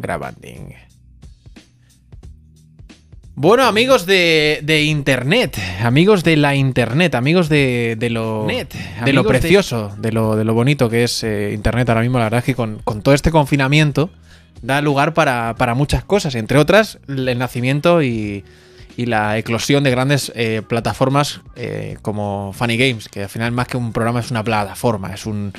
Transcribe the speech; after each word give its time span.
grabanding. 0.00 0.74
Bueno, 3.40 3.64
amigos 3.64 4.04
de, 4.04 4.58
de, 4.64 4.82
internet, 4.82 5.56
amigos 5.80 6.24
de 6.24 6.36
la 6.36 6.56
internet, 6.56 7.14
amigos 7.14 7.48
de, 7.48 7.94
de 7.96 8.10
lo, 8.10 8.44
Net, 8.48 8.74
de 9.04 9.12
lo 9.12 9.24
precioso, 9.24 9.94
de... 9.96 10.10
lo, 10.10 10.34
de 10.34 10.44
lo 10.44 10.54
bonito 10.54 10.90
que 10.90 11.04
es 11.04 11.22
eh, 11.22 11.52
internet 11.54 11.88
ahora 11.88 12.00
mismo, 12.00 12.18
la 12.18 12.24
verdad 12.24 12.38
es 12.38 12.44
que 12.44 12.56
con, 12.56 12.80
con 12.82 13.00
todo 13.00 13.14
este 13.14 13.30
confinamiento 13.30 14.10
da 14.60 14.80
lugar 14.80 15.14
para, 15.14 15.54
para, 15.56 15.74
muchas 15.74 16.02
cosas, 16.02 16.34
entre 16.34 16.58
otras 16.58 16.98
el 17.06 17.38
nacimiento 17.38 18.02
y, 18.02 18.42
y 18.96 19.06
la 19.06 19.38
eclosión 19.38 19.84
de 19.84 19.92
grandes 19.92 20.32
eh, 20.34 20.62
plataformas 20.66 21.40
eh, 21.54 21.96
como 22.02 22.52
Funny 22.52 22.76
Games, 22.76 23.08
que 23.08 23.22
al 23.22 23.28
final 23.28 23.52
más 23.52 23.68
que 23.68 23.76
un 23.76 23.92
programa 23.92 24.18
es 24.18 24.32
una 24.32 24.42
plataforma, 24.42 25.14
es 25.14 25.24
un, 25.24 25.52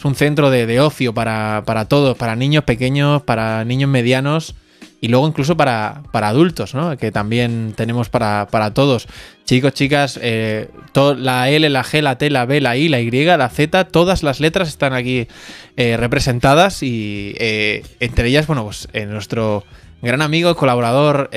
es 0.00 0.04
un 0.06 0.14
centro 0.14 0.48
de, 0.48 0.64
de 0.64 0.80
ocio 0.80 1.12
para, 1.12 1.62
para 1.66 1.84
todos, 1.84 2.16
para 2.16 2.34
niños 2.34 2.64
pequeños, 2.64 3.20
para 3.20 3.66
niños 3.66 3.90
medianos 3.90 4.54
y 4.98 5.08
luego 5.08 5.28
incluso 5.28 5.58
para, 5.58 6.04
para 6.10 6.28
adultos, 6.28 6.74
¿no? 6.74 6.96
Que 6.96 7.12
también 7.12 7.74
tenemos 7.76 8.08
para, 8.08 8.48
para 8.50 8.72
todos. 8.72 9.08
Chicos, 9.44 9.74
chicas, 9.74 10.18
eh, 10.22 10.70
la 11.18 11.50
L, 11.50 11.68
la 11.68 11.84
G, 11.84 12.00
la 12.00 12.16
T, 12.16 12.30
la 12.30 12.46
B, 12.46 12.62
la 12.62 12.78
I, 12.78 12.88
la 12.88 13.00
Y, 13.00 13.10
la 13.10 13.50
Z, 13.50 13.88
todas 13.88 14.22
las 14.22 14.40
letras 14.40 14.68
están 14.68 14.94
aquí 14.94 15.28
eh, 15.76 15.98
representadas 15.98 16.82
y 16.82 17.34
eh, 17.38 17.82
entre 18.00 18.28
ellas, 18.28 18.46
bueno, 18.46 18.64
pues 18.64 18.88
nuestro 19.06 19.64
gran 20.00 20.22
amigo, 20.22 20.56
colaborador, 20.56 21.28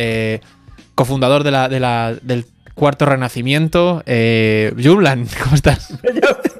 cofundador 0.95 1.43
de 1.43 1.51
la, 1.51 1.67
de 1.67 1.81
la, 1.81 2.15
del 2.21 2.45
cuarto 2.75 3.05
renacimiento, 3.05 4.03
eh, 4.05 4.73
Jumlan, 4.81 5.27
¿cómo 5.43 5.55
estás? 5.55 5.97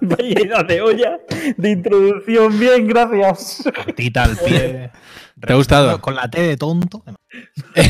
Vaya 0.02 0.63
de 0.63 0.81
olla 0.81 1.17
de 1.58 1.72
introducción, 1.72 2.59
bien, 2.59 2.88
gracias. 2.88 3.63
Tita 3.95 4.23
al 4.23 4.38
pie. 4.38 4.91
¿Te 5.45 5.53
ha 5.53 5.55
gustado? 5.55 5.99
Con 6.02 6.16
la 6.16 6.30
T 6.30 6.39
de 6.41 6.58
tonto. 6.58 7.03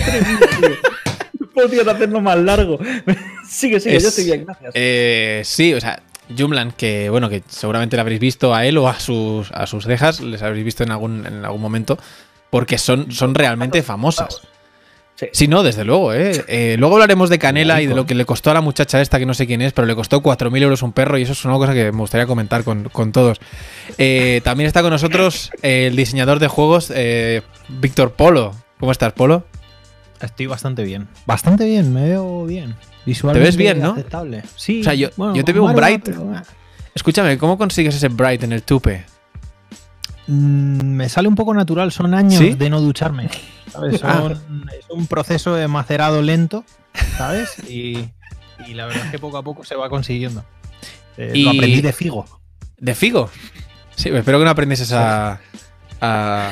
Podrían 1.53 1.87
hacerlo 1.89 2.19
más 2.21 2.37
largo. 2.37 2.79
sigue, 3.47 3.79
sigue, 3.79 3.97
Es- 3.97 4.03
yo 4.03 4.09
estoy 4.09 4.25
bien, 4.25 4.45
gracias. 4.45 4.71
Eh, 4.73 5.41
sí, 5.45 5.73
o 5.73 5.79
sea, 5.79 6.01
Jumlan, 6.35 6.71
que 6.71 7.09
bueno, 7.09 7.29
que 7.29 7.43
seguramente 7.47 7.95
le 7.95 8.01
habréis 8.01 8.19
visto 8.21 8.55
a 8.55 8.65
él 8.65 8.77
o 8.77 8.87
a 8.87 8.99
sus, 8.99 9.51
a 9.51 9.67
sus 9.67 9.83
cejas, 9.85 10.19
les 10.21 10.41
habréis 10.41 10.65
visto 10.65 10.83
en 10.83 10.91
algún, 10.91 11.25
en 11.27 11.45
algún 11.45 11.61
momento, 11.61 11.99
porque 12.49 12.77
son, 12.77 13.11
son 13.11 13.35
realmente 13.35 13.83
famosas. 13.83 14.41
Sí. 15.31 15.43
Sí, 15.43 15.47
no, 15.47 15.63
desde 15.63 15.83
luego, 15.85 16.13
¿eh? 16.13 16.43
Eh, 16.47 16.75
Luego 16.79 16.95
hablaremos 16.95 17.29
de 17.29 17.39
Canela 17.39 17.81
y 17.81 17.87
de 17.87 17.95
lo 17.95 18.05
que 18.05 18.15
le 18.15 18.25
costó 18.25 18.51
a 18.51 18.53
la 18.53 18.61
muchacha 18.61 19.01
esta, 19.01 19.19
que 19.19 19.25
no 19.25 19.33
sé 19.33 19.47
quién 19.47 19.61
es, 19.61 19.73
pero 19.73 19.85
le 19.87 19.95
costó 19.95 20.21
4.000 20.21 20.61
euros 20.61 20.81
un 20.83 20.91
perro 20.93 21.17
y 21.17 21.21
eso 21.23 21.31
es 21.33 21.45
una 21.45 21.55
cosa 21.55 21.73
que 21.73 21.91
me 21.91 21.97
gustaría 21.99 22.25
comentar 22.27 22.63
con, 22.63 22.85
con 22.89 23.11
todos. 23.11 23.39
Eh, 23.97 24.41
también 24.43 24.67
está 24.67 24.81
con 24.81 24.91
nosotros 24.91 25.51
el 25.61 25.95
diseñador 25.95 26.39
de 26.39 26.47
juegos, 26.47 26.91
eh, 26.95 27.41
Víctor 27.69 28.13
Polo. 28.13 28.53
¿Cómo 28.79 28.91
estás, 28.91 29.13
Polo? 29.13 29.45
Estoy 30.21 30.45
bastante 30.45 30.83
bien. 30.83 31.07
Bastante 31.25 31.65
bien, 31.65 31.93
me 31.93 32.07
veo 32.09 32.45
bien. 32.45 32.75
Visualmente 33.05 33.45
ves 33.45 33.57
bien, 33.57 33.79
¿no? 33.81 33.91
aceptable. 33.91 34.43
Sí. 34.55 34.81
O 34.81 34.83
sea, 34.85 34.93
yo- 34.93 35.09
bueno, 35.17 35.35
yo 35.35 35.43
te 35.43 35.51
veo 35.53 35.63
un 35.63 35.73
bright. 35.75 36.01
pero, 36.05 36.31
Escúchame, 36.95 37.37
¿cómo 37.37 37.57
consigues 37.57 37.95
ese 37.95 38.07
bright 38.07 38.43
en 38.43 38.53
el 38.53 38.63
tupe? 38.63 39.03
mm, 40.27 40.81
me 40.85 41.09
sale 41.09 41.27
un 41.27 41.35
poco 41.35 41.53
natural, 41.53 41.91
son 41.91 42.13
años 42.13 42.35
¿Sí? 42.39 42.53
de 42.53 42.69
no 42.69 42.79
ducharme. 42.81 43.29
¿Sabes? 43.73 44.01
Ah. 44.03 44.17
Son- 44.19 44.69
Es 44.77 44.85
un 44.89 45.07
proceso 45.07 45.55
de 45.55 45.67
macerado 45.67 46.21
lento, 46.21 46.63
¿sabes? 47.17 47.57
Y, 47.69 48.09
y 48.67 48.73
la 48.73 48.85
verdad 48.85 49.05
es 49.05 49.11
que 49.11 49.19
poco 49.19 49.37
a 49.37 49.43
poco 49.43 49.63
se 49.65 49.75
va 49.75 49.89
consiguiendo. 49.89 50.45
Eh, 51.17 51.31
Y- 51.35 51.43
Lo 51.43 51.51
aprendí 51.51 51.81
de 51.81 51.93
Figo. 51.93 52.25
¿De 52.77 52.95
Figo? 52.95 53.29
Sí, 53.95 54.09
espero 54.09 54.39
que 54.39 54.45
no 54.45 54.51
aprendieses 54.51 54.91
a, 54.93 55.39
a, 56.01 56.51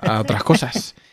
a 0.00 0.20
otras 0.20 0.42
cosas. 0.42 0.94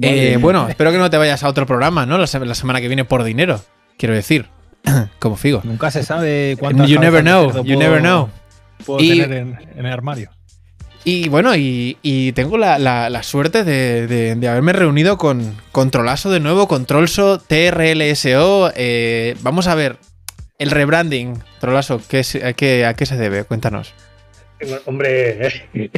Eh, 0.00 0.36
bueno, 0.40 0.68
espero 0.68 0.92
que 0.92 0.98
no 0.98 1.10
te 1.10 1.16
vayas 1.16 1.42
a 1.42 1.48
otro 1.48 1.66
programa, 1.66 2.06
¿no? 2.06 2.16
La, 2.16 2.28
se- 2.28 2.38
la 2.38 2.54
semana 2.54 2.80
que 2.80 2.86
viene 2.86 3.04
por 3.04 3.24
dinero, 3.24 3.60
quiero 3.98 4.14
decir. 4.14 4.48
Como 5.18 5.34
Figo. 5.34 5.60
Nunca 5.64 5.90
se 5.90 6.04
sabe 6.04 6.56
cuántas 6.60 6.88
You 6.88 7.00
never 7.00 7.22
know, 7.24 7.48
you 7.48 7.62
puedo- 7.64 7.78
never 7.80 8.00
know. 8.00 8.28
Puedo 8.86 9.00
Y- 9.02 9.18
tener 9.18 9.32
en, 9.32 9.58
en 9.74 9.84
el 9.86 9.92
armario. 9.92 10.30
Y 11.04 11.28
bueno, 11.28 11.56
y, 11.56 11.96
y 12.02 12.30
tengo 12.32 12.56
la, 12.58 12.78
la- 12.78 13.10
la 13.10 13.22
suerte 13.24 13.64
de, 13.64 14.06
de- 14.06 14.36
de 14.36 14.48
haberme 14.48 14.72
reunido 14.72 15.18
con 15.18 15.56
Controlaso 15.72 16.30
de 16.30 16.38
nuevo, 16.38 16.68
Controlso, 16.68 17.38
TRLSO. 17.40 18.72
eh, 18.76 19.36
vamos 19.40 19.66
a 19.66 19.74
ver, 19.74 19.96
el 20.58 20.70
rebranding, 20.70 21.34
Controlaso, 21.58 22.00
¿qué 22.08 22.20
es- 22.20 22.36
a, 22.36 22.52
qué, 22.52 22.86
¿a 22.86 22.94
qué 22.94 23.06
se 23.06 23.16
debe? 23.16 23.42
Cuéntanos. 23.44 23.94
Hombre, 24.84 25.50
Hombre, 25.74 25.90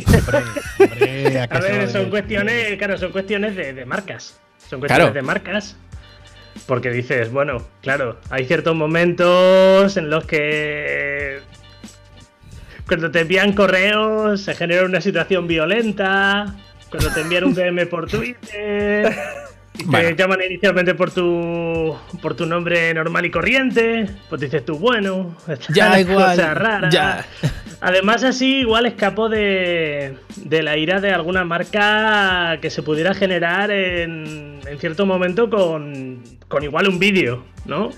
hombre, 0.78 1.38
¿a 1.50 1.58
ver, 1.60 1.90
son 1.90 2.08
cuestiones, 2.08 2.78
claro, 2.78 2.96
son 2.96 3.12
cuestiones 3.12 3.56
de, 3.56 3.74
de 3.74 3.84
marcas. 3.84 4.38
Son 4.70 4.80
cuestiones 4.80 5.10
Claro. 5.10 5.12
de 5.12 5.20
marcas. 5.20 5.76
Porque 6.66 6.90
dices, 6.90 7.30
bueno, 7.30 7.58
claro, 7.82 8.18
hay 8.30 8.46
ciertos 8.46 8.74
momentos 8.74 9.98
en 9.98 10.08
los 10.08 10.24
que 10.24 11.40
cuando 12.86 13.10
te 13.10 13.20
envían 13.20 13.52
correos 13.52 14.40
se 14.42 14.54
genera 14.54 14.84
una 14.84 15.00
situación 15.00 15.46
violenta. 15.46 16.54
Cuando 16.90 17.12
te 17.12 17.20
envían 17.22 17.44
un 17.44 17.54
DM 17.54 17.86
por 17.88 18.08
Twitter. 18.08 19.12
Y 19.76 19.78
te 19.78 19.84
Bueno. 19.86 20.10
llaman 20.10 20.38
inicialmente 20.46 20.94
por 20.94 21.10
tu 21.10 21.96
por 22.22 22.34
tu 22.36 22.46
nombre 22.46 22.94
normal 22.94 23.24
y 23.26 23.30
corriente. 23.32 24.06
Pues 24.28 24.40
dices 24.40 24.64
tú, 24.64 24.78
bueno, 24.78 25.36
Ya, 25.74 25.98
igual, 25.98 26.36
cosa 26.36 26.54
rara. 26.54 26.88
ya. 26.90 27.24
Además, 27.80 28.22
así 28.24 28.60
igual 28.60 28.86
escapó 28.86 29.28
de, 29.28 30.16
de 30.36 30.62
la 30.62 30.76
ira 30.76 31.00
de 31.00 31.10
alguna 31.12 31.44
marca 31.44 32.58
que 32.62 32.70
se 32.70 32.82
pudiera 32.82 33.12
generar 33.14 33.70
en, 33.72 34.60
en 34.64 34.78
cierto 34.78 35.04
momento 35.06 35.50
con, 35.50 36.22
con 36.48 36.62
igual 36.62 36.88
un 36.88 36.98
vídeo, 37.00 37.44
¿no? 37.66 37.90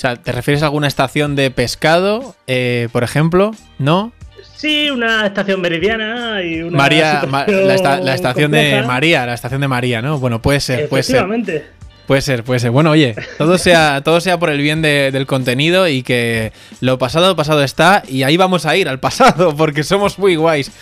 O 0.00 0.02
sea, 0.02 0.16
¿te 0.16 0.32
refieres 0.32 0.62
a 0.62 0.64
alguna 0.64 0.88
estación 0.88 1.36
de 1.36 1.50
pescado, 1.50 2.34
eh, 2.46 2.88
por 2.90 3.04
ejemplo? 3.04 3.50
¿No? 3.78 4.12
Sí, 4.56 4.88
una 4.88 5.26
estación 5.26 5.60
meridiana 5.60 6.42
y 6.42 6.62
una. 6.62 6.78
María, 6.78 7.24
ma- 7.28 7.44
la, 7.46 7.74
esta- 7.74 8.00
la 8.00 8.16
situación 8.16 8.54
estación 8.54 8.80
de. 8.80 8.82
María, 8.86 9.26
la 9.26 9.34
estación 9.34 9.60
de 9.60 9.68
María, 9.68 10.00
¿no? 10.00 10.18
Bueno, 10.18 10.40
puede 10.40 10.60
ser, 10.60 10.88
puede 10.88 11.02
ser. 11.02 11.26
Puede 12.06 12.22
ser, 12.22 12.44
puede 12.44 12.60
ser. 12.60 12.70
Bueno, 12.70 12.92
oye, 12.92 13.14
todo 13.36 13.58
sea, 13.58 14.00
todo 14.02 14.22
sea 14.22 14.38
por 14.38 14.48
el 14.48 14.62
bien 14.62 14.80
de- 14.80 15.10
del 15.12 15.26
contenido 15.26 15.86
y 15.86 16.02
que 16.02 16.54
lo 16.80 16.96
pasado, 16.98 17.36
pasado 17.36 17.62
está. 17.62 18.02
Y 18.08 18.22
ahí 18.22 18.38
vamos 18.38 18.64
a 18.64 18.74
ir, 18.78 18.88
al 18.88 19.00
pasado, 19.00 19.54
porque 19.56 19.82
somos 19.82 20.18
muy 20.18 20.34
guays. 20.34 20.72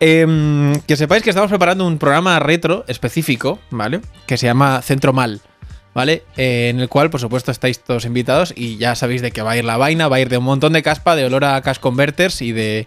Em, 0.00 0.80
que 0.86 0.96
sepáis 0.96 1.22
que 1.22 1.28
estamos 1.28 1.50
preparando 1.50 1.86
un 1.86 1.98
programa 1.98 2.38
retro 2.38 2.86
específico, 2.88 3.58
¿vale? 3.68 4.00
Que 4.26 4.38
se 4.38 4.46
llama 4.46 4.80
Centro 4.80 5.12
Mal, 5.12 5.42
¿vale? 5.94 6.22
Eh, 6.36 6.68
en 6.70 6.80
el 6.80 6.88
cual, 6.88 7.10
por 7.10 7.20
supuesto, 7.20 7.50
estáis 7.50 7.80
todos 7.80 8.04
invitados 8.04 8.52
y 8.56 8.76
ya 8.76 8.94
sabéis 8.94 9.22
de 9.22 9.30
qué 9.30 9.42
va 9.42 9.52
a 9.52 9.56
ir 9.56 9.64
la 9.64 9.76
vaina. 9.76 10.08
Va 10.08 10.16
a 10.16 10.20
ir 10.20 10.28
de 10.28 10.38
un 10.38 10.44
montón 10.44 10.72
de 10.72 10.82
caspa, 10.82 11.16
de 11.16 11.24
olor 11.24 11.44
a 11.44 11.60
cash 11.62 11.78
converters 11.78 12.42
y 12.42 12.52
de. 12.52 12.86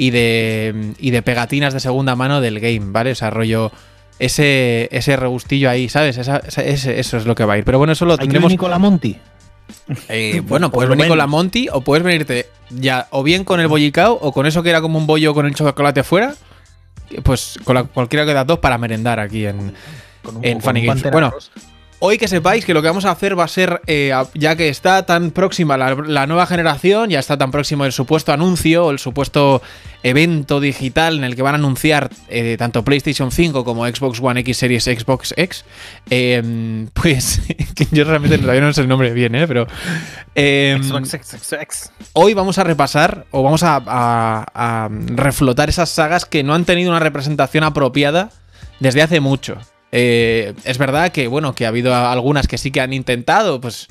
Y 0.00 0.10
de, 0.10 0.92
y 1.00 1.10
de 1.10 1.22
pegatinas 1.22 1.74
de 1.74 1.80
segunda 1.80 2.14
mano 2.14 2.40
del 2.40 2.60
game, 2.60 2.92
¿vale? 2.92 3.10
O 3.10 3.14
sea, 3.16 3.30
rollo 3.30 3.72
ese, 4.20 4.88
ese 4.92 5.16
regustillo 5.16 5.68
ahí, 5.68 5.88
¿sabes? 5.88 6.18
Esa- 6.18 6.36
esa- 6.46 6.62
ese- 6.62 7.00
eso 7.00 7.16
es 7.16 7.26
lo 7.26 7.34
que 7.34 7.44
va 7.44 7.54
a 7.54 7.58
ir. 7.58 7.64
Pero 7.64 7.78
bueno, 7.78 7.92
eso 7.94 8.04
lo 8.04 8.16
que 8.16 8.22
tendremos. 8.22 8.46
venir 8.48 8.60
con 8.60 8.70
la 8.70 8.78
Monty. 8.78 9.16
eh, 10.08 10.40
bueno, 10.46 10.70
puedes 10.70 10.88
venir 10.88 11.08
con 11.08 11.18
la 11.18 11.26
menos. 11.26 11.30
Monty 11.44 11.68
o 11.72 11.80
puedes 11.80 12.04
venirte 12.04 12.46
ya 12.70 13.08
o 13.10 13.22
bien 13.24 13.42
con 13.44 13.58
el 13.60 13.66
bollicao 13.68 14.12
o 14.20 14.32
con 14.32 14.46
eso 14.46 14.62
que 14.62 14.70
era 14.70 14.80
como 14.80 14.98
un 14.98 15.06
bollo 15.08 15.34
con 15.34 15.46
el 15.46 15.54
chocolate 15.56 16.04
fuera. 16.04 16.34
Pues 17.22 17.58
con 17.64 17.74
la- 17.74 17.84
cualquiera 17.84 18.24
de 18.24 18.34
las 18.34 18.46
dos 18.46 18.58
para 18.60 18.78
merendar 18.78 19.18
aquí 19.18 19.46
en, 19.46 19.74
Con 20.22 20.36
un, 20.36 20.44
En 20.44 20.54
con 20.54 20.62
Funny 20.62 20.80
un 20.82 20.86
Games. 20.86 21.10
Bueno, 21.10 21.30
Rosa. 21.30 21.50
Hoy 22.00 22.16
que 22.16 22.28
sepáis 22.28 22.64
que 22.64 22.74
lo 22.74 22.80
que 22.80 22.86
vamos 22.86 23.04
a 23.06 23.10
hacer 23.10 23.36
va 23.36 23.42
a 23.42 23.48
ser, 23.48 23.80
eh, 23.88 24.12
ya 24.34 24.54
que 24.54 24.68
está 24.68 25.04
tan 25.04 25.32
próxima 25.32 25.76
la, 25.76 25.96
la 25.96 26.28
nueva 26.28 26.46
generación, 26.46 27.10
ya 27.10 27.18
está 27.18 27.36
tan 27.36 27.50
próximo 27.50 27.84
el 27.84 27.90
supuesto 27.92 28.32
anuncio 28.32 28.86
o 28.86 28.90
el 28.92 29.00
supuesto 29.00 29.60
evento 30.04 30.60
digital 30.60 31.18
en 31.18 31.24
el 31.24 31.34
que 31.34 31.42
van 31.42 31.56
a 31.56 31.58
anunciar 31.58 32.08
eh, 32.28 32.54
tanto 32.56 32.84
PlayStation 32.84 33.32
5 33.32 33.64
como 33.64 33.84
Xbox 33.84 34.20
One 34.22 34.38
X 34.40 34.58
Series 34.58 34.84
Xbox 34.84 35.34
X, 35.36 35.64
eh, 36.08 36.86
pues 36.92 37.40
que 37.74 37.88
yo 37.90 38.04
realmente 38.04 38.38
todavía 38.38 38.60
no 38.62 38.72
sé 38.72 38.82
el 38.82 38.88
nombre 38.88 39.12
bien, 39.12 39.34
¿eh? 39.34 39.48
pero 39.48 39.66
Xbox, 40.36 41.14
X. 41.14 41.90
hoy 42.12 42.32
vamos 42.32 42.58
a 42.58 42.64
repasar 42.64 43.26
o 43.32 43.42
vamos 43.42 43.64
a, 43.64 43.82
a- 43.84 44.46
a 44.54 44.88
reflotar 45.16 45.68
esas 45.68 45.88
sagas 45.90 46.26
que 46.26 46.44
no 46.44 46.54
han 46.54 46.64
tenido 46.64 46.90
una 46.90 47.00
representación 47.00 47.64
apropiada 47.64 48.30
desde 48.78 49.02
hace 49.02 49.18
mucho. 49.18 49.56
Eh, 49.92 50.54
es 50.64 50.78
verdad 50.78 51.12
que, 51.12 51.28
bueno, 51.28 51.54
que 51.54 51.64
ha 51.64 51.68
habido 51.68 51.94
algunas 51.94 52.46
que 52.46 52.58
sí 52.58 52.70
que 52.70 52.80
han 52.80 52.92
intentado, 52.92 53.60
pues 53.60 53.86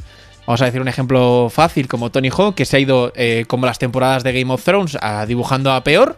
vamos 0.46 0.62
a 0.62 0.66
decir 0.66 0.82
un 0.82 0.88
ejemplo 0.88 1.50
fácil 1.52 1.88
como 1.88 2.12
Tony 2.12 2.30
Hawk, 2.30 2.56
que 2.56 2.66
se 2.66 2.78
ha 2.78 2.80
ido 2.80 3.12
eh, 3.16 3.46
como 3.48 3.66
las 3.66 3.80
temporadas 3.80 4.24
de 4.24 4.34
Game 4.34 4.54
of 4.54 4.64
Thrones 4.64 4.98
a, 5.02 5.26
dibujando 5.26 5.72
a 5.72 5.84
peor, 5.84 6.18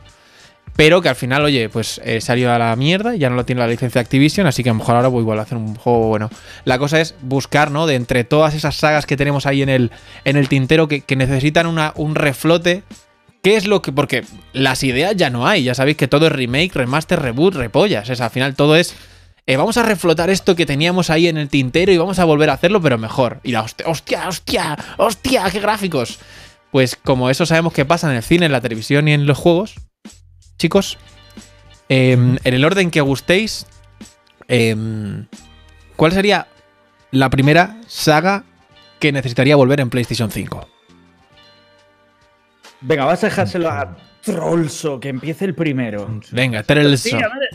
pero 0.76 1.02
que 1.02 1.10
al 1.10 1.16
final, 1.16 1.44
oye, 1.44 1.68
pues 1.68 2.00
eh, 2.06 2.22
salió 2.22 2.54
a 2.54 2.58
la 2.58 2.76
mierda, 2.76 3.16
ya 3.16 3.30
no 3.30 3.36
lo 3.36 3.46
tiene 3.46 3.60
la 3.60 3.68
licencia 3.68 4.00
Activision, 4.00 4.48
así 4.48 4.64
que 4.64 4.70
a 4.70 4.74
lo 4.74 4.80
mejor 4.80 4.96
ahora 4.96 5.08
voy 5.08 5.22
igual 5.22 5.40
a 5.40 5.42
hacer 5.42 5.58
un 5.58 5.76
juego 5.76 6.08
bueno. 6.08 6.30
La 6.64 6.78
cosa 6.78 7.02
es 7.02 7.16
buscar, 7.22 7.72
¿no? 7.72 7.86
De 7.88 7.96
entre 7.96 8.24
todas 8.24 8.54
esas 8.54 8.76
sagas 8.76 9.06
que 9.06 9.18
tenemos 9.18 9.46
ahí 9.46 9.62
en 9.62 9.70
el, 9.70 9.92
en 10.24 10.38
el 10.38 10.48
tintero 10.48 10.88
que, 10.88 11.02
que 11.02 11.16
necesitan 11.16 11.68
una, 11.68 11.92
un 11.96 12.16
reflote. 12.16 12.84
¿Qué 13.42 13.56
es 13.56 13.68
lo 13.68 13.82
que.? 13.82 13.92
Porque 13.92 14.24
las 14.54 14.84
ideas 14.84 15.16
ya 15.16 15.30
no 15.30 15.48
hay. 15.48 15.64
Ya 15.64 15.74
sabéis 15.74 15.98
que 15.98 16.08
todo 16.08 16.28
es 16.28 16.32
remake, 16.32 16.76
remaster, 16.76 17.22
reboot, 17.22 17.56
repollas. 17.56 18.10
Es, 18.10 18.22
al 18.22 18.30
final 18.30 18.56
todo 18.56 18.76
es 18.76 18.96
eh, 19.50 19.58
vamos 19.58 19.78
a 19.78 19.84
reflotar 19.84 20.30
esto 20.30 20.56
que 20.56 20.68
teníamos 20.68 21.10
ahí 21.10 21.28
en 21.28 21.36
el 21.36 21.50
tintero 21.50 21.92
y 21.92 21.98
vamos 21.98 22.20
a 22.20 22.24
volver 22.24 22.52
a 22.52 22.54
hacerlo, 22.54 22.80
pero 22.84 23.00
mejor. 23.00 23.40
Y 23.42 23.52
la 23.52 23.64
hostia, 23.64 23.88
hostia, 23.88 24.28
hostia, 24.28 24.78
hostia, 24.98 25.50
qué 25.52 25.60
gráficos. 25.60 26.20
Pues 26.70 26.96
como 26.96 27.32
eso 27.32 27.48
sabemos 27.48 27.74
que 27.74 27.84
pasa 27.84 28.12
en 28.12 28.18
el 28.18 28.22
cine, 28.22 28.46
en 28.46 28.52
la 28.52 28.62
televisión 28.62 29.08
y 29.08 29.14
en 29.14 29.26
los 29.26 29.40
juegos, 29.40 29.74
chicos, 30.60 31.00
em, 31.90 32.38
en 32.44 32.54
el 32.54 32.64
orden 32.64 32.92
que 32.92 33.02
gustéis, 33.02 33.66
em, 34.48 35.26
¿cuál 35.96 36.12
sería 36.12 36.46
la 37.10 37.32
primera 37.32 37.82
saga 37.88 38.44
que 39.00 39.12
necesitaría 39.12 39.56
volver 39.56 39.80
en 39.80 39.90
PlayStation 39.90 40.30
5? 40.30 40.70
Venga, 42.82 43.06
vas 43.06 43.24
a 43.24 43.28
dejárselo 43.28 43.68
a 43.68 43.98
Trollso, 44.32 45.00
que 45.00 45.10
empiece 45.10 45.46
el 45.46 45.56
primero. 45.56 46.20
Venga. 46.32 46.64
Sí, 46.64 46.74
ver, 46.74 46.86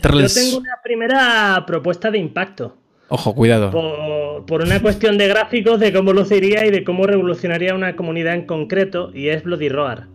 yo 0.01 0.27
tengo 0.27 0.57
una 0.57 0.79
primera 0.83 1.63
propuesta 1.65 2.11
de 2.11 2.17
impacto. 2.17 2.77
Ojo, 3.07 3.35
cuidado. 3.35 3.71
Por, 3.71 4.45
por 4.45 4.61
una 4.63 4.81
cuestión 4.81 5.17
de 5.17 5.27
gráficos, 5.27 5.79
de 5.79 5.93
cómo 5.93 6.11
luciría 6.13 6.65
y 6.65 6.71
de 6.71 6.83
cómo 6.83 7.05
revolucionaría 7.05 7.75
una 7.75 7.95
comunidad 7.95 8.33
en 8.33 8.45
concreto, 8.45 9.11
y 9.13 9.27
es 9.29 9.43
Bloody 9.43 9.69
Roar. 9.69 10.07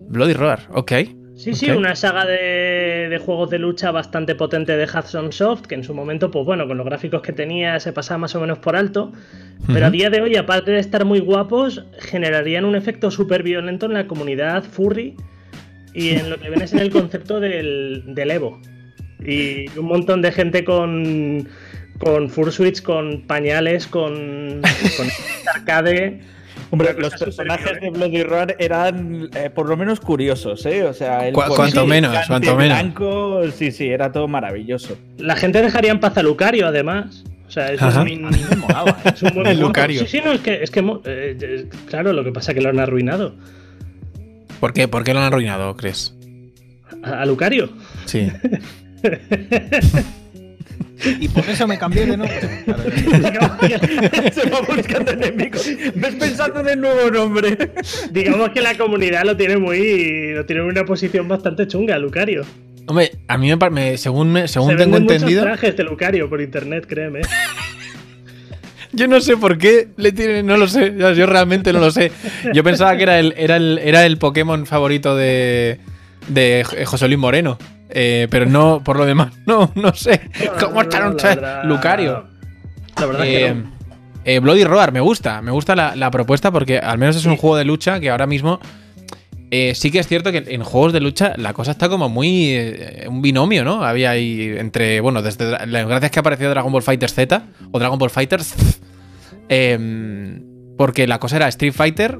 Bloody 0.00 0.34
Roar, 0.34 0.60
ok. 0.72 0.92
Sí, 1.34 1.54
sí, 1.54 1.70
una 1.70 1.94
saga 1.94 2.26
de, 2.26 3.08
de 3.08 3.18
juegos 3.18 3.48
de 3.50 3.60
lucha 3.60 3.92
bastante 3.92 4.34
potente 4.34 4.76
de 4.76 4.84
Hudson 4.84 5.30
Soft, 5.30 5.66
que 5.66 5.76
en 5.76 5.84
su 5.84 5.94
momento, 5.94 6.32
pues 6.32 6.44
bueno, 6.44 6.66
con 6.66 6.76
los 6.76 6.84
gráficos 6.84 7.22
que 7.22 7.32
tenía 7.32 7.78
se 7.78 7.92
pasaba 7.92 8.18
más 8.18 8.34
o 8.34 8.40
menos 8.40 8.58
por 8.58 8.74
alto. 8.74 9.12
Pero 9.68 9.86
a 9.86 9.90
día 9.90 10.10
de 10.10 10.20
hoy, 10.20 10.34
aparte 10.34 10.72
de 10.72 10.80
estar 10.80 11.04
muy 11.04 11.20
guapos, 11.20 11.84
generarían 12.00 12.64
un 12.64 12.74
efecto 12.74 13.12
súper 13.12 13.44
violento 13.44 13.86
en 13.86 13.94
la 13.94 14.08
comunidad 14.08 14.64
furry 14.64 15.14
y 15.94 16.10
en 16.10 16.30
lo 16.30 16.38
que 16.38 16.48
viene 16.48 16.64
en 16.64 16.78
el 16.78 16.90
concepto 16.90 17.40
del, 17.40 18.02
del 18.06 18.30
Evo. 18.30 18.60
Y 19.24 19.68
un 19.78 19.86
montón 19.86 20.22
de 20.22 20.30
gente 20.32 20.64
con, 20.64 21.48
con 21.98 22.30
fursuits, 22.30 22.80
con 22.80 23.22
pañales, 23.26 23.86
con, 23.86 24.60
con 24.96 25.08
arcade. 25.54 26.20
Hombre, 26.70 26.94
los 26.98 27.14
personajes 27.14 27.66
superior, 27.66 27.92
de 27.92 27.98
Bloody 27.98 28.22
Roar 28.22 28.56
eran 28.58 29.30
eh, 29.34 29.48
por 29.48 29.68
lo 29.68 29.76
menos 29.76 30.00
curiosos, 30.00 30.66
¿eh? 30.66 30.84
O 30.84 30.92
sea, 30.92 31.26
el 31.26 31.32
cuanto 31.32 31.86
menos, 31.86 32.10
gigante 32.10 32.28
cuanto 32.28 32.56
menos. 32.56 32.78
blanco, 32.78 33.42
sí, 33.52 33.72
sí, 33.72 33.88
era 33.88 34.12
todo 34.12 34.28
maravilloso. 34.28 34.98
La 35.16 35.36
gente 35.36 35.62
dejaría 35.62 35.92
en 35.92 36.00
paz 36.00 36.16
a 36.18 36.22
Lucario, 36.22 36.66
además. 36.66 37.24
O 37.48 37.50
sea, 37.50 37.72
es 37.72 37.80
A 37.80 38.04
mí 38.04 38.16
me 38.16 38.56
molaba, 38.56 38.90
¿eh? 38.90 39.12
es 39.14 39.22
un 39.22 39.30
buen 39.34 39.46
El. 39.46 39.60
Lucario. 39.60 40.00
Sí, 40.00 40.06
sí, 40.06 40.20
no, 40.22 40.32
es 40.32 40.40
que, 40.40 40.62
es 40.62 40.70
que 40.70 40.80
eh, 40.80 41.38
eh, 41.40 41.68
claro, 41.86 42.12
lo 42.12 42.22
que 42.22 42.30
pasa 42.30 42.52
es 42.52 42.56
que 42.56 42.60
lo 42.60 42.68
han 42.68 42.78
arruinado. 42.78 43.34
¿Por 44.60 44.72
qué? 44.72 44.88
¿Por 44.88 45.04
qué 45.04 45.12
lo 45.14 45.20
han 45.20 45.26
arruinado, 45.26 45.76
crees? 45.76 46.14
A, 47.02 47.24
Lucario. 47.26 47.70
Sí. 48.06 48.28
Y 51.20 51.28
por 51.28 51.48
eso 51.48 51.68
me 51.68 51.78
cambié 51.78 52.06
de 52.06 52.16
nombre. 52.16 52.40
Se 54.32 54.50
va 54.50 54.60
buscando 54.62 55.12
enemigos. 55.12 55.64
Ves 55.94 56.14
pensando 56.16 56.58
en 56.60 56.68
el 56.70 56.80
nuevo 56.80 57.10
nombre. 57.10 57.56
Digamos 58.10 58.50
que 58.50 58.60
la 58.60 58.76
comunidad 58.76 59.24
lo 59.24 59.36
tiene 59.36 59.56
muy. 59.58 60.32
lo 60.32 60.44
tiene 60.44 60.62
en 60.62 60.68
una 60.68 60.84
posición 60.84 61.28
bastante 61.28 61.68
chunga, 61.68 61.96
Lucario. 61.98 62.42
Hombre, 62.86 63.12
a 63.28 63.38
mí 63.38 63.54
me, 63.54 63.70
me- 63.70 63.96
según, 63.98 64.32
me- 64.32 64.48
según 64.48 64.70
Se 64.70 64.76
tengo 64.76 64.92
venden 64.96 65.02
muchos 65.04 65.16
entendido, 65.16 65.42
trajes 65.44 65.76
de 65.76 65.84
Lucario 65.84 66.28
por 66.28 66.40
internet, 66.40 66.86
créeme. 66.88 67.20
Yo 68.98 69.08
no 69.08 69.20
sé 69.20 69.36
por 69.36 69.56
qué 69.56 69.88
le 69.96 70.12
tienen, 70.12 70.44
no 70.46 70.56
lo 70.56 70.68
sé, 70.68 70.94
yo 70.98 71.26
realmente 71.26 71.72
no 71.72 71.80
lo 71.80 71.90
sé. 71.90 72.12
Yo 72.52 72.62
pensaba 72.62 72.96
que 72.96 73.04
era 73.04 73.18
el, 73.18 73.32
era 73.36 73.56
el, 73.56 73.78
era 73.82 74.04
el 74.04 74.18
Pokémon 74.18 74.66
favorito 74.66 75.16
de, 75.16 75.78
de 76.28 76.64
José 76.86 77.06
Luis 77.08 77.18
Moreno. 77.18 77.56
Eh, 77.90 78.26
pero 78.30 78.44
no, 78.44 78.82
por 78.84 78.98
lo 78.98 79.06
demás, 79.06 79.32
no, 79.46 79.72
no 79.74 79.94
sé. 79.94 80.20
¿Cómo 80.60 80.82
está 80.82 81.00
No, 81.00 81.06
un 81.06 81.12
la 81.12 81.22
cha- 81.22 81.28
verdad- 81.34 81.64
Lucario? 81.64 82.26
La 83.00 83.06
verdad 83.06 83.26
es 83.26 83.34
Eh, 83.34 83.38
que 83.46 83.54
no. 83.54 83.72
eh, 84.26 84.38
Bloody 84.40 84.64
Roar, 84.64 84.92
me 84.92 85.00
gusta, 85.00 85.40
me 85.40 85.50
gusta 85.52 85.74
la, 85.74 85.96
la 85.96 86.10
propuesta 86.10 86.50
porque 86.50 86.78
al 86.78 86.98
menos 86.98 87.16
es 87.16 87.24
un 87.24 87.36
juego 87.38 87.56
de 87.56 87.64
lucha 87.64 87.98
que 88.00 88.10
ahora 88.10 88.26
mismo 88.26 88.60
eh, 89.50 89.74
sí 89.74 89.90
que 89.90 89.98
es 89.98 90.06
cierto 90.06 90.30
que 90.30 90.44
en 90.46 90.62
juegos 90.62 90.92
de 90.92 91.00
lucha 91.00 91.32
la 91.36 91.52
cosa 91.52 91.70
está 91.70 91.88
como 91.88 92.08
muy 92.08 92.50
eh, 92.50 93.06
un 93.08 93.22
binomio, 93.22 93.64
¿no? 93.64 93.82
Había 93.82 94.10
ahí 94.10 94.54
entre, 94.58 95.00
bueno, 95.00 95.22
desde 95.22 95.50
gracias 95.50 96.10
que 96.10 96.18
apareció 96.20 96.50
Dragon 96.50 96.70
Ball 96.70 96.82
Fighter 96.82 97.10
Z 97.10 97.42
o 97.72 97.78
Dragon 97.78 97.98
Ball 97.98 98.10
Fighters, 98.10 98.54
em, 99.48 100.42
porque 100.76 101.06
la 101.06 101.18
cosa 101.18 101.36
era 101.36 101.48
Street 101.48 101.72
Fighter 101.72 102.18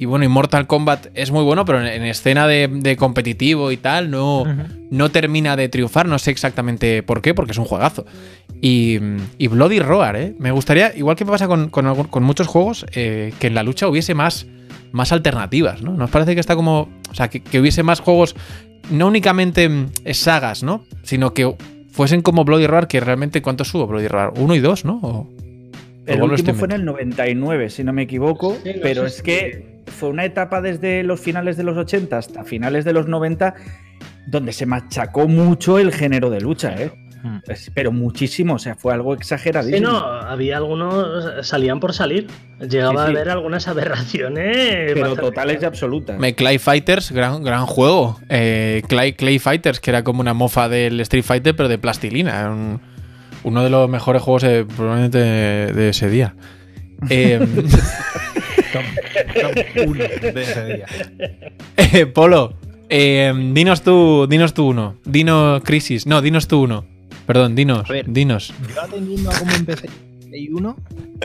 y 0.00 0.04
bueno, 0.04 0.24
y 0.24 0.28
Mortal 0.28 0.66
Kombat 0.66 1.08
es 1.14 1.30
muy 1.30 1.42
bueno, 1.42 1.64
pero 1.64 1.80
en, 1.80 1.86
en 1.86 2.04
escena 2.04 2.46
de, 2.46 2.68
de 2.68 2.96
competitivo 2.96 3.72
y 3.72 3.76
tal 3.76 4.10
no, 4.10 4.44
no 4.90 5.10
termina 5.10 5.56
de 5.56 5.68
triunfar, 5.68 6.06
no 6.06 6.18
sé 6.18 6.30
exactamente 6.30 7.02
por 7.02 7.20
qué, 7.20 7.34
porque 7.34 7.52
es 7.52 7.58
un 7.58 7.64
juegazo. 7.64 8.06
Y, 8.60 8.98
y 9.38 9.46
Bloody 9.48 9.80
Roar, 9.80 10.16
¿eh? 10.16 10.34
Me 10.38 10.50
gustaría, 10.52 10.92
igual 10.96 11.16
que 11.16 11.26
pasa 11.26 11.46
con, 11.48 11.68
con 11.68 12.22
muchos 12.22 12.46
juegos, 12.46 12.86
eh, 12.92 13.32
que 13.40 13.48
en 13.48 13.54
la 13.54 13.64
lucha 13.64 13.88
hubiese 13.88 14.14
más, 14.14 14.46
más 14.92 15.12
alternativas, 15.12 15.82
¿no? 15.82 15.92
Nos 15.92 16.10
parece 16.10 16.34
que 16.34 16.40
está 16.40 16.54
como. 16.56 16.88
O 17.10 17.14
sea, 17.14 17.28
que, 17.28 17.40
que 17.40 17.60
hubiese 17.60 17.82
más 17.82 18.00
juegos, 18.00 18.34
no 18.90 19.06
únicamente 19.08 19.68
mm, 19.68 19.90
sagas, 20.12 20.62
¿no? 20.62 20.84
Sino 21.02 21.34
que 21.34 21.54
fuesen 21.90 22.22
como 22.22 22.44
Bloody 22.44 22.66
Roar, 22.66 22.86
que 22.88 23.00
realmente, 23.00 23.42
¿cuántos 23.42 23.68
subo 23.68 23.86
Bloody 23.86 24.08
Roar? 24.08 24.32
¿Uno 24.36 24.54
y 24.54 24.60
dos, 24.60 24.84
no? 24.84 24.98
O- 25.02 25.28
El 26.06 26.22
último 26.22 26.54
fue 26.54 26.66
en 26.68 26.72
el 26.72 26.84
99, 26.84 27.70
si 27.70 27.84
no 27.84 27.92
me 27.92 28.02
equivoco, 28.02 28.56
Sí, 28.62 28.70
no 28.76 28.80
pero 28.82 29.04
es 29.06 29.20
que 29.22 29.82
fue 29.86 30.08
una 30.10 30.24
etapa 30.24 30.60
desde 30.62 31.02
los 31.02 31.20
finales 31.20 31.56
de 31.56 31.64
los 31.64 31.76
80 31.76 32.16
hasta 32.16 32.44
finales 32.44 32.84
de 32.84 32.92
los 32.92 33.08
90 33.08 33.54
donde 34.26 34.52
se 34.52 34.64
machacó 34.66 35.26
mucho 35.28 35.78
el 35.78 35.92
género 35.92 36.28
de 36.30 36.40
lucha, 36.40 36.74
¿eh? 36.80 36.92
Mm. 37.22 37.38
Pero 37.74 37.90
muchísimo, 37.92 38.54
o 38.54 38.58
sea, 38.58 38.76
fue 38.76 38.94
algo 38.94 39.12
Sí, 39.14 39.18
exageradísimo. 39.20 39.88
no, 39.90 39.98
había 39.98 40.56
algunos. 40.56 41.46
salían 41.46 41.80
por 41.80 41.92
salir. 41.92 42.28
Llegaba 42.60 42.92
Sí, 42.92 42.98
sí. 42.98 43.16
a 43.16 43.20
haber 43.20 43.30
algunas 43.30 43.66
aberraciones. 43.68 44.92
pero 44.94 45.16
totales 45.16 45.60
y 45.60 45.64
absolutas. 45.64 46.18
Me- 46.18 46.34
Clay 46.34 46.58
Fighters, 46.58 47.10
gran, 47.12 47.42
gran 47.42 47.66
juego. 47.66 48.18
Eh, 48.28 48.82
Clay, 48.88 49.14
Clay 49.14 49.38
Fighters, 49.38 49.80
que 49.80 49.90
era 49.90 50.04
como 50.04 50.20
una 50.20 50.32
mofa 50.34 50.68
del 50.68 51.00
Street 51.00 51.24
Fighter, 51.24 51.56
pero 51.56 51.68
de 51.68 51.78
plastilina. 51.78 52.38
Era 52.38 52.50
un- 52.50 52.80
uno 53.44 53.62
de 53.64 53.70
los 53.70 53.88
mejores 53.88 54.22
juegos 54.22 54.44
eh, 54.44 54.64
probablemente 54.76 55.18
de, 55.18 55.72
de 55.72 55.88
ese 55.88 56.08
día. 56.10 56.34
Eh, 57.10 57.38
de 60.34 60.42
ese 60.42 60.64
día. 60.66 60.86
eh, 61.76 62.06
Polo, 62.06 62.54
eh, 62.88 63.32
dinos 63.52 63.82
tú, 63.82 64.26
dinos 64.28 64.54
tú 64.54 64.68
uno. 64.68 64.96
Dinos 65.04 65.62
Crisis. 65.64 66.06
No, 66.06 66.20
dinos 66.22 66.48
tú 66.48 66.62
uno. 66.62 66.84
Perdón, 67.28 67.54
dinos. 67.54 67.86
Ver. 67.88 68.10
Dinos. 68.10 68.52
Yo 68.74 68.82
atendiendo 68.82 69.30
a 69.30 69.38
cómo 69.38 69.52
empecé 69.52 69.88
Play 70.26 70.48
1, 70.50 70.76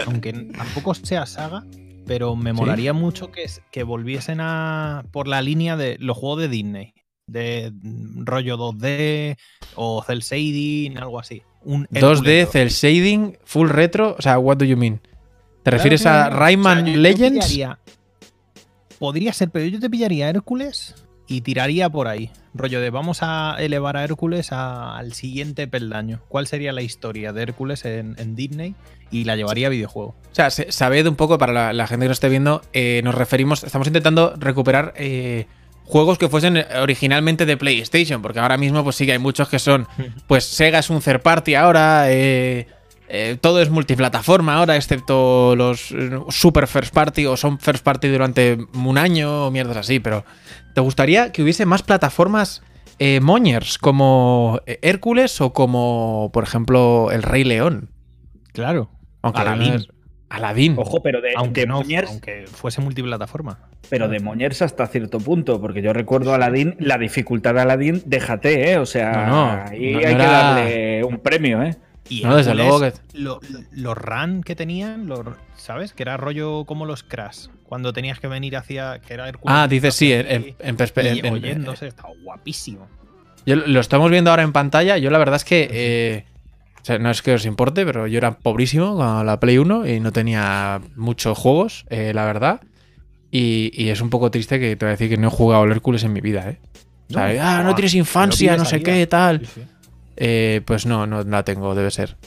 aunque 0.06 0.34
tampoco 0.34 0.94
sea 0.94 1.26
saga, 1.26 1.66
pero 2.06 2.36
me 2.36 2.54
molaría 2.54 2.94
mucho 2.94 3.32
que, 3.32 3.46
que 3.72 3.84
volviesen 3.84 4.40
a 4.42 5.04
por 5.12 5.28
la 5.28 5.42
línea 5.42 5.76
de 5.78 5.98
los 6.00 6.16
juegos 6.18 6.42
de 6.42 6.48
Disney. 6.50 6.94
De 7.26 7.72
mm, 7.82 8.26
rollo 8.26 8.58
2D 8.58 9.38
o 9.76 10.04
cel 10.04 10.20
shading, 10.20 10.98
algo 10.98 11.20
así. 11.20 11.42
Un 11.64 11.88
2D, 11.88 11.98
Hércules. 12.18 12.50
cel 12.52 12.70
shading, 12.70 13.38
full 13.46 13.70
retro. 13.70 14.16
O 14.20 14.22
sea, 14.22 14.38
what 14.40 14.58
do 14.58 14.66
you 14.66 14.76
mean? 14.78 14.98
¿Te 15.00 15.10
Claro, 15.64 15.78
refieres 15.78 16.06
a. 16.06 16.30
Rayman 16.30 16.84
O 16.84 16.86
sea, 16.86 16.98
Legends? 16.98 17.46
pillaría- 17.48 17.80
podría 19.00 19.32
ser, 19.34 19.50
pero 19.52 19.66
yo 19.68 19.80
te 19.80 19.90
pillaría 19.90 20.30
Hércules 20.30 20.96
y 21.28 21.42
tiraría 21.42 21.90
por 21.90 22.08
ahí. 22.08 22.30
Rollo 22.54 22.82
de 22.82 22.90
vamos 22.90 23.20
a 23.22 23.56
elevar 23.60 23.98
a 23.98 24.04
Hércules 24.04 24.52
a- 24.52 24.98
al 24.98 25.14
siguiente 25.14 25.68
peldaño. 25.68 26.22
¿Cuál 26.28 26.48
sería 26.48 26.72
la 26.74 26.82
historia 26.82 27.34
de 27.34 27.42
Hércules 27.44 27.86
en, 27.86 28.16
en 28.20 28.36
Disney? 28.36 28.76
Y 29.12 29.24
la 29.24 29.36
llevaría 29.36 29.68
a 29.68 29.70
videojuego. 29.70 30.10
O 30.32 30.36
sea, 30.36 30.50
se- 30.50 30.72
sabed 30.72 31.06
un 31.08 31.16
poco, 31.16 31.38
para 31.38 31.54
la, 31.54 31.74
la 31.74 31.88
gente 31.88 32.06
que 32.06 32.10
nos 32.10 32.18
esté 32.18 32.30
viendo, 32.30 32.62
eh, 32.74 33.02
nos 33.04 33.16
referimos, 33.16 33.64
estamos 33.64 33.88
intentando 33.88 34.34
recuperar 34.38 34.94
eh, 34.98 35.46
juegos 35.86 36.18
que 36.18 36.30
fuesen 36.30 36.58
eh, 36.58 36.66
originalmente 36.82 37.46
de 37.46 37.58
PlayStation, 37.58 38.22
porque 38.22 38.40
ahora 38.40 38.58
mismo 38.58 38.84
pues 38.84 38.96
sí 38.96 39.06
que 39.06 39.14
hay 39.14 39.20
muchos 39.20 39.50
que 39.50 39.60
son, 39.60 39.88
pues 40.28 40.46
Sega 40.46 40.80
es 40.80 40.90
un 40.90 41.00
third 41.02 41.22
party 41.22 41.56
ahora, 41.56 42.06
eh, 42.12 42.68
eh, 43.10 43.38
todo 43.40 43.62
es 43.62 43.70
multiplataforma 43.70 44.56
ahora, 44.56 44.76
excepto 44.76 45.56
los 45.56 45.94
super 46.30 46.68
first 46.68 46.94
party 46.94 47.26
o 47.28 47.38
son 47.38 47.60
first 47.60 47.84
party 47.84 48.08
durante 48.08 48.58
un 48.74 48.98
año 48.98 49.48
o 49.48 49.52
mierdas 49.52 49.78
así, 49.78 50.00
pero 50.00 50.26
¿te 50.74 50.82
gustaría 50.82 51.32
que 51.32 51.44
hubiese 51.44 51.66
más 51.66 51.84
plataformas 51.84 52.62
eh, 53.00 53.20
moñers 53.22 53.78
como 53.78 54.60
eh, 54.66 54.80
Hércules 54.82 55.40
o 55.42 55.54
como, 55.54 56.30
por 56.34 56.44
ejemplo, 56.44 57.10
El 57.12 57.24
Rey 57.24 57.44
León? 57.44 57.90
Claro. 58.54 58.90
Aunque 59.22 59.42
Aladdin. 59.42 59.74
es- 59.74 59.88
Aladdin. 60.30 60.76
Ojo, 60.80 61.04
pero 61.04 61.22
de, 61.22 61.34
Aunque 61.36 61.62
de 61.62 61.68
no, 61.68 61.76
Moñers, 61.82 62.10
aunque 62.10 62.46
fuese 62.48 62.82
multiplataforma. 62.82 63.60
pero 63.90 64.08
de 64.08 64.20
Moñers 64.20 64.64
hasta 64.64 64.88
cierto 64.88 65.20
punto, 65.20 65.62
porque 65.62 65.84
yo 65.84 65.94
recuerdo 65.94 66.32
a 66.32 66.36
Aladdin, 66.38 66.76
la 66.80 66.98
dificultad 66.98 67.54
de 67.54 67.62
Aladdin, 67.62 68.02
déjate, 68.08 68.72
¿eh? 68.72 68.78
O 68.80 68.88
sea, 68.88 69.12
No, 69.12 69.28
no, 69.28 69.64
ahí 69.70 69.92
no- 69.92 70.00
hay 70.00 70.06
que 70.06 70.16
darle 70.18 71.04
un 71.04 71.20
premio, 71.20 71.62
¿eh? 71.62 71.78
Y 72.10 72.24
No, 72.24 72.36
desde 72.36 72.56
luego 72.56 72.80
que- 72.80 72.94
lo- 73.14 73.40
lo- 73.48 73.60
los 73.74 73.96
run 73.98 74.42
que 74.42 74.56
tenían, 74.56 75.06
los, 75.06 75.20
¿sabes? 75.56 75.94
Que 75.94 76.02
era 76.02 76.18
rollo 76.18 76.66
como 76.66 76.86
los 76.88 77.04
Crash. 77.04 77.48
Cuando 77.74 77.92
tenías 77.92 78.20
que 78.20 78.28
venir 78.28 78.56
hacia. 78.56 79.00
Que 79.00 79.16
era 79.16 79.28
Hércules. 79.28 79.56
Ah, 79.58 79.68
dices 79.68 79.96
sí, 79.96 80.14
en, 80.14 80.28
en- 80.30 80.44
ti, 80.44 80.56
en 80.60 80.78
perspe- 80.78 81.16
y 81.16 81.20
en- 81.20 81.26
en- 81.26 81.34
oyéndose, 81.34 81.88
estaba 81.88 82.10
guapísimo. 82.22 82.88
Yo 83.48 83.56
lo 83.56 83.80
estamos 83.80 84.12
viendo 84.12 84.30
ahora 84.30 84.44
en 84.44 84.52
pantalla. 84.54 85.00
Yo 85.00 85.10
la 85.10 85.18
verdad 85.18 85.38
es 85.38 85.44
que 85.44 85.68
eh, 85.72 86.26
O 86.84 86.86
sea, 86.86 87.00
no 87.00 87.10
es 87.10 87.24
que 87.24 87.34
os 87.34 87.48
importe, 87.48 87.84
pero 87.84 88.06
yo 88.06 88.20
era 88.20 88.38
pobrísimo 88.38 88.96
con 88.96 89.26
la 89.26 89.40
Play 89.40 89.58
1 89.58 89.88
y 89.88 90.00
no 90.00 90.12
tenía 90.12 90.82
muchos 90.96 91.36
juegos, 91.36 91.86
eh, 91.90 92.12
la 92.14 92.26
verdad. 92.26 92.62
Y, 93.32 93.72
y 93.74 93.90
es 93.90 94.02
un 94.02 94.12
poco 94.12 94.30
triste 94.30 94.60
que 94.60 94.76
te 94.76 94.86
voy 94.86 94.90
a 94.90 94.92
decir 94.92 95.10
que 95.10 95.18
no 95.18 95.30
he 95.30 95.32
jugado 95.32 95.64
al 95.64 95.72
Hércules 95.72 96.04
en 96.04 96.14
mi 96.14 96.22
vida, 96.22 96.48
¿eh? 96.48 96.60
O 97.10 97.14
sea, 97.14 97.58
ah, 97.60 97.64
no 97.64 97.74
tienes 97.74 97.96
infancia, 97.96 98.56
no 98.56 98.66
sé 98.66 98.84
qué, 98.84 99.08
tal. 99.08 99.40
Sí, 99.40 99.48
sí. 99.56 99.62
Eh, 100.16 100.62
pues 100.66 100.86
no, 100.86 101.08
no 101.08 101.24
la 101.24 101.44
tengo, 101.44 101.74
debe 101.74 101.90
ser. 101.90 102.18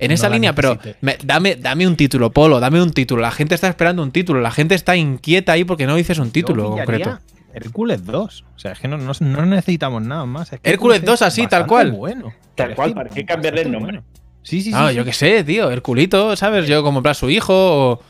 En 0.00 0.10
esa 0.10 0.28
línea, 0.28 0.54
pero 0.54 0.78
me- 1.00 1.18
dame, 1.24 1.56
dame 1.56 1.86
un 1.86 1.96
título, 1.96 2.30
Polo, 2.32 2.58
dame 2.60 2.82
un 2.82 2.90
título. 2.92 3.22
La 3.22 3.30
gente 3.30 3.54
está 3.54 3.68
esperando 3.68 4.02
un 4.02 4.10
título, 4.12 4.40
la 4.40 4.50
gente 4.50 4.74
está 4.74 4.96
inquieta 4.96 5.52
ahí 5.52 5.64
porque 5.64 5.86
no 5.86 5.94
dices 5.96 6.18
un 6.18 6.30
título 6.30 6.70
concreto. 6.70 7.18
Hércules 7.52 8.04
2. 8.04 8.44
O 8.54 8.58
sea, 8.58 8.72
es 8.72 8.78
que 8.78 8.86
no, 8.88 8.96
no- 8.96 9.12
no 9.18 9.46
necesitamos 9.46 10.02
nada 10.02 10.24
más. 10.26 10.52
Es 10.52 10.60
que 10.60 10.70
Hércules 10.70 11.04
2 11.04 11.14
es 11.14 11.22
así, 11.22 11.46
tal 11.46 11.66
cual. 11.66 11.92
Bueno. 11.92 12.32
Tal 12.54 12.74
cual, 12.74 12.94
¿para 12.94 13.10
qué 13.10 13.24
cambiarle 13.24 13.62
el 13.62 13.72
nombre? 13.72 13.92
bueno. 13.98 14.06
Sí, 14.42 14.62
sí, 14.62 14.70
sí. 14.70 14.72
No, 14.72 14.88
sí. 14.88 14.94
yo 14.94 15.04
qué 15.04 15.12
sé, 15.12 15.44
tío, 15.44 15.70
Herculito, 15.70 16.34
¿sabes? 16.36 16.66
Yo 16.66 16.82
como 16.82 17.00
en 17.00 17.02
plan 17.02 17.14
su 17.14 17.28
hijo 17.28 17.52
o... 17.54 18.00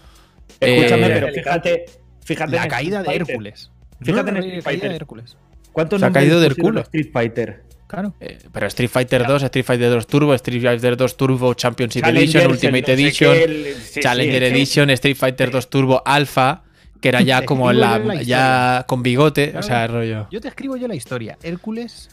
Escúchame, 0.60 1.06
Eh, 1.06 1.10
pero 1.20 1.32
fíjate. 1.32 1.84
Fíjate 2.24 2.54
La 2.56 2.62
en 2.64 2.68
caída 2.70 3.02
de 3.02 3.08
Street 3.08 3.18
Fighter. 3.20 3.30
Hércules. 3.32 3.70
Fíjate 4.00 4.28
en 4.30 4.34
No, 4.34 4.40
Street 4.40 4.56
la 4.56 4.62
caída 4.62 4.62
Fighter. 4.62 4.90
de 4.90 4.96
Hércules. 4.96 5.36
¿Cuántos 5.72 6.00
Se 6.00 6.06
ha 6.06 6.12
caído 6.12 6.40
del 6.40 6.56
culo. 6.56 6.80
Street 6.82 7.08
Fighter. 7.12 7.62
Claro. 7.90 8.14
eh, 8.20 8.38
pero 8.52 8.66
Street 8.68 8.88
Fighter 8.88 9.26
2, 9.26 9.42
Street 9.42 9.64
Fighter 9.66 9.90
2 9.90 10.06
Turbo, 10.06 10.32
Street 10.34 10.62
Fighter 10.62 10.96
2 10.96 11.16
Turbo 11.16 11.54
Championship 11.54 12.04
Edition, 12.06 12.50
Ultimate 12.50 12.92
Edition, 12.92 13.34
el- 13.36 13.74
sí, 13.82 13.98
Challenger 14.00 14.42
es 14.44 14.52
Edition, 14.52 14.90
Street 14.90 15.16
Fighter 15.16 15.50
2 15.50 15.68
Turbo 15.70 16.02
Alpha, 16.06 16.62
que 17.00 17.08
era 17.08 17.20
ya 17.22 17.44
como 17.46 17.72
la, 17.72 17.98
la 17.98 18.22
ya 18.22 18.84
con 18.86 19.02
bigote, 19.02 19.48
o 19.48 19.50
Claro. 19.52 19.66
sea, 19.66 19.86
rollo. 19.88 20.28
Yo 20.30 20.40
te 20.40 20.46
escribo 20.48 20.76
yo 20.76 20.86
la 20.86 20.94
historia. 20.94 21.36
Hércules 21.42 22.10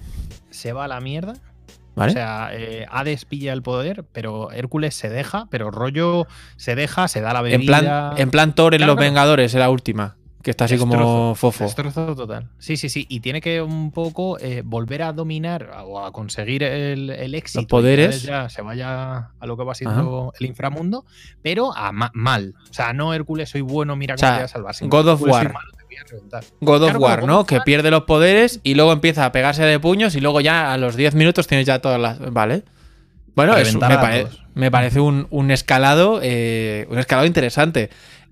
se 0.50 0.74
va 0.74 0.86
a 0.86 0.88
la 0.88 1.00
mierda. 1.00 1.34
¿Vale? 1.96 2.12
O 2.12 2.14
sea, 2.14 2.50
eh, 2.54 2.86
Hades 2.92 3.26
pilla 3.26 3.54
el 3.54 3.64
poder, 3.64 4.04
pero 4.12 4.52
Hércules 4.52 4.94
se 4.94 5.10
deja, 5.10 5.48
pero 5.50 5.72
rollo 5.72 6.28
se 6.56 6.76
deja, 6.76 7.08
se 7.08 7.22
da 7.22 7.34
la 7.34 7.42
bebida. 7.42 7.58
en 7.60 7.66
plan, 7.66 8.14
en 8.18 8.30
plan 8.30 8.54
Thor 8.54 8.76
en 8.76 8.80
Claro, 8.80 8.94
Los 8.94 8.98
claro. 8.98 9.10
Vengadores, 9.10 9.54
era 9.56 9.64
la 9.66 9.70
última, 9.72 10.16
que 10.48 10.52
está 10.52 10.64
así 10.64 10.78
como 10.78 11.36
fofo. 11.36 11.66
Destrozo 11.66 12.16
total. 12.16 12.48
Sí, 12.58 12.78
sí, 12.78 12.88
sí. 12.88 13.06
Y 13.10 13.20
tiene 13.20 13.42
que 13.42 13.62
un 13.62 13.92
poco 13.92 14.40
eh, 14.40 14.62
volver 14.64 15.02
a 15.04 15.12
dominar 15.12 15.72
o 15.86 16.00
a 16.06 16.14
conseguir 16.14 16.64
el, 16.64 17.10
el 17.10 17.36
éxito. 17.36 17.60
Los 17.64 17.68
poderes. 17.68 18.24
ya 18.24 18.48
se 18.48 18.62
vaya 18.62 19.32
a 19.38 19.46
lo 19.46 19.58
que 19.58 19.66
va 19.66 19.76
siendo 19.76 20.32
el 20.40 20.46
inframundo, 20.46 21.04
pero 21.42 21.76
a 21.76 21.92
ma- 21.92 22.12
mal. 22.14 22.56
O 22.70 22.74
sea, 22.74 22.94
no 22.94 23.14
Hércules, 23.14 23.50
soy 23.50 23.60
bueno, 23.60 23.98
mira 23.98 24.16
O 24.16 24.18
cómo 24.18 24.26
sea, 24.30 24.32
te 24.38 24.38
voy 24.38 24.46
a 24.70 24.74
salvar. 24.74 24.76
God 24.90 25.08
of 25.10 25.22
War. 25.24 25.52
malo, 25.52 25.70
te 25.78 25.84
voy 25.84 25.96
a 25.98 26.04
reventar. 26.10 26.44
God 26.62 26.84
of 26.84 26.96
War, 26.96 27.26
¿no? 27.26 27.46
Que 27.46 27.60
pierde 27.60 27.92
los 27.92 28.04
poderes 28.04 28.62
y 28.64 28.76
luego 28.76 28.94
empieza 28.94 29.26
a 29.26 29.34
pegarse 29.34 29.64
de 29.66 29.82
puños 29.82 30.16
y 30.16 30.22
luego 30.22 30.40
ya 30.40 30.72
a 30.72 30.78
los 30.78 30.96
10 30.96 31.14
minutos 31.16 31.46
tienes 31.48 31.68
ya 31.68 31.80
todas 31.80 32.00
las. 32.00 32.20
Vale. 32.32 32.64
Bueno, 33.36 33.58
es- 33.58 33.66
Reventar 33.68 33.90
me, 33.92 33.98
pare- 33.98 34.28
me 34.56 34.72
parece 34.72 35.02
un, 35.02 35.28
un 35.30 35.52
escalado. 35.52 36.22
eh, 36.24 36.88
un 36.90 37.00
escalado 37.00 37.28
interesante. 37.28 37.90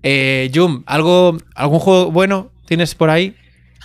Eh, 0.08 0.50
Jum, 0.54 0.84
¿algo, 0.86 1.36
¿algún 1.56 1.80
juego 1.80 2.12
bueno 2.12 2.52
tienes 2.64 2.94
por 2.94 3.10
ahí? 3.10 3.34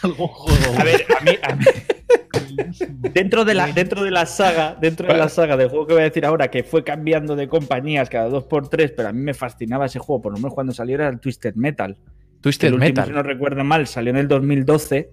Algún 0.04 0.28
juego. 0.28 0.80
A 0.80 0.84
ver, 0.84 1.04
a 1.20 1.24
mí. 1.24 1.32
a 1.42 1.56
mí- 1.56 1.66
dentro, 3.14 3.44
de 3.44 3.56
la, 3.56 3.72
dentro 3.72 4.04
de 4.04 4.12
la 4.12 4.26
saga, 4.28 4.78
dentro 4.80 5.08
de 5.12 5.18
la 5.18 5.30
saga 5.30 5.58
del 5.58 5.70
juego 5.70 5.88
que 5.88 5.94
voy 5.94 6.02
a 6.02 6.06
decir 6.06 6.24
ahora, 6.26 6.50
que 6.52 6.64
fue 6.64 6.84
cambiando 6.84 7.36
de 7.36 7.48
compañías 7.48 8.08
cada 8.10 8.30
dos 8.30 8.44
por 8.44 8.68
tres, 8.70 8.92
pero 8.96 9.10
a 9.10 9.14
mí 9.14 9.20
me 9.22 9.34
fascinaba 9.34 9.88
ese 9.88 9.98
juego, 9.98 10.22
por 10.22 10.32
lo 10.34 10.38
menos 10.38 10.54
cuando 10.54 10.74
salió 10.74 10.96
era 10.96 11.08
el 11.10 11.20
Twisted 11.20 11.56
Metal. 11.56 11.98
Twisted 12.42 12.68
el 12.68 12.74
último, 12.76 12.90
Metal. 12.90 13.06
si 13.08 13.12
no 13.14 13.24
recuerdo 13.24 13.64
mal, 13.64 13.88
salió 13.88 14.12
en 14.12 14.18
el 14.18 14.28
2012. 14.28 15.10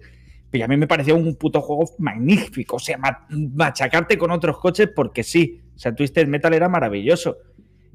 Y 0.51 0.61
a 0.63 0.67
mí 0.67 0.77
me 0.77 0.87
parecía 0.87 1.13
un 1.13 1.35
puto 1.35 1.61
juego 1.61 1.91
magnífico. 1.99 2.75
O 2.77 2.79
sea, 2.79 2.97
ma- 2.97 3.25
machacarte 3.29 4.17
con 4.17 4.31
otros 4.31 4.57
coches 4.59 4.89
porque 4.95 5.23
sí. 5.23 5.61
O 5.75 5.79
sea, 5.79 5.93
Twisted 5.93 6.27
Metal 6.27 6.53
era 6.53 6.67
maravilloso. 6.69 7.37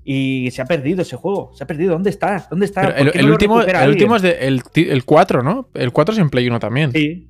Y 0.05 0.51
se 0.51 0.61
ha 0.61 0.67
perdido 0.67 1.03
ese 1.03 1.17
juego. 1.17 1.53
Se 1.55 1.65
ha 1.65 1.67
perdido. 1.67 1.93
¿Dónde 1.93 2.11
está? 2.11 2.47
¿Dónde 2.51 2.67
está? 2.67 2.83
Pero 2.83 2.93
¿Por 2.93 3.01
el, 3.15 3.21
el 3.21 3.27
no 3.27 3.33
último, 3.33 3.63
el 3.63 3.89
último 3.89 4.17
es 4.17 4.23
de, 4.23 4.33
el, 4.47 4.63
el 4.75 5.05
4, 5.05 5.43
¿no? 5.43 5.69
El 5.75 5.93
4 5.93 6.13
es 6.13 6.19
en 6.21 6.29
Play 6.31 6.47
1 6.49 6.59
también. 6.61 6.93
Sí, 6.93 7.27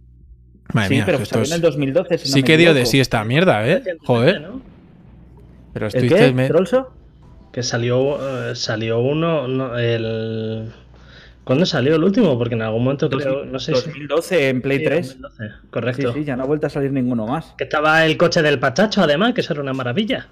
Madre 0.73 0.88
sí 0.88 0.95
mía, 0.95 1.02
pero 1.07 1.25
salió 1.25 1.43
es- 1.45 1.50
en 1.50 1.54
el 1.57 1.61
2012. 1.61 2.19
si 2.19 2.28
no 2.31 2.35
sí 2.35 2.43
que 2.43 2.57
dio 2.57 2.75
de 2.75 2.85
sí 2.87 2.99
esta 2.99 3.23
mierda, 3.25 3.64
¿eh? 3.69 3.83
Joder. 4.04 4.40
¿no? 4.43 4.61
Pero 5.73 5.87
es 5.87 5.95
¿El 5.95 6.00
Twisted 6.09 6.26
qué? 6.28 6.33
Me- 6.33 6.49
¿Trolso? 6.49 6.93
Que 7.52 7.62
salió, 7.62 8.50
eh, 8.50 8.57
salió 8.57 8.99
uno, 9.00 9.47
no, 9.47 9.78
el... 9.78 10.73
¿Cuándo 11.45 11.66
salió 11.66 11.95
el 11.95 12.02
último? 12.02 12.37
Porque 12.38 12.54
en 12.54 12.62
algún 12.62 12.83
momento 12.85 13.09
creo, 13.11 13.45
no 13.45 13.59
sé 13.61 13.75
si... 13.76 13.87
2012 13.87 14.49
en 14.49 14.62
Play 14.62 14.78
Sí, 14.78 14.85
3. 14.85 15.07
2012, 15.21 15.45
Sí, 15.45 15.69
correcto. 15.71 16.12
sí, 16.14 16.25
ya 16.25 16.35
no 16.37 16.43
ha 16.43 16.47
vuelto 16.47 16.66
a 16.66 16.71
salir 16.71 16.90
ninguno 16.90 17.26
más. 17.26 17.54
Que 17.59 17.64
estaba 17.64 18.04
el 18.07 18.16
coche 18.16 18.43
del 18.43 18.59
Pachacho, 18.59 19.02
además, 19.02 19.35
que 19.35 19.43
eso 19.43 19.52
era 19.52 19.62
una 19.62 19.75
maravilla. 19.75 20.26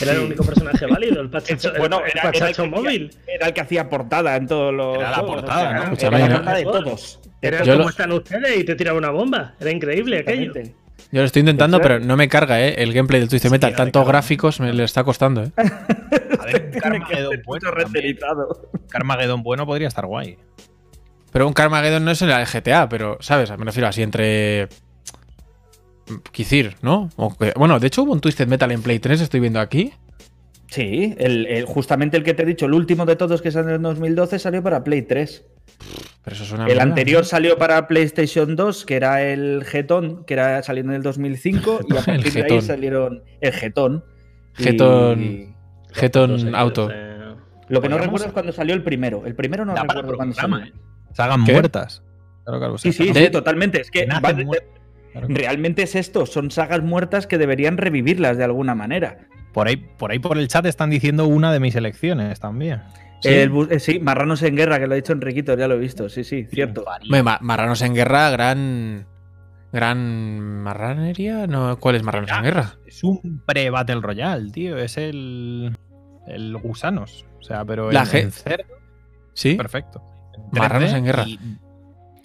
Era 0.00 0.12
el 0.12 0.20
único 0.20 0.44
personaje 0.44 0.86
válido, 0.86 1.20
el 1.20 1.30
Pachacho, 1.30 1.72
el- 1.72 1.78
bueno, 1.78 1.98
el, 2.00 2.10
era, 2.10 2.20
era 2.20 2.28
el 2.28 2.32
Pachacho 2.32 2.62
hacía- 2.62 2.76
móvil. 2.76 3.10
era 3.26 3.46
el 3.48 3.52
que 3.54 3.60
hacía 3.60 3.88
portada 3.88 4.36
en 4.36 4.46
todos 4.46 4.72
los. 4.74 4.96
Era 4.98 5.10
la 5.10 5.16
juegos, 5.18 5.34
portada, 5.36 5.62
¿no? 5.64 5.94
Era 5.96 6.18
la 6.18 6.28
portada 6.36 6.56
de 6.58 6.64
todos. 6.64 7.20
Era 7.42 7.58
Yo 7.62 7.72
como 7.74 7.84
lo- 7.84 7.90
están 7.90 8.12
ustedes 8.12 8.58
y 8.58 8.64
te 8.64 8.74
tiraba 8.74 8.96
una 8.98 9.10
bomba. 9.10 9.54
Era 9.60 9.70
increíble 9.70 10.18
aquello. 10.20 10.52
Yo 11.12 11.20
lo 11.20 11.26
estoy 11.26 11.40
intentando, 11.40 11.80
pero 11.80 12.00
no 12.00 12.16
me 12.16 12.28
carga, 12.28 12.60
¿eh? 12.60 12.74
El 12.78 12.92
gameplay 12.92 13.20
del 13.20 13.28
Twisted 13.28 13.50
Metal. 13.50 13.74
Tantos 13.76 14.06
gráficos 14.08 14.58
me 14.60 14.72
le 14.72 14.84
está 14.84 15.04
costando, 15.04 15.42
¿eh? 15.44 15.50
A 15.56 16.46
ver, 16.46 16.70
un 16.74 16.80
Carmageddon 16.80 17.42
bueno. 17.44 17.70
Carmageddon 18.88 19.42
bueno 19.42 19.66
podría 19.66 19.88
estar 19.88 20.06
guay. 20.06 20.38
Pero 21.32 21.46
un 21.46 21.52
Carmageddon 21.52 22.04
no 22.04 22.10
es 22.12 22.22
en 22.22 22.30
el 22.30 22.46
GTA, 22.46 22.88
pero, 22.88 23.18
¿sabes? 23.20 23.50
Me 23.56 23.64
refiero 23.64 23.88
así 23.88 24.02
entre. 24.02 24.68
Quizir, 26.32 26.76
¿no? 26.82 27.08
O 27.16 27.36
que- 27.36 27.52
bueno, 27.56 27.78
de 27.80 27.86
hecho 27.86 28.02
hubo 28.02 28.12
un 28.12 28.20
Twisted 28.20 28.46
Metal 28.48 28.70
en 28.72 28.82
Play 28.82 28.98
3, 28.98 29.20
estoy 29.20 29.40
viendo 29.40 29.60
aquí. 29.60 29.92
Sí, 30.68 31.14
el, 31.18 31.46
el- 31.46 31.64
justamente 31.66 32.16
el 32.16 32.24
que 32.24 32.34
te 32.34 32.42
he 32.42 32.46
dicho, 32.46 32.66
el 32.66 32.74
último 32.74 33.06
de 33.06 33.16
todos 33.16 33.40
que 33.42 33.50
salió 33.50 33.74
en 33.74 33.82
2012 33.82 34.38
salió 34.38 34.62
para 34.62 34.82
Play 34.84 35.02
3. 35.02 35.44
Pero 36.24 36.36
eso 36.36 36.44
suena. 36.44 36.66
El 36.66 36.80
anterior 36.80 37.24
salió 37.24 37.58
para 37.58 37.86
PlayStation 37.86 38.56
2, 38.56 38.84
que 38.86 38.96
era 38.96 39.22
el 39.22 39.62
Getón, 39.64 40.24
que 40.24 40.34
era 40.34 40.62
saliendo 40.62 40.92
en 40.92 40.96
el 40.96 41.02
2005, 41.02 41.80
y 41.88 41.94
a 41.94 41.98
El 41.98 42.04
partir 42.04 42.32
de 42.32 42.42
ahí 42.54 42.60
salieron 42.62 43.22
el 43.40 43.52
Getón. 43.52 44.04
y- 44.56 44.56
Getón- 44.56 45.50
fotos 45.92 46.46
Auto. 46.54 46.90
Lo 47.68 47.80
que 47.80 47.88
no 47.88 47.98
recuerdo 47.98 48.26
es 48.26 48.32
cuando 48.32 48.52
salió 48.52 48.74
el 48.74 48.82
primero. 48.82 49.24
El 49.26 49.34
primero 49.34 49.64
no 49.64 49.74
recuerdo 49.74 50.16
cuándo 50.16 50.34
programa, 50.34 50.58
salió. 50.66 50.74
¿eh? 50.74 50.78
Sagan 51.12 51.44
¿Qué? 51.44 51.52
muertas. 51.52 52.02
Claro, 52.44 52.58
claro. 52.58 52.78
Sí, 52.78 52.92
sí, 52.92 53.04
sí, 53.06 53.12
De- 53.12 53.30
totalmente. 53.30 53.80
Es 53.80 53.90
que 53.90 54.06
Claro. 55.14 55.28
realmente 55.30 55.82
es 55.84 55.94
esto, 55.94 56.26
son 56.26 56.50
sagas 56.50 56.82
muertas 56.82 57.26
que 57.26 57.38
deberían 57.38 57.76
revivirlas 57.78 58.36
de 58.36 58.44
alguna 58.44 58.74
manera. 58.74 59.28
Por 59.54 59.68
ahí, 59.68 59.76
por 59.76 60.10
ahí 60.10 60.18
por 60.18 60.36
el 60.36 60.48
chat 60.48 60.66
están 60.66 60.90
diciendo 60.90 61.26
una 61.26 61.52
de 61.52 61.60
mis 61.60 61.74
elecciones 61.76 62.40
también. 62.40 62.82
Sí, 63.22 63.28
el 63.30 63.52
eh, 63.70 63.78
sí 63.78 64.00
Marranos 64.00 64.42
en 64.42 64.56
Guerra, 64.56 64.78
que 64.80 64.86
lo 64.86 64.92
ha 64.92 64.96
dicho 64.96 65.12
Enriquito, 65.12 65.56
ya 65.56 65.68
lo 65.68 65.76
he 65.76 65.78
visto, 65.78 66.08
sí, 66.10 66.24
sí, 66.24 66.44
cierto. 66.50 66.84
Ma- 67.08 67.38
Marranos 67.40 67.80
en 67.82 67.94
Guerra, 67.94 68.28
gran. 68.30 69.06
Gran. 69.72 70.62
¿Marranería? 70.62 71.46
No, 71.46 71.78
¿Cuál 71.78 71.96
es 71.96 72.02
Marranos 72.02 72.30
en 72.30 72.42
Guerra? 72.42 72.74
Es 72.86 73.02
un 73.02 73.42
pre-Battle 73.46 74.00
Royale, 74.00 74.50
tío. 74.50 74.76
Es 74.76 74.96
el. 74.98 75.76
El 76.26 76.56
gusanos. 76.58 77.24
O 77.38 77.42
sea, 77.42 77.64
pero 77.64 77.90
La 77.92 78.00
en, 78.00 78.06
ge- 78.06 78.20
en 78.20 78.30
cerdo, 78.32 78.64
¿Sí? 79.32 79.54
perfecto. 79.56 80.02
En 80.52 80.58
Marranos 80.58 80.90
3D 80.92 80.96
en 80.98 81.04
guerra. 81.04 81.24
y- 81.26 81.38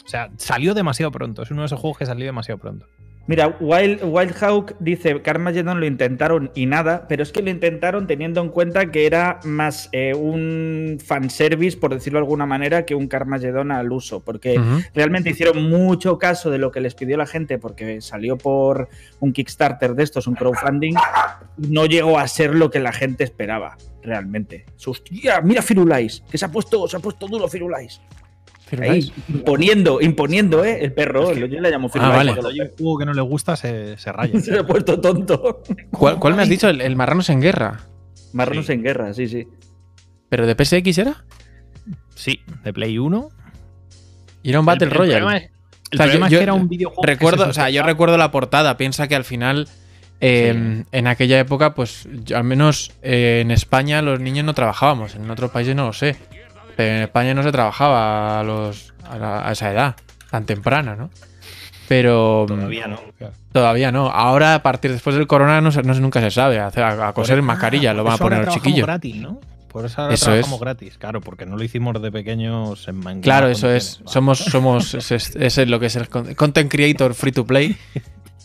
o 0.09 0.11
sea, 0.11 0.31
salió 0.37 0.73
demasiado 0.73 1.11
pronto. 1.11 1.43
Es 1.43 1.51
uno 1.51 1.61
de 1.61 1.67
esos 1.67 1.79
juegos 1.79 1.99
que 1.99 2.05
salió 2.07 2.25
demasiado 2.25 2.57
pronto. 2.57 2.87
Mira, 3.27 3.55
Wild, 3.59 4.01
Wild 4.03 4.35
Hawk 4.41 4.75
dice 4.79 5.21
que 5.21 5.29
Armageddon 5.29 5.79
lo 5.79 5.85
intentaron 5.85 6.49
y 6.55 6.65
nada, 6.65 7.05
pero 7.07 7.21
es 7.21 7.31
que 7.31 7.43
lo 7.43 7.51
intentaron 7.51 8.07
teniendo 8.07 8.41
en 8.41 8.49
cuenta 8.49 8.89
que 8.89 9.05
era 9.05 9.39
más 9.43 9.87
eh, 9.91 10.15
un 10.15 10.97
fanservice, 10.99 11.77
por 11.77 11.93
decirlo 11.93 12.17
de 12.17 12.23
alguna 12.23 12.47
manera, 12.47 12.87
que 12.87 12.95
un 12.95 13.07
Carmageddon 13.07 13.71
al 13.71 13.91
uso, 13.91 14.21
porque 14.21 14.59
realmente 14.95 15.29
hicieron 15.29 15.69
mucho 15.69 16.17
caso 16.17 16.49
de 16.49 16.57
lo 16.57 16.71
que 16.71 16.81
les 16.81 16.95
pidió 16.95 17.17
la 17.17 17.27
gente, 17.27 17.59
porque 17.59 18.01
salió 18.01 18.35
por 18.35 18.89
un 19.19 19.31
Kickstarter 19.31 19.93
de 19.93 20.01
estos, 20.01 20.25
un 20.25 20.33
crowdfunding, 20.33 20.95
y 21.59 21.67
no 21.67 21.85
llegó 21.85 22.17
a 22.17 22.27
ser 22.27 22.55
lo 22.55 22.71
que 22.71 22.79
la 22.79 22.93
gente 22.93 23.23
esperaba, 23.23 23.77
realmente. 24.01 24.65
Hostia, 24.83 25.39
mira 25.41 25.61
Firulais, 25.61 26.23
que 26.31 26.39
se 26.39 26.45
ha 26.45 26.51
puesto, 26.51 26.87
se 26.87 26.97
ha 26.97 26.99
puesto 26.99 27.27
duro 27.27 27.47
Firulais. 27.47 28.01
Ahí, 28.81 29.11
imponiendo, 29.29 30.01
imponiendo, 30.01 30.63
¿eh? 30.65 30.79
El 30.83 30.93
perro, 30.93 31.33
yo 31.33 31.47
le 31.47 31.71
llamo 31.71 31.89
Firulais. 31.89 32.13
Ah, 32.13 32.17
vale. 32.17 32.31
Cuando 32.33 32.49
hay 32.49 32.61
un 32.61 32.69
juego 32.77 32.97
que 32.99 33.05
no 33.05 33.13
le 33.13 33.21
gusta, 33.21 33.55
se, 33.55 33.97
se 33.97 34.11
raya. 34.11 34.33
lo- 34.33 34.39
Se 34.41 34.57
ha 34.59 34.65
puesto 34.65 34.99
tonto. 34.99 35.61
¿Cuál, 35.91 36.19
cuál 36.19 36.35
me 36.35 36.43
has 36.43 36.49
dicho? 36.49 36.67
El, 36.69 36.81
el 36.81 36.95
Marranos 36.95 37.29
en 37.29 37.41
Guerra. 37.41 37.79
Marranos 38.33 38.67
Sí. 38.67 38.73
en 38.73 38.83
guerra, 38.83 39.13
sí, 39.13 39.27
sí. 39.27 39.47
¿Pero 40.29 40.45
de 40.45 40.55
PSX 40.55 40.97
era? 40.99 41.23
Sí, 42.15 42.41
de 42.63 42.73
Play 42.73 42.97
1. 42.99 43.29
Y 44.43 44.49
era 44.51 44.59
un 44.59 44.65
Battle 44.65 44.85
El- 44.87 44.91
el 44.91 44.97
Royale. 44.97 45.19
problema 45.19 45.37
es- 45.37 45.43
El 45.91 45.95
O 45.95 45.97
sea, 45.97 46.05
problema 46.05 46.29
yo- 46.29 46.37
es 46.37 46.39
que 46.39 46.43
era 46.43 46.53
un 46.53 46.69
videojuego. 46.69 47.03
Recuerdo, 47.03 47.43
se 47.45 47.49
o 47.49 47.53
sea, 47.53 47.69
yo 47.71 47.81
recuerdo 47.83 48.17
la 48.17 48.29
portada. 48.31 48.77
Piensa 48.77 49.07
que 49.07 49.15
al 49.15 49.23
final, 49.23 49.67
eh, 50.21 50.83
en 50.91 51.07
aquella 51.07 51.39
época, 51.39 51.73
pues 51.73 52.07
yo- 52.25 52.37
al 52.37 52.43
menos 52.43 52.91
eh, 53.01 53.39
en 53.41 53.49
España 53.49 54.01
los 54.03 54.19
niños 54.19 54.45
no 54.45 54.53
trabajábamos. 54.53 55.15
En 55.15 55.29
otros 55.31 55.49
países 55.49 55.75
no 55.75 55.87
lo 55.87 55.93
sé. 55.93 56.17
Pero 56.79 56.95
en 56.95 57.01
España 57.03 57.33
no 57.33 57.43
se 57.43 57.51
trabajaba 57.51 58.39
a, 58.39 58.43
los, 58.45 58.93
a, 59.03 59.17
la- 59.17 59.45
a 59.45 59.51
esa 59.51 59.69
edad 59.69 59.97
tan 60.31 60.45
temprana, 60.45 60.95
¿no? 60.95 61.09
Pero. 61.89 62.45
Todavía 62.47 62.87
no. 62.87 63.01
Todavía 63.51 63.91
no. 63.91 64.07
Ahora, 64.07 64.55
a 64.55 64.63
partir 64.63 64.89
después 64.93 65.17
del 65.17 65.27
corona, 65.27 65.59
no, 65.59 65.71
nunca 65.71 66.21
se 66.21 66.31
sabe. 66.31 66.57
A, 66.57 66.67
a 66.69 67.11
coser 67.11 67.41
mascarillas 67.41 67.93
lo 67.93 68.05
van 68.05 68.13
a 68.13 68.17
poner 68.17 68.45
los 68.45 68.53
chiquillos. 68.53 68.85
gratis, 68.85 69.17
¿no? 69.17 69.41
Por 69.67 69.85
eso 69.87 70.01
ahora 70.03 70.13
eso 70.13 70.27
trabajamos 70.27 70.59
gratis, 70.61 70.97
claro, 70.97 71.19
porque 71.19 71.45
no 71.45 71.57
lo 71.57 71.63
hicimos 71.65 72.01
de 72.01 72.11
pequeños 72.13 72.87
en 72.87 73.19
Claro, 73.19 73.49
eso 73.49 73.69
es. 73.69 73.99
Somos, 74.05 74.37
somos, 74.45 74.93
es, 74.93 75.35
es, 75.35 75.57
lo 75.67 75.81
que 75.81 75.87
es 75.87 75.97
el 75.97 76.07
content 76.07 76.71
creator 76.71 77.13
free 77.13 77.33
to 77.33 77.45
play, 77.45 77.75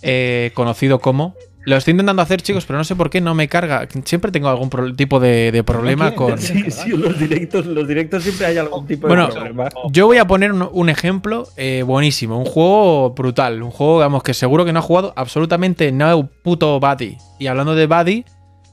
eh, 0.02 0.50
conocido 0.54 0.98
como 0.98 1.36
lo 1.66 1.76
estoy 1.76 1.92
intentando 1.92 2.20
hacer, 2.20 2.42
chicos, 2.42 2.66
pero 2.66 2.78
no 2.78 2.84
sé 2.84 2.94
por 2.94 3.08
qué 3.08 3.20
no 3.20 3.34
me 3.34 3.48
carga. 3.48 3.88
Siempre 4.04 4.30
tengo 4.30 4.48
algún 4.48 4.68
tipo 4.96 5.18
de, 5.18 5.62
problema 5.64 6.14
con. 6.14 6.38
Sí, 6.44 6.70
sí, 6.70 6.90
los 6.90 7.18
directos, 7.18 7.64
los 7.66 7.88
directos 7.88 8.22
siempre 8.22 8.46
hay 8.46 8.58
algún 8.58 8.86
tipo 8.86 9.08
de 9.08 9.14
problema. 9.14 9.68
Yo 9.90 10.06
voy 10.06 10.18
a 10.18 10.26
poner 10.26 10.52
un, 10.52 10.88
ejemplo 10.88 11.48
eh, 11.56 11.82
buenísimo. 11.86 12.38
Un 12.38 12.44
juego 12.44 13.10
brutal. 13.10 13.62
Un 13.62 13.70
juego, 13.70 13.98
digamos, 13.98 14.22
que 14.22 14.34
seguro 14.34 14.64
que 14.64 14.72
no 14.72 14.80
ha 14.80 14.82
jugado 14.82 15.14
absolutamente 15.16 15.90
no 15.90 16.28
puto 16.42 16.78
Buddy. 16.80 17.16
Y 17.38 17.46
hablando 17.46 17.74
de 17.74 17.86
Buddy, 17.86 18.24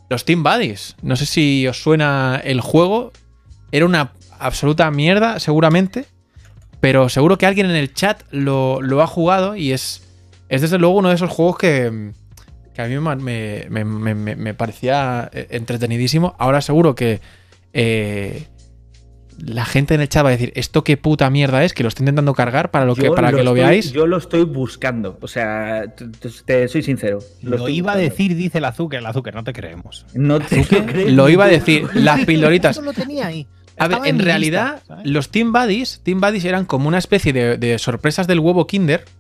los 0.10 0.26
Team 0.26 0.44
Buddies. 0.44 0.96
No 1.02 1.16
sé 1.16 1.26
si 1.26 1.68
os 1.68 1.82
suena 1.82 2.42
el 2.44 2.60
juego. 2.60 3.14
Era 3.72 3.86
una 3.86 4.12
absoluta 4.38 4.92
mierda, 4.92 5.40
seguramente. 5.40 6.06
Pero 6.82 7.08
seguro 7.10 7.38
que 7.38 7.46
alguien 7.46 7.70
en 7.70 7.76
el 7.76 7.94
chat 7.94 8.24
lo, 8.32 8.82
lo 8.82 9.02
ha 9.02 9.08
jugado 9.08 9.56
y 9.56 9.72
es, 9.72 10.04
es 10.50 10.62
desde 10.62 10.80
luego 10.80 10.96
uno 10.96 11.10
de 11.10 11.16
esos 11.16 11.30
juegos 11.30 11.58
que 11.58 12.12
que 12.74 12.82
a 12.82 12.88
mí 12.88 12.98
me, 13.00 14.54
parecía 14.54 15.30
eh, 15.34 15.48
entretenidísimo. 15.52 16.36
Ahora 16.40 16.62
seguro 16.62 16.96
que 16.96 17.22
eh, 17.74 18.48
la 19.46 19.66
gente 19.66 19.96
en 19.96 20.02
el 20.02 20.10
chat 20.10 20.24
va 20.24 20.30
a 20.30 20.32
decir, 20.32 20.52
¿esto 20.56 20.84
qué 20.84 20.98
puta 20.98 21.30
mierda 21.30 21.64
es? 21.64 21.74
Que 21.74 21.84
lo 21.84 21.90
estoy 21.90 22.04
intentando 22.04 22.34
cargar 22.34 22.72
para, 22.72 22.86
lo 22.86 22.96
que, 22.96 23.10
para 23.12 23.32
que 23.32 23.44
lo 23.44 23.54
veáis. 23.54 23.92
Yo 23.92 24.08
lo 24.08 24.18
estoy 24.18 24.44
buscando, 24.44 25.18
o 25.22 25.28
sea, 25.28 25.86
te, 26.46 26.68
soy 26.68 26.82
sincero. 26.84 27.20
Lo, 27.42 27.68
iba 27.70 27.94
a 27.94 27.98
decir, 27.98 28.36
dice 28.36 28.60
el 28.60 28.66
azúcar, 28.66 29.00
el 29.00 29.06
azúcar, 29.06 29.34
no 29.34 29.44
te 29.44 29.54
creemos. 29.54 30.06
No 30.14 30.40
te 30.40 30.66
Lo 31.12 31.30
iba 31.30 31.46
a 31.46 31.48
decir, 31.48 31.88
las 31.94 32.26
pildoritas. 32.26 32.78
lo 32.78 32.94
tenía 32.94 33.28
ahí. 33.28 33.48
A 33.78 33.88
ver, 33.88 34.00
en, 34.06 34.20
realidad, 34.20 34.84
los 35.04 35.30
Team 35.30 35.54
Buddies, 35.54 36.02
Team 36.04 36.22
Buddies 36.22 36.46
eran 36.46 36.66
como 36.66 36.88
una 36.88 36.98
especie 36.98 37.34
de, 37.34 37.80
sorpresas 37.80 38.28
del 38.28 38.40
huevo 38.40 38.68
Kinder. 38.68 39.06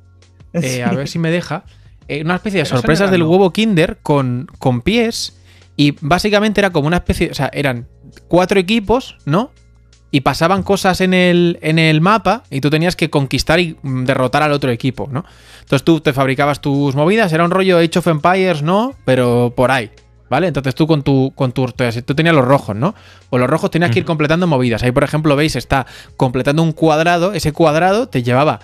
Eh, 0.53 0.83
a 0.83 0.91
ver 0.91 1.07
si 1.07 1.17
me 1.17 1.31
deja. 1.31 1.63
Eh, 2.11 2.23
una 2.25 2.35
especie 2.35 2.59
de 2.59 2.65
sorpresas 2.65 3.09
del 3.09 3.23
huevo 3.23 3.53
Kinder 3.53 3.99
con, 4.03 4.49
con 4.59 4.81
pies. 4.81 5.39
Y 5.77 5.95
básicamente 6.01 6.59
era 6.59 6.69
como 6.69 6.87
una 6.87 6.97
especie. 6.97 7.31
O 7.31 7.33
sea, 7.33 7.49
eran 7.53 7.87
cuatro 8.27 8.59
equipos, 8.59 9.15
¿no? 9.23 9.51
Y 10.11 10.19
pasaban 10.19 10.61
cosas 10.63 10.99
en 10.99 11.13
el, 11.13 11.57
en 11.61 11.79
el 11.79 12.01
mapa 12.01 12.43
y 12.49 12.59
tú 12.59 12.69
tenías 12.69 12.97
que 12.97 13.09
conquistar 13.09 13.61
y 13.61 13.77
mm, 13.81 14.03
derrotar 14.03 14.43
al 14.43 14.51
otro 14.51 14.71
equipo, 14.71 15.07
¿no? 15.09 15.23
Entonces 15.61 15.85
tú 15.85 16.01
te 16.01 16.11
fabricabas 16.11 16.59
tus 16.59 16.95
movidas, 16.95 17.31
era 17.31 17.45
un 17.45 17.51
rollo 17.51 17.77
Age 17.77 17.99
of 17.99 18.07
Empires, 18.07 18.61
¿no? 18.61 18.93
Pero 19.05 19.53
por 19.55 19.71
ahí, 19.71 19.89
¿vale? 20.31 20.47
Entonces 20.47 20.73
tú 20.73 20.87
con 20.87 21.03
tu, 21.03 21.33
con 21.35 21.51
tu, 21.51 21.65
tú 21.65 22.15
tenías 22.15 22.33
los 22.33 22.45
rojos, 22.45 22.73
¿no? 22.73 22.95
Pues 23.29 23.41
los 23.41 23.49
rojos 23.49 23.69
tenías 23.69 23.91
que 23.91 23.99
ir 23.99 24.05
completando 24.05 24.47
movidas. 24.47 24.81
Ahí, 24.81 24.93
por 24.93 25.03
ejemplo, 25.03 25.35
veis, 25.35 25.57
está 25.57 25.85
completando 26.15 26.63
un 26.63 26.71
cuadrado, 26.71 27.33
ese 27.33 27.51
cuadrado 27.51 28.07
te 28.07 28.23
llevaba 28.23 28.61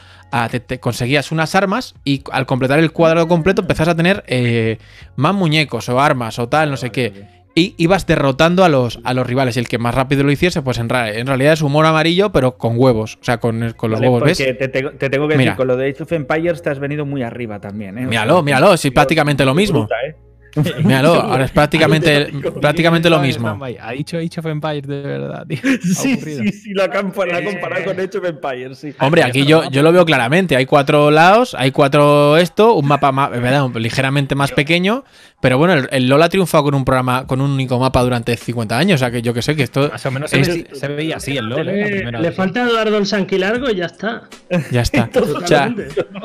te, 0.65 0.79
conseguías 0.79 1.33
unas 1.33 1.55
armas 1.55 1.93
y 2.05 2.23
al 2.31 2.45
completar 2.45 2.79
el 2.79 2.93
cuadrado 2.93 3.27
completo 3.27 3.63
empezás 3.63 3.89
a 3.89 3.95
tener 3.95 4.23
eh, 4.27 4.77
más 5.17 5.35
muñecos 5.35 5.89
o 5.89 5.99
armas 5.99 6.39
o 6.39 6.47
tal, 6.47 6.71
no 6.71 6.77
sé 6.77 6.89
qué. 6.89 7.35
Y 7.53 7.75
ibas 7.77 8.07
derrotando 8.07 8.63
a 8.63 8.69
los, 8.69 8.99
a 9.03 9.13
los 9.13 9.27
rivales. 9.27 9.57
Y 9.57 9.59
el 9.59 9.67
que 9.67 9.77
más 9.77 9.93
rápido 9.93 10.23
lo 10.23 10.31
hiciese, 10.31 10.61
pues 10.61 10.77
en, 10.77 10.87
en 10.89 11.27
realidad 11.27 11.53
es 11.53 11.61
humor 11.61 11.85
amarillo, 11.85 12.31
pero 12.31 12.57
con 12.57 12.75
huevos. 12.77 13.17
O 13.19 13.25
sea, 13.25 13.39
con, 13.39 13.59
los 13.59 13.99
huevos, 13.99 14.23
¿ves? 14.23 14.37
Te, 14.37 14.53
te, 14.53 14.69
tengo 15.09 15.27
que 15.27 15.35
decir, 15.35 15.55
con 15.55 15.67
lo 15.67 15.75
de 15.75 15.89
Age 15.89 16.03
of 16.03 16.11
Empires 16.13 16.61
te 16.61 16.69
has 16.69 16.79
venido 16.79 17.05
muy 17.05 17.23
arriba 17.23 17.59
también, 17.59 17.97
¿eh? 17.97 18.05
Míralo, 18.05 18.41
míralo, 18.41 18.77
sí, 18.77 18.91
prácticamente 18.91 19.43
lo 19.43 19.53
mismo. 19.53 19.89
¿eh? 20.07 20.15
Míralo, 20.83 21.13
ahora 21.13 21.45
es 21.45 21.51
prácticamente, 21.51 22.31
prácticamente 22.59 23.09
lo 23.09 23.19
mismo. 23.19 23.59
Ha 23.79 23.91
dicho 23.91 24.17
Age 24.17 24.39
of 24.39 24.45
Empires 24.45 24.87
de 24.87 25.01
verdad, 25.01 25.45
tío. 25.47 25.59
Sí, 25.97 26.17
sí, 26.17 26.51
sí, 26.51 26.73
lo 26.73 26.83
ha 26.83 26.89
comparado 26.89 27.43
con 27.85 27.99
Age 27.99 28.17
of 28.17 28.25
Empires, 28.25 28.77
sí. 28.77 28.93
Hombre, 28.99 29.23
aquí 29.23 29.45
yo, 29.45 29.69
yo 29.69 29.81
lo 29.81 29.91
veo 29.91 30.05
claramente. 30.05 30.55
Hay 30.55 30.65
cuatro 30.65 31.11
lados, 31.11 31.55
hay 31.57 31.71
cuatro 31.71 32.37
esto, 32.37 32.73
un 32.73 32.87
mapa 32.87 33.11
más, 33.11 33.31
¿verdad? 33.31 33.69
ligeramente 33.75 34.35
más 34.35 34.51
pequeño. 34.51 35.03
Pero 35.39 35.57
bueno, 35.57 35.87
el, 35.91 36.07
LOL 36.07 36.23
ha 36.23 36.29
triunfado 36.29 36.65
con 36.65 36.75
un 36.75 36.83
programa, 36.83 37.27
con 37.27 37.41
un 37.41 37.51
único 37.51 37.77
mapa 37.79 38.01
durante 38.01 38.35
50 38.35 38.77
años. 38.77 38.95
O 38.95 38.99
sea 38.99 39.11
que 39.11 39.21
yo 39.21 39.33
que 39.33 39.41
sé 39.41 39.55
que 39.55 39.63
esto. 39.63 39.89
Más 39.89 40.05
o 40.05 40.11
menos 40.11 40.31
se, 40.31 40.87
veía 40.87 41.17
así 41.17 41.37
el 41.37 41.47
LOL. 41.47 41.69
¿eh? 41.69 42.11
Le, 42.11 42.31
falta 42.31 42.63
Eduardo 42.63 42.97
el 42.97 43.05
Sanquilargo 43.05 43.69
y 43.69 43.75
ya 43.75 43.85
está. 43.85 44.23
Ya 44.71 44.81
está. 44.81 45.09
o 45.15 45.47
sea, 45.47 45.73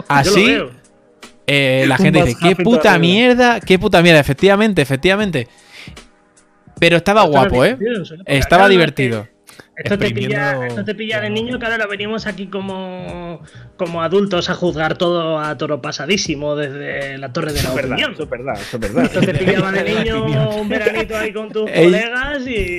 así. 0.09 0.59
Eh, 1.47 1.85
la 1.89 1.97
gente 1.97 2.23
dice, 2.23 2.39
qué 2.41 2.57
puta 2.57 2.99
mierda, 2.99 3.61
qué 3.61 3.79
puta 3.79 4.03
mierda, 4.03 4.21
efectivamente, 4.21 4.83
efectivamente. 4.83 5.49
Pero 6.79 6.97
estaba 6.97 7.23
guapo, 7.23 7.65
¿eh? 7.65 7.79
Estaba 8.27 8.69
divertido. 8.69 9.29
Esto 9.75 9.99
te, 9.99 10.11
pilla, 10.11 10.67
esto 10.67 10.85
te 10.85 10.95
pilla 10.95 11.21
de 11.21 11.31
niño 11.31 11.59
que 11.59 11.65
ahora 11.65 11.79
lo 11.79 11.89
venimos 11.89 12.27
aquí 12.27 12.47
como, 12.47 13.41
como 13.77 14.03
adultos 14.03 14.51
a 14.51 14.55
juzgar 14.55 14.99
todo 14.99 15.39
a 15.39 15.57
toro 15.57 15.81
pasadísimo 15.81 16.55
desde 16.55 17.17
la 17.17 17.33
torre 17.33 17.53
de 17.53 17.63
la 17.63 17.73
opinión. 17.73 18.13
Eso 18.13 18.25
es 18.25 18.31
verdad, 18.31 18.55
eso 18.61 18.77
es 18.77 18.81
verdad. 18.81 19.05
Esto 19.05 19.21
te 19.21 19.35
pillaba 19.39 19.73
de 19.73 19.83
niño 19.83 20.25
un 20.57 20.69
veranito 20.69 21.17
ahí 21.17 21.33
con 21.33 21.51
tus 21.51 21.71
colegas 21.71 22.47
y... 22.47 22.79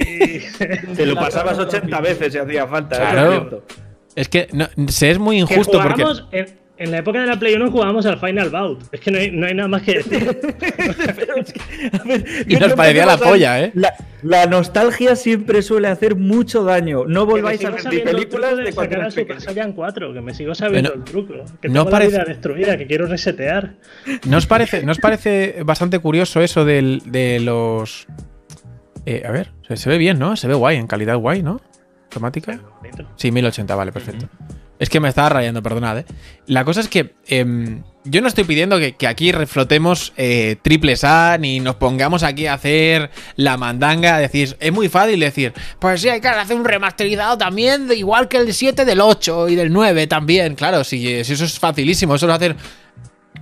Te 0.95 1.05
lo 1.05 1.15
pasabas 1.15 1.57
80 1.57 2.01
veces 2.01 2.33
si 2.33 2.39
hacía 2.39 2.67
falta. 2.67 2.97
Claro. 2.97 3.63
Es 4.15 4.29
que 4.29 4.47
se 4.87 5.11
es 5.11 5.17
muy 5.17 5.39
injusto 5.39 5.81
porque... 5.81 6.03
En 6.31 6.62
la 6.91 6.97
época 6.97 7.21
de 7.21 7.27
la 7.27 7.37
Play 7.37 7.55
1 7.55 7.71
jugábamos 7.71 8.05
al 8.05 8.19
Final 8.19 8.49
Bout. 8.49 8.83
Es 8.91 8.99
que 8.99 9.11
no 9.11 9.19
hay, 9.19 9.31
no 9.31 9.45
hay 9.45 9.53
nada 9.53 9.67
más 9.67 9.81
que 9.81 9.95
decir. 9.95 10.23
y 12.47 12.55
nos 12.55 12.73
parecía 12.73 13.05
la 13.05 13.17
polla, 13.17 13.61
¿eh? 13.61 13.71
La, 14.23 14.45
nostalgia 14.45 15.15
siempre 15.15 15.61
suele 15.61 15.87
hacer 15.87 16.15
mucho 16.15 16.63
daño. 16.63 17.05
No 17.05 17.25
volváis 17.25 17.63
a 17.65 17.71
ver 17.71 18.03
películas 18.03 18.57
de 18.57 18.73
cuando 18.73 19.11
Super 19.11 19.41
Saiyan 19.41 19.73
4, 19.73 20.13
que 20.13 20.21
me 20.21 20.33
sigo 20.33 20.55
sabiendo 20.55 20.93
el 20.93 21.03
truco. 21.03 21.33
Que 21.61 21.69
tengo 21.69 21.89
la 21.89 21.99
vida 21.99 22.23
destruida, 22.25 22.77
que 22.77 22.87
quiero 22.87 23.07
resetear. 23.07 23.73
¿No 24.27 24.37
os 24.37 24.47
parece, 24.47 24.83
parece 25.01 25.63
bastante 25.63 25.99
curioso 25.99 26.41
eso 26.41 26.65
de 26.65 27.39
los... 27.41 28.07
Eh, 29.05 29.23
a 29.25 29.31
ver, 29.31 29.51
se, 29.75 29.89
ve 29.89 29.97
bien, 29.97 30.17
¿no? 30.17 30.37
Se 30.37 30.47
ve 30.47 30.53
guay, 30.53 30.77
en 30.77 30.87
calidad 30.87 31.17
guay, 31.17 31.43
¿no? 31.43 31.59
Automática. 32.05 32.59
Sí, 33.15 33.31
1080, 33.31 33.75
vale, 33.75 33.91
perfecto. 33.91 34.29
Es 34.83 34.89
que 34.89 34.99
me 34.99 35.07
estaba 35.07 35.29
rayando, 35.29 35.63
perdonad. 35.63 35.99
¿eh? 35.99 36.05
La 36.45 36.65
cosa 36.65 36.81
es 36.81 36.89
que 36.89 37.13
em, 37.27 37.83
yo 38.03 38.19
no 38.19 38.27
estoy 38.27 38.43
pidiendo 38.43 38.77
que, 38.79 39.07
aquí 39.07 39.31
reflotemos 39.31 40.11
eh, 40.17 40.57
triples 40.61 41.05
A 41.05 41.37
ni 41.39 41.61
nos 41.61 41.75
pongamos 41.75 42.21
aquí 42.21 42.47
a 42.47 42.55
hacer 42.55 43.09
la 43.37 43.55
mandanga. 43.55 44.17
Decir, 44.17 44.57
es 44.59 44.73
muy 44.73 44.89
fácil 44.89 45.21
decir, 45.21 45.53
pues 45.79 46.01
sí, 46.01 46.09
hay 46.09 46.19
que 46.19 46.27
hacer 46.27 46.57
un 46.57 46.65
remasterizado 46.65 47.37
también, 47.37 47.89
igual 47.95 48.27
que 48.27 48.35
el 48.35 48.53
7 48.53 48.83
del 48.83 48.99
8 48.99 49.47
y 49.47 49.55
del 49.55 49.71
9 49.71 50.05
también. 50.07 50.55
Claro, 50.55 50.83
si, 50.83 51.07
eso 51.07 51.45
es 51.45 51.57
facilísimo, 51.57 52.15
eso 52.15 52.27
lo 52.27 52.33
hacer 52.33 52.57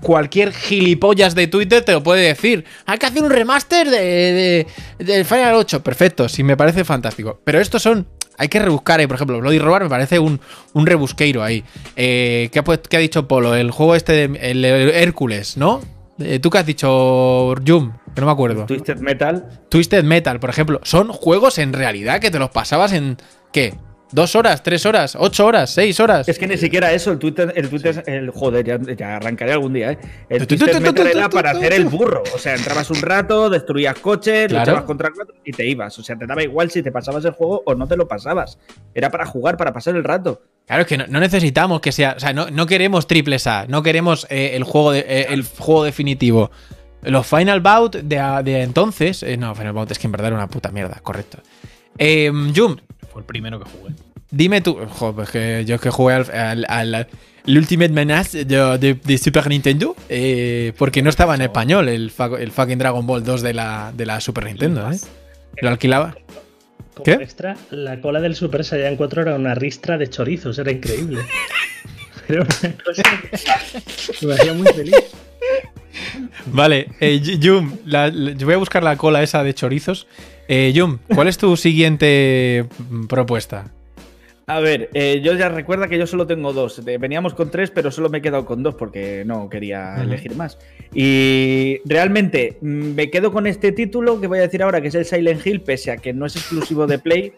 cualquier 0.02 0.52
gilipollas 0.52 1.36
de 1.36 1.48
Twitter 1.48 1.84
te 1.84 1.94
lo 1.94 2.04
puede 2.04 2.28
decir. 2.28 2.66
Hay 2.86 2.98
que 2.98 3.06
hacer 3.06 3.24
un 3.24 3.30
remaster 3.30 3.90
de, 3.90 4.68
de, 5.00 5.24
Final 5.24 5.56
8. 5.56 5.84
Perfecto, 5.84 6.28
sí, 6.28 6.44
me 6.44 6.58
parece 6.58 6.84
fantástico. 6.84 7.40
Pero 7.44 7.60
estos 7.60 7.82
son 7.82 8.08
hay 8.38 8.48
que 8.48 8.60
rebuscar 8.60 9.00
ahí, 9.00 9.08
por 9.08 9.16
ejemplo, 9.16 9.40
Bloody 9.40 9.60
Roar 9.60 9.84
me 9.84 9.90
parece 9.90 10.18
un, 10.18 10.40
un 10.74 10.86
rebusqueiro 10.88 11.44
ahí. 11.44 11.64
Eh, 11.96 12.50
¿qué, 12.52 12.98
ha, 12.98 13.00
dicho 13.00 13.28
Polo? 13.28 13.54
El 13.56 13.70
juego 13.70 13.96
este, 13.96 14.28
de, 14.28 14.52
el, 14.52 14.66
Hércules, 14.66 15.58
¿no? 15.58 15.82
Eh, 16.18 16.40
¿Tú 16.40 16.50
qué 16.50 16.58
has 16.58 16.66
dicho, 16.66 17.54
Jum? 17.66 17.94
Que 18.16 18.22
no 18.22 18.28
me 18.28 18.34
acuerdo. 18.34 18.66
Twisted 18.66 18.98
Metal. 18.98 19.48
Twisted 19.70 20.04
Metal, 20.04 20.40
por 20.40 20.50
ejemplo. 20.50 20.80
Son 20.84 21.10
juegos 21.10 21.60
en 21.60 21.74
realidad 21.74 22.20
que 22.20 22.32
te 22.32 22.40
los 22.40 22.50
pasabas 22.50 22.94
en. 22.94 23.18
¿Qué? 23.54 23.76
¿Dos 24.12 24.36
horas? 24.36 24.62
¿Tres 24.62 24.86
horas? 24.86 25.16
¿Ocho 25.18 25.46
horas? 25.46 25.70
¿Seis 25.70 26.00
horas? 26.00 26.28
Es 26.28 26.38
que 26.38 26.48
ni 26.48 26.58
siquiera 26.58 26.92
eso, 26.92 27.12
el 27.12 27.20
Twitter, 27.20 27.54
el 27.56 27.70
Twitter, 27.70 28.04
el 28.06 28.30
joder, 28.30 28.98
ya, 28.98 29.16
arrancaré 29.16 29.54
algún 29.54 29.74
día, 29.74 29.92
¿eh? 29.92 29.98
El 30.30 30.46
Twitter 30.48 30.82
Metal 30.82 31.08
era 31.08 31.30
para 31.30 31.52
hacer 31.52 31.74
el 31.74 31.86
burro. 31.86 32.24
O 32.36 32.38
sea, 32.38 32.56
entrabas 32.56 32.90
un 32.90 33.02
rato, 33.02 33.50
destruías 33.50 33.98
coches, 34.00 34.52
luchabas 34.52 34.84
contra 34.84 35.12
cuatro 35.16 35.36
y 35.46 35.52
te 35.52 35.66
ibas. 35.66 35.98
O 35.98 36.04
sea, 36.04 36.18
te 36.18 36.26
daba 36.26 36.44
igual 36.44 36.70
si 36.72 36.84
te 36.84 36.92
pasabas 36.92 37.24
el 37.26 37.32
juego 37.32 37.64
o 37.66 37.74
no 37.74 37.88
te 37.88 37.96
lo 37.96 38.08
pasabas. 38.08 38.58
Era 38.94 39.10
para 39.10 39.26
jugar, 39.26 39.56
para 39.56 39.72
pasar 39.72 39.96
el 39.96 40.04
rato. 40.04 40.42
Claro, 40.68 40.82
es 40.82 40.88
que 40.88 40.98
no, 40.98 41.20
necesitamos 41.20 41.80
que 41.80 41.92
sea. 41.92 42.16
O 42.18 42.20
sea, 42.20 42.34
no, 42.34 42.66
queremos 42.66 43.08
triples 43.08 43.48
A, 43.48 43.66
no 43.68 43.82
queremos 43.82 44.28
eh, 44.30 44.52
el, 44.56 44.64
juego 44.64 44.94
eh, 44.94 45.28
el 45.30 45.44
juego 45.44 45.84
definitivo. 45.84 46.52
Los 47.04 47.26
Final 47.26 47.62
Bout 47.62 47.96
de, 47.96 48.42
de 48.44 48.62
entonces. 48.62 49.24
Eh, 49.24 49.38
no, 49.38 49.56
Final 49.56 49.74
Bout 49.74 49.92
es 49.92 50.00
que 50.00 50.08
en 50.08 50.12
verdad 50.12 50.28
era 50.28 50.36
una 50.36 50.48
puta 50.48 50.70
mierda, 50.70 51.00
correcto. 51.02 51.40
Eh, 51.98 52.32
Jum. 52.56 52.78
Fue 53.12 53.22
el 53.22 53.26
primero 53.26 53.60
que 53.60 53.70
jugué. 53.70 53.94
Dime 54.30 54.62
tú. 54.62 54.78
Joder, 54.90 55.16
pues 55.16 55.30
que 55.30 55.66
yo 55.66 55.80
que 55.80 55.90
jugué 55.90 56.16
al, 56.16 56.66
al, 56.68 57.08
Ultimate 57.48 57.90
Menace 57.90 58.46
de, 58.46 59.18
Super 59.18 59.48
Nintendo. 59.48 59.96
Eh, 60.10 60.74
porque 60.78 61.02
no 61.02 61.10
estaba 61.10 61.36
en 61.36 61.42
español 61.42 61.90
el, 61.90 62.12
el, 62.40 62.52
fucking 62.52 62.78
Dragon 62.78 63.06
Ball 63.06 63.24
2 63.24 63.42
de 63.42 63.54
la, 63.54 63.92
de 63.96 64.06
la 64.06 64.22
Super 64.22 64.46
Nintendo. 64.46 64.90
¿eh? 64.92 64.98
Lo 65.62 65.70
alquilaba. 65.70 66.16
¿Qué? 67.04 67.14
extra, 67.14 67.58
la 67.72 68.00
cola 68.00 68.20
del 68.20 68.36
Super 68.36 68.64
Saiyan 68.64 68.96
4 68.96 69.24
era 69.24 69.36
una 69.36 69.56
ristra 69.56 69.98
de 69.98 70.08
chorizos, 70.08 70.60
era 70.60 70.72
increíble. 70.72 71.22
Pero 72.28 72.44
una 72.44 72.74
cosa 72.84 73.04
que 74.20 74.28
me 74.28 74.34
hacía 74.36 74.54
muy 74.54 74.68
feliz. 74.68 74.96
Vale, 76.48 76.90
eh, 77.00 77.20
Yum, 77.20 77.78
la- 77.86 78.10
la- 78.10 78.32
yo 78.32 78.46
voy 78.46 78.56
a 78.56 78.58
buscar 78.58 78.84
la 78.84 78.98
cola 78.98 79.24
esa 79.24 79.44
de 79.44 79.54
chorizos. 79.54 80.08
Eh, 80.54 80.74
Yum, 80.74 80.98
¿cuál 81.16 81.30
es 81.30 81.38
tu 81.38 81.56
siguiente 81.58 82.66
mm, 82.90 83.06
propuesta? 83.06 83.72
A 84.48 84.60
ver, 84.60 84.90
eh, 84.94 85.22
yo 85.24 85.34
ya 85.36 85.48
recuerda 85.48 85.88
que 85.88 85.98
yo 85.98 86.06
solo 86.06 86.28
tengo 86.28 86.52
dos. 86.52 86.84
Veníamos 86.84 87.34
con 87.34 87.50
tres, 87.50 87.72
pero 87.72 87.90
solo 87.90 88.10
me 88.10 88.18
he 88.18 88.22
quedado 88.22 88.44
con 88.44 88.62
dos 88.64 88.76
porque 88.76 89.24
no 89.26 89.48
quería 89.50 89.96
elegir 90.02 90.36
más. 90.36 90.58
Y 90.94 91.78
realmente 91.86 92.58
mm, 92.60 92.68
me 92.96 93.10
quedo 93.10 93.32
con 93.32 93.48
este 93.48 93.72
título 93.72 94.20
que 94.20 94.28
voy 94.28 94.40
a 94.40 94.42
decir 94.42 94.62
ahora, 94.62 94.82
que 94.82 94.90
es 94.90 94.96
el 94.96 95.06
Silent 95.06 95.48
Hill, 95.48 95.62
pese 95.62 95.92
a 95.92 95.96
que 95.98 96.12
no 96.12 96.26
es 96.26 96.36
exclusivo 96.36 96.86
de 96.86 97.00
Play. 97.00 97.32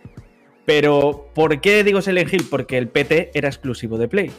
Pero, 0.65 1.30
¿por 1.36 1.62
qué 1.62 1.84
digo 1.84 2.02
Silent 2.02 2.34
Hill? 2.34 2.47
Porque 2.49 2.80
el 2.80 2.88
PT 2.88 3.30
era 3.36 3.47
exclusivo 3.47 3.99
de 3.99 4.08
Play. 4.08 4.32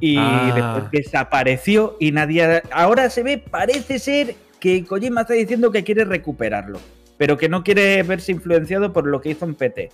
Y 0.00 0.16
Ah. 0.18 0.52
después 0.56 0.90
desapareció 1.04 1.96
y 2.00 2.10
nadie. 2.10 2.62
Ahora 2.72 3.10
se 3.10 3.22
ve, 3.22 3.38
parece 3.38 4.00
ser 4.00 4.34
que 4.58 4.82
Kojima 4.84 5.20
está 5.20 5.34
diciendo 5.34 5.70
que 5.70 5.84
quiere 5.84 6.04
recuperarlo, 6.04 6.80
pero 7.18 7.36
que 7.38 7.48
no 7.48 7.62
quiere 7.64 8.02
verse 8.02 8.32
influenciado 8.32 8.92
por 8.92 9.06
lo 9.06 9.20
que 9.20 9.30
hizo 9.30 9.44
en 9.44 9.54
PT. 9.54 9.90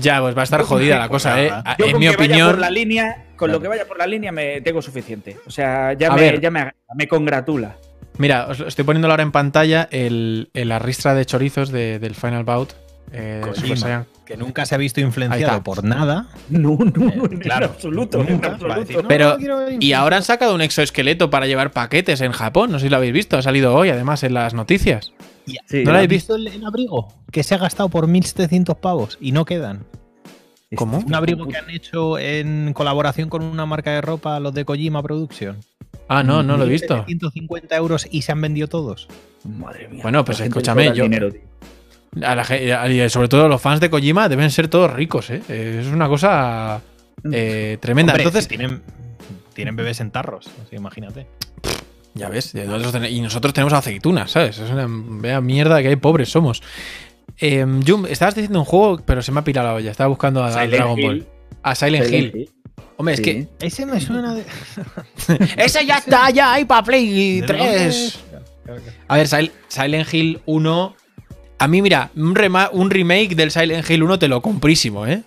Ya, 0.00 0.20
pues 0.20 0.34
va 0.36 0.40
a 0.40 0.44
estar 0.44 0.60
Yo 0.60 0.66
jodida 0.66 0.98
la 0.98 1.08
cosa, 1.08 1.42
¿eh? 1.42 1.50
Yo 1.78 1.84
En 1.86 1.92
con 1.92 2.00
mi 2.00 2.06
que 2.08 2.16
vaya 2.16 2.24
opinión. 2.26 2.50
por 2.52 2.58
la 2.60 2.70
línea, 2.70 3.24
con 3.36 3.48
Claro. 3.48 3.52
lo 3.54 3.60
que 3.60 3.68
vaya 3.68 3.86
por 3.86 3.98
la 3.98 4.06
línea 4.06 4.32
me 4.32 4.60
tengo 4.62 4.80
suficiente. 4.80 5.36
O 5.46 5.50
sea, 5.50 5.92
ya, 5.92 6.10
A 6.12 6.14
me, 6.16 6.20
ver. 6.22 6.40
ya 6.40 6.50
me, 6.50 6.72
me 6.94 7.06
congratula. 7.06 7.76
Mira, 8.18 8.46
os 8.48 8.60
estoy 8.60 8.84
poniendo 8.84 9.08
ahora 9.10 9.22
en 9.22 9.32
pantalla 9.32 9.88
el, 9.90 10.48
el- 10.54 10.68
la 10.68 10.78
ristra 10.78 11.14
de 11.14 11.24
chorizos 11.26 11.70
de- 11.70 11.98
del 11.98 12.14
Final 12.14 12.44
Bout. 12.44 12.72
eh, 13.14 13.42
Kojima. 13.44 14.06
Que 14.24 14.38
nunca 14.38 14.64
se 14.64 14.74
ha 14.74 14.78
visto 14.78 15.00
influenciado 15.00 15.62
por 15.62 15.84
nada. 15.84 16.28
No, 16.48 16.78
no, 16.78 17.08
Eh, 17.10 17.28
en 17.32 17.38
claro, 17.40 17.66
absoluto. 17.66 18.22
en 18.22 18.36
absoluto. 18.42 18.68
Va 18.68 18.74
a 18.76 18.78
decir, 18.78 18.96
no, 19.02 19.08
Pero- 19.08 19.36
no 19.38 19.66
Y 19.78 19.92
ahora 19.92 20.16
han 20.16 20.22
sacado 20.22 20.54
un 20.54 20.62
exoesqueleto 20.62 21.28
para 21.28 21.46
llevar 21.46 21.70
paquetes 21.72 22.22
en 22.22 22.32
Japón. 22.32 22.72
No 22.72 22.78
sé 22.78 22.86
si 22.86 22.88
lo 22.90 22.96
habéis 22.96 23.12
visto. 23.12 23.36
Ha 23.36 23.42
salido 23.42 23.74
hoy, 23.74 23.90
además, 23.90 24.22
en 24.22 24.32
las 24.32 24.54
noticias. 24.54 25.12
Y- 25.46 25.56
Sí. 25.66 25.84
¿No 25.84 25.90
lo 25.92 25.98
¿Has 25.98 26.04
habéis 26.04 26.08
visto 26.10 26.36
el, 26.36 26.46
el 26.48 26.64
abrigo? 26.64 27.08
Que 27.30 27.42
se 27.42 27.54
ha 27.54 27.58
gastado 27.58 27.88
por 27.88 28.06
1.700 28.06 28.76
pavos 28.76 29.18
y 29.20 29.32
no 29.32 29.44
quedan. 29.44 29.84
¿Cómo? 30.74 30.98
Un 31.00 31.14
abrigo 31.14 31.46
que 31.46 31.56
han 31.58 31.68
hecho 31.68 32.18
en 32.18 32.72
colaboración 32.72 33.28
con 33.28 33.42
una 33.42 33.66
marca 33.66 33.90
de 33.92 34.00
ropa, 34.00 34.40
los 34.40 34.54
de 34.54 34.64
Kojima 34.64 35.02
Production. 35.02 35.58
Ah, 36.08 36.22
no, 36.22 36.42
no 36.42 36.56
lo 36.56 36.64
he 36.64 36.68
visto. 36.68 37.04
150 37.04 37.76
euros 37.76 38.06
y 38.10 38.22
se 38.22 38.32
han 38.32 38.40
vendido 38.40 38.68
todos. 38.68 39.06
Madre 39.44 39.88
mía. 39.88 40.00
Bueno, 40.02 40.24
pues 40.24 40.38
La 40.40 40.46
escúchame, 40.46 40.92
yo- 40.94 41.02
dinero, 41.04 41.30
tío. 41.30 41.40
A 42.26 42.34
la 42.34 42.44
ge- 42.44 42.72
a- 42.74 42.88
y 42.90 43.08
sobre 43.10 43.28
todo 43.28 43.48
los 43.48 43.60
fans 43.60 43.80
de 43.80 43.88
Kojima 43.90 44.28
deben 44.28 44.50
ser 44.50 44.68
todos 44.68 44.92
ricos, 44.92 45.30
¿eh? 45.30 45.42
Es 45.48 45.86
una 45.88 46.08
cosa 46.08 46.80
eh, 47.32 47.78
tremenda. 47.80 48.12
Hombre, 48.12 48.22
Entonces, 48.24 48.44
si 48.44 48.48
tienen, 48.56 48.82
tienen 49.54 49.76
bebés 49.76 50.00
en 50.00 50.10
tarros, 50.10 50.46
así, 50.66 50.76
imagínate. 50.76 51.26
Ya 52.14 52.28
ves, 52.28 52.52
y 52.54 53.20
nosotros 53.20 53.52
tenemos 53.54 53.72
aceitunas, 53.72 54.30
¿sabes? 54.30 54.58
Es 54.58 54.70
una 54.70 54.86
vea 54.88 55.40
mierda 55.40 55.80
que 55.82 55.88
hay 55.88 55.96
pobres 55.96 56.28
somos. 56.30 56.62
Eh, 57.38 57.64
Jum, 57.86 58.06
estabas 58.06 58.34
diciendo 58.34 58.58
un 58.60 58.64
juego, 58.64 59.00
pero 59.04 59.22
se 59.22 59.32
me 59.32 59.40
ha 59.40 59.44
pirado 59.44 59.68
la 59.68 59.74
olla. 59.74 59.90
Estaba 59.90 60.08
buscando 60.08 60.42
a, 60.44 60.48
a 60.48 60.52
Silent 60.52 60.72
Dragon 60.72 60.98
Hill. 60.98 61.06
Ball. 61.06 61.26
A 61.62 61.74
Silent, 61.74 62.04
Silent 62.04 62.34
Hill. 62.34 62.40
Hill. 62.42 62.50
Hombre, 62.96 63.16
Sí. 63.16 63.22
es 63.22 63.26
que 63.58 63.66
Ese 63.66 63.86
me 63.86 64.00
suena 64.00 64.34
de. 64.34 64.44
ese 65.56 65.84
ya 65.86 65.98
está, 65.98 66.30
ya 66.30 66.52
hay 66.52 66.64
para 66.64 66.84
Play 66.84 67.40
¿De 67.40 67.46
3. 67.46 68.18
dónde? 68.66 68.82
A 69.08 69.16
ver, 69.16 69.26
Sil- 69.26 69.50
Silent 69.68 70.12
Hill 70.12 70.40
1. 70.46 70.96
A 71.58 71.68
mí, 71.68 71.80
mira, 71.82 72.10
un, 72.16 72.34
rema- 72.34 72.70
un 72.72 72.90
remake 72.90 73.34
del 73.34 73.50
Silent 73.50 73.88
Hill 73.88 74.02
1 74.02 74.18
te 74.18 74.28
lo 74.28 74.42
comprísimo, 74.42 75.06
¿eh? 75.06 75.22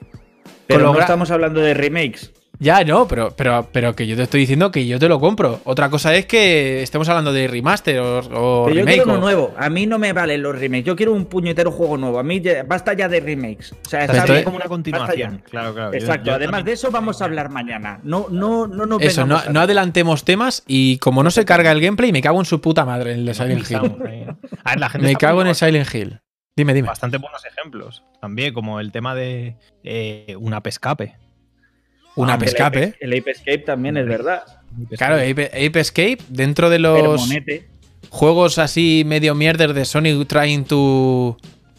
Pero 0.67 0.85
Con 0.87 0.95
no 0.95 0.99
estamos 1.01 1.31
hablando 1.31 1.59
de 1.61 1.73
remakes. 1.73 2.31
Ya, 2.59 2.83
no, 2.83 3.07
pero, 3.07 3.33
pero, 3.35 3.67
pero 3.71 3.95
que 3.95 4.07
yo 4.07 4.15
te 4.15 4.23
estoy 4.23 4.41
diciendo 4.41 4.71
que 4.71 4.87
yo 4.87 4.97
te 4.99 5.07
lo 5.09 5.19
compro. 5.19 5.59
Otra 5.65 5.89
cosa 5.89 6.15
es 6.15 6.25
que 6.25 6.81
estemos 6.83 7.07
hablando 7.09 7.33
de 7.33 7.47
remaster 7.47 7.99
o, 7.99 8.19
o 8.19 8.65
Pero 8.65 8.75
yo 8.75 8.81
remake. 8.81 8.95
quiero 8.95 9.03
uno 9.05 9.13
o- 9.15 9.21
nuevo. 9.21 9.53
A 9.57 9.69
mí 9.69 9.85
no 9.85 9.99
me 9.99 10.13
valen 10.13 10.41
los 10.41 10.57
remakes. 10.57 10.85
Yo 10.85 10.95
quiero 10.95 11.13
un 11.13 11.25
puñetero 11.25 11.71
juego 11.71 11.97
nuevo. 11.97 12.17
A 12.19 12.23
mí 12.23 12.39
ya- 12.41 12.63
basta 12.63 12.93
ya 12.93 13.09
de 13.09 13.19
remakes. 13.19 13.73
O 13.73 13.89
sea, 13.89 14.01
está 14.05 14.17
esto 14.17 14.27
bien. 14.27 14.37
es 14.39 14.43
como 14.45 14.57
una 14.57 14.65
continuación. 14.67 15.43
Claro, 15.49 15.73
claro. 15.73 15.91
Yo- 15.91 15.97
Exacto. 15.97 16.25
yo 16.27 16.33
Además 16.35 16.51
también- 16.59 16.65
de 16.65 16.71
eso, 16.73 16.91
vamos 16.91 17.21
a 17.21 17.25
hablar 17.25 17.49
mañana. 17.49 17.99
No, 18.03 18.27
no, 18.29 18.67
no 18.67 18.85
nos 18.85 19.01
Eso, 19.01 19.25
no, 19.25 19.41
no 19.51 19.59
adelantemos 19.59 20.23
temas 20.23 20.63
y 20.67 20.97
como 20.99 21.23
no 21.23 21.31
se 21.31 21.45
carga 21.45 21.71
el 21.71 21.81
gameplay, 21.81 22.11
me 22.11 22.21
cago 22.21 22.39
en 22.39 22.45
su 22.45 22.61
puta 22.61 22.85
madre 22.85 23.11
en 23.13 23.19
el 23.19 23.25
de 23.25 23.33
Silent 23.33 23.69
Hill. 23.69 23.75
Estamos 23.75 24.01
ahí. 24.07 24.25
A 24.63 24.69
ver, 24.71 24.79
la 24.79 24.89
gente 24.89 25.07
Me 25.07 25.15
cago 25.15 25.41
en 25.41 25.47
el 25.47 25.55
Silent 25.55 25.93
Hill. 25.93 26.19
Dime, 26.57 26.73
dime. 26.73 26.87
Bastante 26.87 27.17
buenos 27.17 27.43
ejemplos. 27.45 28.03
También, 28.21 28.53
como 28.53 28.79
el 28.79 28.91
tema 28.93 29.13
de 29.13 29.57
eh, 29.83 30.35
una 30.39 30.61
pescape. 30.63 31.15
El 32.15 32.37
pescape. 32.39 32.83
Ape- 32.83 32.97
El 33.01 33.17
Ape 33.19 33.31
Escape 33.31 33.57
también 33.59 33.97
es 33.97 34.07
verdad. 34.07 34.43
Claro, 34.97 35.15
Ape, 35.15 35.45
Ape 35.47 35.79
Escape, 35.79 36.17
dentro 36.29 36.69
de 36.69 36.79
los 36.79 36.99
Permonete. 37.21 37.67
juegos 38.09 38.57
así 38.57 39.03
medio 39.05 39.35
mierder 39.35 39.73
de 39.73 39.85
Sony 39.85 40.25
trying 40.27 40.63
to 40.65 41.37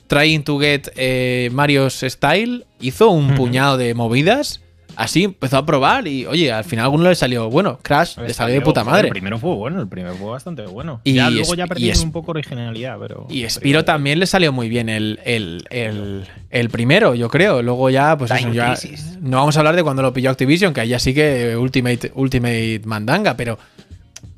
trying 0.08 0.42
to 0.44 0.58
get 0.60 0.88
eh, 0.96 1.50
Mario's 1.52 2.00
style, 2.06 2.64
hizo 2.80 3.10
un 3.10 3.34
puñado 3.34 3.76
de 3.76 3.92
movidas. 3.94 4.60
Así 4.96 5.24
empezó 5.24 5.58
a 5.58 5.66
probar 5.66 6.08
y, 6.08 6.24
oye, 6.26 6.50
al 6.50 6.64
final 6.64 6.84
a 6.84 6.86
alguno 6.86 7.08
le 7.08 7.14
salió 7.14 7.50
bueno. 7.50 7.78
Crash 7.82 8.16
le 8.18 8.32
salió 8.32 8.54
de 8.54 8.60
puta 8.62 8.82
madre. 8.82 9.08
El 9.08 9.12
primero 9.12 9.38
fue 9.38 9.54
bueno, 9.54 9.80
el 9.80 9.88
primero 9.88 10.14
fue 10.16 10.30
bastante 10.30 10.62
bueno. 10.66 11.00
Y 11.04 11.14
ya 11.14 11.28
luego 11.30 11.54
ya 11.54 11.66
es- 11.92 12.00
un 12.02 12.12
poco 12.12 12.30
originalidad, 12.32 12.96
pero. 12.98 13.26
Y 13.30 13.48
Spiro 13.48 13.84
también 13.84 14.18
le 14.18 14.26
salió 14.26 14.52
muy 14.52 14.68
bien 14.68 14.88
el, 14.88 15.20
el, 15.24 15.64
el- 15.70 16.24
el 16.50 16.70
primero, 16.70 17.14
yo 17.14 17.28
creo. 17.28 17.62
Luego 17.62 17.90
ya, 17.90 18.16
pues 18.16 18.30
Time 18.30 18.40
eso, 18.42 18.52
ya. 18.52 18.74
Crisis. 18.74 19.18
No 19.20 19.36
vamos 19.38 19.56
a 19.56 19.60
hablar 19.60 19.76
de 19.76 19.82
cuando 19.82 20.02
lo 20.02 20.12
pilló 20.12 20.30
Activision, 20.30 20.72
que 20.72 20.80
ahí 20.80 20.88
ya 20.88 20.98
sí 20.98 21.12
que 21.14 21.56
Ultimate, 21.56 22.12
Ultimate 22.14 22.80
Mandanga, 22.84 23.36
pero 23.36 23.58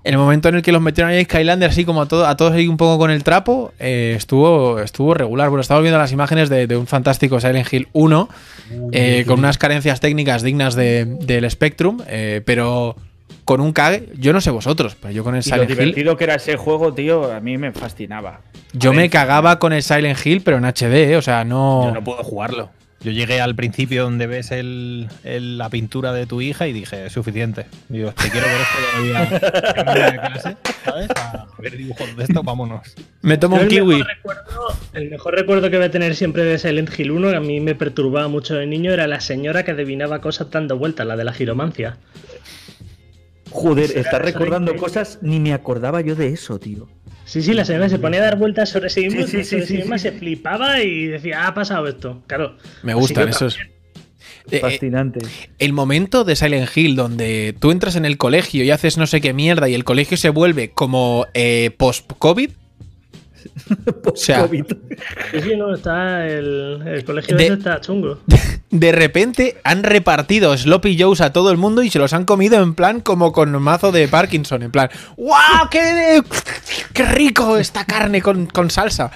el 0.05 0.17
momento 0.17 0.49
en 0.49 0.55
el 0.57 0.63
que 0.63 0.73
los 0.73 0.81
metieron 0.81 1.13
ahí 1.13 1.25
Skylander 1.25 1.71
así 1.71 1.85
como 1.85 2.03
a, 2.03 2.07
todo, 2.09 2.27
a 2.27 2.37
todos 2.37 2.53
ahí 2.53 2.67
un 2.69 2.77
poco 2.77 2.99
con 2.99 3.11
el 3.11 3.25
trapo, 3.25 3.73
eh, 3.79 4.15
estuvo, 4.17 4.79
estuvo 4.79 5.13
regular. 5.15 5.49
Bueno, 5.51 5.61
estamos 5.61 5.83
viendo 5.83 5.99
las 5.99 6.13
imágenes 6.13 6.49
de, 6.49 6.67
de 6.67 6.77
un 6.77 6.87
fantástico 6.87 7.41
Silent 7.41 7.71
Hill 7.73 7.89
1, 7.93 8.29
eh, 8.93 9.25
con 9.27 9.39
unas 9.41 9.59
carencias 9.59 10.01
técnicas 10.01 10.43
dignas 10.43 10.75
de- 10.75 11.05
del 11.05 11.51
Spectrum, 11.51 11.99
eh, 12.09 12.43
pero 12.45 12.97
con 13.45 13.61
un 13.61 13.73
cague. 13.73 14.09
Yo 14.19 14.33
no 14.33 14.41
sé 14.41 14.51
vosotros, 14.51 14.97
pero 15.01 15.13
yo 15.13 15.25
con 15.25 15.35
el 15.35 15.43
Y 15.45 15.49
lo 15.49 15.55
Silent 15.55 15.71
Hill. 15.71 15.77
divertido 15.79 16.17
que 16.17 16.25
era 16.25 16.35
ese 16.37 16.57
juego, 16.57 16.93
tío, 16.95 17.33
a 17.33 17.41
mí 17.41 17.59
me 17.59 17.73
fascinaba. 17.73 18.41
Yo 18.75 18.93
me 18.93 19.09
cagaba 19.11 19.59
con 19.59 19.73
el 19.73 19.83
Silent 19.83 20.19
Hill, 20.25 20.43
pero 20.43 20.59
en 20.59 20.65
HD, 20.67 21.13
¿eh? 21.13 21.17
o 21.17 21.23
sea, 21.23 21.45
no. 21.45 21.85
Yo 21.87 21.95
no 21.95 22.05
puedo 22.05 22.23
jugarlo. 22.23 22.71
Yo 23.01 23.13
llegué 23.13 23.41
al 23.41 23.55
principio 23.55 24.03
donde 24.03 24.27
ves 24.27 24.51
el, 24.51 25.07
el- 25.23 25.57
la 25.57 25.71
pintura 25.71 26.13
de 26.13 26.27
tu 26.27 26.41
hija 26.41 26.67
y 26.67 26.73
dije, 26.73 27.07
es 27.07 27.13
suficiente. 27.13 27.67
Digo, 27.89 28.11
te 28.13 28.29
quiero 28.29 28.47
ver 28.49 28.57
esto, 28.61 28.79
ya 28.83 28.99
me 29.01 29.07
voy 29.07 29.17
a, 29.17 29.75
ya 29.77 29.85
me 29.85 29.93
voy 29.93 30.03
a 30.19 30.21
clase, 30.33 30.57
¿sabes? 30.85 31.09
A 31.17 31.47
ver 31.61 31.77
dibujos 31.77 32.17
de 32.17 32.25
esto, 32.25 32.43
vámonos. 32.43 32.95
Me 33.23 33.39
tomo 33.39 33.55
Yo 33.57 33.63
un 33.63 33.69
el 33.69 33.73
kiwi. 33.73 33.97
Mejor 33.99 34.07
recuerdo, 34.17 34.69
el 34.95 35.11
mejor 35.11 35.35
recuerdo 35.37 35.71
que 35.71 35.77
voy 35.77 35.87
a 35.87 35.91
tener 35.93 36.17
siempre 36.17 36.43
de 36.45 36.59
Silent 36.59 36.91
Hill 36.99 37.13
1, 37.13 37.31
que 37.31 37.37
a 37.37 37.41
mí 37.41 37.61
me 37.61 37.77
perturbaba 37.77 38.27
mucho 38.27 38.55
de 38.57 38.67
niño, 38.67 38.93
era 38.93 39.07
la 39.07 39.21
señora 39.21 39.65
que 39.65 39.71
adivinaba 39.71 40.21
cosas 40.21 40.51
dando 40.51 40.77
vueltas, 40.77 41.07
la 41.07 41.15
de 41.17 41.23
la 41.25 41.33
giromancia. 41.33 41.99
Joder, 43.51 43.97
estás 43.97 44.21
recordando 44.23 44.77
cosas, 44.77 45.19
ni 45.23 45.41
me 45.41 45.53
acordaba 45.55 46.01
yo 46.01 46.15
de 46.15 46.29
eso, 46.29 46.59
tío. 46.59 46.89
Sí, 47.29 47.43
sí, 47.43 47.53
la 47.53 47.65
señora 47.65 47.89
se 47.91 47.99
ponía 47.99 48.21
a 48.21 48.25
dar 48.25 48.39
vueltas 48.39 48.71
sobre 48.71 48.89
sí 48.89 49.03
misma, 49.03 49.27
Sí, 49.27 49.27
sí, 49.27 49.45
sobre 49.45 49.45
sí, 49.45 49.61
sí 49.61 49.67
sí, 49.67 49.77
misma, 49.79 49.99
sí. 49.99 50.05
se 50.09 50.13
flipaba 50.13 50.81
y 50.83 51.07
decía, 51.07 51.43
"Ah, 51.43 51.49
ha 51.49 51.55
pasado 51.55 51.87
esto. 51.87 52.23
Claro. 52.27 52.57
Me 52.83 52.95
gustan 52.95 53.29
esos. 53.29 53.55
también. 53.57 53.75
Eh, 54.51 54.57
eh, 54.57 54.61
Fascinante. 54.61 55.21
el 55.59 55.73
momento 55.75 56.25
de 56.25 56.35
Silent 56.35 56.75
Hill 56.75 56.97
donde 56.97 57.55
tú 57.61 57.71
entras 57.71 57.97
en 57.97 58.07
el 58.07 58.17
colegio 58.17 58.65
y 58.65 58.71
haces 58.71 58.97
no 58.97 59.07
sé 59.07 59.21
qué 59.21 59.35
mierda 59.35 59.69
y 59.69 59.75
el 59.75 59.85
colegio 59.85 60.17
se 60.17 60.31
vuelve 60.31 60.71
como 60.71 61.27
eh, 61.35 61.71
post-COVID. 61.77 62.51
O 64.05 64.17
sea. 64.17 64.49
Sí, 64.49 64.63
sí, 65.43 65.57
no, 65.57 65.75
está 65.75 66.27
el, 66.27 66.83
el 66.87 67.05
colegio 67.05 67.37
De- 67.37 67.45
ese 67.45 67.53
está 67.55 67.81
chungo. 67.81 68.21
de 68.71 68.93
repente 68.93 69.57
han 69.65 69.83
repartido 69.83 70.57
Sloppy 70.57 71.01
Joes 71.01 71.21
a 71.23 71.33
todo 71.33 71.51
el 71.51 71.57
mundo 71.57 71.83
y 71.83 71.91
se 71.91 71.99
los 71.99 72.13
han 72.13 72.25
comido 72.25 72.63
en 72.63 72.75
plan 72.75 73.01
como 73.01 73.33
con 73.33 73.51
mazo 73.63 73.93
de 73.93 74.09
Parkinson. 74.09 74.63
En 74.63 74.71
plan, 74.71 74.91
¡guau! 75.17 75.69
¡Qué, 75.71 76.21
qué 76.93 77.05
rico 77.07 77.57
esta 77.57 77.85
carne 77.87 78.21
con, 78.21 78.47
con 78.47 78.71
salsa! 78.71 79.11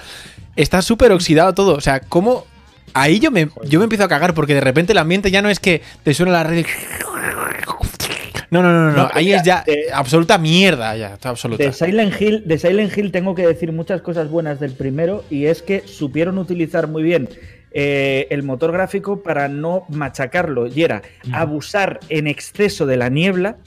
Está 0.55 0.81
súper 0.81 1.11
oxidado 1.11 1.53
todo. 1.53 1.75
O 1.75 1.81
sea, 1.81 1.99
¿cómo.? 1.99 2.45
Ahí 2.95 3.19
yo 3.19 3.31
me, 3.31 3.49
yo 3.67 3.79
me 3.79 3.85
empiezo 3.85 4.03
a 4.03 4.07
cagar 4.07 4.33
porque 4.35 4.53
de 4.53 4.61
repente 4.61 4.91
el 4.91 4.99
ambiente 4.99 5.31
ya 5.31 5.41
no 5.41 5.49
es 5.49 5.59
que 5.59 5.81
te 6.03 6.13
suena 6.13 6.31
la 6.31 6.43
red. 6.43 6.65
No, 8.51 8.61
no, 8.61 8.71
no, 8.71 8.91
no. 8.91 8.97
No, 8.97 9.09
Ahí 9.13 9.25
mira, 9.25 9.37
es 9.37 9.43
ya 9.43 9.63
de- 9.65 9.85
absoluta 9.91 10.37
mierda. 10.37 10.95
Ya, 10.95 11.17
absoluta. 11.23 11.63
De 11.63 11.73
Silent 11.73 12.21
Hill, 12.21 12.43
de 12.45 12.59
Silent 12.59 12.95
Hill 12.95 13.11
tengo 13.11 13.33
que 13.33 13.47
decir 13.47 13.71
muchas 13.71 14.01
cosas 14.01 14.29
buenas 14.29 14.59
del 14.59 14.73
primero 14.73 15.23
y 15.31 15.45
es 15.45 15.63
que 15.63 15.81
supieron 15.87 16.37
utilizar 16.37 16.87
muy 16.87 17.01
bien 17.01 17.29
eh, 17.73 18.27
el 18.29 18.43
motor 18.43 18.71
gráfico 18.71 19.21
para 19.23 19.47
no 19.47 19.85
machacarlo 19.89 20.67
y 20.67 20.83
era 20.83 21.01
abusar 21.31 21.99
en 22.09 22.27
exceso 22.27 22.85
de 22.85 22.97
la 22.97 23.09
niebla 23.09 23.57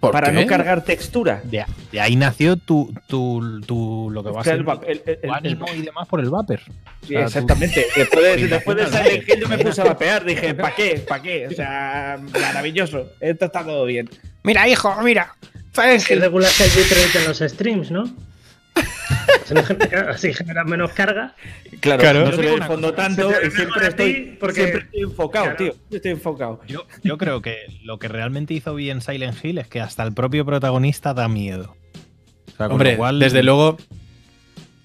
¿Por 0.00 0.12
para 0.12 0.30
qué? 0.30 0.42
no 0.42 0.46
cargar 0.46 0.84
textura. 0.84 1.40
De, 1.44 1.64
de 1.90 2.00
ahí 2.00 2.16
nació 2.16 2.56
tu, 2.58 2.92
tu, 3.08 3.60
tu- 3.62 4.10
lo 4.12 4.22
que 4.22 4.30
va 4.30 4.38
a 4.38 4.40
O 4.42 4.44
sea, 4.44 4.56
ser 4.56 4.64
el 4.86 5.18
el- 5.22 5.30
ánimo 5.30 5.64
y 5.74 5.80
demás 5.82 6.06
por 6.06 6.20
el 6.20 6.28
vapor. 6.28 6.60
Exactamente. 7.08 7.86
Después 7.96 8.22
de, 8.22 8.46
después 8.48 8.76
de 8.76 9.24
Hill 9.26 9.40
yo 9.40 9.48
me 9.48 9.58
puse 9.58 9.80
a 9.80 9.84
vapear. 9.84 10.24
Dije, 10.24 10.54
¿para 10.54 10.74
qué? 10.74 11.02
¿Para 11.08 11.22
qué? 11.22 11.46
O 11.48 11.50
sea, 11.52 12.20
maravilloso. 12.32 13.06
Esto 13.20 13.46
está 13.46 13.64
todo 13.64 13.86
bien. 13.86 14.08
Mira, 14.44 14.68
hijo, 14.68 14.94
mira. 15.02 15.34
Es 15.84 16.06
que 16.06 16.16
regulas 16.16 16.58
el 16.60 16.70
bitrate 16.70 17.18
en 17.18 17.24
los 17.28 17.38
streams, 17.38 17.90
¿no? 17.90 18.04
Así 20.08 20.32
genera 20.34 20.64
menos 20.64 20.92
carga. 20.92 21.34
Claro, 21.80 22.00
Claro. 22.00 22.24
no 22.26 22.32
se 22.32 22.52
una 22.52 22.66
fondo 22.66 22.90
cosa, 22.94 23.02
tanto 23.08 23.30
y 23.30 23.50
siempre 23.50 23.86
estoy, 23.88 24.36
porque- 24.40 24.54
siempre 24.60 24.80
estoy 24.84 25.02
enfocado, 25.02 25.44
Claro. 25.44 25.56
tío. 25.58 25.74
Yo 25.90 25.96
estoy 25.96 26.10
enfocado. 26.12 26.60
Yo, 26.66 26.86
yo 27.02 27.18
creo 27.18 27.42
que 27.42 27.56
lo 27.84 27.98
que 27.98 28.08
realmente 28.08 28.54
hizo 28.54 28.74
bien 28.74 29.00
Silent 29.00 29.36
Hill 29.44 29.58
es 29.58 29.68
que 29.68 29.80
hasta 29.80 30.02
el 30.02 30.12
propio 30.12 30.44
protagonista 30.44 31.14
da 31.14 31.28
miedo. 31.28 31.76
O 32.54 32.56
sea, 32.56 32.66
Hombre, 32.66 32.96
cual- 32.96 33.18
desde 33.20 33.42
luego 33.42 33.76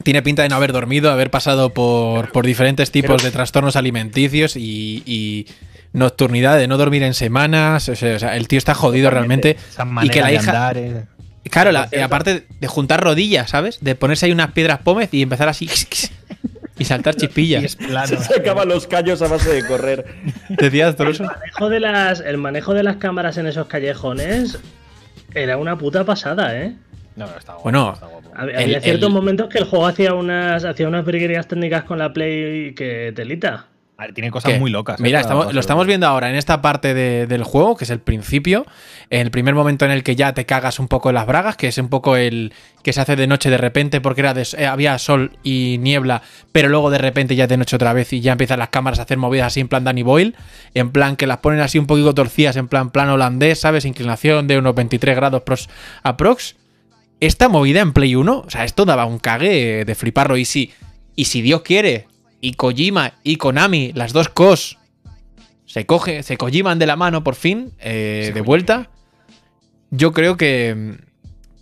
tiene 0.03 0.21
pinta 0.21 0.43
de 0.43 0.49
no 0.49 0.55
haber 0.55 0.73
dormido, 0.73 1.11
haber 1.11 1.31
pasado 1.31 1.71
por, 1.73 2.31
por 2.31 2.45
diferentes 2.45 2.91
tipos 2.91 3.17
Pero- 3.17 3.25
de 3.25 3.31
trastornos 3.31 3.75
alimenticios 3.75 4.55
y, 4.55 5.01
y 5.05 5.47
nocturnidad, 5.93 6.57
de 6.57 6.67
no 6.67 6.77
dormir 6.77 7.03
en 7.03 7.13
semanas. 7.13 7.87
O 7.89 7.95
sea, 7.95 8.15
o 8.15 8.19
sea, 8.19 8.35
el 8.37 8.47
tío 8.47 8.57
está 8.57 8.73
jodido 8.73 9.09
realmente. 9.09 9.57
esa 9.69 9.87
Y 10.03 10.09
que 10.09 10.21
la 10.21 10.31
hija. 10.33 10.51
andar 10.51 11.07
Claro, 11.49 11.71
la- 11.71 11.87
eh, 11.91 12.01
aparte 12.03 12.45
de 12.59 12.67
juntar 12.67 13.03
rodillas, 13.03 13.49
¿sabes? 13.49 13.79
De 13.81 13.95
ponerse 13.95 14.25
ahí 14.27 14.31
unas 14.31 14.51
piedras 14.51 14.79
pómez 14.79 15.09
y 15.13 15.21
empezar 15.23 15.49
así. 15.49 15.67
Y 16.77 16.85
saltar 16.85 17.13
y 17.13 17.17
es 17.17 17.21
chispillas. 17.21 17.75
plano. 17.75 18.07
Se 18.21 18.35
acaban 18.39 18.67
los 18.67 18.87
callos 18.87 19.21
a 19.21 19.27
base 19.27 19.51
de 19.51 19.65
correr. 19.67 20.05
Decías, 20.49 20.95
Toloso. 20.95 21.23
manejo 21.25 21.69
de 21.69 21.79
las, 21.79 22.19
el 22.21 22.37
manejo 22.37 22.73
de 22.73 22.83
las 22.83 22.95
cámaras 22.97 23.37
en 23.37 23.47
esos 23.47 23.67
callejones 23.67 24.57
era 25.35 25.57
una 25.57 25.77
puta 25.77 26.03
pasada, 26.05 26.57
¿eh? 26.59 26.73
No, 27.15 27.25
no, 27.27 27.37
está 27.37 27.51
guapo, 27.53 27.63
Bueno, 27.63 27.93
está 27.93 28.05
guapo. 28.07 28.31
Había 28.35 28.57
El- 28.61 28.81
ciertos 28.81 29.09
el- 29.09 29.13
momentos 29.13 29.49
que 29.49 29.57
el 29.59 29.65
juego 29.65 29.85
hacía 29.85 30.13
unas, 30.13 30.63
hacía 30.63 30.87
unas 30.87 31.05
virguerías 31.05 31.47
técnicas 31.47 31.83
con 31.83 31.99
la 31.99 32.13
Play 32.13 32.73
que 32.73 33.11
telita. 33.15 33.67
A 34.01 34.05
ver, 34.05 34.15
tiene 34.15 34.31
cosas 34.31 34.53
¿Qué? 34.53 34.59
muy 34.59 34.71
locas. 34.71 34.99
¿eh? 34.99 35.03
Mira, 35.03 35.19
estamos- 35.19 35.53
lo 35.53 35.59
estamos 35.59 35.85
viendo 35.85 36.07
ahora 36.07 36.27
en 36.27 36.35
esta 36.35 36.59
parte 36.59 36.95
de- 36.95 37.27
del 37.27 37.43
juego, 37.43 37.77
que 37.77 37.83
es 37.83 37.89
el 37.91 37.99
principio. 37.99 38.65
En 39.11 39.19
el 39.21 39.29
primer 39.29 39.53
momento 39.53 39.85
en 39.85 39.91
el 39.91 40.01
que 40.01 40.15
ya 40.15 40.33
te 40.33 40.47
cagas 40.47 40.79
un 40.79 40.87
poco 40.87 41.09
en 41.09 41.15
las 41.15 41.27
bragas, 41.27 41.55
que 41.55 41.67
es 41.67 41.77
un 41.77 41.87
poco 41.87 42.15
el 42.17 42.51
que 42.81 42.93
se 42.93 43.01
hace 43.01 43.15
de 43.15 43.27
noche 43.27 43.51
de 43.51 43.57
repente 43.59 44.01
porque 44.01 44.21
era 44.21 44.33
de- 44.33 44.47
eh, 44.57 44.65
había 44.65 44.97
sol 44.97 45.37
y 45.43 45.77
niebla, 45.81 46.23
pero 46.51 46.67
luego 46.67 46.89
de 46.89 46.97
repente 46.97 47.35
ya 47.35 47.43
es 47.43 47.49
de 47.51 47.57
noche 47.57 47.75
otra 47.75 47.93
vez 47.93 48.11
y 48.11 48.21
ya 48.21 48.31
empiezan 48.31 48.57
las 48.57 48.69
cámaras 48.69 48.97
a 48.97 49.03
hacer 49.03 49.19
movidas 49.19 49.45
así 49.47 49.59
en 49.59 49.67
plan 49.67 49.83
Danny 49.83 50.01
Boyle, 50.01 50.35
en 50.73 50.89
plan 50.89 51.15
que 51.15 51.27
las 51.27 51.37
ponen 51.37 51.59
así 51.59 51.77
un 51.77 51.85
poquito 51.85 52.11
torcidas, 52.15 52.55
en 52.55 52.67
plan 52.67 52.89
plan 52.89 53.07
holandés, 53.09 53.59
¿sabes? 53.59 53.85
Inclinación 53.85 54.47
de 54.47 54.57
unos 54.57 54.73
23 54.73 55.15
grados 55.15 55.43
pros, 55.43 55.69
aprox. 56.01 56.55
Esta 57.19 57.49
movida 57.49 57.81
en 57.81 57.93
Play 57.93 58.15
1, 58.15 58.45
o 58.47 58.49
sea, 58.49 58.65
esto 58.65 58.83
daba 58.85 59.05
un 59.05 59.19
cague 59.19 59.85
de 59.85 59.93
fliparlo. 59.95 60.37
Y 60.37 60.45
si, 60.45 60.71
y 61.15 61.25
si 61.25 61.43
Dios 61.43 61.61
quiere, 61.61 62.07
y 62.41 62.53
Kojima 62.55 63.13
y 63.23 63.37
Konami, 63.37 63.91
las 63.93 64.11
dos 64.13 64.27
cos, 64.29 64.77
se 65.65 65.85
coge, 65.85 66.23
se 66.23 66.37
Kojiman 66.37 66.79
de 66.79 66.85
la 66.87 66.95
mano 66.95 67.23
por 67.23 67.35
fin, 67.35 67.71
eh, 67.79 68.31
de 68.33 68.41
vuelta, 68.41 68.89
yo 69.89 70.11
creo 70.11 70.37
que, 70.37 70.95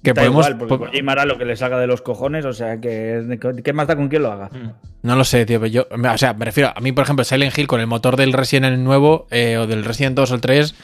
que 0.03 0.13
Da 0.13 0.21
podemos. 0.21 0.45
igual, 0.47 0.57
porque 0.57 0.75
po- 0.77 0.85
Kojima 0.85 1.11
hará 1.11 1.25
lo 1.25 1.37
que 1.37 1.45
le 1.45 1.55
salga 1.55 1.79
de 1.79 1.87
los 1.87 2.01
cojones, 2.01 2.45
o 2.45 2.53
sea, 2.53 2.79
que 2.79 3.37
¿qué 3.63 3.73
más 3.73 3.87
da 3.87 3.95
con 3.95 4.07
quién 4.07 4.23
lo 4.23 4.31
haga? 4.31 4.49
Mm. 4.51 4.71
No 5.03 5.15
lo 5.15 5.23
sé, 5.23 5.45
tío. 5.45 5.59
pero 5.59 5.71
Yo, 5.71 5.87
o 5.91 6.17
sea, 6.17 6.33
me 6.33 6.45
refiero 6.45 6.71
a 6.75 6.79
mí, 6.81 6.91
por 6.91 7.03
ejemplo, 7.03 7.23
Silent 7.23 7.57
Hill 7.57 7.67
con 7.67 7.79
el 7.81 7.87
motor 7.87 8.17
del 8.17 8.33
Resident 8.33 8.65
Evil 8.73 8.83
nuevo 8.83 9.27
eh, 9.31 9.57
o 9.57 9.65
del 9.67 9.85
Resident 9.85 10.15
2 10.15 10.31
o 10.31 10.35
el 10.35 10.41
3, 10.41 10.75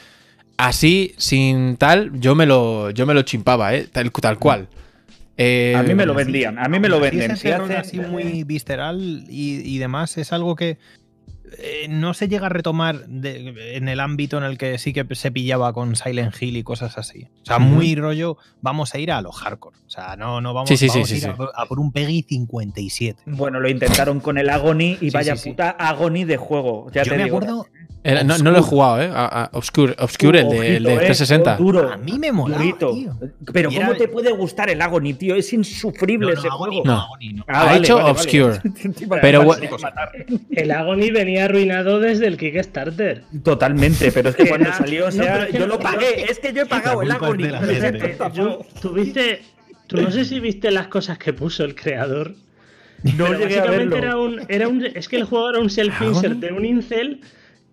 así, 0.56 1.14
sin 1.18 1.76
tal, 1.76 2.12
yo 2.20 2.34
me 2.34 2.46
lo, 2.46 2.90
yo 2.90 3.06
me 3.06 3.14
lo 3.14 3.22
chimpaba, 3.22 3.74
¿eh? 3.74 3.86
Tal, 3.92 4.10
tal 4.12 4.38
cual. 4.38 4.68
Eh, 5.38 5.74
A 5.76 5.82
mí 5.82 5.94
me 5.94 6.06
lo 6.06 6.14
vendían, 6.14 6.58
a 6.58 6.68
mí 6.68 6.78
me 6.80 6.88
lo 6.88 6.98
venden. 7.00 7.36
Si 7.36 7.48
hacen- 7.50 7.76
así 7.76 8.00
muy 8.00 8.44
visceral 8.44 9.24
y, 9.28 9.60
y 9.64 9.78
demás 9.78 10.16
es 10.18 10.32
algo 10.32 10.56
que 10.56 10.78
eh, 11.58 11.86
no 11.88 12.14
se 12.14 12.28
llega 12.28 12.46
a 12.46 12.48
retomar 12.48 13.06
de- 13.06 13.76
en 13.76 13.88
el 13.88 14.00
ámbito 14.00 14.38
en 14.38 14.44
el 14.44 14.58
que 14.58 14.78
sí 14.78 14.92
que 14.92 15.06
se 15.14 15.30
pillaba 15.30 15.72
con 15.72 15.96
Silent 15.96 16.34
Hill 16.40 16.56
y 16.56 16.62
cosas 16.62 16.98
así. 16.98 17.28
O 17.42 17.44
sea, 17.46 17.58
muy 17.58 17.94
rollo, 17.94 18.36
vamos 18.60 18.94
a 18.94 18.98
ir 18.98 19.12
a 19.12 19.20
lo 19.20 19.32
hardcore. 19.32 19.76
O 19.86 19.90
sea, 19.90 20.16
no, 20.16 20.40
no 20.40 20.52
vamos, 20.54 20.68
Sí, 20.68 20.76
sí, 20.76 20.88
vamos 20.88 21.08
sí, 21.08 21.14
a 21.14 21.16
ir 21.18 21.22
sí. 21.24 21.28
A, 21.30 21.36
por- 21.36 21.52
a 21.54 21.66
por 21.66 21.78
un 21.80 21.92
Peggy 21.92 22.22
57. 22.28 23.22
Bueno, 23.26 23.60
lo 23.60 23.68
intentaron 23.68 24.20
con 24.20 24.38
el 24.38 24.48
Agony 24.50 24.92
y 25.00 25.10
Sí, 25.10 25.10
vaya 25.10 25.36
sí, 25.36 25.42
sí. 25.44 25.50
puta 25.50 25.70
Agony 25.70 26.24
de 26.24 26.36
juego. 26.36 26.90
Ya 26.92 27.02
Yo 27.04 27.12
te 27.12 27.18
me 27.18 27.24
digo. 27.24 27.36
acuerdo, 27.38 27.66
era- 28.02 28.22
no, 28.22 28.38
no 28.38 28.50
lo 28.52 28.58
he 28.58 28.62
jugado, 28.62 29.02
¿eh? 29.02 29.10
A- 29.12 29.44
a- 29.44 29.50
Obscure, 29.52 29.94
Obscure 29.98 30.40
el, 30.40 30.48
de, 30.48 30.76
el 30.76 30.82
de 30.84 30.88
Ojito, 30.90 31.02
eh, 31.02 31.06
360. 31.06 31.56
duro, 31.56 31.92
a 31.92 31.96
mí 31.96 32.18
me 32.18 32.30
molaba, 32.30 32.62
tío. 32.62 33.18
Pero 33.52 33.68
¿cómo 33.70 33.80
era- 33.80 33.96
te 33.96 34.06
puede 34.08 34.30
gustar 34.32 34.70
el 34.70 34.80
Agony, 34.80 35.14
tío? 35.14 35.34
Es 35.34 35.52
insufrible 35.52 36.28
No, 36.28 36.32
no, 36.34 36.38
ese 36.38 36.48
Agony 36.48 36.70
juego. 36.82 36.84
no, 36.84 36.92
No. 36.94 37.00
Agony 37.02 37.32
no. 37.32 37.44
Ah, 37.48 37.60
Ha 37.60 37.64
vale, 37.66 37.78
hecho 37.78 37.96
vale. 37.96 38.10
Obscure. 38.10 38.60
Pero 39.20 39.38
vale, 39.38 39.44
bueno- 39.44 39.76
sí, 39.76 39.82
matar. 39.82 40.12
El 40.50 40.70
Agony 40.70 41.10
venía 41.10 41.35
arruinado 41.38 42.00
desde 42.00 42.26
el 42.26 42.36
Kickstarter. 42.36 43.24
Totalmente, 43.42 44.12
pero 44.12 44.30
es 44.30 44.36
que 44.36 44.46
cuando 44.48 44.72
salió, 44.72 45.06
o 45.06 45.10
sea, 45.10 45.48
yo 45.50 45.66
lo 45.66 45.78
pagué. 45.78 46.24
Es 46.30 46.38
que 46.38 46.52
yo 46.52 46.62
he 46.62 46.66
pagado 46.66 47.02
el 47.02 47.10
Agony. 47.10 47.48
tuviste, 48.80 49.42
tú 49.86 50.00
no 50.00 50.10
sé 50.10 50.24
si 50.24 50.40
viste 50.40 50.70
las 50.70 50.88
cosas 50.88 51.18
que 51.18 51.32
puso 51.32 51.64
el 51.64 51.74
creador. 51.74 52.34
No 53.02 53.26
Pero 53.26 53.38
llegué 53.38 53.58
a 53.58 53.64
básicamente 53.64 53.94
verlo. 53.94 53.96
era 53.96 54.16
un, 54.16 54.40
era 54.48 54.68
un. 54.68 54.84
Es 54.84 55.08
que 55.08 55.16
el 55.16 55.24
juego 55.24 55.50
era 55.50 55.58
un 55.60 55.68
self-insert 55.68 56.38
de 56.38 56.52
un 56.52 56.64
incel 56.64 57.20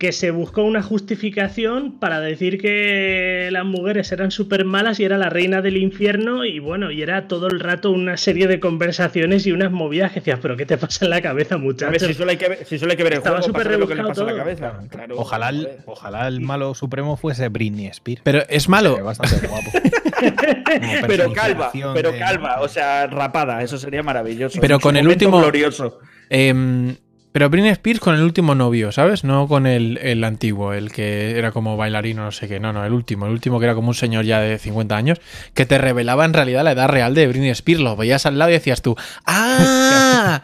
que 0.04 0.12
se 0.12 0.32
buscó 0.32 0.63
una 0.63 0.84
justificación 0.84 1.98
para 1.98 2.20
decir 2.20 2.60
que 2.60 3.48
las 3.54 3.63
mujeres 3.63 4.12
eran 4.12 4.32
súper 4.32 4.66
malas 4.66 5.00
y 5.00 5.06
era 5.06 5.18
la 5.18 5.30
reina 5.30 5.62
del 5.62 5.78
infierno. 5.78 6.44
Y 6.44 6.60
bueno, 6.60 6.92
y 6.92 7.02
era 7.02 7.30
todo 7.30 7.48
el 7.48 7.62
rato 7.62 7.89
una 7.89 8.18
serie 8.18 8.48
de 8.48 8.60
conversaciones 8.60 9.48
y 9.48 9.54
unas 9.54 9.72
movidas 9.72 10.12
que 10.12 10.20
decías, 10.20 10.39
¿pero 10.42 10.58
qué 10.58 10.66
te 10.66 10.78
pasa 10.78 11.06
en 11.06 11.12
la 11.12 11.22
cabeza, 11.22 11.56
A 11.56 11.58
ver, 11.60 11.66
muchachos? 11.66 12.04
si 12.06 12.13
solo 12.16 12.32
hay 12.32 12.38
que 12.38 12.50
ver, 12.50 12.66
si 12.66 12.78
solo 12.78 12.92
hay 12.92 12.98
que 12.98 13.04
ver 13.04 13.13
el 13.13 13.18
Estaba 13.20 13.38
juego 13.42 13.58
saber 13.60 13.80
lo 13.80 13.88
que 13.88 13.96
le 13.96 14.04
pasa 14.04 14.22
a 14.24 14.26
la 14.26 14.36
cabeza. 14.36 14.80
Claro, 14.89 15.16
Ojalá 15.18 15.50
el, 15.50 15.70
ojalá 15.86 16.28
el 16.28 16.42
malo 16.42 16.74
supremo 16.74 17.16
fuese 17.16 17.48
Britney 17.48 17.88
Spears. 17.88 18.22
Pero 18.26 18.42
es 18.50 18.68
malo. 18.68 19.02
bastante 19.06 19.48
guapo. 19.48 19.72
Como 19.72 21.08
Pero 21.08 21.32
calva, 21.34 21.72
pero 21.94 22.12
de- 22.12 22.20
calva, 22.20 22.60
o 22.62 22.68
sea, 22.68 23.08
rapada, 23.08 23.62
eso 23.63 23.78
sería 23.78 24.04
maravilloso. 24.04 24.60
Pero 24.60 24.76
En 24.76 24.82
con 24.82 24.98
el 24.98 25.08
último- 25.08 25.39
glorioso. 25.39 26.00
Em, 26.30 26.96
pero 27.34 27.50
Britney 27.50 27.72
Spears 27.72 28.00
con 28.00 28.13
el 28.13 28.22
último 28.22 28.54
novio, 28.54 28.91
¿sabes? 28.91 29.24
No 29.24 29.48
con 29.48 29.65
el, 29.65 29.98
el 29.98 30.24
antiguo, 30.24 30.72
el 30.74 30.91
que 30.91 31.36
era 31.38 31.52
como 31.52 31.76
bailarino, 31.78 32.24
no 32.24 32.32
sé 32.32 32.48
qué. 32.48 32.60
No, 32.60 32.72
no, 32.72 32.86
el 32.86 32.93
último. 32.93 33.26
El 33.26 33.32
último 33.32 33.60
que 33.60 33.65
era 33.65 33.74
como 33.74 33.88
un 33.88 33.96
señor 33.96 34.24
ya 34.24 34.39
de 34.39 34.60
50 34.60 34.96
años, 34.96 35.19
que 35.56 35.65
te 35.65 35.80
revelaba 35.80 36.26
en 36.26 36.34
realidad 36.34 36.63
la 36.63 36.74
edad 36.74 36.88
real 36.88 37.15
de 37.15 37.28
Britney 37.28 37.50
Spears. 37.50 37.82
Lo 37.82 37.96
veías 37.96 38.28
al 38.28 38.38
lado 38.38 38.52
y 38.52 38.54
decías 38.54 38.84
tú, 38.84 38.96
¡Ah! 39.26 40.43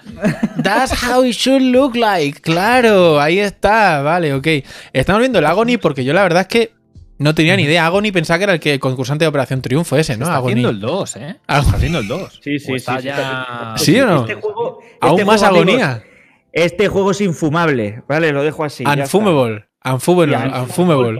That's 0.63 1.03
how 1.03 1.23
it 1.23 1.35
should 1.35 1.61
look 1.61 1.95
like. 1.95 2.41
Claro, 2.41 3.21
ahí 3.21 3.39
está. 3.39 4.01
Vale, 4.01 4.33
ok. 4.33 4.47
Estamos 4.91 5.19
viendo 5.19 5.37
el 5.39 5.45
Agony 5.45 5.77
porque 5.79 6.03
yo 6.03 6.13
la 6.13 6.23
verdad 6.23 6.41
es 6.41 6.47
que 6.47 6.73
no 7.19 7.35
tenía 7.35 7.55
ni 7.55 7.63
idea. 7.63 7.85
Agony 7.85 8.11
pensaba 8.11 8.39
que 8.39 8.45
era 8.45 8.53
el 8.53 8.59
que 8.59 8.79
concursante 8.79 9.25
de 9.25 9.29
Operación 9.29 9.61
Triunfo 9.61 9.95
ese, 9.95 10.17
¿no? 10.17 10.25
Está 10.25 10.37
Agony. 10.37 10.51
haciendo 10.53 10.69
el 10.69 10.79
2, 10.79 11.15
¿eh? 11.17 11.35
Está 11.41 11.57
haciendo 11.59 11.99
el 11.99 12.07
2. 12.07 12.39
Sí, 12.43 12.59
sí, 12.59 12.71
O 12.71 12.75
está 12.75 12.95
sí, 12.95 13.01
sí, 13.01 13.07
ya... 13.07 13.73
¿Sí 13.77 13.99
o 13.99 14.05
no? 14.07 14.21
Este 14.21 14.35
juego, 14.35 14.79
Aún 15.01 15.11
este 15.19 15.25
más 15.25 15.43
amigos, 15.43 15.67
agonía. 15.67 16.03
Este 16.53 16.87
juego 16.87 17.11
es 17.11 17.21
infumable, 17.21 18.01
¿vale? 18.07 18.31
Lo 18.31 18.43
dejo 18.43 18.63
así. 18.63 18.83
Unfumable. 18.85 19.65
Unfumable. 19.83 20.37
Unfumable. 20.37 21.19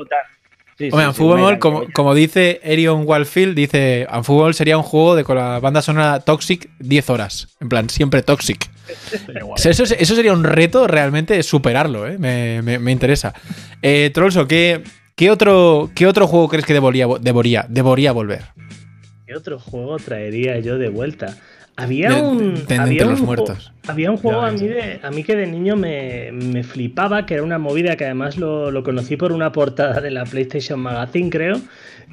Sí, 0.77 0.85
Hombre, 0.91 1.01
sí, 1.03 1.09
Unfumable, 1.09 1.59
como, 1.93 2.15
dice 2.15 2.61
Erion 2.63 3.03
Wildfield, 3.05 3.53
dice 3.53 4.07
Unfumable 4.15 4.53
sería 4.53 4.77
un 4.77 4.83
juego 4.83 5.13
de 5.15 5.25
con 5.25 5.35
la 5.35 5.59
banda 5.59 5.81
sonora 5.81 6.21
Toxic 6.21 6.69
10 6.79 7.09
horas. 7.09 7.49
En 7.59 7.67
plan, 7.67 7.89
siempre 7.89 8.21
Toxic. 8.23 8.69
O 9.43 9.57
sea, 9.57 9.71
eso, 9.71 9.83
eso 9.83 10.15
sería 10.15 10.31
un 10.31 10.43
reto 10.45 10.87
realmente 10.87 11.43
superarlo, 11.43 12.07
¿eh? 12.07 12.17
me, 12.17 12.61
me- 12.61 12.79
me 12.79 12.91
interesa. 12.93 13.33
Eh, 13.81 14.09
Trollso, 14.13 14.47
¿qué, 14.47 14.81
qué, 15.17 15.29
otro, 15.29 15.89
¿qué 15.95 16.07
otro 16.07 16.27
juego 16.27 16.47
crees 16.47 16.65
que 16.65 16.73
debería, 16.73 17.07
debería, 17.19 17.65
debería 17.67 18.13
volver? 18.13 18.45
¿Qué 19.27 19.35
otro 19.35 19.59
juego 19.59 19.97
traería 19.97 20.59
yo 20.59 20.77
de 20.77 20.87
vuelta? 20.89 21.35
Había 21.79 22.09
De- 22.13 22.21
un. 22.21 22.55
de- 22.55 22.61
de 22.65 22.75
había 22.75 23.03
un 23.05 23.11
los 23.11 23.21
muertos. 23.21 23.71
Había 23.87 24.11
un 24.11 24.17
juego 24.17 24.41
Ya 24.41 24.47
a 24.47 24.51
mí, 24.51 24.67
de, 24.67 24.99
a 25.01 25.11
mí 25.11 25.23
que 25.23 25.35
de 25.35 25.47
niño 25.47 25.75
me, 25.75 26.29
me 26.31 26.63
flipaba, 26.63 27.25
que 27.25 27.35
era 27.35 27.43
una 27.43 27.57
movida 27.57 27.95
que 27.95 28.05
además 28.05 28.37
lo, 28.37 28.69
lo 28.71 28.83
conocí 28.83 29.15
por 29.17 29.31
una 29.31 29.51
portada 29.51 30.01
de 30.01 30.11
la 30.11 30.25
PlayStation 30.25 30.79
Magazine, 30.79 31.29
creo, 31.29 31.59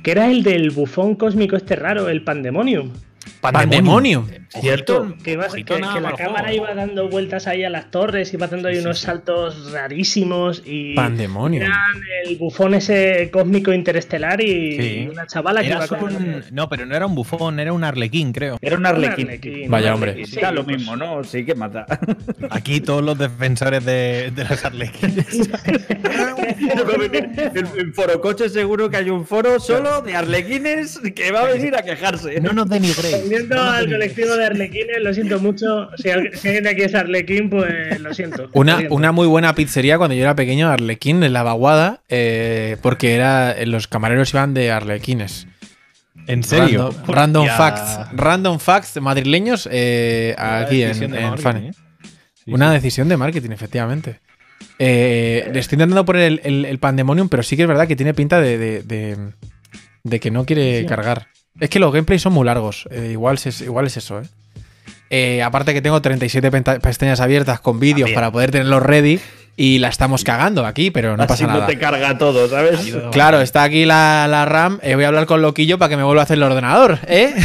que 0.03 0.11
era 0.13 0.31
el 0.31 0.43
del 0.43 0.71
bufón 0.71 1.15
cósmico 1.17 1.57
este 1.57 1.75
raro, 1.77 2.09
el 2.09 2.23
Pandemonium. 2.23 2.91
Pandemonium. 3.41 4.27
Cierto. 4.49 5.15
Que, 5.23 5.37
Ojito 5.37 5.75
que- 5.75 5.81
nada 5.81 5.95
que 5.95 6.01
la 6.01 6.13
cámara 6.13 6.49
juego. 6.49 6.65
iba 6.65 6.75
dando 6.75 7.09
vueltas 7.09 7.47
ahí 7.47 7.65
a 7.65 7.71
las 7.71 7.91
torres, 7.91 8.33
iba 8.33 8.47
haciendo 8.47 8.69
ahí 8.69 8.79
unos 8.79 9.01
saltos 9.01 9.71
rarísimos 9.73 10.63
y 10.65 10.95
Pandemonium. 10.95 11.65
eran 11.65 11.81
el 12.25 12.37
bufón 12.37 12.75
ese 12.75 13.29
cósmico 13.33 13.73
interestelar 13.73 14.41
y, 14.41 14.77
Sí. 14.81 15.09
una 15.13 15.27
chavala 15.27 15.61
que 15.63 15.69
iba 15.69 15.87
con 15.87 16.15
un- 16.17 16.45
No, 16.53 16.69
pero 16.69 16.87
no 16.87 16.95
era 16.97 17.07
un 17.07 17.15
bufón, 17.15 17.61
era 17.61 17.73
un 17.73 17.85
arlequín, 17.85 18.33
creo. 18.33 18.59
Era 18.61 18.77
un 18.77 18.87
arlequín. 18.87 19.27
arlequín, 19.27 19.71
Vaya, 19.71 19.95
hombre. 19.95 20.23
da 20.41 20.51
lo 20.53 20.65
mismo, 20.65 20.97
¿no? 20.97 21.23
Sí 21.25 21.45
que 21.45 21.55
mata. 21.55 21.87
Aquí 22.51 22.81
todos 22.81 23.03
los 23.03 23.19
defensores 23.19 23.85
de, 23.85 24.33
de 24.35 24.45
los 24.45 24.65
arlequines. 24.65 25.27
En, 26.37 27.67
en 27.79 27.95
Forocoche 27.95 28.49
seguro 28.49 28.91
que 28.91 28.97
hay 28.99 29.11
un 29.11 29.27
foro 29.27 29.59
solo 29.61 30.03
de 30.03 30.15
arlequines 30.15 30.99
que 31.15 31.31
va 31.33 31.41
a 31.43 31.47
venir 31.47 31.75
a 31.77 31.83
quejarse. 31.83 32.41
No 32.41 32.53
nos 32.53 32.69
denigréis. 32.69 33.16
Nos 33.49 33.59
al 33.59 33.89
colectivo 33.91 34.37
de 34.37 34.45
arlequines, 34.47 34.97
lo 35.01 35.13
siento 35.15 35.41
mucho. 35.41 35.89
Si, 35.97 36.11
al- 36.11 36.31
si 36.35 36.49
alguien 36.49 36.65
de 36.65 36.71
aquí 36.71 36.83
es 36.83 36.95
arlequín, 36.95 37.51
pues 37.51 38.01
lo 38.01 38.13
siento. 38.15 38.49
Una, 38.53 39.13
muy 39.13 39.27
buena 39.27 39.55
pizzería 39.55 39.99
cuando 39.99 40.15
yo 40.15 40.23
era 40.23 40.35
pequeño, 40.37 40.69
Arlequín, 40.69 41.23
en 41.23 41.33
la 41.33 41.43
vaguada, 41.43 42.03
eh, 42.09 42.77
porque 42.83 43.15
era 43.15 43.55
los 43.65 43.89
camareros 43.89 44.33
iban 44.35 44.55
de 44.55 44.71
arlequines. 44.71 45.47
¿En 46.27 46.43
serio? 46.43 46.91
Random, 47.07 47.47
facts. 47.47 48.11
Random 48.13 48.59
facts 48.59 49.01
madrileños 49.01 49.69
eh, 49.71 50.35
aquí 50.39 50.83
en, 50.83 51.15
en. 51.15 51.35
¿eh? 51.35 51.73
Sí, 52.45 52.53
Una 52.53 52.69
sí. 52.71 52.75
decisión 52.75 53.09
de 53.09 53.17
marketing, 53.17 53.51
efectivamente. 53.51 54.21
Eh, 54.79 55.49
le 55.53 55.61
estoy 55.61 55.77
intentando 55.77 56.05
poner 56.05 56.23
el, 56.23 56.41
el- 56.45 56.65
el 56.65 56.79
Pandemonium, 56.79 57.29
pero 57.29 57.43
sí 57.43 57.57
que 57.57 57.63
es 57.63 57.69
verdad 57.69 57.87
que 57.87 57.97
tiene 57.97 58.13
pinta 58.15 58.41
de, 58.41 58.59
de- 58.59 58.83
de- 58.83 59.17
de 60.05 60.21
que 60.21 60.31
no 60.31 60.45
quiere 60.45 60.81
Sí. 60.81 60.87
cargar. 60.87 61.29
Es 61.61 61.71
que 61.71 61.79
los 61.79 61.93
gameplays 61.93 62.23
son 62.23 62.33
muy 62.35 62.45
largos. 62.45 62.87
eh, 62.91 63.11
igual, 63.13 63.39
es, 63.43 63.61
igual 63.61 63.87
es 63.87 63.97
eso, 63.97 64.21
¿eh? 64.21 64.25
Eh, 65.09 65.43
aparte 65.43 65.73
que 65.73 65.81
tengo 65.81 66.03
37 66.03 66.51
penta- 66.51 66.79
pestañas 66.81 67.21
abiertas 67.21 67.61
con 67.61 67.79
vídeos 67.79 68.11
para 68.11 68.31
poder 68.33 68.51
tenerlos 68.51 68.83
ready 68.83 69.21
y 69.57 69.79
la 69.79 69.89
estamos 69.89 70.25
cagando 70.25 70.67
aquí, 70.67 70.91
pero 70.91 71.17
no 71.17 71.23
Así 71.23 71.29
pasa 71.29 71.47
no 71.47 71.53
nada. 71.55 71.67
te 71.67 71.79
carga 71.79 72.19
todo, 72.19 72.49
¿sabes? 72.49 72.81
Claro, 73.13 73.41
está 73.41 73.63
aquí 73.63 73.85
la, 73.87 74.27
la 74.29 74.45
RAM. 74.45 74.81
eh, 74.83 74.97
voy 74.97 75.05
a 75.05 75.09
hablar 75.09 75.27
con 75.27 75.41
Loquillo 75.43 75.79
para 75.79 75.89
que 75.91 75.97
me 75.97 76.03
vuelva 76.03 76.23
a 76.23 76.25
hacer 76.25 76.37
el 76.39 76.43
ordenador, 76.43 76.99
¿eh? 77.07 77.35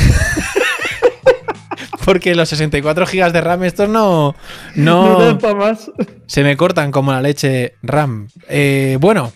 Porque 2.06 2.34
los 2.34 2.50
64 2.50 3.06
GB 3.06 3.32
de 3.32 3.42
RAM 3.42 3.64
estos 3.64 3.88
no, 3.88 4.36
No 4.76 5.10
no 5.20 5.20
dan 5.24 5.38
pa' 5.38 5.54
más. 5.54 5.92
se 6.26 6.44
me 6.44 6.58
cortan 6.58 6.92
como 6.92 7.12
la 7.12 7.22
leche 7.22 7.76
RAM. 7.84 8.28
Eh, 8.50 8.98
bueno, 9.00 9.32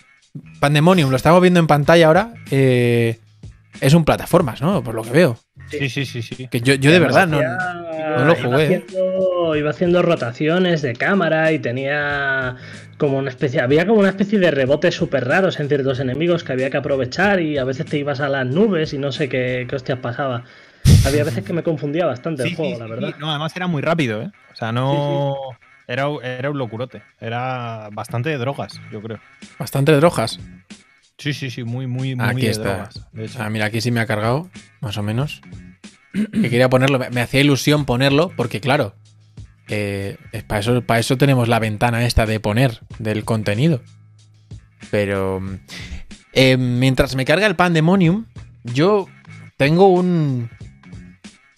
Pandemonium, 0.58 1.10
lo 1.10 1.16
estamos 1.16 1.40
viendo 1.40 1.60
en 1.60 1.68
pantalla 1.68 2.08
ahora. 2.08 2.34
eh, 2.50 3.18
es 3.80 3.94
un 3.94 4.04
plataformas, 4.04 4.60
¿no? 4.62 4.82
Por 4.82 4.94
lo 4.94 5.02
que 5.02 5.10
veo. 5.10 5.38
Sí, 5.70 5.88
sí, 5.88 6.04
sí, 6.06 6.22
sí. 6.22 6.48
Que 6.48 6.60
yo, 6.60 6.74
yo 6.74 6.90
de 6.92 6.98
verdad 7.00 7.26
no, 7.26 7.38
Hacía- 7.38 8.16
no 8.18 8.24
lo 8.24 8.32
iba 8.32 8.42
jugué. 8.44 8.64
haciendo- 8.64 9.56
iba 9.56 9.70
haciendo 9.70 10.02
rotaciones 10.02 10.82
de 10.82 10.92
cámara 10.94 11.52
y 11.52 11.58
tenía 11.58 12.56
como 12.98 13.18
una 13.18 13.30
especie, 13.30 13.60
había 13.60 13.86
como 13.86 14.00
una 14.00 14.08
especie 14.10 14.38
de 14.38 14.50
rebotes 14.50 14.94
súper 14.94 15.26
raros 15.26 15.60
en 15.60 15.68
ciertos 15.68 16.00
enemigos 16.00 16.44
que 16.44 16.52
había 16.52 16.70
que 16.70 16.76
aprovechar 16.78 17.40
y 17.40 17.58
a 17.58 17.64
veces 17.64 17.86
te 17.86 17.98
ibas 17.98 18.20
a 18.20 18.28
las 18.28 18.46
nubes 18.46 18.92
y 18.92 18.98
no 18.98 19.12
sé 19.12 19.28
qué, 19.28 19.66
qué 19.68 19.76
hostias 19.76 19.98
pasaba. 19.98 20.44
Había 21.04 21.24
veces 21.24 21.44
que 21.44 21.52
me 21.52 21.62
confundía 21.62 22.06
bastante 22.06 22.44
Sí, 22.44 22.50
el 22.50 22.54
juego, 22.56 22.74
sí, 22.74 22.80
la 22.80 22.86
sí. 22.86 22.90
verdad. 22.92 23.14
No, 23.18 23.30
además 23.30 23.54
era 23.56 23.66
muy 23.66 23.82
rápido, 23.82 24.22
¿eh? 24.22 24.30
O 24.52 24.56
sea, 24.56 24.72
no. 24.72 25.34
Era, 25.88 26.06
era 26.22 26.50
un 26.50 26.58
locurote. 26.58 27.02
Era 27.20 27.88
bastante 27.92 28.28
de 28.30 28.38
drogas, 28.38 28.80
yo 28.90 29.00
creo. 29.00 29.18
bastante 29.58 29.92
drogas. 29.92 30.38
Sí, 31.18 31.32
sí, 31.32 31.50
sí, 31.50 31.64
muy, 31.64 31.86
muy, 31.86 32.14
muy 32.14 32.24
Aquí 32.26 32.42
de 32.42 32.50
está. 32.50 32.62
drogas. 32.74 33.06
de 33.12 33.24
hecho. 33.24 33.38
Ah, 33.42 33.48
mira, 33.50 33.66
aquí 33.66 33.80
sí 33.80 33.90
me 33.90 34.00
ha 34.00 34.06
cargado, 34.06 34.50
más 34.80 34.96
o 34.98 35.02
menos. 35.02 35.40
Que 36.12 36.48
quería 36.50 36.68
ponerlo, 36.68 36.98
me, 36.98 37.10
me 37.10 37.20
hacía 37.20 37.40
ilusión 37.40 37.84
ponerlo, 37.84 38.32
porque 38.36 38.60
claro, 38.60 38.94
eh, 39.68 40.16
es 40.32 40.44
para, 40.44 40.60
eso, 40.60 40.82
para 40.82 41.00
eso 41.00 41.16
tenemos 41.18 41.48
la 41.48 41.58
ventana 41.58 42.04
esta 42.06 42.26
de 42.26 42.40
poner 42.40 42.80
del 42.98 43.24
contenido. 43.24 43.82
Pero 44.90 45.40
eh, 46.32 46.56
mientras 46.56 47.16
me 47.16 47.24
carga 47.24 47.46
el 47.46 47.56
Pandemonium, 47.56 48.26
yo 48.64 49.08
tengo 49.56 49.88
un, 49.88 50.50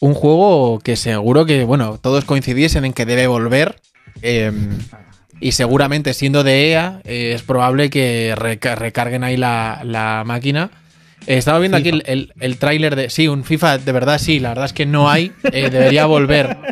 un 0.01 0.14
juego 0.14 0.79
que 0.81 0.97
seguro 0.97 1.47
que, 1.47 1.64
bueno, 1.64 1.99
todos 1.99 2.25
coincidiesen 2.25 2.85
en 2.85 2.92
que 2.92 3.07
debe 3.07 3.27
volver. 3.27 3.81
eh, 4.23 4.53
y 5.40 5.53
seguramente 5.53 6.14
siendo 6.14 6.42
de 6.44 6.70
EA, 6.72 7.01
eh, 7.05 7.33
es 7.35 7.42
probable 7.42 7.90
que 7.90 8.35
reca- 8.37 8.74
recarguen 8.74 9.24
ahí 9.24 9.37
la, 9.37 9.81
la 9.85 10.22
máquina. 10.27 10.70
Eh, 11.27 11.37
estaba 11.37 11.59
viendo 11.59 11.77
aquí 11.77 11.90
el, 11.90 12.03
el, 12.07 12.33
el 12.40 12.59
tráiler 12.59 12.96
de. 12.96 13.11
Sí, 13.11 13.29
un 13.29 13.44
FIFA 13.44 13.79
de 13.79 13.92
verdad, 13.92 14.18
sí. 14.18 14.40
La 14.40 14.51
verdad 14.51 14.64
es 14.66 14.72
que 14.72 14.87
no 14.87 15.11
hay. 15.11 15.33
eh, 15.53 15.68
debería 15.70 16.07
volver. 16.07 16.57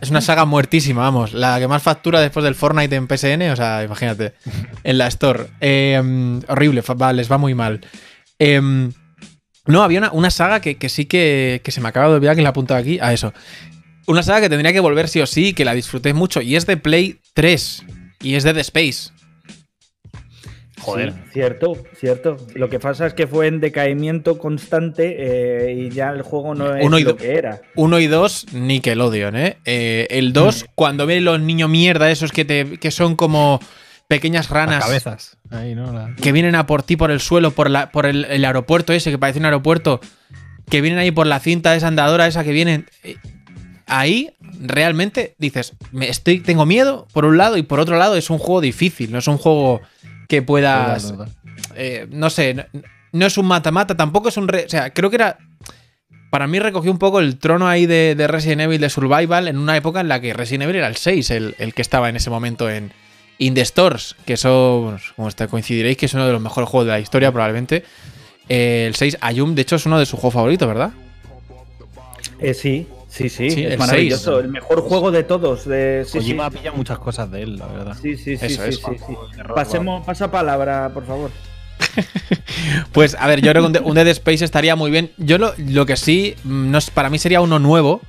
Es 0.00 0.10
una 0.10 0.20
saga 0.20 0.44
muertísima, 0.44 1.00
vamos. 1.02 1.32
La 1.32 1.58
que 1.58 1.66
más 1.66 1.82
factura 1.82 2.20
después 2.20 2.44
del 2.44 2.54
Fortnite 2.54 2.94
en 2.94 3.08
PSN. 3.08 3.50
O 3.50 3.56
sea, 3.56 3.82
imagínate. 3.82 4.32
En 4.84 4.96
la 4.96 5.08
Store. 5.08 5.46
Mm, 5.60 6.38
horrible, 6.46 6.82
va, 6.82 7.12
les 7.12 7.30
va 7.30 7.36
muy 7.36 7.54
mal. 7.54 7.80
Em, 8.38 8.92
no, 9.66 9.82
había 9.82 9.98
una, 9.98 10.12
una 10.12 10.30
saga 10.30 10.60
que, 10.60 10.76
que 10.76 10.88
sí 10.88 11.06
que, 11.06 11.60
que 11.64 11.72
se 11.72 11.80
me 11.80 11.88
acaba 11.88 12.08
de 12.10 12.14
olvidar 12.14 12.36
que 12.36 12.42
la 12.42 12.48
he 12.48 12.50
apuntado 12.50 12.78
aquí. 12.78 13.00
A 13.00 13.12
eso. 13.12 13.32
Una 14.08 14.22
saga 14.22 14.40
que 14.42 14.48
tendría 14.48 14.72
que 14.72 14.80
volver 14.80 15.06
sí 15.08 15.20
o 15.20 15.26
sí, 15.26 15.52
que 15.52 15.64
la 15.64 15.74
disfruté 15.74 16.12
mucho. 16.14 16.40
Y 16.40 16.56
es 16.56 16.66
de 16.66 16.76
Play 16.76 17.20
3. 17.34 17.84
Y 18.22 18.34
es 18.34 18.42
de 18.42 18.54
The 18.54 18.60
Space. 18.60 19.10
Joder. 20.80 21.12
Sí, 21.12 21.18
cierto, 21.32 21.76
cierto. 21.98 22.36
Lo 22.54 22.68
que 22.68 22.78
pasa 22.78 23.06
es 23.06 23.12
que 23.14 23.26
fue 23.26 23.48
en 23.48 23.60
decaimiento 23.60 24.38
constante 24.38 25.16
eh, 25.68 25.72
y 25.74 25.90
ya 25.90 26.10
el 26.10 26.22
juego 26.22 26.54
no 26.54 26.74
es 26.74 26.86
Uno 26.86 26.98
y 26.98 27.04
lo 27.04 27.16
que 27.16 27.34
era. 27.34 27.60
1 27.74 27.98
y 27.98 28.06
2, 28.06 28.46
Nickelodeon, 28.54 29.36
¿eh? 29.36 29.58
Eh, 29.64 30.06
el 30.10 30.32
2, 30.32 30.66
cuando 30.74 31.04
ven 31.06 31.24
los 31.24 31.40
niños 31.40 31.68
mierda, 31.68 32.10
esos 32.10 32.30
que, 32.32 32.44
te, 32.44 32.78
que 32.78 32.90
son 32.90 33.16
como 33.16 33.60
pequeñas 34.06 34.46
Las 34.46 34.50
ranas 34.50 34.84
cabezas. 34.84 35.36
Ahí, 35.50 35.74
¿no? 35.74 35.92
La- 35.92 36.14
que 36.14 36.32
vienen 36.32 36.54
a 36.54 36.66
por 36.66 36.82
ti 36.84 36.96
por 36.96 37.10
el 37.10 37.20
suelo, 37.20 37.50
por, 37.50 37.68
la, 37.68 37.90
por 37.90 38.06
el, 38.06 38.24
el 38.26 38.44
aeropuerto 38.44 38.92
ese, 38.92 39.10
que 39.10 39.18
parece 39.18 39.40
un 39.40 39.44
aeropuerto, 39.46 40.00
que 40.70 40.80
vienen 40.80 41.00
ahí 41.00 41.10
por 41.10 41.26
la 41.26 41.40
cinta 41.40 41.74
esa 41.74 41.88
andadora 41.88 42.26
esa 42.28 42.44
que 42.44 42.52
vienen. 42.52 42.86
Ahí 43.88 44.30
realmente 44.60 45.34
dices, 45.38 45.72
me 45.92 46.08
estoy, 46.08 46.40
tengo 46.40 46.66
miedo 46.66 47.06
por 47.12 47.24
un 47.24 47.36
lado 47.38 47.56
y 47.56 47.62
por 47.62 47.80
otro 47.80 47.96
lado 47.96 48.16
es 48.16 48.28
un 48.30 48.38
juego 48.38 48.60
difícil, 48.60 49.10
no 49.10 49.18
es 49.18 49.26
un 49.28 49.38
juego 49.38 49.80
que 50.28 50.42
puedas 50.42 51.14
eh, 51.74 52.06
no 52.10 52.28
sé, 52.30 52.54
no, 52.54 52.64
no 53.12 53.26
es 53.26 53.38
un 53.38 53.46
mata-mata, 53.46 53.96
tampoco 53.96 54.28
es 54.28 54.36
un... 54.36 54.46
re- 54.48 54.66
o 54.66 54.68
sea, 54.68 54.92
creo 54.92 55.08
que 55.10 55.16
era... 55.16 55.38
Para 56.30 56.46
mí 56.46 56.58
recogió 56.58 56.90
un 56.92 56.98
poco 56.98 57.20
el 57.20 57.38
trono 57.38 57.66
ahí 57.66 57.86
de, 57.86 58.14
de 58.14 58.26
Resident 58.26 58.60
Evil 58.60 58.80
de 58.82 58.90
Survival 58.90 59.48
en 59.48 59.56
una 59.56 59.76
época 59.78 60.00
en 60.00 60.08
la 60.08 60.20
que 60.20 60.34
Resident 60.34 60.64
Evil 60.64 60.76
era 60.76 60.88
el 60.88 60.96
6, 60.96 61.30
el, 61.30 61.54
el 61.58 61.72
que 61.72 61.80
estaba 61.80 62.10
en 62.10 62.16
ese 62.16 62.28
momento 62.28 62.68
en 62.68 62.92
In 63.38 63.54
the 63.54 63.64
Stores, 63.64 64.14
que 64.26 64.34
eso, 64.34 64.98
como 65.16 65.28
está- 65.28 65.46
coincidiréis, 65.48 65.96
que 65.96 66.04
es 66.04 66.12
uno 66.12 66.26
de 66.26 66.32
los 66.34 66.42
mejores 66.42 66.68
juegos 66.68 66.86
de 66.86 66.92
la 66.92 67.00
historia 67.00 67.32
probablemente. 67.32 67.82
Eh, 68.50 68.84
el 68.88 68.94
6, 68.94 69.16
Ayum, 69.22 69.54
de 69.54 69.62
hecho, 69.62 69.76
es 69.76 69.86
uno 69.86 69.98
de 69.98 70.04
sus 70.04 70.20
juegos 70.20 70.34
favoritos, 70.34 70.68
¿verdad? 70.68 70.90
Eh, 72.40 72.52
sí, 72.52 72.86
sí, 73.08 73.28
sí, 73.28 73.50
Sí, 73.50 73.64
el 73.64 73.72
es 73.72 73.78
maravilloso. 73.78 74.38
El 74.40 74.48
mejor 74.48 74.80
juego 74.82 75.10
de 75.10 75.24
todos. 75.24 75.64
De, 75.66 76.04
sí, 76.06 76.20
sí, 76.20 76.36
muchas 76.74 76.98
cosas 76.98 77.30
de 77.30 77.42
él, 77.42 77.56
la 77.58 77.66
verdad. 77.66 77.96
sí, 78.00 78.16
sí, 78.16 78.36
sí, 78.36 78.46
Eso 78.46 78.62
sí, 78.62 78.68
es. 78.70 78.76
sí, 78.76 78.82
sí. 79.06 79.14
Pasemos, 79.54 80.04
pasa 80.06 80.30
palabra, 80.30 80.90
por 80.92 81.04
favor. 81.06 81.30
Pues 82.92 83.16
a 83.18 83.26
ver, 83.26 83.40
yo 83.40 83.50
creo 83.52 83.62
que 83.62 83.66
un, 83.66 83.72
de- 83.72 83.80
un 83.80 83.94
Dead 83.94 84.08
Space 84.08 84.44
estaría 84.44 84.76
muy 84.76 84.90
bien. 84.90 85.12
Yo 85.16 85.38
lo, 85.38 85.54
lo 85.58 85.86
que 85.86 85.96
sí, 85.96 86.34
mm, 86.44 86.70
no 86.70 86.78
para 86.94 87.10
mí 87.10 87.18
sería 87.18 87.40
uno 87.40 87.58
nuevo. 87.58 88.00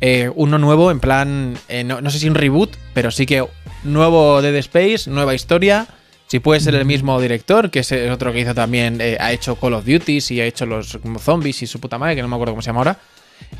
eh, 0.00 0.30
uno 0.34 0.58
nuevo, 0.58 0.90
en 0.90 1.00
plan, 1.00 1.56
eh, 1.68 1.82
no, 1.84 2.00
no 2.00 2.10
sé 2.10 2.18
si 2.20 2.28
un 2.28 2.34
reboot, 2.36 2.70
pero 2.94 3.10
sí 3.10 3.26
que 3.26 3.44
nuevo 3.84 4.40
Dead 4.42 4.54
Space, 4.56 5.10
nueva 5.10 5.34
historia. 5.34 5.86
Si 6.28 6.40
puede 6.40 6.60
ser 6.60 6.74
el 6.74 6.84
mismo 6.84 7.18
director, 7.20 7.70
que 7.70 7.78
es 7.80 7.90
otro 8.12 8.32
que 8.32 8.40
hizo 8.40 8.54
también, 8.54 9.00
eh, 9.00 9.16
ha 9.18 9.32
hecho 9.32 9.56
Call 9.56 9.72
of 9.74 9.86
Duty 9.86 10.18
y 10.28 10.40
ha 10.40 10.44
hecho 10.44 10.66
los 10.66 10.98
zombies 11.20 11.62
y 11.62 11.66
su 11.66 11.80
puta 11.80 11.96
madre, 11.98 12.16
que 12.16 12.22
no 12.22 12.28
me 12.28 12.34
acuerdo 12.36 12.52
cómo 12.52 12.60
se 12.62 12.66
llama 12.66 12.80
ahora. 12.80 12.98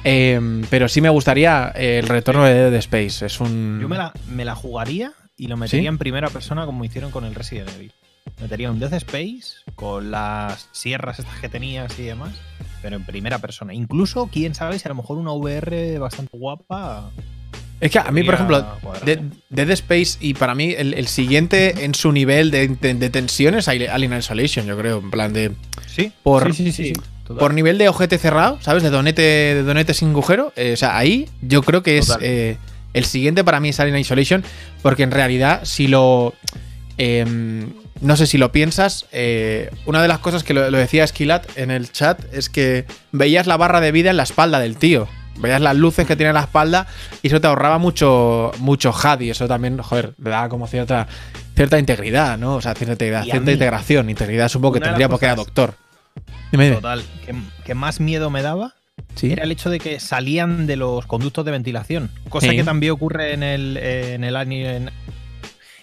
Eh, 0.05 0.63
pero 0.71 0.89
sí 0.89 1.01
me 1.01 1.09
gustaría 1.09 1.73
eh, 1.75 1.99
el 1.99 2.09
retorno 2.09 2.45
de 2.45 2.55
Dead 2.55 2.75
Space. 2.75 3.27
Es 3.27 3.41
un. 3.41 3.79
Yo 3.81 3.89
me 3.89 3.97
la, 3.97 4.13
me 4.29 4.45
la 4.45 4.55
jugaría 4.55 5.13
y 5.37 5.49
lo 5.49 5.57
metería 5.57 5.83
¿Sí? 5.85 5.87
en 5.89 5.99
primera 5.99 6.31
persona 6.31 6.67
como 6.67 6.85
hicieron 6.85 7.11
con 7.11 7.25
el 7.25 7.35
Resident 7.35 7.71
Evil. 7.77 7.93
Metería 8.41 8.71
un 8.71 8.79
Death 8.79 8.93
Space 8.93 9.55
con 9.75 10.11
las 10.11 10.69
sierras 10.73 11.19
estas 11.19 11.41
que 11.41 11.49
tenías 11.49 11.99
y 11.99 12.03
demás, 12.05 12.33
pero 12.83 12.95
en 12.97 13.05
primera 13.05 13.39
persona. 13.39 13.75
Incluso, 13.75 14.29
quién 14.33 14.55
sabe, 14.55 14.79
si 14.79 14.87
a 14.87 14.91
lo 14.91 14.95
mejor 14.97 15.19
una 15.19 15.33
VR 15.33 15.99
bastante 15.99 16.37
guapa. 16.37 17.11
Es 17.81 17.91
que 17.93 17.99
a 18.01 18.11
mí, 18.11 18.23
por 18.25 18.35
ejemplo, 18.35 18.65
Dead 19.51 19.71
Space 19.71 20.19
y 20.21 20.35
para 20.35 20.55
mí 20.55 20.75
el, 20.77 20.95
el 20.95 21.07
siguiente 21.07 21.85
en 21.85 21.95
su 21.95 22.11
nivel 22.13 22.51
de, 22.51 22.69
de, 22.69 22.95
de 22.95 23.11
tensión 23.11 23.55
es 23.55 23.69
Alien 23.69 24.13
Isolation, 24.17 24.67
yo 24.67 24.77
creo. 24.77 24.99
En 24.99 25.11
plan 25.11 25.33
de. 25.33 25.53
Sí, 25.87 26.13
por- 26.23 26.53
sí, 26.55 26.65
sí, 26.65 26.73
sí, 26.73 26.85
sí, 26.95 27.01
total. 27.29 27.39
Por 27.39 27.55
nivel 27.55 27.79
de 27.79 27.89
ojete 27.89 28.19
cerrado, 28.19 28.59
¿sabes? 28.61 28.83
De 28.83 28.91
donete, 28.91 29.23
de 29.23 29.63
donete 29.63 29.95
sin 29.95 30.11
agujero. 30.11 30.53
eh, 30.57 30.73
o 30.73 30.77
sea, 30.77 30.97
ahí 30.99 31.29
yo 31.41 31.63
creo 31.63 31.83
que 31.85 31.99
es. 31.99 32.17
Eh, 32.21 32.57
el 32.95 33.05
siguiente 33.05 33.45
para 33.45 33.61
mí 33.61 33.69
es 33.69 33.79
Alien 33.79 33.99
Isolation. 33.99 34.43
Porque 34.83 35.05
en 35.05 35.13
realidad, 35.13 35.61
si 35.65 35.87
lo. 35.87 36.35
em, 36.97 37.73
no 38.01 38.17
sé 38.17 38.27
si 38.27 38.39
lo 38.39 38.51
piensas. 38.53 39.07
eh, 39.13 39.71
una 39.87 40.03
de 40.03 40.09
las 40.09 40.19
cosas 40.19 40.43
que 40.43 40.55
lo, 40.55 40.71
lo 40.71 40.79
decía 40.79 41.05
Esquilat 41.05 41.47
en 41.57 41.71
el 41.71 41.91
chat 41.93 42.21
es 42.33 42.49
que 42.49 42.87
veías 43.13 43.47
la 43.47 43.57
barra 43.57 43.81
de 43.81 43.93
vida 43.93 44.11
en 44.11 44.17
la 44.17 44.23
espalda 44.25 44.59
del 44.59 44.77
tío. 44.77 45.09
Veías 45.41 45.61
las 45.61 45.77
luces 45.77 46.05
que 46.07 46.17
tiene 46.17 46.31
en 46.31 46.35
la 46.35 46.41
espalda 46.43 46.89
y 47.23 47.29
eso 47.29 47.41
te 47.41 47.47
ahorraba 47.47 47.79
mucho, 47.79 48.51
mucho 48.59 48.91
HUD 48.91 49.21
y 49.21 49.31
eso 49.31 49.47
también, 49.47 49.79
joder, 49.79 50.15
le 50.23 50.31
daba 50.31 50.49
como 50.49 50.67
cierta, 50.67 51.07
cierta 51.55 51.79
integridad, 51.79 52.37
¿no? 52.39 52.57
O 52.57 52.61
sea, 52.61 52.75
cierta 52.75 52.95
integridad, 52.95 53.23
cierta 53.23 53.41
mí, 53.47 53.53
integración. 53.53 54.11
Integridad 54.11 54.49
supongo 54.49 54.75
que 54.75 54.81
tendría 54.81 55.09
porque 55.09 55.27
era 55.27 55.37
doctor. 55.37 55.75
Dime, 56.51 56.65
dime. 56.65 56.77
Total, 56.77 57.03
que, 57.25 57.35
que 57.65 57.75
más 57.75 58.01
miedo 58.01 58.31
me 58.31 58.43
daba 58.43 58.75
Sí. 59.15 59.33
era 59.33 59.45
el 59.45 59.53
hecho 59.53 59.71
de 59.71 59.79
que 59.79 60.01
salían 60.01 60.67
de 60.67 60.77
los 60.77 61.07
conductos 61.07 61.45
de 61.45 61.51
ventilación. 61.53 62.11
Cosa 62.29 62.49
Sí. 62.51 62.57
que 62.57 62.65
también 62.65 62.93
ocurre 62.93 63.33
en 63.35 63.43
el, 63.43 63.77
en 63.77 64.25
el 64.25 64.37
Alien. 64.37 64.91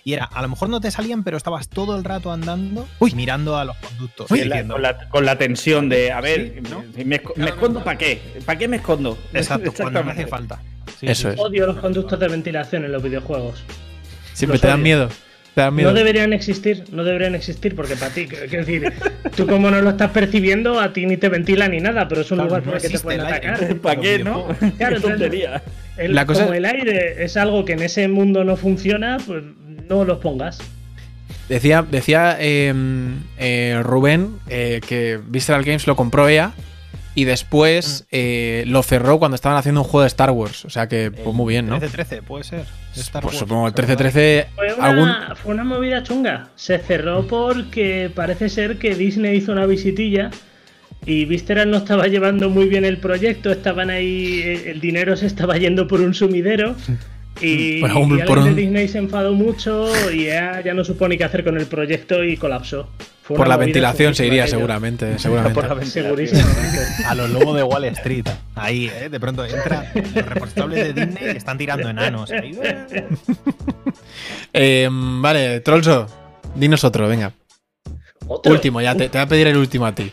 Y 0.03 0.13
era, 0.13 0.25
a 0.25 0.41
lo 0.43 0.49
mejor 0.49 0.69
no 0.69 0.79
te 0.81 0.91
salían, 0.91 1.23
pero 1.23 1.35
estabas 1.35 1.67
todo 1.67 1.95
el 1.97 2.03
rato 2.03 2.31
andando 2.31 2.87
Uy. 2.99 3.13
mirando 3.15 3.57
a 3.57 3.65
los 3.65 3.75
conductos. 3.77 4.29
Uy. 4.29 4.39
Con 4.41 4.49
la, 4.49 4.55
diciendo, 4.55 4.73
con 4.75 4.81
la- 4.83 5.09
con 5.09 5.25
la 5.25 5.37
tensión 5.37 5.89
de, 5.89 6.11
a 6.11 6.21
ver, 6.21 6.61
Sí, 6.63 6.69
¿no? 6.69 6.83
¿me, 7.05 7.21
esco- 7.23 7.33
¿me 7.35 7.45
escondo 7.49 7.83
para 7.83 7.97
qué? 7.97 8.21
¿Para 8.45 8.59
qué 8.59 8.67
me 8.67 8.77
escondo? 8.77 9.17
Exacto, 9.33 9.73
cuando 9.75 10.03
me 10.03 10.11
hace 10.11 10.27
falta. 10.27 10.59
Sí, 10.99 11.07
Eso 11.07 11.29
sí, 11.29 11.33
es. 11.35 11.39
Odio 11.39 11.65
los 11.65 11.77
conductos 11.77 12.19
de 12.19 12.27
ventilación 12.27 12.85
en 12.85 12.91
los 12.91 13.01
videojuegos. 13.01 13.63
Siempre 14.33 14.55
Los 14.55 14.61
te 14.61 14.67
dan 14.67 14.81
miedo. 14.83 15.09
No 15.55 15.93
deberían 15.93 16.33
existir, 16.33 16.83
no 16.91 17.03
deberían 17.05 17.33
existir, 17.33 17.75
porque 17.75 17.95
para 17.95 18.13
ti, 18.13 18.27
quiero 18.27 18.65
decir, 18.65 18.91
tú 19.37 19.47
como 19.47 19.71
no 19.71 19.81
lo 19.81 19.91
estás 19.91 20.11
percibiendo, 20.11 20.81
a 20.81 20.91
ti 20.91 21.05
ni 21.05 21.15
te 21.15 21.29
ventila 21.29 21.69
ni 21.69 21.79
nada, 21.79 22.09
pero 22.09 22.21
es 22.21 22.31
un 22.31 22.39
lugar 22.39 22.61
el 22.65 22.81
que 22.81 22.89
te 22.89 22.99
pueden 22.99 23.21
atacar. 23.21 23.75
¿Para 23.81 24.01
qué, 24.01 24.19
no? 24.19 24.47
Claro, 24.77 24.99
tontería. 24.99 25.63
la 25.97 26.25
cosa... 26.25 26.43
Como 26.43 26.55
el 26.55 26.65
aire 26.65 27.23
es 27.23 27.37
algo 27.37 27.63
que 27.63 27.73
en 27.73 27.83
ese 27.83 28.07
mundo 28.09 28.43
no 28.43 28.57
funciona, 28.57 29.17
pues 29.25 29.43
no 29.87 30.03
los 30.03 30.17
pongas. 30.17 30.59
Decía, 31.47 31.85
decía 31.89 32.35
em, 32.39 33.19
eh, 33.37 33.79
Rubén 33.81 34.39
eh, 34.49 34.81
que 34.85 35.19
Visceral 35.25 35.63
Games 35.63 35.87
lo 35.87 35.95
compró 35.95 36.27
EA 36.27 36.53
y 37.15 37.23
después 37.23 38.03
mm. 38.03 38.07
eh, 38.11 38.63
lo 38.67 38.83
cerró 38.83 39.17
cuando 39.17 39.35
estaban 39.35 39.57
haciendo 39.57 39.81
un 39.81 39.87
juego 39.87 40.01
de 40.01 40.07
Star 40.07 40.31
Wars. 40.31 40.65
O 40.65 40.69
sea 40.69 40.87
que, 40.87 41.11
pues 41.11 41.35
muy 41.35 41.53
bien, 41.53 41.67
¿no? 41.67 41.79
13-13, 41.79 42.21
puede 42.21 42.43
ser. 42.43 42.65
pues 43.21 43.37
supongo 43.37 43.67
el 43.67 43.73
13-13. 43.73 44.47
Fue, 44.53 44.73
una, 44.73 45.35
fue 45.35 45.53
una 45.53 45.63
movida 45.63 46.03
chunga. 46.03 46.49
Se 46.55 46.77
cerró 46.77 47.25
porque 47.25 48.11
parece 48.13 48.49
ser 48.49 48.77
que 48.77 48.93
Disney 48.95 49.37
hizo 49.37 49.53
una 49.53 49.65
visitilla 49.65 50.29
y 51.05 51.25
Visceral 51.25 51.71
no 51.71 51.77
estaba 51.77 52.07
llevando 52.07 52.49
muy 52.49 52.67
bien 52.67 52.83
el 52.83 52.97
proyecto. 52.97 53.51
Estaban 53.51 53.89
ahí, 53.89 54.41
el 54.65 54.81
dinero 54.81 55.15
se 55.15 55.27
estaba 55.27 55.57
yendo 55.57 55.87
por 55.87 56.01
un 56.01 56.13
sumidero. 56.13 56.75
Y, 57.41 57.81
bueno, 57.81 58.53
Disney 58.53 58.87
se 58.87 58.97
enfadó 58.97 59.33
mucho 59.33 59.87
y 60.11 60.25
ya, 60.25 60.61
ya 60.61 60.73
no 60.73 60.83
supone 60.83 61.17
qué 61.17 61.25
hacer 61.25 61.43
con 61.43 61.57
el 61.57 61.67
proyecto 61.67 62.23
y 62.23 62.37
colapsó. 62.37 62.89
por 63.27 63.47
la 63.47 63.57
ventilación 63.57 64.13
se 64.13 64.27
iría 64.27 64.47
seguramente, 64.47 65.17
seguramente. 65.17 65.61
A 67.05 67.15
los 67.15 67.29
lobos 67.29 67.55
de 67.55 67.63
Wall 67.63 67.85
Street. 67.85 68.25
Ahí, 68.55 68.91
¿eh? 68.93 69.09
de 69.09 69.19
pronto 69.19 69.45
entra 69.45 69.91
los 69.93 70.25
responsables 70.25 70.95
de 70.95 71.05
Disney 71.05 71.35
están 71.35 71.57
tirando 71.57 71.89
enanos. 71.89 72.31
eh, 74.53 74.89
vale, 74.91 75.59
Trollso, 75.61 76.07
dinos 76.55 76.83
otro, 76.83 77.07
venga. 77.07 77.33
Último, 78.45 78.81
ya 78.81 78.95
te, 78.95 79.09
te, 79.09 79.17
voy 79.17 79.25
a 79.25 79.27
pedir 79.27 79.47
el 79.47 79.57
último 79.57 79.85
a 79.85 79.93
ti. 79.93 80.11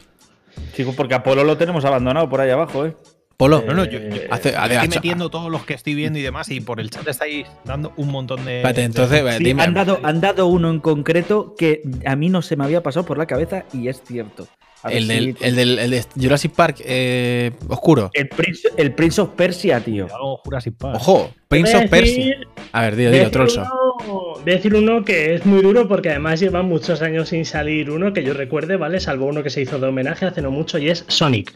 Chico, 0.75 0.93
porque 0.95 1.15
Apolo 1.15 1.45
lo 1.45 1.57
tenemos 1.57 1.85
abandonado 1.85 2.29
por 2.29 2.41
ahí 2.41 2.51
abajo, 2.51 2.87
¿eh? 2.87 2.95
Polo. 3.43 3.65
No, 3.67 3.75
no, 3.75 3.85
yo, 3.85 3.99
eh, 3.99 4.29
estoy 4.31 4.89
metiendo 4.89 5.29
todos 5.29 5.51
los 5.51 5.65
que 5.65 5.75
estoy 5.75 5.97
viendo 5.97 6.17
y 6.17 6.23
demás, 6.23 6.49
y 6.49 6.61
por 6.61 6.79
el 6.79 6.91
chat 6.91 7.09
estáis 7.09 7.45
dando 7.65 7.93
un 7.97 8.09
montón 8.09 8.45
de. 8.45 8.61
entonces, 8.61 9.21
Han, 9.59 9.75
dado, 9.75 9.99
han 10.05 10.21
dado 10.21 10.47
uno 10.47 10.71
en 10.71 10.79
concreto 10.79 11.57
que 11.59 11.83
a 12.07 12.15
mí 12.15 12.29
no 12.29 12.41
se 12.41 12.55
me 12.55 12.63
había 12.63 12.85
pasado 12.85 13.05
por 13.05 13.19
la 13.19 13.27
cabeza 13.27 13.65
y 13.73 13.89
es 13.89 14.01
cierto. 14.07 14.47
El 14.89 15.09
del, 15.09 15.37
el, 15.41 15.57
del, 15.57 15.79
el, 15.81 15.91
de 15.91 16.05
Jurassic 16.15 16.53
Park 16.53 16.83
eh, 16.85 17.51
oscuro. 17.67 18.11
El 18.15 18.29
Prince, 18.29 18.69
el 18.77 18.95
Prince 18.95 19.21
of 19.21 19.31
Persia, 19.31 19.81
tío. 19.81 20.07
Ojo, 20.21 21.33
Prince 21.49 21.77
of 21.77 21.91
Persia. 21.91 22.37
A 22.71 22.83
ver, 22.83 22.95
dilo, 22.95 23.11
dilo, 23.11 23.31
Trollso. 23.33 23.65
Voy 24.07 24.53
a 24.53 24.55
decir 24.55 24.73
uno 24.73 25.05
que 25.05 25.35
es 25.35 25.45
muy 25.45 25.63
duro 25.63 25.89
porque 25.89 26.11
además 26.11 26.39
lleva 26.39 26.63
muchos 26.63 27.03
años 27.03 27.31
sin 27.31 27.45
salir 27.45 27.91
uno 27.91 28.13
que 28.13 28.23
yo 28.23 28.35
recuerde, 28.35 28.77
¿vale? 28.77 29.01
Salvo 29.01 29.27
uno 29.27 29.43
que 29.43 29.51
se 29.51 29.61
hizo 29.61 29.81
de 29.81 29.89
homenaje 29.89 30.27
hace 30.27 30.43
no 30.43 30.53
mucho 30.53 30.79
y 30.79 30.91
es 30.91 31.05
Sonic. 31.09 31.53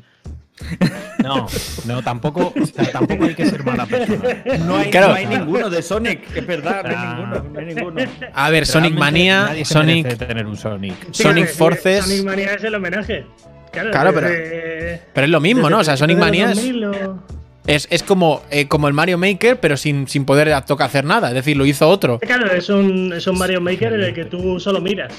No, 1.23 1.47
no, 1.87 2.03
tampoco, 2.03 2.53
tampoco 2.93 3.25
hay 3.25 3.35
que 3.35 3.47
ser 3.47 3.65
mala 3.65 3.87
persona. 3.87 4.43
No 4.61 4.77
hay, 4.77 5.27
ninguno 5.27 5.69
de 5.69 5.83
Sonic, 5.83 6.35
es 6.35 6.47
verdad, 6.47 6.83
no 6.85 6.91
hay 6.91 7.07
ninguno, 7.07 7.45
no 7.53 7.59
hay 7.61 7.67
ninguno. 7.67 8.03
A 8.33 8.51
ver, 8.51 8.67
Sonic 8.67 8.95
Manía, 8.95 9.55
Sonic. 9.65 10.17
tener 10.17 10.47
un 10.47 10.57
Sonic. 10.57 11.13
Sonic 11.13 11.49
Forces. 11.49 12.05
Sonic 12.05 12.25
Manía 12.25 12.55
es 12.55 12.65
el 12.65 12.75
homenaje. 12.75 13.27
Claro, 13.73 14.13
pero, 14.15 14.29
pero 15.13 15.25
es 15.25 15.31
lo 15.31 15.41
mismo, 15.41 15.69
¿no? 15.69 15.81
O 15.81 15.85
sea, 15.85 15.97
Sonic 15.97 16.19
Manía 16.19 16.53
es. 17.67 17.89
Es, 17.91 18.03
como, 18.05 18.43
eh, 18.51 18.69
como 18.69 18.87
el 18.87 18.95
Mario 18.95 19.19
Maker, 19.19 19.59
pero 19.59 19.77
sin, 19.77 20.07
sin 20.07 20.25
poder 20.25 20.49
toca 20.65 20.85
hacer 20.85 21.05
nada. 21.05 21.29
Es 21.29 21.35
decir, 21.35 21.57
lo 21.57 21.67
hizo 21.67 21.89
otro. 21.89 22.21
Claro, 22.21 22.51
es 22.53 22.69
un, 22.69 23.13
es 23.13 23.27
un 23.27 23.37
Mario 23.37 23.61
Maker 23.61 23.93
en 23.93 24.03
el 24.03 24.15
que 24.15 24.25
tú 24.25 24.61
solo 24.61 24.81
miras. 24.81 25.13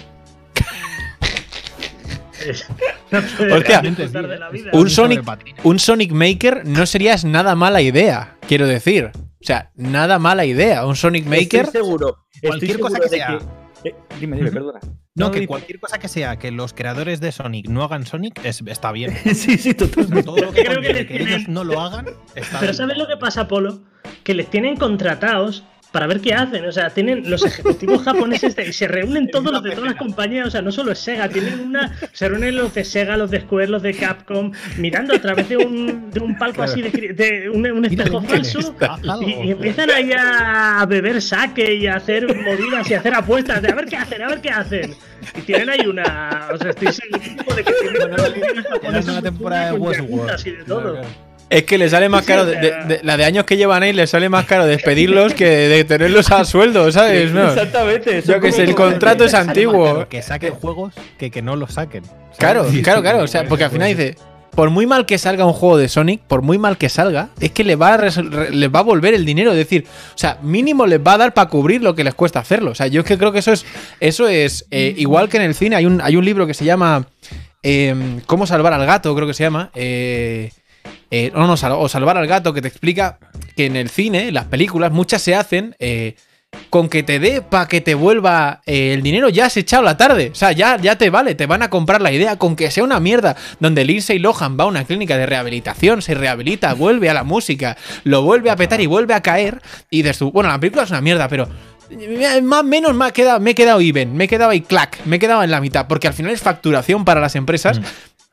un 4.73 4.89
Sonic, 4.89 5.23
un 5.63 5.79
Sonic 5.79 6.11
Maker 6.11 6.65
no 6.65 6.85
sería 6.85 7.15
nada 7.23 7.55
mala 7.55 7.81
idea, 7.81 8.37
quiero 8.47 8.67
decir. 8.67 9.11
O 9.15 9.45
sea, 9.45 9.71
nada 9.75 10.19
mala 10.19 10.45
idea. 10.45 10.85
Un 10.85 10.95
Sonic 10.95 11.25
Maker. 11.25 11.65
Estoy 11.65 11.81
seguro. 11.81 12.25
Cualquier 12.41 12.79
cosa 12.79 12.99
que 12.99 13.09
sea. 13.09 13.39
Eh, 13.83 13.95
dime, 14.19 14.35
dime, 14.35 14.51
perdona. 14.51 14.79
No, 15.15 15.31
que 15.31 15.47
cualquier 15.47 15.79
cosa 15.79 15.99
que 15.99 16.07
sea 16.07 16.37
que 16.37 16.51
los 16.51 16.73
creadores 16.73 17.19
de 17.19 17.31
Sonic 17.31 17.67
no 17.69 17.83
hagan 17.83 18.05
Sonic 18.05 18.43
está 18.45 18.91
bien. 18.91 19.15
sí, 19.33 19.57
sí, 19.57 19.73
totalmente. 19.73 20.23
Todo 20.23 20.37
lo 20.37 20.51
que, 20.51 20.63
Creo 20.63 20.81
que, 20.81 21.23
ellos 21.23 21.47
no 21.47 21.63
lo 21.63 21.81
hagan 21.81 22.07
está 22.35 22.59
Pero 22.59 22.73
¿sabes 22.73 22.97
lo 22.97 23.07
que 23.07 23.17
pasa, 23.17 23.47
Polo? 23.47 23.83
Que 24.23 24.33
les 24.33 24.49
tienen 24.49 24.75
contratados 24.75 25.63
para 25.91 26.07
ver 26.07 26.21
qué 26.21 26.33
hacen. 26.33 26.65
O 26.65 26.71
sea, 26.71 26.89
tienen 26.89 27.29
los 27.29 27.43
ejecutivos 27.43 28.03
japoneses 28.03 28.55
y 28.67 28.73
se 28.73 28.87
reúnen 28.87 29.29
todos 29.29 29.51
los 29.51 29.63
de 29.63 29.71
todas 29.71 29.91
las 29.91 29.95
compañías. 29.95 30.47
O 30.47 30.51
sea, 30.51 30.61
no 30.61 30.71
solo 30.71 30.91
es 30.91 30.99
Sega, 30.99 31.29
tienen 31.29 31.59
una. 31.59 31.95
Se 32.13 32.27
reúnen 32.27 32.55
los 32.55 32.73
de 32.73 32.83
Sega, 32.83 33.17
los 33.17 33.31
de 33.31 33.41
Square, 33.41 33.67
los 33.67 33.81
de 33.81 33.93
Capcom, 33.93 34.51
mirando 34.77 35.15
a 35.15 35.19
través 35.19 35.49
de 35.49 35.57
un, 35.57 36.11
de 36.11 36.19
un 36.19 36.37
palco 36.37 36.63
así 36.63 36.81
de, 36.81 37.49
un, 37.51 37.85
espejo 37.85 38.21
falso. 38.21 38.75
Y, 39.21 39.51
empiezan 39.51 39.89
ahí 39.91 40.11
a 40.17 40.85
beber 40.87 41.21
saque 41.21 41.73
y 41.75 41.87
a 41.87 41.95
hacer 41.95 42.27
movidas 42.27 42.89
y 42.89 42.93
a 42.93 42.99
hacer 42.99 43.13
apuestas 43.13 43.61
de 43.61 43.69
a 43.69 43.75
ver 43.75 43.85
qué 43.85 43.97
hacen, 43.97 44.21
a 44.21 44.27
ver 44.27 44.41
qué 44.41 44.49
hacen. 44.49 44.95
Y 45.35 45.41
tienen 45.41 45.69
ahí 45.69 45.85
una. 45.85 46.49
O 46.53 46.57
sea, 46.57 46.69
estoy 46.69 46.91
seguro 46.91 47.55
de 47.55 47.63
que 47.63 47.73
tienen 47.73 49.09
una 49.09 49.21
temporada 49.21 49.71
de 49.71 49.77
Westworld. 49.77 50.47
Y 50.47 50.51
de 50.51 50.63
todo. 50.63 51.26
Es 51.49 51.63
que 51.63 51.77
le 51.77 51.89
sale 51.89 52.09
más 52.09 52.25
caro, 52.25 52.45
de, 52.45 52.99
la 53.03 53.15
de 53.15 53.23
años 53.23 53.45
que 53.45 53.55
llevan 53.55 53.83
ahí, 53.83 53.93
le 53.93 54.05
sale 54.05 54.27
más 54.27 54.45
caro 54.45 54.65
despedirlos 54.65 55.33
que 55.33 55.45
de 55.45 55.83
tenerlos 55.85 56.29
a 56.31 56.43
sueldo, 56.43 56.91
¿sabes? 56.91 57.31
Exactamente. 57.33 58.21
Yo 58.21 58.41
que 58.41 58.51
sé, 58.51 58.63
el 58.63 58.75
contrato 58.75 59.23
es 59.23 59.33
antiguo. 59.33 60.07
Que 60.09 60.21
saquen 60.21 60.53
juegos 60.53 60.93
que, 61.17 61.31
que 61.31 61.41
no 61.41 61.55
los 61.55 61.73
saquen. 61.73 62.03
Claro, 62.37 62.65
claro, 62.83 63.01
claro. 63.01 63.19
O 63.23 63.27
sea, 63.27 63.45
porque 63.45 63.63
al 63.63 63.71
final 63.71 63.87
dice, 63.87 64.15
por 64.57 64.71
muy 64.71 64.87
mal 64.87 65.05
que 65.05 65.17
salga 65.17 65.45
un 65.45 65.53
juego 65.53 65.77
de 65.77 65.87
Sonic, 65.87 66.21
por 66.21 66.41
muy 66.41 66.57
mal 66.57 66.77
que 66.77 66.89
salga, 66.89 67.29
es 67.39 67.51
que 67.51 67.63
le 67.63 67.75
va 67.75 67.93
a, 67.93 67.97
les 67.97 68.69
va 68.69 68.79
a 68.79 68.83
volver 68.83 69.13
el 69.13 69.23
dinero. 69.23 69.51
Es 69.51 69.57
decir, 69.57 69.85
o 69.87 70.17
sea, 70.17 70.39
mínimo 70.41 70.85
les 70.85 70.99
va 70.99 71.13
a 71.13 71.17
dar 71.17 71.33
para 71.33 71.47
cubrir 71.47 71.81
lo 71.81 71.95
que 71.95 72.03
les 72.03 72.13
cuesta 72.13 72.39
hacerlo. 72.39 72.71
O 72.71 72.75
sea, 72.75 72.87
yo 72.87 73.01
es 73.01 73.07
que 73.07 73.17
creo 73.17 73.31
que 73.31 73.39
eso 73.39 73.53
es, 73.53 73.65
eso 73.99 74.27
es 74.27 74.65
eh, 74.71 74.93
igual 74.97 75.29
que 75.29 75.37
en 75.37 75.43
el 75.43 75.55
cine. 75.55 75.75
Hay 75.75 75.85
un, 75.85 76.01
hay 76.01 76.15
un 76.15 76.25
libro 76.25 76.45
que 76.45 76.53
se 76.53 76.65
llama 76.65 77.07
eh, 77.63 78.19
¿Cómo 78.25 78.47
salvar 78.47 78.73
al 78.73 78.85
gato? 78.85 79.13
Creo 79.15 79.27
que 79.27 79.33
se 79.33 79.43
llama. 79.43 79.71
Eh, 79.75 80.51
eh, 81.11 81.31
o 81.35 81.89
Salvar 81.89 82.17
al 82.17 82.27
Gato, 82.27 82.53
que 82.53 82.61
te 82.61 82.67
explica 82.67 83.19
que 83.55 83.65
en 83.65 83.75
el 83.75 83.89
cine, 83.89 84.27
en 84.27 84.33
las 84.33 84.45
películas, 84.45 84.91
muchas 84.91 85.21
se 85.21 85.35
hacen 85.35 85.75
eh, 85.79 86.15
con 86.69 86.89
que 86.89 87.03
te 87.03 87.19
dé 87.19 87.41
para 87.41 87.67
que 87.67 87.81
te 87.81 87.95
vuelva 87.95 88.61
eh, 88.65 88.93
el 88.93 89.01
dinero, 89.01 89.29
ya 89.29 89.45
has 89.45 89.57
echado 89.57 89.83
la 89.83 89.97
tarde. 89.97 90.29
O 90.31 90.35
sea, 90.35 90.51
ya, 90.51 90.77
ya 90.77 90.97
te 90.97 91.09
vale, 91.09 91.35
te 91.35 91.45
van 91.45 91.63
a 91.63 91.69
comprar 91.69 92.01
la 92.01 92.11
idea, 92.11 92.37
con 92.37 92.55
que 92.55 92.71
sea 92.71 92.83
una 92.83 92.99
mierda, 92.99 93.35
donde 93.59 93.85
Lindsay 93.85 94.19
Lohan 94.19 94.57
va 94.59 94.65
a 94.65 94.67
una 94.67 94.85
clínica 94.85 95.17
de 95.17 95.25
rehabilitación, 95.25 96.01
se 96.01 96.13
rehabilita, 96.13 96.73
vuelve 96.73 97.09
a 97.09 97.13
la 97.13 97.23
música, 97.23 97.77
lo 98.03 98.21
vuelve 98.23 98.49
a 98.49 98.55
petar 98.55 98.81
y 98.81 98.85
vuelve 98.85 99.13
a 99.13 99.21
caer, 99.21 99.61
y 99.89 100.01
de 100.01 100.13
su. 100.13 100.31
Bueno, 100.31 100.49
la 100.49 100.59
película 100.59 100.83
es 100.83 100.89
una 100.89 101.01
mierda, 101.01 101.27
pero 101.27 101.47
más 102.43 102.63
menos 102.63 102.93
me, 102.95 103.11
quedado, 103.11 103.39
me 103.39 103.51
he 103.51 103.55
quedado 103.55 103.79
even, 103.79 104.13
me 104.13 104.25
he 104.25 104.27
quedado 104.27 104.51
ahí 104.51 104.61
clack, 104.61 104.99
me 105.05 105.15
he 105.15 105.19
quedado 105.19 105.43
en 105.43 105.51
la 105.51 105.61
mitad, 105.61 105.87
porque 105.87 106.07
al 106.07 106.13
final 106.13 106.31
es 106.31 106.41
facturación 106.41 107.05
para 107.05 107.21
las 107.21 107.35
empresas. 107.35 107.79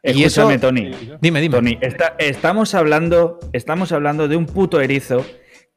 Escúchame, 0.05 0.59
Tony. 0.59 0.91
Dime, 1.21 1.41
dime. 1.41 1.57
Tony, 1.57 1.79
estamos, 2.19 2.75
hablando, 2.75 3.41
estamos 3.55 3.91
hablando 3.91 4.29
de 4.29 4.37
un 4.37 4.45
puto 4.45 4.81
erizo 4.81 5.25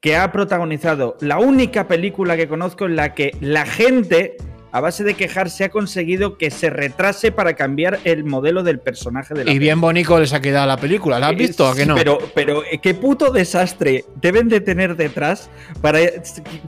que 0.01 0.17
ha 0.17 0.31
protagonizado 0.31 1.17
la 1.21 1.39
única 1.39 1.87
película 1.87 2.35
que 2.35 2.47
conozco 2.47 2.85
en 2.85 2.97
la 2.97 3.15
que 3.15 3.31
la 3.39 3.65
gente, 3.65 4.35
a 4.73 4.81
base 4.81 5.05
de 5.05 5.13
quejarse, 5.13 5.63
ha 5.63 5.69
conseguido 5.69 6.37
que 6.37 6.51
se 6.51 6.69
retrase 6.69 7.31
para 7.31 7.53
cambiar 7.55 7.99
el 8.03 8.25
modelo 8.25 8.63
del 8.63 8.79
personaje 8.79 9.33
de 9.33 9.45
la 9.45 9.51
Y 9.51 9.59
bien 9.59 9.79
bonito 9.79 10.19
les 10.19 10.33
ha 10.33 10.41
quedado 10.41 10.67
la 10.67 10.77
película, 10.77 11.19
¿la 11.19 11.29
has 11.29 11.35
visto? 11.35 11.73
que 11.73 11.85
no? 11.85 11.95
Pero, 11.95 12.19
pero 12.35 12.63
qué 12.81 12.93
puto 12.93 13.31
desastre 13.31 14.03
deben 14.21 14.49
de 14.49 14.59
tener 14.59 14.97
detrás 14.97 15.49
para 15.81 15.99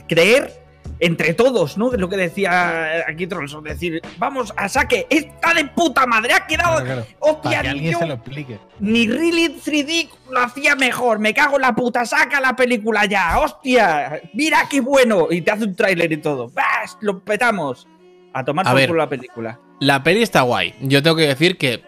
creer 0.08 0.69
entre 1.00 1.34
todos, 1.34 1.78
¿no? 1.78 1.92
Lo 1.92 2.10
que 2.10 2.18
decía 2.18 3.06
aquí 3.08 3.28
Tronson, 3.28 3.64
decir, 3.64 4.02
vamos 4.18 4.54
a 4.58 4.68
saque, 4.68 5.08
está 5.10 5.54
de 5.54 5.66
puta 5.66 6.06
madre, 6.06 6.34
ha 6.34 6.46
quedado. 6.46 7.06
Hostia, 7.20 7.62
que 7.62 7.70
alguien 7.70 7.98
se 7.98 8.06
lo 8.06 8.14
explique. 8.16 8.60
Ni 8.80 9.08
Really 9.08 9.60
3D 9.60 10.10
lo 10.30 10.40
hacía 10.42 10.76
mejor, 10.76 11.20
me 11.20 11.34
cago 11.34 11.56
en 11.56 11.62
la 11.62 11.74
puta, 11.74 12.06
saca 12.06 12.40
la 12.42 12.56
película 12.56 13.06
ya, 13.06 13.40
hostia, 13.40 14.22
mira 14.34 14.68
qué 14.70 14.82
bueno. 14.82 15.28
Y 15.30 15.42
te 15.42 15.52
hace 15.52 15.64
un 15.64 15.76
tráiler 15.76 16.12
y 16.12 16.18
todo. 16.18 16.50
¡Bas! 16.50 16.98
Lo 17.02 17.20
petamos. 17.20 17.88
A 18.34 18.46
tomar 18.46 18.66
por 18.88 18.98
la 18.98 19.10
película. 19.10 19.60
La 19.80 20.04
peli 20.04 20.22
está 20.22 20.42
guay. 20.42 20.76
Yo 20.82 21.02
tengo 21.02 21.16
que 21.16 21.28
decir 21.28 21.58
que 21.58 21.82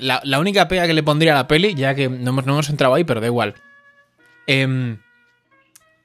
la, 0.00 0.38
única 0.38 0.68
pega 0.68 0.86
que 0.86 0.94
le 0.94 1.02
pondría 1.02 1.32
a 1.32 1.36
la 1.36 1.48
peli, 1.48 1.74
ya 1.74 1.94
que 1.94 2.08
no 2.08 2.30
hemos, 2.30 2.46
no 2.46 2.52
hemos 2.52 2.70
entrado 2.70 2.94
ahí, 2.94 3.04
pero 3.04 3.20
da 3.20 3.26
igual. 3.26 3.54
Eh, 4.46 4.96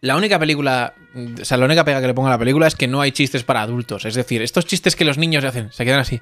la 0.01 0.15
única 0.15 0.37
película, 0.39 0.93
o 1.41 1.45
sea, 1.45 1.57
la 1.57 1.65
única 1.65 1.83
pega 1.83 1.99
que 2.01 2.07
le 2.07 2.13
pongo 2.13 2.27
a 2.27 2.31
la 2.31 2.37
película 2.37 2.67
es 2.67 2.75
que 2.75 2.87
no 2.87 3.01
hay 3.01 3.11
chistes 3.11 3.43
para 3.43 3.61
adultos. 3.61 4.05
Es 4.05 4.15
decir, 4.15 4.41
estos 4.41 4.65
chistes 4.65 4.95
que 4.95 5.05
los 5.05 5.17
niños 5.17 5.43
hacen, 5.43 5.71
se 5.71 5.85
quedan 5.85 5.99
así. 5.99 6.21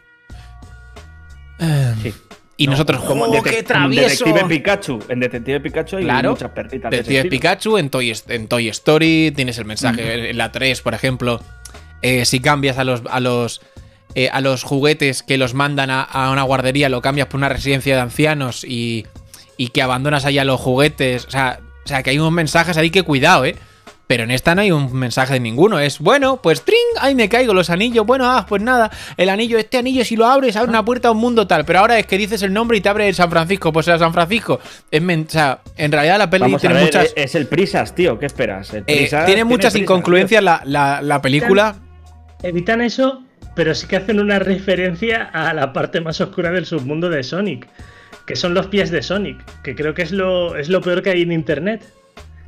Sí. 2.01 2.13
Y 2.57 2.67
nosotros, 2.67 3.03
como 3.03 3.25
¡oh! 3.25 3.35
En 3.35 3.43
Detective 3.91 4.45
Pikachu. 4.47 4.99
En 5.09 5.19
Detective 5.19 5.59
Pikachu 5.59 5.97
hay 5.97 6.05
muchas 6.05 6.51
perritas. 6.51 6.91
Detective 6.91 7.29
Pikachu, 7.29 7.77
en 7.77 7.89
Toy, 7.89 8.13
en 8.29 8.47
Toy 8.47 8.69
Story, 8.69 9.33
tienes 9.35 9.57
el 9.57 9.65
mensaje, 9.65 10.29
en 10.29 10.37
la 10.37 10.51
3, 10.51 10.81
por 10.81 10.93
ejemplo. 10.93 11.41
eh, 12.01 12.23
si 12.25 12.39
cambias 12.39 12.77
a 12.77 12.83
los, 12.85 13.01
a 13.09 13.19
los, 13.19 13.61
eh, 14.15 14.29
a 14.31 14.39
los 14.39 14.63
juguetes 14.63 15.21
que 15.23 15.37
los 15.37 15.53
mandan 15.53 15.89
a, 15.89 16.01
a 16.01 16.31
una 16.31 16.43
guardería, 16.43 16.87
lo 16.87 17.01
cambias 17.01 17.27
por 17.27 17.39
una 17.39 17.49
residencia 17.49 17.95
de 17.95 18.01
ancianos 18.01 18.63
y, 18.63 19.05
y 19.57 19.69
que 19.69 19.81
abandonas 19.81 20.23
allá 20.25 20.45
los 20.45 20.61
juguetes. 20.61 21.25
O 21.25 21.31
sea, 21.31 21.59
o 21.85 21.87
sea, 21.87 22.03
que 22.03 22.09
hay 22.09 22.19
unos 22.19 22.31
mensajes 22.31 22.75
ahí 22.77 22.89
que 22.89 23.03
cuidado, 23.03 23.45
¿eh? 23.45 23.55
Pero 24.07 24.23
en 24.23 24.29
esta 24.29 24.53
no 24.53 24.61
hay 24.61 24.71
un 24.71 24.93
mensaje 24.93 25.33
de 25.33 25.39
ninguno. 25.39 25.79
Es, 25.79 25.97
bueno, 25.97 26.39
pues 26.39 26.61
tring, 26.63 26.77
ahí 26.99 27.15
me 27.15 27.27
caigo 27.27 27.55
los 27.55 27.71
anillos. 27.71 28.05
Bueno, 28.05 28.25
ah, 28.29 28.45
pues 28.47 28.61
nada, 28.61 28.91
el 29.17 29.29
anillo, 29.29 29.57
este 29.57 29.79
anillo, 29.79 30.05
si 30.05 30.15
lo 30.15 30.27
abres, 30.27 30.55
abre 30.55 30.69
una 30.69 30.85
puerta 30.85 31.07
a 31.07 31.11
un 31.11 31.17
mundo 31.17 31.47
tal. 31.47 31.65
Pero 31.65 31.79
ahora 31.79 31.97
es 31.97 32.05
que 32.05 32.19
dices 32.19 32.43
el 32.43 32.53
nombre 32.53 32.77
y 32.77 32.81
te 32.81 32.89
abre 32.89 33.07
el 33.09 33.15
San 33.15 33.31
Francisco. 33.31 33.73
Pues 33.73 33.87
era 33.87 33.97
San 33.97 34.13
Francisco. 34.13 34.59
Es 34.91 35.01
men- 35.01 35.25
o 35.27 35.31
sea, 35.31 35.61
en 35.75 35.91
realidad 35.91 36.19
la 36.19 36.29
peli 36.29 36.41
Vamos 36.43 36.57
a 36.57 36.61
tiene 36.61 36.75
ver, 36.75 36.83
muchas. 36.83 37.13
Es 37.15 37.33
el 37.33 37.47
Prisas, 37.47 37.95
tío. 37.95 38.19
¿Qué 38.19 38.27
esperas? 38.27 38.71
El 38.75 38.83
eh, 38.85 38.95
Prisas 38.95 39.25
tiene 39.25 39.43
muchas 39.43 39.73
prisa, 39.73 39.83
inconcluencias 39.83 40.43
la, 40.43 40.61
la- 40.65 41.01
la 41.01 41.19
película. 41.23 41.75
Evitan 42.43 42.81
eso, 42.81 43.23
pero 43.55 43.73
sí 43.73 43.87
que 43.87 43.95
hacen 43.95 44.19
una 44.19 44.37
referencia 44.37 45.23
a 45.33 45.51
la 45.55 45.73
parte 45.73 45.99
más 46.01 46.21
oscura 46.21 46.51
del 46.51 46.67
submundo 46.67 47.09
de 47.09 47.23
Sonic, 47.23 47.67
que 48.25 48.35
son 48.35 48.53
los 48.53 48.67
pies 48.67 48.91
de 48.91 49.01
Sonic, 49.03 49.37
que 49.61 49.75
creo 49.75 49.93
que 49.93 50.01
es 50.03 50.11
lo, 50.11 50.55
es 50.55 50.69
lo 50.69 50.81
peor 50.81 51.01
que 51.03 51.11
hay 51.11 51.21
en 51.21 51.31
internet. 51.31 51.83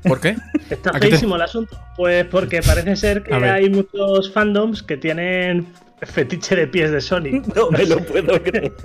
¿Por 0.04 0.20
qué? 0.22 0.36
Está 0.70 0.92
¿A 0.92 0.94
qué 0.94 1.00
te- 1.00 1.08
feísimo 1.10 1.36
el 1.36 1.42
asunto. 1.42 1.78
Pues 1.96 2.26
porque 2.26 2.62
parece 2.62 2.96
ser 2.96 3.24
que 3.24 3.34
hay 3.34 3.70
muchos 3.70 4.32
fandoms 4.32 4.82
que 4.84 4.96
tienen 4.98 5.68
fetiche 6.04 6.56
de 6.56 6.68
pies 6.68 6.92
de 6.92 7.02
Sonic. 7.02 7.44
No 7.56 7.70
me 7.72 7.86
lo 7.86 7.98
puedo 8.00 8.42
creer. 8.42 8.72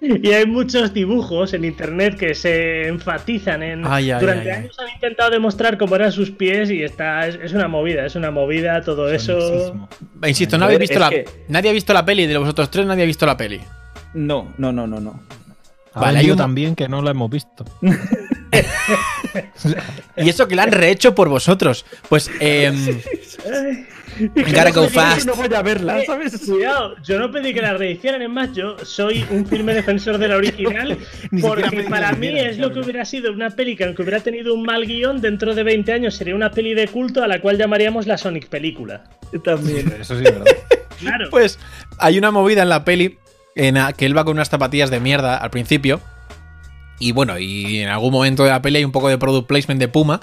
Y 0.00 0.32
hay 0.32 0.44
muchos 0.44 0.92
dibujos 0.92 1.54
en 1.54 1.64
internet 1.64 2.16
que 2.16 2.34
se 2.34 2.88
enfatizan 2.88 3.62
en. 3.62 3.86
Ay, 3.86 4.10
ay, 4.10 4.20
Durante 4.20 4.50
ay, 4.50 4.56
ay. 4.56 4.62
años 4.64 4.76
han 4.78 4.88
intentado 4.92 5.30
demostrar 5.30 5.78
cómo 5.78 5.94
eran 5.94 6.10
sus 6.10 6.30
pies 6.32 6.70
y 6.70 6.82
está. 6.82 7.26
Es, 7.28 7.36
es 7.36 7.52
una 7.52 7.68
movida, 7.68 8.04
es 8.04 8.16
una 8.16 8.30
movida 8.32 8.80
todo 8.82 9.08
eso. 9.12 9.88
Insisto, 10.26 10.58
no 10.58 10.64
A 10.64 10.66
habéis 10.66 10.80
visto 10.80 10.94
es 10.94 11.00
la. 11.00 11.10
que- 11.10 11.24
Nadie 11.48 11.70
ha 11.70 11.72
visto 11.72 11.92
la 11.92 12.04
peli. 12.04 12.26
De 12.26 12.36
vosotros 12.38 12.70
tres, 12.72 12.86
nadie 12.86 13.04
ha 13.04 13.06
visto 13.06 13.24
la 13.26 13.36
peli. 13.36 13.60
No, 14.14 14.52
no, 14.58 14.72
no, 14.72 14.86
no, 14.88 14.98
no. 15.00 15.20
Ha 15.94 16.00
Vale, 16.00 16.30
un- 16.32 16.36
también 16.38 16.74
que 16.74 16.88
no 16.88 17.02
lo 17.02 17.10
hemos 17.10 17.30
visto. 17.30 17.64
Y 20.16 20.28
eso 20.28 20.48
que 20.48 20.56
la 20.56 20.64
han 20.64 20.72
rehecho 20.72 21.14
por 21.14 21.28
vosotros. 21.28 21.84
Pues, 22.08 22.30
eh, 22.40 22.72
Gotta 24.34 24.70
go 24.72 24.88
fast. 24.88 25.26
No 25.26 25.34
voy 25.34 25.48
a 25.54 25.62
verla, 25.62 26.00
Eh, 26.00 26.06
¿sabes? 26.06 26.38
Cuidado, 26.44 26.96
yo 27.04 27.18
no 27.18 27.30
pedí 27.30 27.52
que 27.54 27.60
la 27.62 27.74
rehicieran, 27.74 28.22
es 28.22 28.28
más, 28.30 28.52
yo 28.54 28.76
soy 28.84 29.24
un 29.30 29.46
firme 29.46 29.74
defensor 29.74 30.18
de 30.18 30.28
la 30.28 30.36
original, 30.38 30.98
porque 31.40 31.82
para 31.84 32.12
la 32.12 32.16
mí 32.16 32.28
es 32.28 32.58
lo 32.58 32.72
que 32.72 32.80
hubiera 32.80 33.04
sido 33.04 33.32
una 33.32 33.50
peli 33.50 33.76
que 33.76 33.84
aunque 33.84 34.02
hubiera 34.02 34.20
tenido 34.20 34.54
un 34.54 34.62
mal 34.64 34.86
guion, 34.86 35.20
dentro 35.20 35.54
de 35.54 35.62
20 35.62 35.92
años 35.92 36.14
sería 36.16 36.34
una 36.34 36.50
peli 36.50 36.74
de 36.74 36.88
culto 36.88 37.22
a 37.22 37.28
la 37.28 37.40
cual 37.40 37.58
llamaríamos 37.58 38.06
la 38.06 38.18
Sonic 38.18 38.48
película. 38.48 39.04
También. 39.44 39.94
Eso 40.00 40.16
sí, 40.16 40.24
¿verdad? 40.24 40.46
Claro. 40.98 41.28
Pues 41.30 41.58
hay 41.98 42.18
una 42.18 42.30
movida 42.32 42.62
en 42.62 42.70
la 42.70 42.84
peli 42.84 43.18
en 43.58 43.76
que 43.96 44.06
él 44.06 44.16
va 44.16 44.24
con 44.24 44.36
unas 44.36 44.48
zapatillas 44.48 44.88
de 44.88 45.00
mierda 45.00 45.36
al 45.36 45.50
principio. 45.50 46.00
Y 47.00 47.12
bueno, 47.12 47.38
y 47.38 47.80
en 47.80 47.88
algún 47.88 48.12
momento 48.12 48.44
de 48.44 48.50
la 48.50 48.62
peli 48.62 48.78
hay 48.78 48.84
un 48.84 48.92
poco 48.92 49.08
de 49.08 49.18
product 49.18 49.46
placement 49.46 49.80
de 49.80 49.88
Puma. 49.88 50.20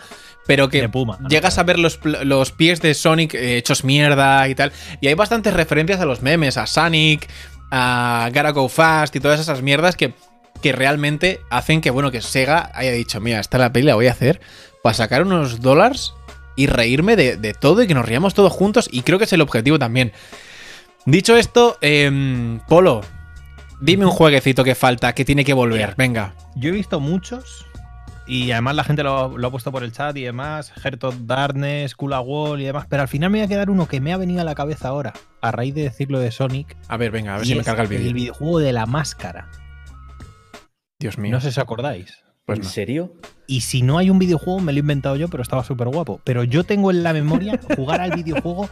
Pero 0.48 0.70
que 0.70 0.88
Puma, 0.90 1.18
¿no? 1.20 1.28
llegas 1.28 1.58
a 1.58 1.64
ver 1.64 1.80
los, 1.80 2.00
los 2.04 2.52
pies 2.52 2.80
de 2.80 2.94
Sonic 2.94 3.34
eh, 3.34 3.58
hechos 3.58 3.84
mierda 3.84 4.48
y 4.48 4.56
tal. 4.56 4.72
Y 5.02 5.08
hay 5.08 5.16
bastantes 5.16 5.54
referencias 5.54 6.00
a 6.00 6.06
los 6.06 6.22
memes, 6.22 6.58
a 6.58 6.68
Sonic, 6.68 7.28
a 7.72 8.30
Gotta 8.32 8.52
Go 8.52 8.70
Fast 8.70 9.16
y 9.16 9.20
todas 9.20 9.40
esas 9.40 9.64
mierdas 9.64 9.96
que, 9.96 10.14
que 10.62 10.72
realmente 10.72 11.42
hacen 11.50 11.82
que, 11.82 11.90
bueno, 11.90 12.12
que 12.12 12.22
Sega 12.22 12.72
haya 12.76 12.92
dicho, 12.92 13.20
mira, 13.20 13.40
esta 13.40 13.58
la 13.58 13.74
peli 13.74 13.88
la 13.88 13.96
voy 13.96 14.06
a 14.06 14.12
hacer 14.12 14.40
para 14.84 14.94
sacar 14.94 15.24
unos 15.24 15.62
dólares 15.62 16.14
y 16.56 16.68
reírme 16.68 17.16
de, 17.16 17.38
de 17.38 17.54
todo 17.54 17.82
y 17.82 17.88
que 17.88 17.96
nos 17.96 18.06
riamos 18.06 18.36
todos 18.36 18.54
juntos. 18.54 18.88
Y 18.92 19.02
creo 19.02 19.18
que 19.18 19.26
es 19.26 19.34
el 19.34 19.42
objetivo 19.42 19.80
también. 19.80 20.14
Dicho 21.06 21.36
esto, 21.38 21.78
em, 21.82 22.60
Polo, 22.68 23.02
dime 23.82 24.06
un 24.06 24.12
jueguecito 24.12 24.64
que 24.64 24.76
falta, 24.76 25.14
que 25.14 25.26
tiene 25.26 25.44
que 25.46 25.54
volver. 25.54 25.96
Venga. 25.98 26.34
Yo 26.56 26.70
he 26.70 26.72
visto 26.72 27.00
muchos 27.00 27.66
y 28.28 28.52
además 28.52 28.76
la 28.76 28.84
gente 28.84 29.04
lo, 29.04 29.38
lo 29.38 29.48
ha 29.48 29.52
puesto 29.52 29.72
por 29.72 29.84
el 29.84 29.92
chat 29.92 30.16
y 30.18 30.24
demás, 30.24 30.72
Heart 30.84 31.04
of 31.04 31.16
Darkness, 31.26 31.94
Kula 31.96 32.22
Wall 32.22 32.62
y 32.62 32.66
demás, 32.66 32.88
pero 32.90 33.04
al 33.04 33.08
final 33.08 33.30
me 33.30 33.38
voy 33.40 33.46
a 33.46 33.48
quedar 33.48 33.70
uno 33.70 33.88
que 33.88 34.02
me 34.02 34.14
ha 34.14 34.18
venido 34.18 34.42
a 34.42 34.44
la 34.44 34.56
cabeza 34.56 34.88
ahora, 34.88 35.14
a 35.42 35.52
raíz 35.52 35.76
de 35.76 35.84
decirlo 35.84 36.20
de 36.20 36.32
Sonic. 36.32 36.76
A 36.88 36.98
ver, 36.98 37.12
venga, 37.12 37.36
a 37.36 37.38
ver 37.38 37.46
si 37.48 37.56
me 37.56 37.64
carga 37.64 37.84
el 37.84 37.90
vídeo. 37.90 38.14
videojuego 38.14 38.60
de 38.60 38.74
la 38.74 38.86
máscara. 38.86 39.50
Dios 41.00 41.18
mío. 41.18 41.32
No 41.32 41.42
sé 41.42 41.52
si 41.52 41.60
acordáis. 41.60 42.24
Pues 42.46 42.60
¿En 42.60 42.64
no. 42.66 42.70
serio? 42.70 43.14
Y 43.48 43.62
si 43.62 43.82
no 43.82 43.98
hay 43.98 44.10
un 44.10 44.20
videojuego, 44.20 44.60
me 44.60 44.72
lo 44.72 44.78
he 44.78 44.82
inventado 44.82 45.16
yo, 45.16 45.28
pero 45.30 45.42
estaba 45.44 45.64
súper 45.64 45.88
guapo. 45.90 46.22
Pero 46.24 46.44
yo 46.44 46.64
tengo 46.64 46.92
en 46.92 47.04
la 47.04 47.12
memoria 47.14 47.60
jugar 47.76 48.02
al 48.02 48.12
videojuego 48.16 48.70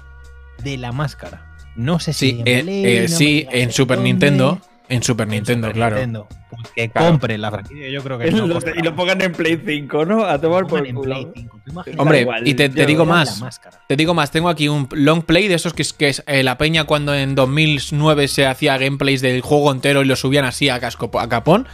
de 0.64 0.78
la 0.78 0.91
máscara. 0.91 1.56
No 1.76 1.99
sé 1.99 2.14
si 2.14 2.32
Sí, 2.32 2.39
en 2.41 2.47
eh, 2.47 2.62
Play, 2.64 2.86
eh, 2.86 3.08
sí, 3.08 3.47
en 3.51 3.72
Super 3.72 3.97
dónde. 3.97 4.10
Nintendo. 4.12 4.62
En 4.94 5.04
Super 5.04 5.26
En 5.28 5.32
Nintendo, 5.32 5.68
Super 5.68 5.76
claro. 5.76 5.96
Nintendo. 5.96 6.28
Pues 6.50 6.62
que 6.76 6.89
Claro. 6.89 7.08
compre 7.10 7.38
la 7.38 7.50
franquicia, 7.52 7.89
yo 7.89 8.04
creo 8.04 8.18
que 8.20 8.32
no 8.32 8.46
Los- 8.48 8.54
costará. 8.56 8.80
y 8.80 8.84
lo 8.84 8.96
pongan 8.96 9.22
en 9.22 9.32
Play 9.32 9.62
5, 9.66 10.06
¿no? 10.06 10.24
A 10.24 10.39
tomar 10.39 10.62
por 10.68 10.80
Pongan 10.80 10.86
en 10.86 10.96
culo. 10.96 11.16
Play 11.16 11.28
5. 11.36 11.60
Tú 11.66 11.72
imagínate 11.72 12.02
Hombre, 12.02 12.22
igual, 12.22 12.48
y 12.48 12.54
te, 12.54 12.70
te 12.70 12.86
digo 12.86 13.06
más. 13.06 13.44
Te 13.88 13.96
digo 13.96 14.14
más, 14.14 14.32
tengo 14.32 14.50
aquí 14.50 14.68
un 14.68 14.88
long 14.91 15.24
play 15.24 15.48
de 15.48 15.56
esos 15.56 15.74
que 15.74 15.82
es, 15.82 15.94
que 15.94 16.10
es 16.10 16.24
eh, 16.28 16.44
la 16.44 16.58
peña 16.58 16.84
cuando 16.84 17.14
en 17.16 17.36
2009 17.36 18.28
se 18.28 18.46
hacía 18.46 18.78
gameplays 18.78 19.22
del 19.22 19.41
juego 19.41 19.72
entero 19.72 20.02
y 20.02 20.06
lo 20.06 20.16
subían 20.16 20.46
así 20.46 20.70
a, 20.70 20.80
casco, 20.80 21.10
a 21.20 21.28
capón. 21.28 21.68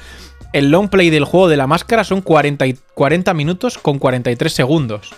El 0.54 0.72
long 0.72 0.90
play 0.90 1.10
del 1.10 1.26
juego 1.26 1.48
de 1.50 1.58
la 1.58 1.68
máscara 1.68 2.04
son 2.04 2.22
40, 2.22 2.66
y- 2.66 2.78
40 2.96 3.34
minutos 3.34 3.78
con 3.78 4.00
43 4.00 4.52
segundos. 4.54 5.12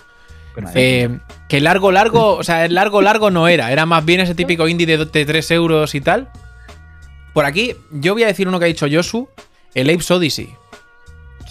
Eh, 0.74 1.18
que 1.48 1.60
largo, 1.62 1.92
largo, 1.92 2.36
o 2.36 2.42
sea, 2.44 2.66
el 2.66 2.74
largo, 2.74 3.00
largo 3.00 3.30
no 3.30 3.48
era. 3.48 3.72
Era 3.72 3.86
más 3.86 4.04
bien 4.04 4.20
ese 4.20 4.34
típico 4.34 4.68
indie 4.68 4.86
de, 4.86 4.98
de 5.06 5.24
3 5.24 5.50
euros 5.52 5.94
y 5.94 6.00
tal. 6.02 6.28
Por 7.32 7.44
aquí, 7.44 7.74
yo 7.90 8.12
voy 8.14 8.24
a 8.24 8.26
decir 8.26 8.46
uno 8.48 8.58
que 8.58 8.66
ha 8.66 8.68
dicho 8.68 8.86
Yosu: 8.86 9.28
el 9.74 9.88
Apes 9.90 10.10
Odyssey. 10.10 10.54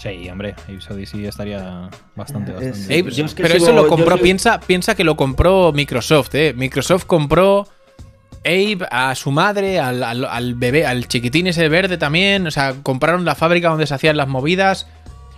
Sí, 0.00 0.28
hombre, 0.30 0.54
Apes 0.64 0.90
Odyssey 0.90 1.26
estaría 1.26 1.88
bastante, 2.16 2.52
bastante. 2.52 2.94
Apes- 3.00 3.16
yo 3.16 3.24
es 3.24 3.34
que 3.34 3.42
pero 3.42 3.54
sigo- 3.54 3.64
eso 3.66 3.72
lo 3.72 3.86
compró, 3.88 4.16
sigo- 4.16 4.22
piensa, 4.22 4.60
piensa 4.60 4.94
que 4.96 5.04
lo 5.04 5.16
compró 5.16 5.72
Microsoft, 5.72 6.34
¿eh? 6.34 6.52
Microsoft 6.56 7.04
compró 7.04 7.68
Abe 8.44 8.78
a 8.90 9.14
su 9.14 9.30
madre, 9.30 9.78
al, 9.78 10.02
al- 10.02 10.24
al 10.24 10.54
bebé, 10.56 10.84
al 10.84 11.06
chiquitín 11.06 11.46
ese 11.46 11.68
verde 11.68 11.96
también. 11.98 12.46
O 12.48 12.50
sea, 12.50 12.74
compraron 12.82 13.24
la 13.24 13.36
fábrica 13.36 13.68
donde 13.68 13.86
se 13.86 13.94
hacían 13.94 14.16
las 14.16 14.26
movidas. 14.26 14.88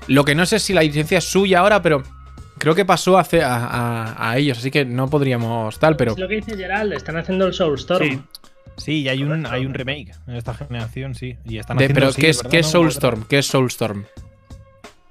Lo 0.07 0.25
que 0.25 0.35
no 0.35 0.47
sé 0.47 0.59
si 0.59 0.73
la 0.73 0.83
licencia 0.83 1.19
es 1.19 1.25
suya 1.25 1.59
ahora, 1.61 1.83
pero 1.83 2.03
creo 2.57 2.75
que 2.75 2.87
pasó 2.87 3.19
a, 3.19 3.21
hace- 3.21 3.43
a, 3.43 3.57
a- 3.57 4.31
a 4.31 4.39
ellos, 4.39 4.57
así 4.57 4.71
que 4.71 4.87
no 4.87 5.11
podríamos 5.11 5.79
tal, 5.79 5.97
pero. 5.97 6.13
Es 6.13 6.19
lo 6.19 6.29
que 6.29 6.37
dice 6.37 6.57
Gerald, 6.57 6.95
están 6.95 7.19
haciendo 7.19 7.47
el 7.47 7.53
Soulstorm. 7.53 8.09
Sí. 8.09 8.21
Sí, 8.77 9.03
y 9.03 9.09
hay 9.09 9.23
un, 9.23 9.47
hay 9.47 9.67
un 9.67 9.75
remake 9.75 10.13
en 10.27 10.35
esta 10.37 10.55
generación, 10.55 11.15
sí. 11.15 11.37
Y 11.45 11.59
están 11.59 11.77
de- 11.77 11.85
haciendo, 11.85 12.01
pero 12.01 12.13
sí, 12.13 12.21
¿qué 12.21 12.29
es. 12.31 12.43
¿qué 12.43 12.59
es 12.61 12.67
Soulstorm? 12.67 13.25
¿Qué 13.29 13.39
es 13.39 13.47
Soulstorm? 13.47 14.05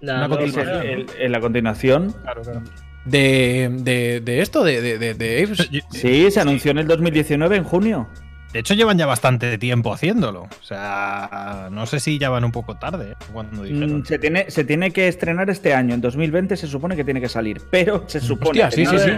La 0.02 0.26
Una 0.26 0.42
Es 0.44 0.58
el- 0.58 0.70
el- 0.70 1.06
en 1.18 1.32
la 1.32 1.40
continuación. 1.40 2.12
Claro, 2.24 2.42
claro. 2.42 2.62
De, 3.06 3.70
de, 3.80 4.22
de 4.22 4.42
esto, 4.42 4.64
de, 4.64 4.82
de, 4.82 4.98
de- 4.98 5.14
de 5.14 5.44
Apes. 5.44 5.70
Sí, 5.92 6.30
se 6.32 6.40
anunció 6.40 6.72
en 6.72 6.80
el 6.80 6.88
2019, 6.88 7.56
en 7.58 7.64
junio. 7.64 8.08
De 8.54 8.60
hecho, 8.60 8.76
llevan 8.76 8.98
ya 9.00 9.06
bastante 9.08 9.58
tiempo 9.58 9.92
haciéndolo. 9.94 10.44
O 10.44 10.64
sea, 10.64 11.70
no 11.72 11.86
sé 11.88 12.00
si 12.00 12.20
ya 12.20 12.30
van 12.30 12.44
un 12.46 12.52
poco 12.52 12.76
tarde 12.78 13.12
¿eh? 13.12 13.16
cuando 13.34 13.64
dijeron. 13.64 14.00
Mm, 14.00 14.06
Se 14.06 14.20
tiene, 14.20 14.46
se 14.52 14.64
tiene 14.64 14.92
que 14.92 15.08
estrenar 15.08 15.50
este 15.50 15.74
año. 15.74 15.96
En 15.96 16.02
2020 16.02 16.56
se 16.56 16.68
supone 16.68 16.96
que 16.96 17.04
tiene 17.04 17.20
que 17.20 17.30
salir. 17.30 17.62
Pero 17.72 18.04
se 18.08 18.20
supone. 18.20 18.64
Hostia, 18.64 18.70
sí, 18.72 18.84
que 18.90 19.00
sí, 19.00 19.06
sí. 19.06 19.12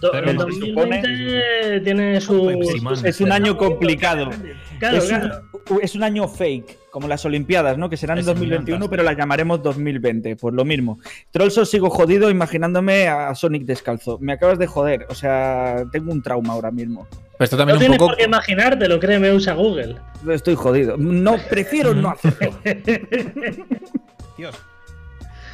Do- 0.00 0.12
Pero 0.12 0.30
el 0.30 0.36
no, 0.36 0.44
2020 0.44 1.80
tiene 1.80 2.20
su. 2.20 2.48
Es 3.04 3.20
un 3.20 3.32
año 3.32 3.56
complicado. 3.56 4.30
Claro, 4.78 4.98
es, 4.98 5.04
claro. 5.06 5.42
Un, 5.70 5.78
es 5.82 5.94
un 5.96 6.02
año 6.04 6.28
fake, 6.28 6.78
como 6.96 7.08
las 7.08 7.22
Olimpiadas, 7.26 7.76
¿no? 7.76 7.90
Que 7.90 7.98
serán 7.98 8.16
en 8.16 8.20
Es 8.20 8.24
2021, 8.26 8.64
fantástico. 8.64 8.90
pero 8.90 9.02
las 9.02 9.18
llamaremos 9.18 9.62
2020. 9.62 10.36
Pues 10.36 10.54
lo 10.54 10.64
mismo. 10.64 10.98
Trollso 11.30 11.66
sigo 11.66 11.90
jodido 11.90 12.30
imaginándome 12.30 13.06
a 13.06 13.34
Sonic 13.34 13.64
descalzo. 13.64 14.16
Me 14.18 14.32
acabas 14.32 14.58
de 14.58 14.66
joder. 14.66 15.04
O 15.10 15.14
sea, 15.14 15.84
tengo 15.92 16.10
un 16.10 16.22
trauma 16.22 16.54
ahora 16.54 16.70
mismo. 16.70 17.06
Pero 17.10 17.44
esto 17.44 17.56
No 17.56 17.58
también 17.58 17.76
un 17.76 17.80
tienes 17.80 17.98
poco. 17.98 18.08
por 18.08 18.16
qué 18.16 18.24
imaginártelo, 18.24 18.98
créeme, 18.98 19.30
usa 19.30 19.52
Google. 19.52 19.96
Estoy 20.26 20.54
jodido. 20.54 20.96
No, 20.96 21.36
prefiero 21.50 21.92
no 21.94 22.08
hacerlo. 22.12 22.58
Dios. 24.38 24.54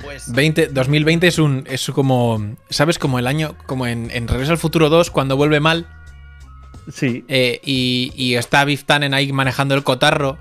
Pues. 0.04 0.32
20, 0.32 0.68
2020 0.68 1.26
es 1.26 1.40
un. 1.40 1.64
Es 1.68 1.90
como. 1.90 2.54
¿Sabes? 2.70 3.00
Como 3.00 3.18
el 3.18 3.26
año. 3.26 3.56
Como 3.66 3.88
en, 3.88 4.12
en 4.12 4.28
Regreso 4.28 4.52
al 4.52 4.58
Futuro 4.58 4.90
2, 4.90 5.10
cuando 5.10 5.36
vuelve 5.36 5.58
mal. 5.58 5.88
Sí. 6.88 7.24
eh, 7.26 7.60
y, 7.64 8.12
y 8.14 8.34
está 8.36 8.64
Biff 8.64 8.84
Tannen 8.84 9.12
ahí 9.12 9.32
manejando 9.32 9.74
el 9.74 9.82
cotarro. 9.82 10.38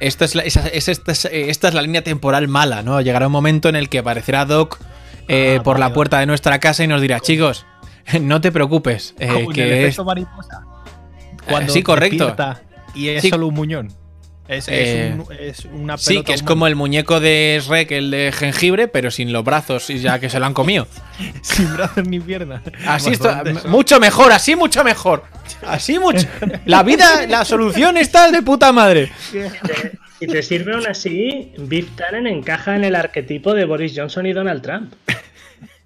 Esta 0.00 0.24
es, 0.24 0.34
la, 0.34 0.42
esa- 0.42 0.68
es- 0.68 0.88
esta, 0.88 1.12
es, 1.12 1.24
eh, 1.24 1.50
esta 1.50 1.68
es 1.68 1.74
la 1.74 1.82
línea 1.82 2.02
temporal 2.02 2.46
mala, 2.48 2.82
¿no? 2.82 3.00
Llegará 3.00 3.26
un 3.26 3.32
momento 3.32 3.68
en 3.68 3.76
el 3.76 3.88
que 3.88 3.98
aparecerá 3.98 4.44
Doc 4.44 4.78
eh, 5.28 5.56
Ah, 5.58 5.62
por 5.62 5.74
vale, 5.74 5.80
la 5.80 5.86
vale. 5.86 5.94
puerta 5.94 6.20
de 6.20 6.26
nuestra 6.26 6.58
casa 6.60 6.84
y 6.84 6.86
nos 6.86 7.00
dirá, 7.02 7.20
chicos, 7.20 7.66
no 8.20 8.40
te 8.40 8.52
preocupes, 8.52 9.14
eh, 9.18 9.28
como 9.28 9.50
el 9.52 9.60
es, 9.60 9.98
mariposa. 10.04 10.62
Cuando 11.48 11.72
sí, 11.72 11.82
correcto. 11.82 12.34
Y 12.94 13.08
es 13.08 13.22
Sí. 13.22 13.28
solo 13.30 13.46
un 13.48 13.54
muñón. 13.54 13.92
Es, 14.48 14.66
es 14.66 14.70
Eh, 14.70 15.14
un- 15.14 15.26
es 15.38 15.64
una 15.66 15.96
pelota 15.96 15.98
Sí, 15.98 16.22
que 16.24 16.32
es 16.32 16.40
humana. 16.40 16.48
como 16.48 16.66
el 16.68 16.74
muñeco 16.74 17.20
de 17.20 17.60
Shrek, 17.62 17.90
el 17.92 18.10
de 18.10 18.32
jengibre, 18.32 18.88
pero 18.88 19.10
sin 19.10 19.30
los 19.32 19.44
brazos 19.44 19.90
y 19.90 19.98
ya 19.98 20.18
que 20.18 20.30
se 20.30 20.40
lo 20.40 20.46
han 20.46 20.54
comido. 20.54 20.86
sin 21.42 21.72
brazos 21.76 22.06
ni 22.08 22.18
piernas. 22.18 22.62
Así 22.86 23.10
está, 23.10 23.44
mucho 23.66 24.00
mejor, 24.00 24.32
así 24.32 24.56
mucho 24.56 24.82
mejor. 24.84 25.24
Así 25.66 25.98
mucho. 25.98 26.26
La 26.64 26.82
vida, 26.82 27.26
la 27.26 27.44
solución 27.44 27.96
está 27.98 28.30
de 28.30 28.42
puta 28.42 28.72
madre. 28.72 29.10
Si 30.18 30.26
te 30.26 30.42
sirve 30.42 30.72
aún 30.74 30.86
así, 30.86 31.52
Biff 31.58 31.94
Tannen 31.94 32.26
encaja 32.26 32.74
en 32.74 32.84
el 32.84 32.94
arquetipo 32.96 33.54
de 33.54 33.64
Boris 33.66 33.92
Johnson 33.94 34.26
y 34.26 34.32
Donald 34.32 34.62
Trump. 34.62 34.92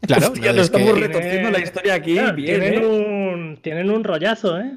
Claro, 0.06 0.22
es 0.26 0.30
nos 0.30 0.40
que 0.40 0.60
estamos 0.60 0.98
retorciendo 0.98 1.50
la 1.50 1.60
historia 1.60 1.94
aquí. 1.94 2.14
Claro, 2.14 2.34
bien, 2.34 2.60
tienen, 2.60 2.82
¿eh? 2.82 2.86
un, 2.86 3.58
tienen 3.62 3.90
un 3.90 4.02
rollazo, 4.02 4.58
¿eh? 4.58 4.72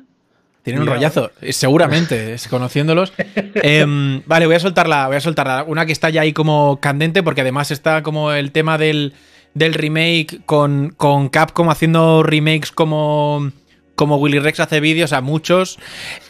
Tienen 0.66 0.82
un 0.82 0.88
rollazo, 0.90 1.32
eh, 1.42 1.54
seguramente, 1.54 2.34
es- 2.34 2.48
conociéndolos. 2.50 3.14
Em, 3.56 4.22
vale, 4.26 4.46
voy 4.48 4.56
a 4.56 4.60
soltarla, 4.60 5.08
voy 5.08 5.16
a 5.16 5.22
soltarla. 5.22 5.64
Una 5.66 5.86
que 5.86 5.94
está 5.94 6.10
ya 6.10 6.22
ahí 6.22 6.34
como 6.34 6.80
candente, 6.82 7.24
porque 7.24 7.42
además 7.42 7.72
está 7.72 8.04
como 8.04 8.34
el 8.34 8.52
tema 8.52 8.78
del, 8.78 9.14
del 9.54 9.74
remake 9.74 10.42
con, 10.46 10.94
con 10.98 11.30
Capcom 11.30 11.70
haciendo 11.70 12.22
remakes 12.24 12.72
como, 12.74 13.52
como 13.96 14.18
Willy 14.18 14.40
Rex 14.40 14.60
hace 14.60 14.80
vídeos 14.82 15.14
a 15.14 15.22
muchos. 15.22 15.80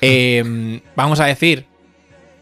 Em, 0.01 0.81
vamos 0.95 1.19
a 1.19 1.25
decir, 1.25 1.65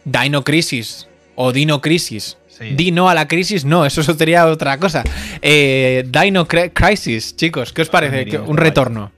Dino 0.06 0.44
Crisis 0.44 1.08
o 1.36 1.52
Dino 1.54 1.80
Crisis. 1.82 2.38
Sí. 2.48 2.66
Dino 2.76 3.10
a 3.10 3.16
la 3.16 3.28
crisis, 3.28 3.66
no, 3.66 3.84
eso 3.84 4.04
sería 4.18 4.46
otra 4.46 4.78
cosa. 4.78 5.04
Eh, 5.42 6.04
Dino 6.08 6.48
Cri- 6.48 6.72
Crisis, 6.72 7.36
chicos, 7.36 7.74
¿qué 7.74 7.82
os 7.82 7.90
parece? 7.90 8.18
diría 8.20 8.40
¿Qué- 8.40 8.44
que 8.46 8.50
Un 8.52 8.58
retorno. 8.58 9.12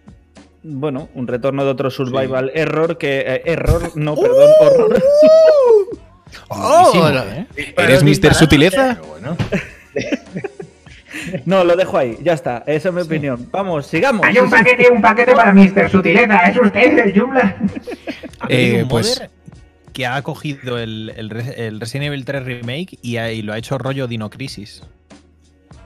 Bueno, 0.68 1.09
un 1.13 1.28
retorno 1.28 1.63
de 1.63 1.70
otro 1.72 1.91
survival 1.91 2.51
error 2.55 2.97
que. 2.97 3.20
eh, 3.20 3.41
error, 3.45 3.91
no, 3.95 4.16
perdón, 4.16 4.49
horror. 4.61 4.89
Buenísimo, 4.89 6.01
Oh, 6.49 7.09
¿eh? 7.09 7.47
¿Eres 7.78 8.03
Mr. 8.03 8.34
Sutileza? 8.34 8.97
Pero 8.99 9.05
bueno. 9.07 9.38
No, 11.45 11.63
lo 11.63 11.76
dejo 11.76 11.97
ahí, 11.97 12.18
ya 12.22 12.34
está, 12.34 12.63
esa 12.68 12.89
es 12.89 12.95
mi 12.95 13.01
opinión. 13.01 13.47
Vamos, 13.51 13.88
sigamos. 13.88 14.26
Hay 14.26 14.38
un 14.38 14.49
paquete, 14.49 14.89
un 14.91 15.01
paquete 15.01 15.34
para 15.34 15.53
Mr. 15.53 15.89
Sutileza. 15.89 16.38
¿Es 16.49 16.57
usted 16.59 16.97
el 16.99 17.18
Joomla? 17.20 17.55
Eh, 18.49 18.82
un 18.84 18.89
pues- 18.89 19.24
que 19.93 20.05
ha 20.05 20.22
cogido 20.22 20.78
el, 20.78 21.13
el 21.16 21.30
Res- 21.30 21.53
el 21.57 21.80
Resident 21.80 22.07
Evil 22.07 22.26
3 22.26 22.43
Remake 22.43 22.99
y, 23.01 23.16
ha- 23.18 23.32
y 23.32 23.41
lo 23.41 23.53
ha 23.53 23.57
hecho 23.57 23.78
rollo 23.78 24.07
Dino 24.07 24.30
Crisis. 24.30 24.84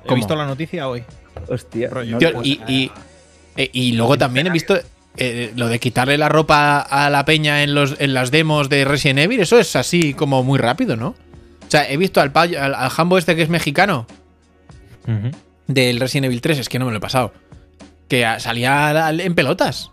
He 0.03 0.15
visto 0.15 0.36
la 0.36 0.45
noticia 0.47 0.89
hoy. 0.89 1.03
Hostia, 1.47 1.89
Rollo. 1.91 2.13
no, 2.13 2.17
Tío, 2.17 2.34
pues, 2.34 2.47
y, 2.47 2.59
y- 2.67 2.91
eh, 3.60 3.70
y 3.74 3.91
luego 3.91 4.18
también 4.18 4.47
he 4.47 4.49
visto 4.49 4.80
eh, 5.18 5.51
lo 5.55 5.68
de 5.68 5.80
quitarle 5.80 6.18
la 6.18 6.30
ropa 6.30 6.80
a 6.80 7.10
la 7.10 7.26
peña 7.26 7.62
en, 7.64 7.76
los, 7.76 7.95
en 7.99 8.14
las 8.14 8.32
demos 8.32 8.70
de 8.70 8.86
Resident 8.86 9.20
Evil. 9.20 9.39
Eso 9.41 9.60
es 9.60 9.76
así 9.76 10.14
como 10.14 10.43
muy 10.43 10.57
rápido, 10.57 10.95
¿no? 10.95 11.10
O 11.10 11.72
sea, 11.72 11.89
he 11.89 11.97
visto 11.97 12.22
al, 12.22 12.32
payo- 12.32 12.60
al, 12.62 12.74
al 12.74 12.89
Hambo 12.97 13.18
este 13.18 13.36
que 13.36 13.41
es 13.43 13.49
mexicano 13.49 14.07
del 15.68 15.99
Resident 15.99 16.26
Evil 16.26 16.41
3, 16.41 16.60
es 16.60 16.70
que 16.70 16.80
no 16.80 16.86
me 16.86 16.91
lo 16.91 16.97
he 16.97 17.01
pasado. 17.01 17.34
Que 18.07 18.26
a- 18.26 18.39
salía 18.39 19.07
al- 19.07 19.20
en 19.22 19.36
pelotas. 19.36 19.91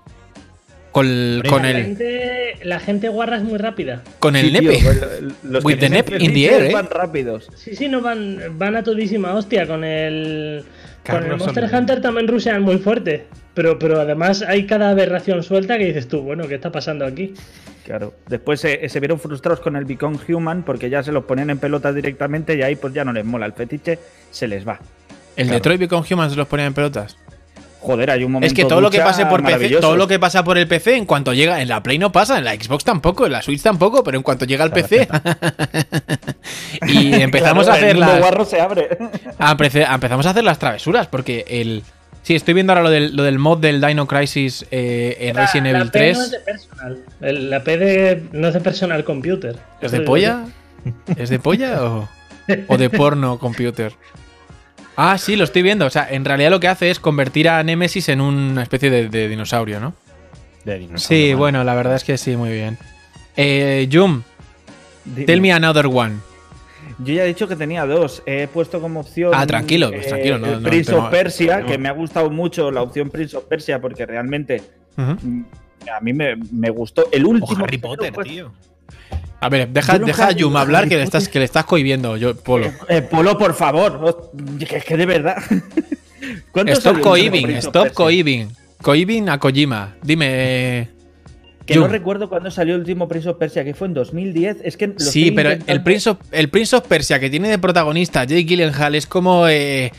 Con, 0.93 1.43
con 1.47 1.62
la, 1.62 1.71
el, 1.73 1.77
gente, 1.85 2.55
la 2.62 2.81
gente 2.81 3.09
guarra 3.11 3.37
es 3.37 3.43
muy 3.43 3.59
rápida. 3.59 4.03
con 4.19 4.35
el 4.35 4.47
sí, 4.51 4.59
tío, 4.59 4.71
nepe. 4.73 4.83
pues, 4.83 5.01
los 5.43 5.62
With 5.64 5.75
the 5.75 5.81
tienen 5.91 6.05
nep 6.11 6.23
in 6.23 6.33
the 6.33 6.47
air, 6.47 6.62
¿eh? 6.64 6.73
van 6.73 6.89
rápidos. 6.89 7.51
Sí, 7.55 7.77
sí, 7.77 7.89
no 7.89 8.01
van, 8.01 8.41
van 8.53 8.77
a 8.77 8.83
todísima 8.83 9.35
hostia. 9.35 9.67
Con 9.67 9.85
el, 9.85 10.64
con 11.05 11.17
el 11.17 11.21
Carlos 11.23 11.39
Monster. 11.41 11.69
Hunter 11.75 12.01
también 12.01 12.27
rushean 12.29 12.62
muy 12.62 12.79
fuerte. 12.79 13.27
Pero, 13.57 13.79
pero 13.79 13.99
además 13.99 14.43
hay 14.47 14.67
cada 14.67 14.91
aberración 14.91 15.43
suelta 15.43 15.79
que 15.79 15.87
dices 15.87 16.07
tú, 16.09 16.21
bueno, 16.21 16.47
¿qué 16.47 16.57
está 16.57 16.71
pasando 16.71 17.07
aquí? 17.07 17.33
Claro. 17.87 18.13
Después 18.29 18.61
se, 18.61 18.87
se 18.89 19.01
vieron 19.01 19.19
frustrados 19.19 19.61
con 19.61 19.77
el 19.77 19.87
Become 19.87 20.19
Human 20.29 20.63
porque 20.63 20.91
ya 20.91 21.03
se 21.03 21.11
los 21.11 21.25
ponían 21.25 21.49
en 21.49 21.59
pelotas 21.59 21.95
directamente 21.95 22.55
y 22.55 22.61
ahí 22.63 22.77
pues 22.77 22.93
ya 22.93 23.03
no 23.03 23.15
les 23.15 23.25
mola. 23.25 23.47
El 23.47 23.55
fetiche 23.55 23.99
se 24.31 24.47
les 24.47 24.69
va. 24.69 24.79
El 25.37 25.49
Detroit 25.49 25.81
Become 25.81 26.07
Human 26.11 26.29
se 26.29 26.37
los 26.37 26.47
ponía 26.47 26.67
en 26.67 26.75
pelotas. 26.75 27.17
Joder, 27.81 28.11
hay 28.11 28.25
un 28.25 28.33
momento. 28.33 28.49
Es 28.53 28.53
que 28.55 28.65
todo 28.69 28.81
lo 28.83 28.91
que 28.91 28.99
pase 28.99 29.25
por 29.25 29.43
PC, 29.43 29.77
todo 29.77 29.97
lo 29.97 30.07
que 30.07 30.19
pasa 30.19 30.45
por 30.45 30.59
el 30.59 30.67
PC, 30.69 30.97
en 30.97 31.07
cuanto 31.07 31.33
llega, 31.33 31.63
en 31.63 31.69
la 31.69 31.83
Play 31.83 31.99
no 31.99 32.13
pasa, 32.13 32.37
en 32.37 32.45
la 32.45 32.53
Xbox 32.55 32.85
tampoco, 32.85 33.25
en 33.27 33.33
la 33.33 33.41
Switch 33.43 33.63
tampoco, 33.63 34.03
pero 34.05 34.17
en 34.19 34.23
cuanto 34.23 34.45
llega 34.45 34.65
al 34.65 34.73
PC. 34.73 35.09
y 36.89 37.15
empezamos 37.15 37.65
Claro, 37.67 37.73
a 37.73 37.75
hacer 37.85 37.91
el 37.97 38.01
las. 38.01 38.19
guarro 38.19 38.45
se 38.45 38.61
abre. 38.61 38.89
a- 39.39 39.53
empezamos 39.95 40.27
a 40.27 40.31
hacer 40.31 40.45
las 40.45 40.59
travesuras, 40.59 41.07
porque 41.07 41.45
el. 41.49 41.83
Sí, 42.27 42.35
estoy 42.35 42.55
viendo 42.55 42.72
ahora 42.72 42.83
lo 42.83 42.91
del, 42.91 43.14
lo 43.14 43.22
del 43.22 43.39
mod 43.39 43.59
del 43.59 43.81
Dino 43.81 44.09
Crisis 44.09 44.66
eh, 44.72 45.16
en 45.20 45.37
La- 45.37 45.43
Resident 45.43 45.66
la 45.72 45.79
Evil 45.79 45.91
P 45.93 45.99
3. 46.01 46.18
no 46.18 46.24
es 46.24 46.31
de 46.33 46.41
personal. 46.41 46.99
El- 47.20 47.51
la 47.51 47.62
P 47.62 47.79
de, 47.79 48.22
no 48.33 48.49
es 48.49 48.55
de 48.55 48.61
personal 48.61 49.05
computer. 49.05 49.57
¿Es 49.81 49.93
de 49.93 50.01
polla? 50.01 50.45
¿Es 51.16 51.31
de 51.31 51.39
polla 51.39 51.85
o, 51.85 52.09
o 52.66 52.77
de 52.79 52.91
porno 52.91 53.39
computer? 53.39 53.93
Ah, 54.97 55.18
sí, 55.18 55.37
lo 55.37 55.45
estoy 55.45 55.62
viendo. 55.62 55.87
O 55.87 55.91
sea, 55.91 56.09
en 56.11 56.24
realidad 56.24 56.51
lo 56.51 56.59
que 56.59 56.66
hace 56.66 56.91
es 56.91 56.99
convertir 56.99 57.49
a 57.49 57.62
Nemesis 57.62 58.09
en 58.09 58.20
una 58.20 58.64
especie 58.64 58.91
de, 58.91 59.09
de 59.09 59.29
dinosaurio, 59.29 59.79
¿no? 59.79 59.95
De 60.64 60.81
dinosaurio, 60.81 61.07
Sí, 61.07 61.22
vale. 61.27 61.35
bueno, 61.37 61.62
la 61.62 61.77
verdad 61.77 61.95
es 61.95 62.03
que 62.03 62.18
sí, 62.18 62.37
muy 62.37 62.51
bien. 62.51 62.77
Eh, 63.37 63.89
Jum, 63.93 64.22
Dime. 65.05 65.27
tell 65.27 65.41
me 65.41 65.53
another 65.53 65.87
one. 65.87 66.16
Yo 66.99 67.13
ya 67.15 67.25
he 67.25 67.27
dicho 67.27 67.47
que 67.47 67.57
tenía 67.57 67.85
dos. 67.85 68.23
He 68.27 68.47
puesto 68.49 68.81
como 68.81 69.01
opción. 69.01 69.33
Ah, 69.35 69.47
tranquilo, 69.47 69.91
pues 69.91 70.07
tranquilo, 70.07 70.39
no- 70.39 70.61
Prince 70.63 70.95
of 70.95 71.11
Persia, 71.11 71.61
no. 71.61 71.67
que 71.67 71.77
me 71.79 71.89
ha 71.89 71.93
gustado 71.93 72.31
mucho 72.31 72.71
la 72.71 72.83
opción 72.83 73.11
Prince 73.11 73.37
of 73.37 73.45
Persia 73.45 73.81
porque 73.81 74.07
realmente 74.07 74.63
mm, 74.97 75.41
a 75.95 76.01
mí 76.01 76.13
me, 76.13 76.37
me 76.53 76.71
gustó. 76.71 77.09
El 77.13 77.27
último. 77.27 77.61
O 77.61 77.65
Harry 77.65 77.79
Potter, 77.79 78.13
pues, 78.13 78.29
tío. 78.29 78.53
A 79.41 79.49
ver, 79.51 79.69
deja, 79.69 79.99
no 79.99 80.07
deja 80.07 80.29
a 80.29 80.33
Jum 80.37 80.57
hablar 80.57 80.81
Harry 80.83 80.89
que 80.91 80.97
le 80.97 81.03
estás, 81.03 81.29
que 81.29 81.39
le 81.39 81.45
estás 81.45 81.67
cohibiendo, 81.67 82.17
yo, 82.17 82.35
Polo. 82.35 82.73
Eh, 82.89 83.03
Polo, 83.03 83.37
por 83.37 83.53
favor. 83.55 84.01
Oh, 84.03 84.33
Que, 84.59 84.81
que 84.81 84.97
de 84.97 85.05
verdad. 85.07 85.37
¿Cuánto 86.51 86.73
Stop 86.73 87.01
cohibing, 87.01 87.51
stop 87.57 87.93
cohibing. 87.93 88.49
Cohibing 88.81 89.29
a 89.29 89.39
Kojima. 89.39 89.95
Dime. 90.03 90.89
Eh, 91.67 91.73
Que 91.73 91.75
Jum. 91.75 91.83
no 91.85 91.89
recuerdo 91.89 92.29
cuándo 92.29 92.51
salió 92.51 92.75
el 92.75 92.81
último 92.81 93.09
Prince 93.09 93.29
of 93.29 93.37
Persia, 93.39 93.64
que 93.64 93.75
fue 93.75 93.89
en 93.89 93.95
2010. 93.95 94.59
Es 94.64 94.77
que 94.77 94.87
lo 94.89 94.99
Sí, 95.01 95.31
pero 95.33 95.51
el 95.51 95.83
Prince, 95.83 96.11
of, 96.11 96.19
el 96.33 96.49
Prince 96.49 96.77
of 96.77 96.87
Persia 96.87 97.19
que 97.21 97.29
tiene 97.31 97.49
de 97.49 97.59
protagonista 97.59 98.25
Jake 98.25 98.45
Gyllenhaal 98.45 98.95
es 98.95 99.07
como 99.07 99.49
eh, 99.49 99.93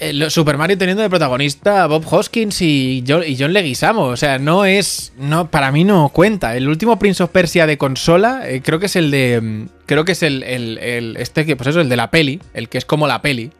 eh, 0.00 0.12
lo- 0.14 0.30
Super 0.30 0.56
Mario 0.56 0.78
teniendo 0.78 1.02
de 1.02 1.10
protagonista 1.10 1.82
a 1.84 1.86
Bob 1.86 2.04
Hoskins 2.10 2.62
y 2.62 3.04
John, 3.06 3.22
y 3.26 3.36
John 3.38 3.52
Leguizamo. 3.52 4.04
O 4.04 4.16
sea, 4.16 4.38
no 4.38 4.64
es. 4.64 5.12
no 5.18 5.50
Para 5.50 5.70
mí 5.72 5.84
no 5.84 6.08
cuenta. 6.08 6.56
El 6.56 6.68
último 6.68 6.98
Prince 6.98 7.22
of 7.22 7.30
Persia 7.30 7.66
de 7.66 7.76
consola 7.76 8.48
eh, 8.48 8.62
creo 8.64 8.78
que 8.78 8.86
es 8.86 8.96
el 8.96 9.10
de. 9.10 9.40
mm, 9.42 9.66
Creo 9.86 10.04
que 10.06 10.12
es 10.12 10.22
el, 10.22 10.42
el- 10.44 10.78
el- 10.78 11.16
Este 11.18 11.44
que, 11.44 11.56
pues 11.56 11.68
eso, 11.68 11.80
el 11.82 11.88
de 11.90 11.96
la 11.96 12.10
peli. 12.10 12.40
El 12.54 12.68
que 12.70 12.78
es 12.78 12.84
como 12.86 13.06
la 13.06 13.20
peli. 13.20 13.50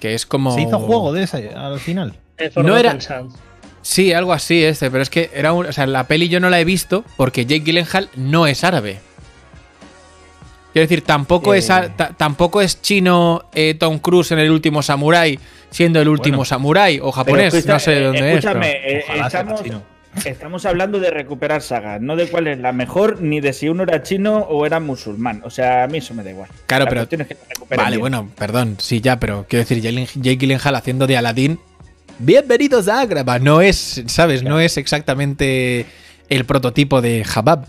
Que 0.00 0.14
es 0.14 0.26
como. 0.26 0.54
Se 0.54 0.62
hizo 0.62 0.78
juego 0.78 1.12
de 1.12 1.22
ese 1.22 1.48
al 1.56 1.80
final. 1.80 2.14
Eh, 2.36 2.50
No 2.56 2.76
era-. 2.76 2.98
Sí, 3.82 4.12
algo 4.12 4.32
así 4.32 4.62
este, 4.64 4.90
pero 4.90 5.02
es 5.02 5.10
que 5.10 5.30
era 5.34 5.52
un, 5.52 5.66
o 5.66 5.72
sea, 5.72 5.86
la 5.86 6.04
peli 6.06 6.28
yo 6.28 6.40
no 6.40 6.50
la 6.50 6.60
he 6.60 6.64
visto 6.64 7.04
porque 7.16 7.46
Jake 7.46 7.64
Gyllenhaal 7.64 8.08
no 8.16 8.46
es 8.46 8.64
árabe. 8.64 8.98
Quiero 10.72 10.84
decir, 10.86 11.02
tampoco, 11.02 11.54
Eh. 11.54 11.58
es, 11.58 11.70
a- 11.70 11.94
ta- 11.96 12.10
tampoco 12.16 12.60
es 12.60 12.82
chino 12.82 13.44
eh, 13.54 13.74
Tom 13.74 13.98
Cruise 13.98 14.32
en 14.32 14.38
el 14.40 14.50
último 14.50 14.82
Samurai 14.82 15.38
siendo 15.70 16.00
el 16.00 16.08
último 16.08 16.38
Bueno. 16.38 16.44
samurái 16.46 16.98
o 17.02 17.10
japonés, 17.12 17.52
escucha- 17.54 17.72
no 17.74 17.78
sé 17.80 17.90
de 17.92 18.00
eh, 18.00 18.04
dónde 18.04 18.28
escúchame, 18.32 18.70
es. 18.70 18.76
pero- 18.82 18.98
eh, 18.98 19.04
Ojalá 19.08 19.30
sea 19.30 19.40
estamos, 19.40 19.62
chino. 19.62 19.82
estamos 20.24 20.66
hablando 20.66 20.98
de 21.00 21.10
recuperar 21.10 21.62
sagas, 21.62 22.00
no 22.00 22.16
de 22.16 22.26
cuál 22.28 22.46
es 22.48 22.58
la 22.58 22.72
mejor, 22.72 23.20
ni 23.20 23.40
de 23.40 23.52
si 23.52 23.68
uno 23.68 23.82
era 23.82 24.02
chino 24.02 24.38
o 24.38 24.64
era 24.66 24.80
musulmán. 24.80 25.42
O 25.44 25.50
sea, 25.50 25.84
a 25.84 25.86
mí 25.88 25.98
eso 25.98 26.14
me 26.14 26.22
da 26.22 26.30
igual. 26.30 26.48
Claro, 26.66 26.84
La 26.84 26.90
pero- 26.90 27.02
es 27.02 27.08
que 27.08 27.36
Vale, 27.76 27.88
bien. 27.90 28.00
bueno, 28.00 28.30
perdón, 28.36 28.76
sí, 28.78 29.00
ya, 29.02 29.18
pero 29.20 29.44
quiero 29.48 29.64
decir, 29.66 29.80
Jake 29.82 30.36
Gyllenhaal 30.36 30.74
haciendo 30.76 31.06
de 31.06 31.16
Aladdin. 31.18 31.60
Bienvenidos 32.20 32.88
a 32.88 33.00
Agrava. 33.00 33.38
No 33.38 33.60
es, 33.60 34.02
¿sabes? 34.06 34.42
No 34.42 34.58
es 34.58 34.76
exactamente 34.76 35.86
el 36.28 36.44
prototipo 36.44 37.00
de 37.00 37.24
Habab. 37.32 37.66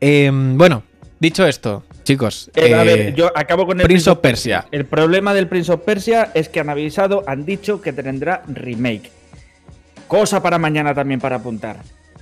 Em, 0.00 0.56
bueno, 0.56 0.84
dicho 1.18 1.44
esto, 1.44 1.82
chicos. 2.04 2.48
Eh, 2.54 2.74
a 2.74 2.82
eh, 2.82 2.86
ver, 2.86 3.14
yo 3.14 3.32
acabo 3.34 3.66
con 3.66 3.80
el 3.80 3.86
Prince 3.86 4.08
of 4.08 4.20
Persia. 4.20 4.66
El 4.70 4.86
problema 4.86 5.34
del 5.34 5.48
Prince 5.48 5.72
of 5.72 5.80
Persia 5.80 6.30
es 6.34 6.48
que 6.48 6.60
han 6.60 6.70
avisado, 6.70 7.24
han 7.26 7.44
dicho 7.44 7.80
que 7.80 7.92
tendrá 7.92 8.44
remake. 8.46 9.10
Cosa 10.06 10.40
para 10.40 10.58
mañana 10.58 10.94
también 10.94 11.18
para 11.18 11.36
apuntar. 11.36 11.78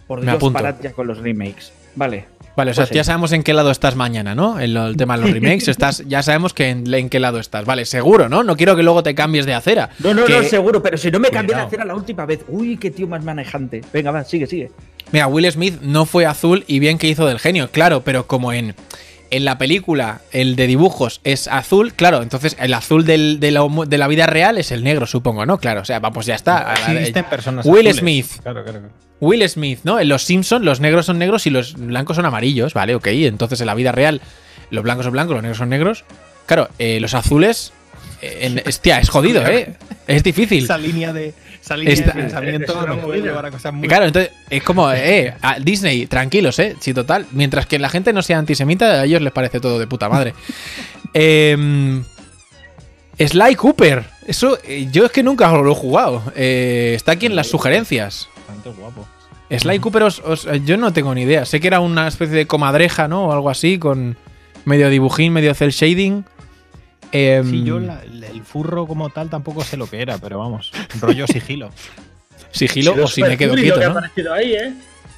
Por 0.07 0.23
Dios, 0.23 0.43
parad 0.53 0.77
ya 0.81 0.93
con 0.93 1.07
los 1.07 1.19
remakes. 1.19 1.73
Vale. 1.95 2.36
Vale, 2.57 2.71
o 2.71 2.75
sea, 2.75 2.83
Pues 2.85 2.89
sí. 2.89 2.95
ya 2.95 3.05
sabemos 3.05 3.33
en 3.33 3.43
qué 3.43 3.53
lado 3.53 3.71
estás 3.71 3.97
mañana, 3.97 4.35
¿no? 4.35 4.59
En 4.59 4.73
lo- 4.73 4.87
el 4.87 4.97
tema 4.97 5.17
de 5.17 5.23
los 5.25 5.31
remakes, 5.31 5.69
estás, 5.69 6.03
ya 6.07 6.23
sabemos 6.23 6.55
que 6.55 6.71
en, 6.71 6.93
en 6.93 7.09
qué 7.11 7.21
lado 7.21 7.39
estás. 7.39 7.67
Vale, 7.67 7.85
seguro, 7.85 8.29
¿no? 8.31 8.43
No 8.43 8.57
quiero 8.57 8.75
que 8.77 8.83
luego 8.83 9.03
te 9.03 9.15
cambies 9.15 9.45
de 9.45 9.53
acera. 9.55 9.91
No, 9.99 10.15
no, 10.15 10.25
Que- 10.25 10.39
no, 10.39 10.43
seguro, 10.43 10.83
pero 10.83 10.97
si 10.97 11.11
no 11.11 11.19
me 11.21 11.29
cambié 11.29 11.49
de 11.49 11.53
Cuidado. 11.53 11.67
hacer 11.67 11.81
a 11.83 11.85
la 11.85 11.95
última 11.95 12.25
vez. 12.25 12.41
Uy, 12.49 12.79
qué 12.79 12.91
tío 12.91 13.07
más 13.07 13.23
manejante. 13.23 13.83
Venga, 13.93 14.11
va, 14.11 14.25
sigue, 14.25 14.47
sigue. 14.47 14.71
Mira, 15.13 15.27
Will 15.29 15.51
Smith 15.53 15.81
no 15.83 16.07
fue 16.07 16.25
azul 16.27 16.65
y 16.67 16.79
bien 16.79 16.97
que 16.99 17.07
hizo 17.09 17.27
del 17.27 17.39
genio, 17.39 17.71
claro, 17.71 18.01
pero 18.03 18.27
como 18.27 18.53
en, 18.53 18.75
en 19.31 19.45
la 19.45 19.59
película 19.59 20.21
el 20.33 20.57
de 20.57 20.67
dibujos 20.67 21.21
es 21.25 21.49
azul, 21.49 21.93
claro, 21.95 22.23
entonces 22.23 22.57
el 22.61 22.73
azul 22.75 23.05
del- 23.05 23.41
de, 23.41 23.51
la, 23.51 23.67
de 23.87 23.99
la 23.99 24.09
vida 24.09 24.27
real 24.27 24.59
es 24.59 24.71
el 24.73 24.85
negro, 24.85 25.07
supongo, 25.07 25.45
¿no? 25.47 25.59
Claro, 25.59 25.81
o 25.81 25.85
sea, 25.85 25.99
vamos, 26.01 26.27
ya 26.27 26.35
está. 26.35 26.75
Existen 26.93 27.25
personas 27.25 27.67
Will 27.67 27.87
azules. 27.87 27.97
Smith. 27.97 28.27
Claro, 28.43 28.63
claro. 28.63 28.81
claro. 28.81 28.95
Will 29.21 29.49
Smith, 29.49 29.81
¿no? 29.85 29.99
En 29.99 30.09
los 30.09 30.23
Simpsons 30.25 30.65
los 30.65 30.81
negros 30.81 31.07
son 31.07 31.19
negros 31.19 31.47
y 31.47 31.51
los 31.51 31.75
blancos 31.75 32.17
son 32.17 32.27
amarillos, 32.27 32.75
¿vale? 32.75 32.95
Ok, 32.95 33.07
entonces 33.09 33.61
en 33.61 33.67
la 33.67 33.75
vida 33.75 33.93
real 33.93 34.21
los 34.71 34.83
blancos 34.85 35.05
son 35.05 35.13
blancos, 35.13 35.35
los 35.35 35.43
negros 35.43 35.59
son 35.59 35.69
negros. 35.71 36.05
Claro, 36.47 36.69
eh, 36.79 37.01
los 37.01 37.15
azules... 37.15 37.73
eh, 38.23 38.39
en- 38.43 38.63
hostia, 38.67 38.99
es 39.01 39.09
jodido, 39.09 39.47
¿eh? 39.47 39.75
Es 40.07 40.23
difícil. 40.23 40.65
Esa 40.65 40.79
línea 40.79 41.13
de, 41.13 41.35
esa 41.63 41.77
línea 41.77 41.95
Esta- 41.95 42.13
de 42.13 42.23
pensamiento 42.23 42.75
nos 42.75 42.85
puede 42.99 43.03
movida. 43.19 43.25
llevar 43.25 43.47
a 43.47 43.51
cosas 43.51 43.73
muy. 43.75 43.89
Claro, 43.89 44.07
entonces 44.07 44.33
es 44.51 44.63
como, 44.63 44.91
eh, 44.93 45.35
a 45.43 45.59
Disney, 45.59 46.07
tranquilos, 46.07 46.59
eh. 46.59 46.77
Sí, 46.81 46.95
total. 46.95 47.27
Mientras 47.33 47.67
que 47.67 47.79
la 47.79 47.89
gente 47.89 48.13
no 48.13 48.23
sea 48.23 48.39
antisemita, 48.39 49.01
a 49.01 49.05
ellos 49.05 49.21
les 49.23 49.33
parece 49.33 49.61
todo 49.61 49.79
de 49.79 49.87
puta 49.87 50.09
madre. 50.09 50.35
Em, 51.15 52.05
Sly 53.19 53.55
Cooper. 53.55 54.05
Eso, 54.27 54.59
eh, 54.65 54.89
yo 54.93 55.07
es 55.07 55.13
que 55.13 55.23
nunca 55.23 55.51
lo 55.53 55.71
he 55.71 55.75
jugado. 55.75 56.23
Eh, 56.35 56.93
está 56.97 57.13
aquí 57.13 57.27
en 57.27 57.37
las 57.37 57.47
sugerencias. 57.49 58.29
Bastante 58.47 58.71
guapo. 58.79 59.07
Sly 59.49 59.79
Cooper, 59.79 60.03
os- 60.03 60.19
os- 60.21 60.49
yo 60.65 60.77
no 60.77 60.93
tengo 60.93 61.15
ni 61.15 61.23
idea. 61.23 61.45
Sé 61.47 61.61
que 61.61 61.69
era 61.69 61.81
una 61.81 62.09
especie 62.09 62.35
de 62.37 62.47
comadreja, 62.47 63.07
¿no? 63.09 63.27
O 63.27 63.33
algo 63.33 63.49
así, 63.49 63.79
con 63.79 64.17
medio 64.65 64.91
dibujín, 64.91 65.33
medio 65.33 65.55
cel 65.55 65.71
shading. 65.71 66.25
Sí, 67.13 67.65
yo 67.65 67.79
la- 67.79 68.03
el 68.03 68.43
furro 68.43 68.87
como 68.87 69.11
tal 69.11 69.31
tampoco 69.31 69.63
sé 69.65 69.77
lo 69.77 69.89
que 69.89 70.01
era, 70.03 70.19
pero 70.19 70.39
vamos, 70.39 70.73
rollo 71.01 71.27
sigilo. 71.27 71.71
Sigilo 72.51 72.95
o 73.05 73.07
si 73.07 73.23
me 73.23 73.37
quedo 73.37 73.55
quieto, 73.55 73.79
que 73.79 73.85
ha 73.85 73.89
¿no? 73.89 73.99
aparecido 73.99 74.33
ahí, 74.33 74.55
¿eh? 74.55 74.75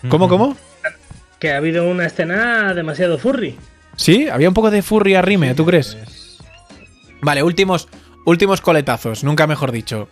¿Cómo, 0.08 0.28
cómo? 0.28 0.56
Que 1.38 1.52
ha 1.52 1.56
habido 1.58 1.88
una 1.88 2.06
escena 2.06 2.74
demasiado 2.74 3.18
furry. 3.18 3.56
Sí, 3.96 4.28
había 4.28 4.48
un 4.48 4.54
poco 4.54 4.70
de 4.70 4.82
furry 4.82 5.14
a 5.14 5.22
rime, 5.22 5.54
¿tú 5.54 5.64
crees? 5.64 5.94
Es- 5.94 6.38
Vale, 7.20 7.42
últimos, 7.42 7.88
últimos 8.26 8.60
coletazos, 8.60 9.24
nunca 9.24 9.46
mejor 9.46 9.72
dicho. 9.72 10.08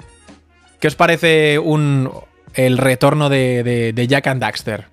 ¿Qué 0.80 0.88
os 0.88 0.94
parece 0.96 1.58
un, 1.58 2.10
el 2.54 2.78
retorno 2.78 3.28
de, 3.28 3.62
de- 3.62 3.92
de 3.92 4.06
Jack 4.06 4.26
and 4.28 4.40
Daxter? 4.40 4.86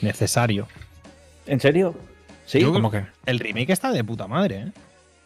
Necesario. 0.00 0.66
¿En 1.46 1.60
serio? 1.60 1.94
Sí. 2.46 2.60
Yo- 2.60 2.72
¿Cómo 2.72 2.90
que? 2.90 3.04
El 3.26 3.38
remake 3.38 3.72
está 3.72 3.92
de 3.92 4.02
puta 4.04 4.26
madre, 4.26 4.56
¿eh? 4.56 4.72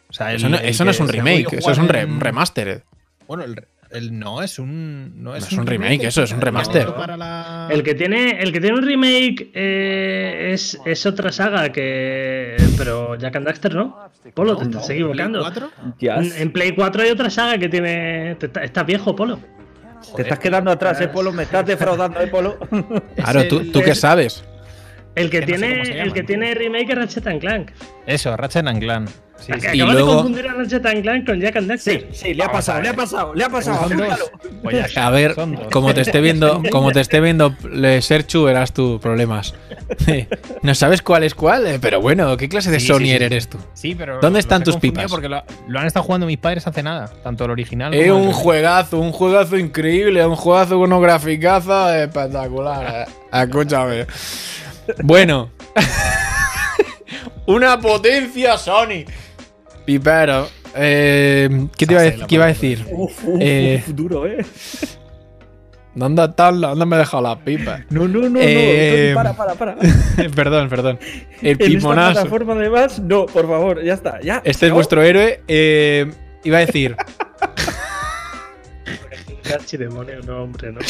O 0.09 0.13
sea, 0.13 0.31
el- 0.31 0.37
Eso 0.37 0.49
no, 0.49 0.57
eso 0.57 0.85
es 0.91 1.01
un 1.01 1.09
remake, 1.09 1.53
eso 1.55 1.71
es 1.73 1.79
un, 1.79 1.87
jugar 1.87 1.97
re- 1.97 2.03
en- 2.03 2.21
remaster. 2.21 2.83
Bueno, 3.27 3.45
el, 3.45 3.65
el- 3.91 4.19
no 4.19 4.43
es 4.43 4.59
un. 4.59 5.23
No 5.23 5.35
es, 5.35 5.47
es 5.47 5.53
un 5.53 5.67
remake, 5.67 6.05
eso 6.05 6.23
es 6.23 6.33
un 6.33 6.41
remaster. 6.41 6.87
Para 6.95 7.17
la... 7.17 7.69
El 7.71 7.83
que 7.83 7.95
tiene, 7.95 8.41
el 8.43 8.53
que 8.53 8.61
tiene 8.61 8.77
un 8.77 8.85
remake 8.85 9.51
eh, 9.55 10.51
es, 10.53 10.79
es 10.85 11.07
otra 11.07 11.33
saga 11.33 11.71
que. 11.71 12.57
Pero 12.77 13.17
Jack 13.17 13.37
and 13.37 13.47
Daxter 13.47 13.75
no. 13.75 13.99
Polo, 14.35 14.57
te 14.57 14.65
estás 14.65 14.89
equivocando. 14.91 15.41
¿Play 15.41 15.53
4? 15.53 15.71
Ya, 16.01 16.17
En, 16.17 16.33
en 16.37 16.53
Play 16.53 16.73
4 16.75 17.03
hay 17.03 17.11
otra 17.11 17.31
saga 17.31 17.59
que 17.59 17.69
tiene. 17.69 18.37
te 18.39 18.47
está, 18.47 18.63
está 18.65 18.83
viejo, 18.85 19.15
Polo. 19.17 19.39
te 20.17 20.23
estás 20.23 20.39
quedando 20.39 20.71
atrás, 20.71 21.01
¿eh, 21.01 21.09
Polo? 21.09 21.33
Me 21.33 21.45
estás 21.45 21.65
defraudando, 21.67 22.21
¿eh, 22.21 22.27
Polo? 22.29 22.59
Claro, 23.17 23.47
¿tú, 23.49 23.71
tú 23.73 23.81
qué 23.83 23.91
es- 23.93 24.01
sabes? 24.01 24.45
El 25.15 25.31
que, 25.31 25.41
Que 25.41 25.47
no 25.47 25.59
sé 25.59 25.59
tiene, 25.59 25.73
cómo 25.75 25.85
se 25.85 26.01
el 26.01 26.13
que 26.13 26.23
tiene 26.25 26.55
remake 26.55 26.91
es 26.91 26.97
Ratchet 26.99 27.27
and 27.29 27.41
Clank. 27.41 27.71
Eso, 28.07 28.37
Ratchet 28.37 28.67
and 28.67 28.81
Clank. 28.81 29.09
Sí, 29.37 29.53
sí. 29.59 29.67
Y 29.75 29.81
Acabas 29.81 29.95
luego- 29.95 30.09
de 30.11 30.15
confundir 30.17 30.49
a 30.49 30.55
Ratchet 30.55 30.87
and 30.87 31.03
Clank 31.03 31.27
con 31.27 31.41
Jack 31.41 31.57
and 31.57 31.69
Daxter. 31.69 32.01
Sí, 32.01 32.07
sí, 32.13 32.35
le 32.35 32.45
ha 32.45 32.51
pasado, 32.53 32.81
le 32.81 32.89
ha 32.89 32.95
pasado, 32.95 33.35
le 33.35 33.45
ha 33.45 33.49
pasado. 33.49 33.89
Pues 34.63 34.97
A 34.97 35.11
ver, 35.11 35.35
son 35.35 35.55
dos. 35.57 35.67
como 35.73 35.93
te 35.93 36.01
esté 36.03 36.21
viendo, 36.21 36.63
como 36.71 36.93
te 36.93 37.01
esté 37.01 37.21
viendo 37.21 37.55
le- 37.71 38.01
Serchu, 38.01 38.45
verás 38.45 38.73
tú 38.73 38.99
problemas. 39.03 39.55
No 40.63 40.75
sabes 40.75 41.03
cuál 41.03 41.25
es 41.25 41.35
cuál, 41.35 41.67
Eh, 41.67 41.79
pero 41.81 42.01
bueno, 42.01 42.37
¿qué 42.37 42.49
clase 42.49 42.71
de 42.71 42.79
Sí, 42.81 42.87
sí, 42.87 42.93
Sonyer 42.93 43.19
sí. 43.19 43.25
eres 43.25 43.49
tú? 43.49 43.59
Sí, 43.75 43.95
pero. 43.95 44.21
¿Dónde 44.21 44.41
están 44.41 44.63
tus 44.63 44.77
pipas? 44.77 45.11
Porque 45.11 45.29
lo, 45.29 45.43
lo 45.69 45.79
han 45.81 45.87
estado 45.87 46.05
jugando 46.05 46.27
mis 46.27 46.39
padres 46.39 46.67
hace 46.67 46.83
nada. 46.83 47.11
Tanto 47.23 47.45
el 47.45 47.51
original 47.51 47.93
Es 47.93 48.07
el 48.07 48.13
un 48.13 48.33
juegazo, 48.33 48.99
un 49.01 49.13
juegazo 49.13 49.57
increíble, 49.59 50.25
un 50.27 50.37
juegazo 50.37 50.75
con 50.79 50.85
unos 50.93 51.03
graficazos 51.03 51.93
espectacular. 51.93 53.07
eh. 53.09 53.43
Escúchame. 53.43 54.07
Bueno. 55.03 55.51
Una 57.47 57.79
potencia 57.81 58.57
Sony. 58.57 59.05
Pipero. 59.85 60.49
Eh, 60.75 61.67
¿Qué 61.77 61.87
te 61.87 61.93
iba 61.95 62.03
a, 62.03 62.05
Sase, 62.07 62.17
dec- 62.17 62.21
la 62.21 62.27
qué 62.27 62.35
iba 62.35 62.45
a 62.45 62.49
decir? 62.49 62.87
Uf, 62.91 63.25
uf, 63.25 63.39
Eh, 63.41 63.83
uf, 63.87 63.95
duro, 63.95 64.27
¿eh? 64.27 64.45
¿Dónde 65.95 66.25
están 66.25 66.61
las- 66.61 66.71
¿Dónde 66.71 66.87
me 66.87 66.97
he 66.97 66.99
dejado 66.99 67.23
las 67.23 67.37
pipas? 67.39 67.83
No, 67.91 68.09
no, 68.09 68.21
no, 68.23 68.29
no. 68.31 68.39
Eh, 68.41 69.13
Para, 69.15 69.35
para, 69.35 69.55
para. 69.55 69.77
perdón, 70.35 70.69
perdón. 70.69 70.99
El 71.41 71.49
En 71.49 71.53
esta 71.53 71.65
pimonazo. 71.67 72.13
plataforma 72.15 72.55
además, 72.55 72.99
no, 72.99 73.27
por 73.27 73.47
favor, 73.47 73.85
ya 73.85 73.95
está, 73.95 74.21
ya. 74.21 74.41
Este 74.45 74.67
es 74.67 74.73
vuestro 74.73 75.03
héroe. 75.03 75.43
Eh, 75.47 76.11
iba 76.43 76.59
a 76.59 76.61
decir. 76.67 76.97
Cachi 79.49 79.77
demonio, 79.77 80.21
no, 80.27 80.43
hombre, 80.45 80.73
no. 80.73 80.81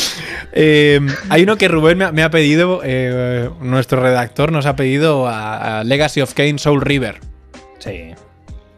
Eh, 0.52 1.00
hay 1.28 1.42
uno 1.42 1.56
que 1.56 1.68
Rubén 1.68 1.98
me 1.98 2.04
ha, 2.04 2.12
me 2.12 2.22
ha 2.22 2.30
pedido, 2.30 2.80
eh, 2.84 3.50
nuestro 3.60 4.00
redactor 4.00 4.52
nos 4.52 4.66
ha 4.66 4.76
pedido 4.76 5.26
a, 5.28 5.80
a 5.80 5.84
Legacy 5.84 6.20
of 6.20 6.32
Kane 6.34 6.58
Soul 6.58 6.80
River. 6.80 7.20
Sí. 7.78 8.12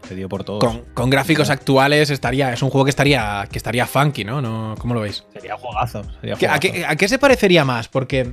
Pedido 0.07 0.29
por 0.29 0.43
todos. 0.43 0.63
Con, 0.63 0.83
con 0.93 1.09
gráficos 1.09 1.49
actuales 1.49 2.09
estaría, 2.09 2.53
es 2.53 2.61
un 2.61 2.69
juego 2.69 2.85
que 2.85 2.89
estaría, 2.91 3.47
que 3.51 3.57
estaría 3.57 3.85
funky, 3.85 4.23
¿no? 4.23 4.41
¿no? 4.41 4.75
¿Cómo 4.79 4.93
lo 4.93 5.01
veis? 5.01 5.23
Sería 5.33 5.55
juegazo. 5.57 6.01
Sería 6.21 6.35
¿Qué- 6.35 6.47
a, 6.47 6.59
qué, 6.59 6.85
a 6.85 6.95
qué 6.95 7.07
se 7.07 7.19
parecería 7.19 7.65
más? 7.65 7.87
Porque 7.89 8.31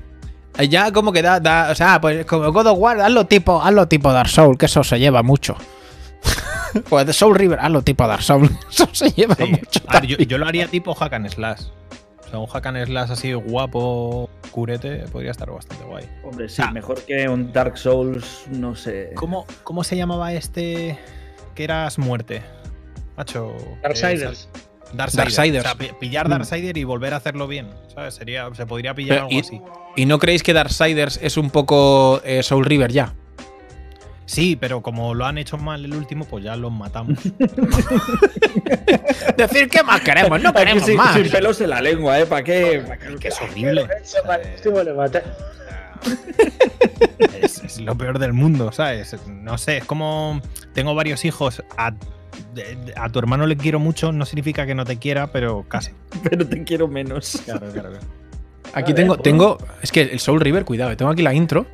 ya 0.71 0.93
como 0.93 1.13
que 1.13 1.21
da, 1.21 1.41
da- 1.41 1.69
o 1.71 1.75
sea, 1.75 2.01
pues 2.01 2.25
como 2.27 2.53
God 2.53 2.67
of 2.69 2.79
War, 2.79 3.01
hazlo 3.01 3.27
tipo, 3.27 3.61
hazlo 3.61 3.89
tipo 3.89 4.13
Dark 4.13 4.29
Soul, 4.29 4.57
que 4.57 4.67
eso 4.67 4.85
se 4.85 4.99
lleva 5.01 5.23
mucho. 5.25 5.57
pues 6.89 7.07
de 7.07 7.13
Soul 7.13 7.35
River, 7.37 7.59
hazlo 7.61 7.83
tipo 7.83 8.07
Dark 8.07 8.23
Soul, 8.23 8.51
eso 8.71 8.89
se 8.93 9.11
lleva 9.11 9.35
Sí. 9.37 9.45
mucho. 9.47 9.81
A 9.89 10.01
ver, 10.01 10.07
yo, 10.07 10.17
yo 10.19 10.39
lo 10.39 10.47
haría 10.47 10.67
tipo 10.69 10.95
hack 10.95 11.13
and 11.13 11.29
slash. 11.29 11.61
O 12.27 12.29
sea, 12.31 12.39
un 12.39 12.47
hack 12.47 12.67
and 12.67 12.87
slash 12.87 13.11
así 13.13 13.33
guapo, 13.33 14.29
curete, 14.51 15.05
podría 15.13 15.31
estar 15.31 15.51
bastante 15.51 15.85
guay. 15.85 16.05
Hombre, 16.25 16.49
sí, 16.49 16.63
Ah. 16.65 16.71
mejor 16.71 17.01
que 17.05 17.29
un 17.29 17.53
Dark 17.53 17.77
Souls, 17.79 18.45
no 18.51 18.75
sé. 18.75 19.11
¿Cómo, 19.15 19.47
cómo 19.63 19.85
se 19.85 19.97
llamaba 19.97 20.33
este 20.33 20.99
que 21.55 21.65
eras 21.65 21.99
muerte? 21.99 22.43
Macho. 23.17 23.53
Darksiders. 23.83 24.49
Darksiders. 24.93 25.37
Darksiders. 25.37 25.65
O 25.65 25.69
sea, 25.69 25.75
pi- 25.79 25.91
pillar 26.01 26.29
Darksider 26.29 26.77
y 26.77 26.85
volver 26.85 27.15
a 27.15 27.19
hacerlo 27.19 27.47
bien. 27.47 27.69
¿Sabes? 27.95 28.15
Sería, 28.15 28.49
se 28.55 28.67
podría 28.67 28.95
pillar 28.95 29.17
Pero, 29.17 29.23
algo 29.27 29.37
y- 29.37 29.41
así. 29.41 29.61
¿Y 29.97 30.07
no 30.07 30.19
creéis 30.19 30.43
que 30.43 30.53
Darksiders 30.53 31.21
es 31.23 31.37
un 31.37 31.51
poco 31.51 32.21
eh, 32.25 32.43
Soul 32.43 32.65
River 32.65 32.91
ya? 32.93 33.15
Sí, 34.27 34.57
pero 34.57 34.81
como 34.81 35.15
lo 35.15 35.27
han 35.27 35.39
hecho 35.39 35.59
mal 35.59 35.85
el 35.85 35.95
último, 35.95 36.25
pues 36.25 36.45
ya 36.45 36.57
los 36.57 36.73
matamos. 36.73 37.19
Decir, 39.37 39.69
¿qué 39.69 39.83
más 39.83 40.01
queremos? 40.01 40.41
No 40.43 40.53
queremos 40.53 40.85
sin, 40.85 40.97
más. 40.97 41.15
sin 41.15 41.31
pelos 41.31 41.61
en 41.61 41.71
la 41.71 41.81
lengua, 41.83 42.19
¿eh? 42.19 42.27
¿Para 42.27 42.43
qué? 42.43 42.83
que 43.21 43.29
es 43.29 43.41
horrible. 43.41 43.87
Es, 47.41 47.63
es 47.63 47.81
lo 47.81 47.97
peor 47.97 48.19
del 48.19 48.33
mundo, 48.33 48.73
¿sabes? 48.73 49.17
No 49.29 49.59
sé, 49.59 49.79
es 49.79 49.85
como 49.85 50.41
tengo 50.73 50.95
varios 50.95 51.25
hijos, 51.25 51.63
a, 51.77 51.93
a 52.97 53.09
tu 53.11 53.19
hermano 53.19 53.47
le 53.47 53.57
quiero 53.57 53.79
mucho, 53.79 54.13
no 54.13 54.27
significa 54.27 54.67
que 54.67 54.75
no 54.75 54.85
te 54.85 54.99
quiera, 54.99 55.29
pero 55.29 55.65
casi. 55.69 55.93
Pero 56.23 56.47
te 56.47 56.65
quiero 56.65 56.89
menos. 56.89 57.43
Claro, 57.45 57.71
claro, 57.73 57.91
claro. 57.91 58.07
Aquí 58.73 58.93
ver, 58.93 59.03
tengo, 59.03 59.15
pues. 59.15 59.23
tengo. 59.23 59.59
Es 59.83 59.93
que 59.93 60.03
el 60.03 60.21
Soul 60.21 60.41
River, 60.41 60.65
cuidado, 60.65 60.91
eh, 60.91 60.97
tengo 60.97 61.11
aquí 61.11 61.23
la 61.23 61.35
intro. 61.35 61.67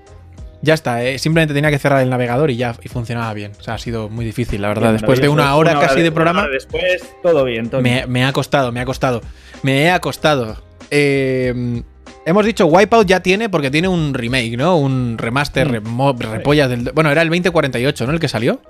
Ya 0.63 0.75
está, 0.75 1.03
eh, 1.05 1.19
simplemente 1.19 1.55
tenía 1.55 1.71
que 1.71 1.79
cerrar 1.79 2.03
el 2.03 2.11
navegador 2.11 2.51
y 2.51 2.57
ya 2.57 2.75
y 2.83 2.89
funcionaba 2.89 3.33
bien. 3.33 3.53
O 3.59 3.63
sea, 3.63 3.75
ha 3.75 3.79
sido 3.79 4.09
muy 4.11 4.25
difícil, 4.27 4.61
la 4.61 4.69
verdad. 4.69 4.93
Después 4.93 5.21
de 5.21 5.29
una 5.31 5.55
hora 5.57 5.79
casi 5.81 6.03
de 6.03 6.13
programa, 6.13 6.47
Después, 6.49 7.03
todo 7.23 7.45
bien, 7.45 7.71
todo 7.71 7.81
me, 7.81 8.07
me 8.07 8.25
ha 8.25 8.33
costado, 8.33 8.71
me 8.71 8.81
ha 8.81 8.85
costado. 8.85 9.23
Me 9.63 9.83
he 9.85 9.91
acostado. 9.91 10.63
Eh, 10.91 11.83
hemos 12.27 12.45
dicho 12.45 12.67
Wipeout 12.67 13.07
ya 13.07 13.21
tiene, 13.21 13.49
porque 13.49 13.71
tiene 13.71 13.89
un 13.89 14.13
remake, 14.13 14.57
¿no? 14.59 14.77
Un 14.77 15.17
remaster, 15.17 15.69
Mm. 15.69 15.73
remo- 15.87 16.19
repollas 16.19 16.69
del. 16.69 16.93
Bueno, 16.93 17.11
era 17.11 17.23
el 17.23 17.29
2048, 17.29 18.07
¿no? 18.07 18.13
El 18.13 18.21
que 18.21 18.29
salió. 18.29 18.61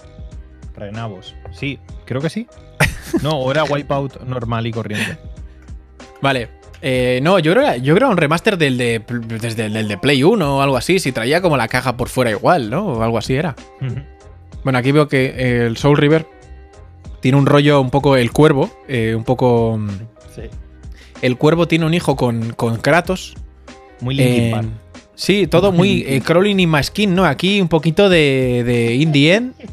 Renavos. 0.77 1.35
Sí, 1.53 1.79
creo 2.05 2.21
que 2.21 2.31
sí. 2.31 2.47
No, 3.23 3.33
o 3.39 3.51
era 3.51 3.65
Wipeout 3.65 4.21
normal 4.23 4.67
y 4.67 4.71
corriente. 4.73 5.19
Vale. 6.23 6.49
Eh, 6.83 7.21
no, 7.23 7.39
yo 7.39 7.53
creo, 7.53 7.77
yo 7.77 7.95
creo 7.95 8.09
un 8.11 8.17
remaster 8.17 8.57
del 8.57 8.79
de, 8.79 9.03
desde 9.41 9.67
el 9.67 9.87
de 9.89 9.99
Play 9.99 10.23
1 10.23 10.57
o 10.59 10.63
algo 10.63 10.77
así. 10.77 10.99
Si 10.99 11.13
traía 11.13 11.41
como 11.43 11.57
la 11.57 11.69
caja 11.69 11.97
por 11.97 12.09
fuera 12.09 12.31
igual, 12.31 12.71
¿no? 12.71 12.87
O 12.87 13.03
algo 13.03 13.19
así 13.19 13.35
era. 13.35 13.55
Bueno, 14.65 14.79
aquí 14.79 14.93
veo 14.93 15.09
que 15.09 15.27
eh, 15.27 15.67
el 15.67 15.77
Soul 15.77 15.97
River 15.97 16.27
tiene 17.21 17.37
un 17.39 17.47
rollo 17.47 17.81
un 17.81 17.91
poco 17.91 18.17
el 18.17 18.33
cuervo, 18.33 18.71
eh, 18.89 19.15
un 19.17 19.25
poco... 19.25 19.77
mm, 19.79 19.89
Sí. 20.35 20.43
El 21.23 21.37
cuervo 21.37 21.67
tiene 21.69 21.85
un 21.85 21.93
hijo 21.93 22.17
con, 22.17 22.53
con 22.55 22.77
Kratos. 22.79 23.35
Muy 24.01 24.15
Linkin 24.15 24.55
Eh, 24.55 24.63
sí, 25.15 25.47
todo 25.47 25.73
muy 25.73 26.05
eh, 26.07 26.23
crawling 26.25 26.61
in 26.61 26.71
my 26.71 26.83
skin, 26.83 27.15
¿no? 27.15 27.27
Aquí 27.27 27.61
un 27.61 27.69
poquito 27.69 28.09
de, 28.09 28.63
de 28.65 28.95
In 28.95 29.13
the 29.13 29.35
End. 29.35 29.55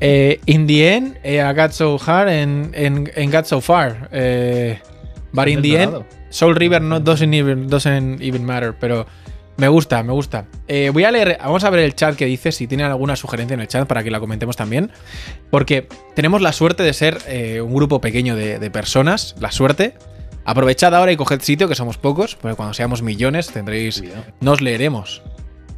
Eh, 0.00 0.38
in 0.46 0.68
the 0.68 0.94
End, 0.94 1.16
eh, 1.24 1.42
I 1.44 1.52
got 1.52 1.72
so 1.72 1.98
hard 1.98 2.28
and, 2.28 2.72
and, 2.76 3.10
and 3.16 3.32
got 3.32 3.44
so 3.44 3.60
far. 3.60 4.08
Eh, 4.12 4.78
but 5.32 5.48
in 5.48 5.62
the 5.62 5.82
end. 5.82 6.04
Soul 6.30 6.54
River 6.54 6.80
no 6.80 7.00
doesn't 7.00 7.32
even, 7.34 7.68
doesn't 7.68 8.20
even 8.22 8.44
matter, 8.44 8.74
pero 8.78 9.06
Me 9.58 9.66
gusta, 9.66 10.04
me 10.04 10.12
gusta. 10.12 10.44
Eh, 10.68 10.90
voy 10.92 11.02
a 11.02 11.10
leer, 11.10 11.36
vamos 11.42 11.64
a 11.64 11.70
ver 11.70 11.80
el 11.80 11.92
chat 11.96 12.14
que 12.14 12.26
dice, 12.26 12.52
si 12.52 12.68
tienen 12.68 12.86
alguna 12.86 13.16
sugerencia 13.16 13.54
en 13.54 13.60
el 13.60 13.66
chat 13.66 13.88
para 13.88 14.04
que 14.04 14.10
la 14.12 14.20
comentemos 14.20 14.56
también. 14.56 14.92
Porque 15.50 15.88
tenemos 16.14 16.42
la 16.42 16.52
suerte 16.52 16.84
de 16.84 16.92
ser 16.92 17.18
eh, 17.26 17.60
un 17.60 17.74
grupo 17.74 18.00
pequeño 18.00 18.36
de, 18.36 18.60
de 18.60 18.70
personas, 18.70 19.34
la 19.40 19.50
suerte. 19.50 19.94
Aprovechad 20.44 20.94
ahora 20.94 21.10
y 21.10 21.16
coged 21.16 21.40
sitio, 21.40 21.66
que 21.68 21.74
somos 21.74 21.98
pocos, 21.98 22.36
porque 22.36 22.54
cuando 22.54 22.72
seamos 22.72 23.02
millones 23.02 23.48
tendréis. 23.48 24.00
Nos 24.40 24.60
leeremos. 24.60 25.22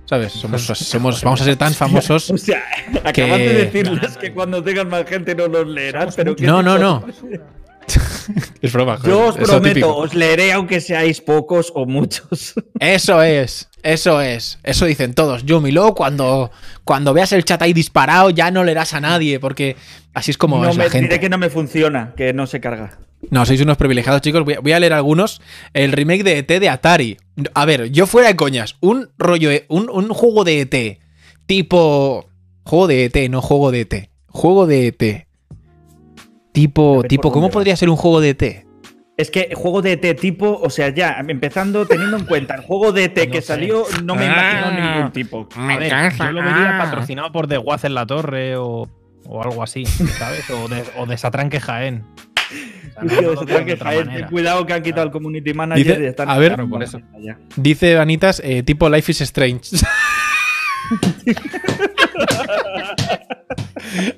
¿Sabes? 0.04 0.32
Somos, 0.32 0.62
somos, 0.74 1.24
vamos 1.24 1.40
a 1.40 1.44
ser 1.44 1.56
tan 1.56 1.72
famosos. 1.72 2.30
O 2.30 2.36
sea, 2.36 2.62
Que- 2.92 2.98
acabas 3.08 3.38
de 3.38 3.54
decirles 3.64 4.18
que 4.18 4.30
cuando 4.34 4.62
tengan 4.62 4.90
más 4.90 5.06
gente 5.08 5.34
no 5.34 5.46
los 5.48 5.66
leerán, 5.66 6.10
pero 6.14 6.36
¿qué 6.36 6.44
No, 6.44 6.62
no, 6.62 6.76
no. 6.76 7.02
es 8.62 8.72
broma. 8.72 8.96
joder, 8.96 9.10
Yo 9.10 9.26
os 9.26 9.36
es 9.36 9.48
prometo, 9.48 9.68
típico. 9.74 9.96
os 9.96 10.14
leeré 10.14 10.52
aunque 10.52 10.80
seáis 10.80 11.20
pocos 11.20 11.72
o 11.74 11.86
muchos. 11.86 12.54
Eso 12.80 13.22
es, 13.22 13.68
eso 13.82 14.20
es. 14.20 14.58
Eso 14.62 14.86
dicen 14.86 15.14
todos. 15.14 15.44
Yumi, 15.44 15.70
luego 15.70 15.94
cuando, 15.94 16.50
cuando 16.84 17.12
veas 17.14 17.32
el 17.32 17.44
chat 17.44 17.60
ahí 17.62 17.72
disparado, 17.72 18.30
ya 18.30 18.50
no 18.50 18.62
leerás 18.64 18.94
a 18.94 19.00
nadie, 19.00 19.38
porque 19.40 19.76
así 20.14 20.30
es 20.30 20.38
como 20.38 20.62
no 20.62 20.70
es 20.70 20.76
me 20.76 20.84
la 20.84 20.90
gente. 20.90 21.08
diré 21.08 21.20
que 21.20 21.28
no 21.28 21.38
me 21.38 21.50
funciona, 21.50 22.14
que 22.16 22.32
no 22.32 22.46
se 22.46 22.60
carga. 22.60 22.98
No, 23.30 23.44
sois 23.44 23.60
unos 23.60 23.76
privilegiados, 23.76 24.22
chicos. 24.22 24.44
Voy 24.44 24.54
a, 24.54 24.60
voy 24.60 24.72
a 24.72 24.80
leer 24.80 24.94
algunos. 24.94 25.42
El 25.74 25.92
remake 25.92 26.22
de 26.24 26.38
ET 26.38 26.48
de 26.48 26.68
Atari. 26.70 27.18
A 27.52 27.66
ver, 27.66 27.90
yo 27.90 28.06
fuera 28.06 28.28
de 28.28 28.36
coñas. 28.36 28.76
Un 28.80 29.10
rollo, 29.18 29.50
de- 29.50 29.66
un, 29.68 29.90
un 29.90 30.08
juego 30.08 30.42
de 30.44 30.60
ET. 30.62 30.98
Tipo. 31.46 32.26
Juego 32.64 32.86
de 32.86 33.04
ET, 33.04 33.30
no 33.30 33.42
juego 33.42 33.70
de 33.72 33.80
ET. 33.82 34.10
Juego 34.28 34.66
de 34.66 34.86
ET. 34.86 35.26
Tipo, 36.52 37.02
tipo, 37.08 37.30
¿cómo 37.32 37.50
podría 37.50 37.76
ser 37.76 37.88
un 37.90 37.96
juego 37.96 38.20
de 38.20 38.28
E 38.28 38.30
ET? 38.30 38.66
Es 39.16 39.30
que 39.30 39.50
juego 39.54 39.82
de 39.82 39.92
ET 39.92 40.18
tipo, 40.18 40.58
o 40.62 40.70
sea, 40.70 40.88
ya, 40.88 41.16
empezando 41.28 41.86
teniendo 41.86 42.16
en 42.16 42.24
cuenta 42.24 42.54
el 42.54 42.62
juego 42.62 42.90
de 42.92 43.04
ET 43.04 43.26
No 43.26 43.32
que 43.32 43.40
sé. 43.42 43.46
salió, 43.48 43.84
no 44.02 44.14
me 44.16 44.24
imagino 44.26 44.66
Ah. 44.66 44.94
ningún 44.94 45.12
tipo. 45.12 45.46
A 45.56 45.76
ver, 45.76 45.92
yo 46.18 46.32
lo 46.32 46.42
vería 46.42 46.78
patrocinado 46.78 47.30
por 47.30 47.46
The 47.46 47.58
Waz 47.58 47.84
en 47.84 47.94
la 47.94 48.06
Torre 48.06 48.56
o, 48.56 48.88
o 49.26 49.42
algo 49.42 49.62
así, 49.62 49.84
¿sabes? 49.86 50.48
O 50.50 50.66
de, 50.68 50.82
o 50.96 51.06
de 51.06 51.16
Satranque 51.18 51.60
Jaén. 51.60 52.04
O 52.96 53.08
sea, 53.08 53.20
no- 53.22 53.44
de 53.44 53.64
que 53.66 54.26
cuidado 54.30 54.66
que 54.66 54.72
han 54.72 54.82
quitado 54.82 55.04
el 55.06 55.12
community 55.12 55.54
manager 55.54 55.86
Dice- 55.86 56.02
y 56.02 56.06
están 56.06 56.28
a 56.28 56.36
ver- 56.38 56.54
Claro, 56.54 56.68
por 56.68 56.82
eso. 56.82 57.00
Ya. 57.20 57.38
Dice 57.56 57.94
Vanitas, 57.94 58.40
eh, 58.44 58.62
tipo 58.64 58.88
Life 58.88 59.12
is 59.12 59.20
Strange. 59.20 59.60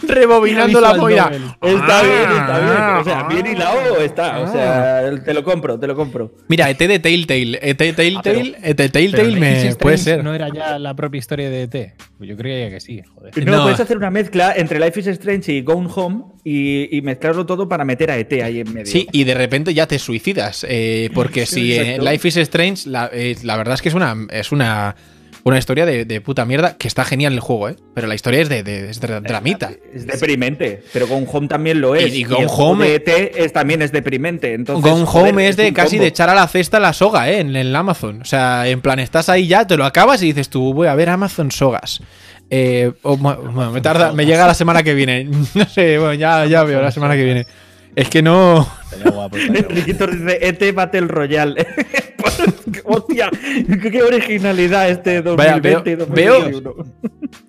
Rebobinando 0.02 0.80
la 0.80 0.94
novel. 0.94 1.18
Está 1.18 2.02
bien, 2.02 2.30
está 2.30 2.58
bien. 2.60 3.00
O 3.00 3.04
sea, 3.04 3.18
Ah, 3.22 3.28
bien 3.28 3.46
hilado 3.46 4.00
está. 4.00 4.40
O 4.40 4.50
sea, 4.52 5.10
te 5.24 5.34
lo 5.34 5.44
compro, 5.44 5.78
te 5.78 5.86
lo 5.86 5.94
compro. 5.94 6.34
Mira, 6.48 6.68
ET 6.70 6.78
de 6.78 6.98
Telltale. 6.98 7.58
ET 7.62 7.78
de 7.78 7.92
Telltale, 7.92 8.56
ET 8.62 8.64
de 8.64 8.74
Pero 8.74 8.90
Telltale 8.90 9.28
Life 9.28 9.40
me 9.40 9.66
is 9.68 9.76
puede 9.76 9.94
Strange 9.96 9.98
ser. 10.16 10.24
¿No 10.24 10.34
era 10.34 10.48
ya 10.52 10.78
la 10.78 10.94
propia 10.94 11.18
historia 11.18 11.50
de 11.50 11.62
ET? 11.62 11.94
Pues 12.18 12.28
yo 12.30 12.36
creía 12.36 12.70
que 12.70 12.80
sí, 12.80 13.02
joder. 13.14 13.44
No, 13.46 13.56
No. 13.58 13.62
puedes 13.64 13.80
hacer 13.80 13.96
una 13.96 14.10
mezcla 14.10 14.52
entre 14.56 14.78
Life 14.80 15.00
is 15.00 15.06
Strange 15.08 15.52
y 15.52 15.62
Gone 15.62 15.88
Home 15.94 16.24
y, 16.44 16.96
y 16.96 17.02
mezclarlo 17.02 17.46
todo 17.46 17.68
para 17.68 17.84
meter 17.84 18.10
a 18.10 18.16
ET 18.18 18.32
ahí 18.42 18.60
en 18.60 18.72
medio. 18.72 18.86
Sí, 18.86 19.06
y 19.12 19.24
de 19.24 19.34
repente 19.34 19.72
ya 19.74 19.86
te 19.86 19.98
suicidas. 19.98 20.66
eh, 20.68 21.10
porque 21.14 21.46
Sí, 21.52 21.54
si 21.54 21.74
eh. 21.74 21.98
Life 22.00 22.28
is 22.28 22.36
Strange, 22.36 22.88
la, 22.88 23.10
eh, 23.12 23.36
la 23.42 23.56
verdad 23.56 23.74
es 23.74 23.82
que 23.82 23.88
es 23.88 23.94
una, 23.94 24.16
es 24.30 24.52
una, 24.52 24.94
una 25.44 25.58
historia 25.58 25.84
de, 25.86 26.04
de 26.04 26.20
puta 26.20 26.44
mierda 26.44 26.76
que 26.76 26.86
está 26.86 27.04
genial 27.04 27.32
el 27.32 27.40
juego, 27.40 27.68
¿eh? 27.68 27.76
Pero 27.94 28.06
la 28.06 28.14
historia 28.14 28.40
es 28.40 28.48
de, 28.48 28.62
de, 28.62 28.90
es 28.90 29.00
de 29.00 29.20
dramita. 29.20 29.72
Es 29.92 30.06
deprimente, 30.06 30.82
pero 30.92 31.06
Gone 31.08 31.26
Home 31.32 31.48
también 31.48 31.80
lo 31.80 31.94
es. 31.96 32.14
Y- 32.14 32.20
y 32.20 32.24
Gone 32.24 32.46
Home- 32.48 32.86
de 32.86 32.94
ET 32.96 33.08
es, 33.36 33.52
también 33.52 33.82
es 33.82 33.90
deprimente. 33.92 34.54
Entonces, 34.54 34.88
Gone 34.90 35.04
joder, 35.04 35.32
Home 35.32 35.48
es 35.48 35.56
de 35.56 35.72
casi 35.72 35.96
combo. 35.96 36.02
de 36.02 36.08
echar 36.08 36.28
a 36.30 36.34
la 36.34 36.46
cesta 36.46 36.78
la 36.78 36.92
soga, 36.92 37.28
¿eh? 37.30 37.40
En 37.40 37.56
el 37.56 37.74
Amazon. 37.74 38.22
O 38.22 38.24
sea, 38.24 38.68
en 38.68 38.80
plan, 38.80 38.98
estás 39.00 39.28
ahí 39.28 39.46
ya, 39.48 39.66
te 39.66 39.76
lo 39.76 39.84
acabas 39.84 40.22
y 40.22 40.26
dices 40.26 40.48
tú, 40.48 40.72
voy 40.74 40.86
a 40.86 40.94
ver 40.94 41.08
Amazon 41.08 41.50
Sogas. 41.50 42.00
Eh, 42.50 42.92
bueno, 43.02 43.72
me 43.72 43.80
tarda, 43.80 44.12
me 44.12 44.26
llega 44.26 44.46
la 44.46 44.54
semana 44.54 44.82
que 44.82 44.94
viene. 44.94 45.28
No 45.54 45.64
sé, 45.68 45.98
bueno, 45.98 46.14
ya, 46.14 46.44
ya 46.46 46.62
veo 46.64 46.80
la 46.82 46.90
semana 46.92 47.14
que 47.16 47.24
viene. 47.24 47.46
Es 47.96 48.08
que 48.08 48.22
no. 48.22 48.66
Enriquito 49.32 50.06
dice 50.10 50.38
ET 50.40 50.74
Battle 50.74 51.08
Royale. 51.08 51.66
Hostia, 52.84 53.30
qué 53.90 54.02
originalidad 54.02 54.88
este 54.90 55.20
Vaya, 55.22 55.52
2020 55.60 55.90
y 55.90 55.94
veo- 55.94 56.40
2021. 56.40 56.74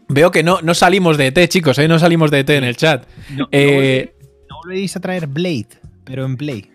Veo 0.09 0.31
que 0.31 0.43
no, 0.43 0.61
no 0.61 0.73
salimos 0.73 1.17
de 1.17 1.27
ET, 1.27 1.47
chicos, 1.47 1.77
¿eh? 1.79 1.87
No 1.87 1.97
salimos 1.99 2.29
de 2.31 2.39
ET 2.39 2.49
en 2.51 2.63
el 2.63 2.77
chat. 2.77 3.05
No, 3.35 3.47
Eh, 3.51 4.15
no 4.49 4.57
volvéis 4.63 4.95
a 4.95 4.99
traer 4.99 5.27
Blade, 5.27 5.67
pero 6.03 6.25
en 6.25 6.37
Play. 6.37 6.69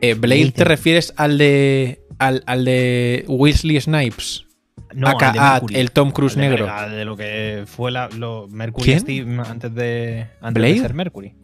eh, 0.00 0.14
Blade, 0.14 0.52
¿te 0.52 0.64
refieres 0.64 1.12
al 1.16 1.36
de. 1.38 2.00
al, 2.18 2.42
al 2.46 2.64
de 2.64 3.24
Weasley 3.28 3.80
Snipes? 3.80 4.46
No, 4.94 5.06
Aka 5.08 5.28
al 5.28 5.32
de 5.34 5.38
Ad, 5.38 5.52
Mercury. 5.52 5.74
el 5.76 5.90
Tom 5.92 6.10
Cruise 6.10 6.36
Al 6.36 6.42
de- 6.42 6.48
negro. 6.48 6.68
al 6.70 6.90
de 6.92 7.04
lo 7.04 7.16
que 7.16 7.64
fue 7.66 7.90
la, 7.92 8.08
lo, 8.08 8.48
Mercury 8.48 8.84
¿Quién? 8.86 9.00
Steve 9.00 9.42
antes 9.46 9.72
de, 9.74 10.26
antes 10.40 10.60
¿Blade? 10.60 10.74
de 10.74 10.80
ser 10.80 10.94
Mercury. 10.94 11.34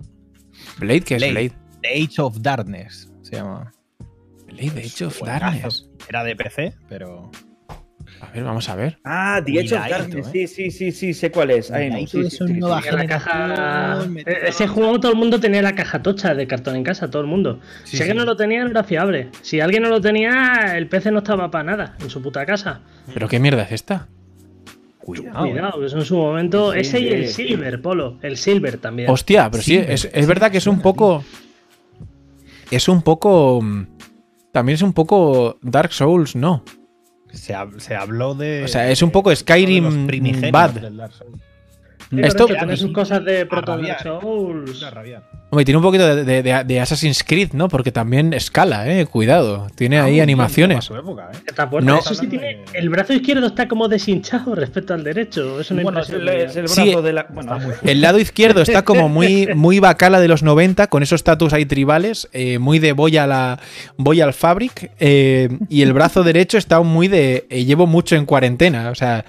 Blade, 0.79 1.01
¿qué 1.03 1.15
es 1.17 1.21
Blade. 1.23 1.33
Blade? 1.33 1.53
The 1.83 2.03
Age 2.03 2.23
of 2.23 2.39
Darkness 2.41 3.09
se 3.23 3.37
llama. 3.37 3.73
Blade, 4.47 4.83
Age 4.85 5.05
of. 5.05 5.21
Darkness. 5.23 5.89
Era 6.09 6.25
de 6.25 6.37
PC, 6.37 6.75
pero. 6.89 7.31
A 8.21 8.31
ver, 8.31 8.45
vamos 8.45 8.67
a 8.71 8.77
ver. 8.77 8.99
Ah, 9.05 9.43
The 9.45 9.61
Age 9.61 9.75
of 9.75 9.89
Darkness. 9.91 10.27
eh. 10.29 10.31
Sí, 10.33 10.47
sí, 10.47 10.71
sí, 10.71 10.93
sí, 10.93 11.13
sé 11.15 11.31
cuál 11.31 11.51
es. 11.51 11.71
Ay, 11.71 11.91
no, 11.91 11.99
sí, 12.07 12.31
sí, 12.31 12.47
sí, 12.47 12.61
la 12.61 13.07
caja. 13.07 13.99
Ese 14.25 14.67
juego 14.69 14.99
todo 15.01 15.13
el 15.13 15.19
mundo 15.19 15.39
tenía 15.39 15.61
la 15.61 15.75
caja 15.75 16.03
tocha 16.03 16.35
de 16.35 16.47
cartón 16.47 16.77
en 16.77 16.85
casa, 16.85 17.11
todo 17.11 17.21
el 17.23 17.29
mundo. 17.29 17.61
Sí, 17.85 17.91
si 17.91 17.97
sí. 17.99 18.03
alguien 18.05 18.17
no 18.19 18.25
lo 18.25 18.37
tenía, 18.37 18.65
no 18.65 18.71
era 18.71 18.85
fiable. 18.85 19.29
Si 19.43 19.61
alguien 19.61 19.83
no 19.83 19.91
lo 19.91 20.01
tenía, 20.01 20.77
el 20.79 20.89
PC 20.89 21.11
no 21.11 21.19
estaba 21.19 21.51
para 21.51 21.65
nada 21.65 21.97
en 22.01 22.09
su 22.09 22.23
puta 22.23 22.47
casa. 22.47 22.81
¿Pero 23.13 23.29
qué 23.29 23.39
mierda 23.39 23.63
es 23.65 23.73
esta? 23.73 24.09
Cuidado. 24.99 25.39
Cuidado, 25.51 25.81
que 25.81 25.87
eso 25.87 25.99
en 25.99 26.05
su 26.05 26.17
momento. 26.17 26.73
Sí, 26.73 26.79
ese 26.81 27.01
y 27.01 27.09
el 27.09 27.29
sí. 27.29 27.49
Silver, 27.49 27.83
Polo. 27.83 28.19
El 28.23 28.37
Silver 28.39 28.79
también. 28.79 29.11
Hostia, 29.11 29.51
pero 29.51 29.63
sí, 29.63 29.75
Sí, 29.79 29.85
es, 29.87 30.09
es 30.13 30.27
verdad 30.27 30.51
que 30.51 30.59
es 30.59 30.67
un 30.67 30.81
poco. 30.81 31.23
Es 32.71 32.89
un 32.89 33.03
poco. 33.03 33.61
También 34.57 34.77
es 34.77 34.81
un 34.81 34.95
poco 34.95 35.59
Dark 35.61 35.93
Souls, 35.93 36.35
¿no? 36.35 36.65
Se, 37.31 37.55
hab- 37.55 37.79
se 37.79 37.95
habló 37.95 38.35
de. 38.35 38.65
O 38.65 38.69
sea, 38.69 38.91
es 38.91 39.03
un 39.03 39.11
poco 39.11 39.29
de 39.29 39.37
Skyrim 39.37 40.07
primigenios 40.07 40.51
bad. 40.51 40.71
del 40.71 40.97
Dark 40.97 41.13
Souls. 41.13 41.43
Sí, 42.11 42.17
esto- 42.23 42.47
tiene 42.47 42.77
sus 42.77 42.93
cosas 42.93 43.25
de 43.25 43.47
Proto 43.47 43.79
Souls. 44.03 44.85
Hombre, 45.49 45.65
tiene 45.65 45.77
un 45.79 45.83
poquito 45.85 46.07
de, 46.15 46.25
de- 46.25 46.43
de- 46.43 46.65
de 46.65 46.81
Assassin's 46.81 47.23
Creed, 47.25 47.53
¿no? 47.53 47.69
Porque 47.69 47.93
también 47.93 48.33
escala, 48.33 48.89
¿eh? 48.89 49.07
Cuidado. 49.07 49.69
Tiene 49.77 49.99
ahí 50.01 50.19
Ah, 50.21 50.25
animaciones. 50.25 50.85
Su 50.85 50.97
época, 50.97 51.31
¿eh? 51.33 51.37
Está 51.47 51.69
fuerte. 51.69 51.87
No. 51.89 51.99
Eso 52.01 52.15
sí 52.15 52.27
tiene. 52.27 52.65
El 52.73 52.89
brazo 52.91 53.13
izquierdo 53.13 53.47
está 53.47 53.69
como 53.69 53.87
deshinchado 53.89 54.55
respecto 54.57 54.93
al 54.95 55.05
derecho. 55.05 55.61
Es 55.61 55.71
una 55.71 55.83
Bueno, 55.85 56.01
es 56.01 56.11
el, 56.11 56.29
es 56.29 56.57
el 56.57 56.69
Sí, 56.69 56.83
brazo 56.85 57.03
de 57.03 57.13
la. 57.13 57.27
Bueno, 57.31 57.59
El 57.85 58.01
lado 58.01 58.19
izquierdo 58.19 58.61
está 58.63 58.83
como 58.85 59.09
muy, 59.09 59.47
muy 59.55 59.79
bacala 59.79 60.21
de 60.21 60.29
los 60.29 60.43
90, 60.43 60.89
con 60.89 61.03
esos 61.05 61.23
tatus 61.25 61.53
ahí 61.53 61.65
tribales, 61.65 62.29
eh, 62.33 62.59
muy 62.59 62.79
de 62.81 62.93
voy 62.93 63.17
a 63.17 63.27
la 63.27 63.61
voy 63.97 64.21
al 64.21 64.33
fabric. 64.35 64.91
eh, 64.99 65.49
y 65.69 65.83
el 65.83 65.93
brazo 65.93 66.23
derecho 66.25 66.59
está 66.59 66.81
muy 66.83 67.07
de 67.09 67.47
eh, 67.51 67.65
llevo 67.65 67.87
mucho 67.87 68.17
en 68.17 68.27
cuarentena. 68.27 68.91
O 68.91 68.95
sea, 68.97 69.25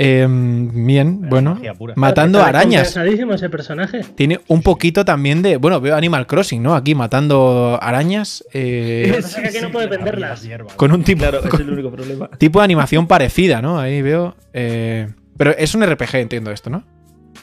eh, 0.00 0.26
bien, 0.28 1.28
bueno, 1.28 1.60
matando 1.96 2.40
arañas. 2.40 2.84
descompensadísimo 2.84 3.34
ese 3.34 3.50
personaje. 3.50 4.00
Tiene 4.14 4.40
un 4.46 4.62
poquito 4.62 5.04
también 5.04 5.42
de. 5.42 5.56
Bueno, 5.56 5.80
veo 5.80 5.96
Animal 5.96 6.26
Crossing, 6.28 6.62
¿no? 6.62 6.74
Aquí 6.76 6.94
matando 6.94 7.78
arañas. 7.82 8.44
eh, 8.52 9.06
Lo 9.08 9.16
que 9.16 9.22
pasa 9.22 9.42
es 9.42 9.42
que 9.42 9.48
aquí 9.58 9.66
no 9.66 9.72
puede 9.72 9.88
venderlas. 9.88 10.48
Con 10.76 10.92
un 10.92 11.02
tipo, 11.02 11.22
claro, 11.22 11.40
es 11.42 11.50
con 11.50 11.60
el 11.62 11.70
único 11.70 11.90
problema. 11.90 12.30
tipo 12.38 12.60
de 12.60 12.64
animación 12.64 13.06
parecida, 13.08 13.60
¿no? 13.60 13.78
Ahí 13.80 14.00
veo. 14.00 14.36
eh, 14.52 15.08
pero 15.36 15.50
es 15.56 15.74
un 15.74 15.84
RPG, 15.84 16.14
entiendo 16.16 16.50
esto, 16.52 16.70
¿no? 16.70 16.84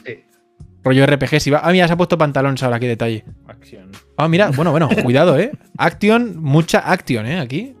Sí. 0.04 0.24
Rollo 0.82 1.04
RPG, 1.06 1.40
si 1.40 1.50
va. 1.50 1.60
Ah, 1.62 1.72
mira, 1.72 1.86
se 1.86 1.92
ha 1.92 1.96
puesto 1.96 2.16
pantalones 2.16 2.62
ahora, 2.62 2.78
qué 2.80 2.88
detalle. 2.88 3.24
Acción. 3.46 3.90
Ah, 4.16 4.28
mira, 4.28 4.50
bueno, 4.50 4.70
bueno, 4.70 4.88
cuidado, 5.02 5.38
¿eh? 5.38 5.50
Action, 5.78 6.36
mucha 6.42 6.78
action, 6.90 7.26
¿eh? 7.26 7.38
Aquí. 7.38 7.74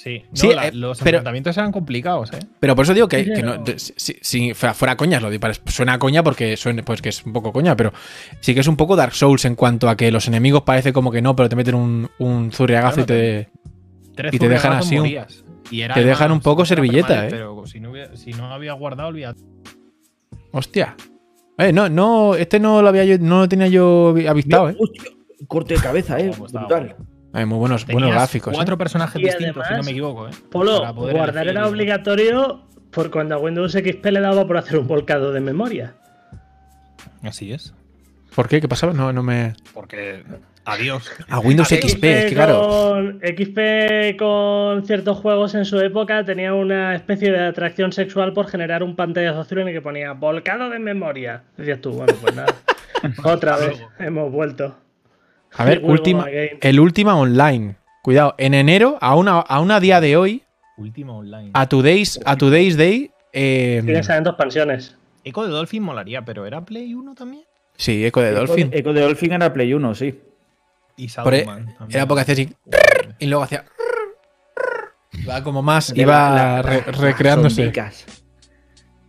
Sí, 0.00 0.22
no, 0.30 0.36
Sí, 0.36 0.54
la- 0.54 0.68
eh, 0.68 0.72
los 0.72 0.98
pero- 0.98 1.08
enfrentamientos 1.16 1.56
eran 1.56 1.72
complicados, 1.72 2.32
¿eh? 2.32 2.38
Pero 2.60 2.76
por 2.76 2.84
eso 2.84 2.94
digo 2.94 3.08
que, 3.08 3.24
Sí, 3.24 3.32
que 3.34 3.42
no, 3.42 3.64
si, 3.76 4.16
si 4.20 4.54
fuera, 4.54 4.72
fuera 4.72 4.96
coñas, 4.96 5.20
lo 5.20 5.28
digo, 5.28 5.48
suena 5.66 5.94
a 5.94 5.98
coña 5.98 6.22
porque 6.22 6.56
suena, 6.56 6.84
pues 6.84 7.02
que 7.02 7.08
es 7.08 7.26
un 7.26 7.32
poco 7.32 7.52
coña, 7.52 7.76
pero 7.76 7.92
sí 8.40 8.54
que 8.54 8.60
es 8.60 8.68
un 8.68 8.76
poco 8.76 8.94
Dark 8.94 9.12
Souls 9.14 9.44
en 9.44 9.56
cuanto 9.56 9.88
a 9.88 9.96
que 9.96 10.12
los 10.12 10.28
enemigos 10.28 10.62
parece 10.62 10.92
como 10.92 11.10
que 11.10 11.20
no, 11.20 11.34
pero 11.34 11.48
te 11.48 11.56
meten 11.56 11.74
un, 11.74 12.08
un 12.20 12.52
zurriagazo 12.52 13.00
y 13.00 13.04
te. 13.04 13.48
Tres 14.14 14.32
Y 14.34 14.38
te 14.38 14.48
dejan 14.48 14.72
así 14.74 14.98
un-. 14.98 15.06
Y 15.70 15.80
era 15.82 15.94
te 15.94 16.04
dejan 16.04 16.30
un 16.30 16.40
poco 16.40 16.64
servilleta, 16.64 17.08
permanente, 17.08 17.34
¿eh? 17.36 17.38
Pero 17.40 17.66
si 17.66 17.80
no, 17.80 17.90
hubiera- 17.90 18.16
si 18.16 18.30
no 18.32 18.46
había 18.52 18.74
guardado, 18.74 19.08
olvídate. 19.08 19.40
Hostia. 20.52 20.94
Eh, 21.58 21.72
no, 21.72 21.88
no, 21.88 22.36
este 22.36 22.60
no 22.60 22.82
lo 22.82 22.88
había 22.88 23.04
yo, 23.04 23.18
no 23.18 23.40
lo 23.40 23.48
tenía 23.48 23.66
yo 23.66 24.14
avistado, 24.28 24.70
¿eh? 24.70 24.76
Hostia, 24.78 25.02
corte 25.48 25.74
de 25.74 25.80
cabeza, 25.80 26.20
eh. 26.20 26.30
Estaba 26.30 26.66
Brutal. 26.66 26.96
Eh, 27.34 27.44
muy 27.44 27.58
buenos, 27.58 27.86
buenos 27.86 28.10
gráficos. 28.10 28.52
¿eh? 28.52 28.56
Cuatro 28.56 28.78
personajes 28.78 29.20
Y 29.20 29.24
distintos, 29.24 29.66
si 29.66 29.74
no 29.74 29.82
me 29.82 29.90
equivoco, 29.90 30.28
¿eh? 30.28 30.32
Polo, 30.50 30.92
guardar 30.94 31.46
era 31.46 31.66
obligatorio 31.66 32.62
por 32.90 33.10
cuando 33.10 33.34
a 33.34 33.38
Windows 33.38 33.72
XP 33.72 34.04
le 34.06 34.20
daba 34.20 34.46
por 34.46 34.56
hacer 34.56 34.78
un 34.78 34.86
volcado 34.86 35.32
de 35.32 35.40
memoria. 35.40 35.94
Así 37.22 37.52
es. 37.52 37.74
¿Por 38.34 38.48
qué? 38.48 38.60
¿Qué 38.60 38.68
pasaba? 38.68 38.92
No, 38.92 39.12
no 39.12 39.22
me. 39.22 39.54
Porque. 39.74 40.22
Adiós. 40.64 41.10
A 41.28 41.40
Windows 41.40 41.68
XP, 41.68 42.04
es 42.04 42.24
que 42.26 42.34
claro. 42.34 42.68
Con, 42.68 43.20
XP 43.20 44.18
con 44.18 44.84
ciertos 44.84 45.16
juegos 45.18 45.54
en 45.54 45.64
su 45.64 45.80
época 45.80 46.24
tenía 46.24 46.52
una 46.52 46.94
especie 46.94 47.32
de 47.32 47.46
atracción 47.46 47.90
sexual 47.90 48.34
por 48.34 48.48
generar 48.48 48.82
un 48.82 48.94
pantallazo 48.94 49.40
azul 49.40 49.60
en 49.60 49.68
el 49.68 49.74
que 49.74 49.80
ponía 49.80 50.12
volcado 50.12 50.68
de 50.68 50.78
memoria. 50.78 51.42
Decías 51.56 51.80
tú, 51.80 51.92
bueno, 51.92 52.12
pues 52.20 52.34
nada. 52.36 52.54
Otra 53.24 53.56
vez, 53.56 53.82
hemos 53.98 54.30
vuelto. 54.30 54.76
A 55.54 55.64
ver, 55.64 55.80
última, 55.82 56.26
el 56.28 56.80
última 56.80 57.16
online. 57.16 57.76
Cuidado, 58.02 58.34
en 58.38 58.54
enero, 58.54 58.96
a 59.00 59.14
una, 59.16 59.40
a 59.40 59.60
una 59.60 59.80
día 59.80 60.00
de 60.00 60.16
hoy, 60.16 60.42
Última 60.76 61.12
online. 61.14 61.50
a 61.54 61.68
Today's, 61.68 62.20
a 62.24 62.36
Today's 62.36 62.76
Day. 62.76 63.10
eh, 63.32 63.82
Tiene 63.84 64.02
salen 64.02 64.24
dos 64.24 64.32
expansiones. 64.32 64.96
Eco 65.24 65.44
de 65.44 65.50
Dolphin 65.50 65.82
molaría, 65.82 66.24
pero 66.24 66.46
¿era 66.46 66.60
Play 66.64 66.94
1 66.94 67.14
también? 67.14 67.42
sí, 67.76 68.04
Eco 68.06 68.20
de 68.20 68.32
Dolphin. 68.32 68.70
Eco 68.72 68.92
de 68.92 69.00
Dolphin 69.02 69.32
era 69.32 69.52
Play 69.52 69.74
1, 69.74 69.94
sí. 69.94 70.20
Y 70.96 71.08
Por 71.08 71.34
e-. 71.34 71.46
Era 71.90 72.06
porque 72.06 72.22
hacía 72.22 72.32
así. 72.34 72.52
Y 73.18 73.26
luego 73.26 73.42
hacía. 73.44 73.64
Iba 75.12 75.42
como 75.42 75.62
más, 75.62 75.92
iba 75.96 76.12
la- 76.12 76.34
la- 76.34 76.62
re- 76.62 76.82
las 76.86 76.98
recreándose. 76.98 77.56
zombicas. 77.62 78.04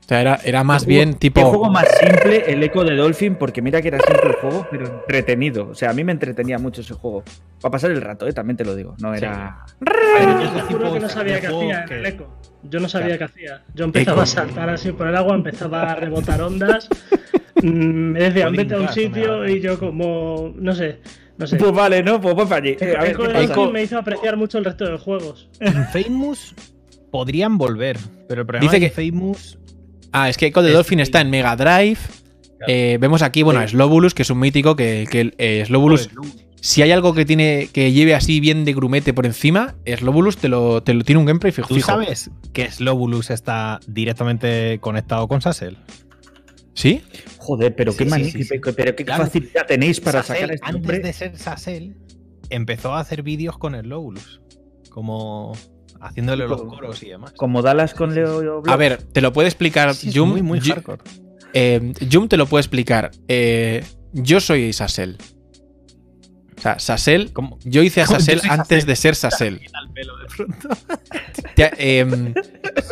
O 0.10 0.12
sea, 0.12 0.22
era, 0.22 0.40
era 0.44 0.64
más 0.64 0.86
Qué 0.86 0.90
bien 0.90 1.10
juego- 1.10 1.20
Qué 1.20 1.30
juego 1.42 1.52
tipo. 1.66 1.70
más 1.70 1.88
simple 2.00 2.44
el 2.52 2.64
Eco 2.64 2.84
de 2.84 2.96
Dolphin, 2.96 3.36
porque 3.36 3.62
mira 3.62 3.80
que 3.80 3.90
era 3.90 4.00
simple 4.00 4.30
el 4.30 4.36
juego, 4.38 4.66
pero 4.72 4.86
entretenido. 4.88 5.68
O 5.70 5.76
sea, 5.76 5.92
a 5.92 5.94
mí 5.94 6.04
me 6.04 6.12
entretenía 6.12 6.58
mucho 6.58 6.82
ese 6.82 6.96
juego. 6.96 7.24
Para 7.62 7.74
pasar 7.74 7.92
el 7.92 8.02
rato, 8.02 8.28
¿eh? 8.28 8.34
también 8.34 8.58
te 8.58 8.66
lo 8.66 8.76
digo. 8.76 8.96
No 9.00 9.14
era. 9.14 9.66
Pero 9.80 10.32
Yo 10.42 10.46
es 10.46 10.50
juro 10.64 10.80
tipo 10.80 10.94
que 10.94 11.00
no 11.00 11.10
sabía 11.10 11.40
qué 11.40 11.46
hacía 11.46 11.82
en 11.82 11.86
que- 11.88 12.00
el 12.00 12.06
eco. 12.08 12.40
Yo 12.64 12.80
no 12.80 12.90
sabía 12.90 13.20
qué 13.20 13.24
hacía. 13.26 13.62
Yo 13.76 13.84
Eco. 13.86 14.00
empezaba 14.00 14.24
a 14.24 14.26
saltar 14.26 14.70
así 14.72 14.92
por 14.94 15.08
el 15.08 15.16
agua, 15.16 15.36
empezaba 15.36 15.92
a 15.92 15.96
rebotar 15.96 16.42
ondas. 16.42 16.90
mm, 17.62 17.68
Me 17.70 18.20
decían, 18.20 18.48
Puede 18.56 18.64
vete 18.64 18.74
a 18.74 18.80
un 18.80 18.90
sitio 18.90 19.48
y 19.48 19.62
yo 19.62 19.78
como, 19.78 20.54
no 20.56 20.74
sé, 20.74 21.02
no 21.38 21.46
sé. 21.46 21.58
Pues 21.58 21.72
vale, 21.72 22.02
¿no? 22.02 22.20
Pues 22.20 22.34
voy 22.34 22.46
para 22.46 22.56
allí. 22.66 22.76
Eh, 22.80 22.96
a 22.98 23.02
ver, 23.04 23.12
Eco 23.12 23.22
¿qué 23.22 23.28
de 23.28 23.34
pasa? 23.36 23.54
Dolphin 23.54 23.74
me 23.74 23.84
hizo 23.84 24.00
apreciar 24.00 24.38
mucho 24.38 24.58
el 24.58 24.66
resto 24.66 24.90
de 24.92 24.98
juegos. 24.98 25.48
Infamous 25.62 26.56
podrían 27.12 27.58
volver, 27.60 27.98
pero 28.28 28.42
el 28.42 28.48
problema 28.48 28.72
Dice 28.72 28.80
de 28.84 28.92
que- 28.92 29.02
Infamous 29.04 29.59
Ah, 30.12 30.30
es 30.30 30.38
que 30.38 30.48
Echo 30.48 30.62
de 30.62 30.70
Es 30.70 30.76
Dolphin 30.76 30.98
que- 30.98 31.04
está 31.04 31.22
en 31.22 31.30
Mega 31.30 31.56
Drive. 31.56 32.00
Eh, 32.68 32.98
vemos 33.00 33.22
aquí, 33.22 33.42
bueno, 33.44 33.62
a 33.62 33.68
Slobulus, 33.68 34.14
que 34.14 34.24
es 34.24 34.30
un 34.30 34.40
mítico, 34.40 34.76
que, 34.76 35.08
que 35.10 35.34
eh, 35.38 35.64
Slobulus, 35.66 36.10
si 36.60 36.82
hay 36.82 36.92
algo 36.92 37.14
que 37.14 37.24
tiene 37.26 37.70
que 37.72 37.94
lleve 37.94 38.16
así 38.16 38.42
bien 38.42 38.66
de 38.66 38.74
grumete 38.74 39.14
por 39.14 39.26
encima, 39.26 39.76
Slobulus 39.86 40.36
te 40.38 40.50
lo, 40.50 40.84
te 40.84 40.94
lo 40.94 41.04
tiene 41.06 41.20
un 41.20 41.26
gameplay 41.26 41.54
fijo. 41.54 41.70
¿Tú 41.70 41.80
sabes 41.80 42.30
que 42.52 42.70
Slobulus 42.70 43.30
está 43.30 43.80
directamente 43.88 44.80
conectado 44.82 45.28
con 45.30 45.42
Sassel? 45.42 45.78
¿Sí? 46.74 47.02
Joder, 47.38 47.76
pero 47.76 47.96
qué 47.96 48.10
Sí, 48.10 48.24
sí, 48.26 48.32
sí, 48.32 48.44
sí. 48.44 48.60
pero 48.76 48.96
qué 48.96 49.06
Claro. 49.06 49.24
facilidad 49.26 49.66
tenéis 49.66 50.02
para 50.02 50.22
Sassel, 50.24 50.36
sacar 50.42 50.56
este 50.56 50.66
antes 50.68 51.04
de 51.04 51.14
ser 51.14 51.38
Sassel, 51.38 51.96
empezó 52.50 52.94
a 52.94 53.00
hacer 53.00 53.24
vídeos 53.24 53.58
con 53.58 53.80
Slobulus. 53.80 54.42
Como 54.90 55.54
haciéndole 56.02 56.48
los 56.48 56.62
Como- 56.62 56.74
coros 56.76 57.04
y 57.04 57.10
demás. 57.10 57.34
Como 57.36 57.62
Dallas 57.62 57.94
con 57.94 58.14
Leo 58.16 58.64
A 58.68 58.76
ver, 58.76 59.02
te 59.04 59.22
lo 59.22 59.34
puede 59.34 59.48
explicar 59.48 59.94
Sí, 59.96 60.12
Jum. 60.14 60.30
muy, 60.30 60.42
muy 60.42 60.60
hardcore. 60.62 61.02
eh, 61.54 61.94
Jum 62.12 62.28
te 62.28 62.38
lo 62.38 62.46
puede 62.46 62.62
explicar. 62.62 63.12
Eh, 63.28 63.84
yo 64.14 64.40
soy 64.40 64.72
Sassel. 64.74 65.18
O 66.60 66.62
sea, 66.62 66.78
Sassel. 66.78 67.32
¿Cómo? 67.32 67.58
Yo 67.64 67.82
hice 67.82 68.02
a 68.02 68.06
Sassel 68.06 68.42
antes 68.50 68.84
Sassel. 68.84 68.86
de 68.86 68.96
ser 68.98 69.16
Sassel. 69.16 69.62
Pelo 69.94 70.18
de 70.18 70.26
pronto. 70.26 70.68
Te- 71.56 72.06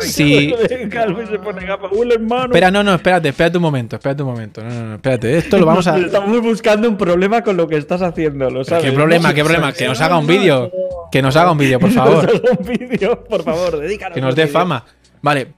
si, 0.00 0.54
Calvo 0.90 1.22
y 1.22 1.26
se 1.26 1.38
pone 1.38 1.64
gafas. 1.66 1.90
¡Hola, 1.94 2.14
hermano! 2.14 2.44
Espera, 2.46 2.70
no, 2.70 2.82
no, 2.82 2.94
espérate, 2.94 3.28
espérate 3.28 3.58
un 3.58 3.62
momento, 3.62 3.96
espérate 3.96 4.22
un 4.22 4.30
momento. 4.30 4.62
No, 4.62 4.70
no, 4.70 4.84
no, 4.88 4.94
espérate. 4.96 5.36
Esto 5.38 5.58
lo 5.58 5.66
vamos 5.66 5.86
a. 5.86 5.98
Estamos 5.98 6.40
buscando 6.40 6.88
un 6.88 6.96
problema 6.96 7.42
con 7.42 7.56
lo 7.56 7.68
que 7.68 7.76
estás 7.76 8.00
haciendo, 8.02 8.50
lo 8.50 8.64
sabes. 8.64 8.84
¿Qué 8.84 8.92
problema, 8.92 9.32
qué 9.34 9.42
problema? 9.44 9.72
Que 9.72 9.86
nos 9.86 10.00
haga 10.00 10.18
un 10.18 10.26
vídeo. 10.26 10.70
Que 11.12 11.20
nos 11.22 11.36
haga 11.36 11.52
un 11.52 11.58
vídeo, 11.58 11.78
por 11.78 11.90
favor. 11.92 12.26
un 12.58 12.66
vídeo, 12.66 13.22
por 13.24 13.42
favor, 13.44 13.78
dedícanos. 13.78 14.14
Que 14.14 14.20
nos 14.20 14.34
dé 14.34 14.46
fama. 14.46 14.84
Vale. 15.22 15.48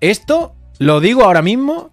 Esto 0.00 0.54
lo 0.78 1.00
digo 1.00 1.24
ahora 1.24 1.42
mismo. 1.42 1.90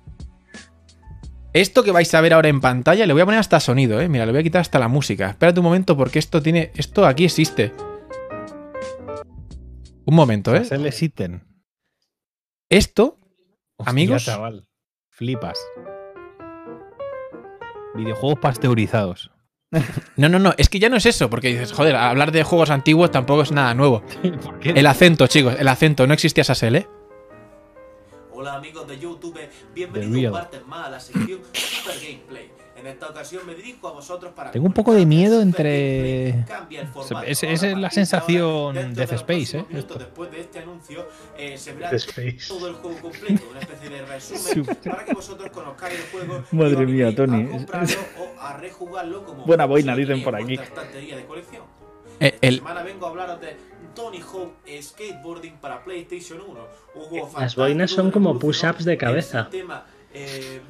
Esto 1.53 1.83
que 1.83 1.91
vais 1.91 2.11
a 2.13 2.21
ver 2.21 2.33
ahora 2.33 2.49
en 2.49 2.59
pantalla, 2.61 3.05
le 3.05 3.13
voy 3.13 3.21
a 3.21 3.25
poner 3.25 3.39
hasta 3.39 3.59
sonido, 3.59 4.01
eh. 4.01 4.09
Mira, 4.09 4.25
le 4.25 4.31
voy 4.31 4.41
a 4.41 4.43
quitar 4.43 4.61
hasta 4.61 4.79
la 4.79 4.87
música. 4.87 5.29
Espérate 5.29 5.59
un 5.59 5.65
momento, 5.65 5.95
porque 5.95 6.17
esto 6.19 6.41
tiene. 6.41 6.71
Esto 6.75 7.05
aquí 7.05 7.25
existe. 7.25 7.71
Un 10.05 10.15
momento, 10.15 10.55
eh. 10.55 10.59
Sassel 10.59 10.85
existen. 10.87 11.43
Esto. 12.69 13.19
Hostia, 13.77 13.91
Amigos. 13.91 14.25
chaval. 14.25 14.67
Flipas. 15.09 15.59
Videojuegos 17.95 18.39
pasteurizados. 18.39 19.31
No, 20.17 20.29
no, 20.29 20.37
no. 20.37 20.53
Es 20.59 20.69
que 20.69 20.77
ya 20.77 20.87
no 20.89 20.97
es 20.97 21.07
eso, 21.07 21.31
porque 21.31 21.47
dices, 21.47 21.71
joder, 21.71 21.95
hablar 21.95 22.31
de 22.31 22.43
juegos 22.43 22.69
antiguos 22.69 23.09
tampoco 23.09 23.41
es 23.41 23.51
nada 23.51 23.73
nuevo. 23.73 24.03
¿Por 24.43 24.59
qué? 24.59 24.69
El 24.69 24.85
acento, 24.85 25.25
chicos, 25.25 25.55
el 25.57 25.67
acento. 25.67 26.05
No 26.05 26.13
existía 26.13 26.43
Sassel, 26.43 26.75
eh. 26.75 26.87
Hola 28.43 28.55
amigos 28.55 28.85
de 28.89 28.99
YouTube, 28.99 29.35
The 29.35 29.49
bienvenidos 29.73 30.11
Real. 30.15 30.25
un 30.33 30.37
martes 30.37 30.67
más 30.67 30.87
a 30.87 30.89
la 30.89 30.99
sección 30.99 31.39
Super 31.53 31.95
Gameplay. 31.95 32.51
En 32.75 32.87
esta 32.87 33.07
ocasión 33.07 33.47
me 33.47 33.55
dirijo 33.55 33.87
a 33.87 33.93
vosotros 33.93 34.33
para 34.33 34.51
Tengo 34.51 34.65
un 34.65 34.73
poco 34.73 34.93
de 34.93 35.05
miedo 35.05 35.41
entre-. 35.41 36.43
Es- 37.25 37.41
esa 37.43 37.67
es 37.67 37.77
la 37.77 37.87
de 37.87 37.93
sensación 37.95 38.75
Death 38.75 38.87
de 38.95 39.01
los 39.03 39.11
Space, 39.13 39.57
¿eh? 39.59 39.65
minutos 39.69 39.79
Esto. 39.79 39.95
Después 39.95 40.29
de 40.29 40.41
este 40.41 40.59
anuncio, 40.59 41.07
eh, 41.37 41.57
se 41.57 41.71
verá 41.71 41.89
Dead 41.89 41.99
Space. 42.01 42.39
todo 42.49 42.67
el 42.67 42.73
juego 42.73 42.99
completo, 42.99 43.43
una 43.49 43.61
especie 43.61 43.89
de 43.89 44.05
resumen 44.07 44.65
para 44.83 45.05
que 45.05 45.13
vosotros 45.13 45.49
conozcáis 45.49 45.97
el 45.97 46.05
juego. 46.07 46.43
y 46.51 46.55
Madre 46.57 46.85
mía, 46.85 47.15
Tony. 47.15 47.43
A 47.43 47.49
comprarlo 47.49 47.99
o 48.19 48.41
a 48.41 48.57
rejugarlo 48.57 49.23
como 49.23 49.45
Buena 49.45 49.63
boina, 49.65 49.95
dicen 49.95 50.21
por 50.21 50.35
aquí. 50.35 50.57
de 50.57 51.25
colección. 51.25 51.63
Eh, 52.19 52.27
Esta 52.27 52.47
el- 52.47 52.55
semana 52.57 52.83
vengo 52.83 53.05
a 53.05 53.09
hablaros 53.09 53.39
de 53.39 53.55
Tony 53.95 54.19
Hawk 54.21 54.53
Skateboarding 54.81 55.57
para 55.57 55.83
PlayStation 55.83 56.39
1. 56.47 56.59
Un 56.95 57.01
juego 57.03 57.31
Las 57.39 57.55
boinas 57.55 57.91
son 57.91 58.11
como 58.11 58.37
push-ups 58.39 58.85
de 58.85 58.97
cabeza. 58.97 59.49
eh, 60.13 60.61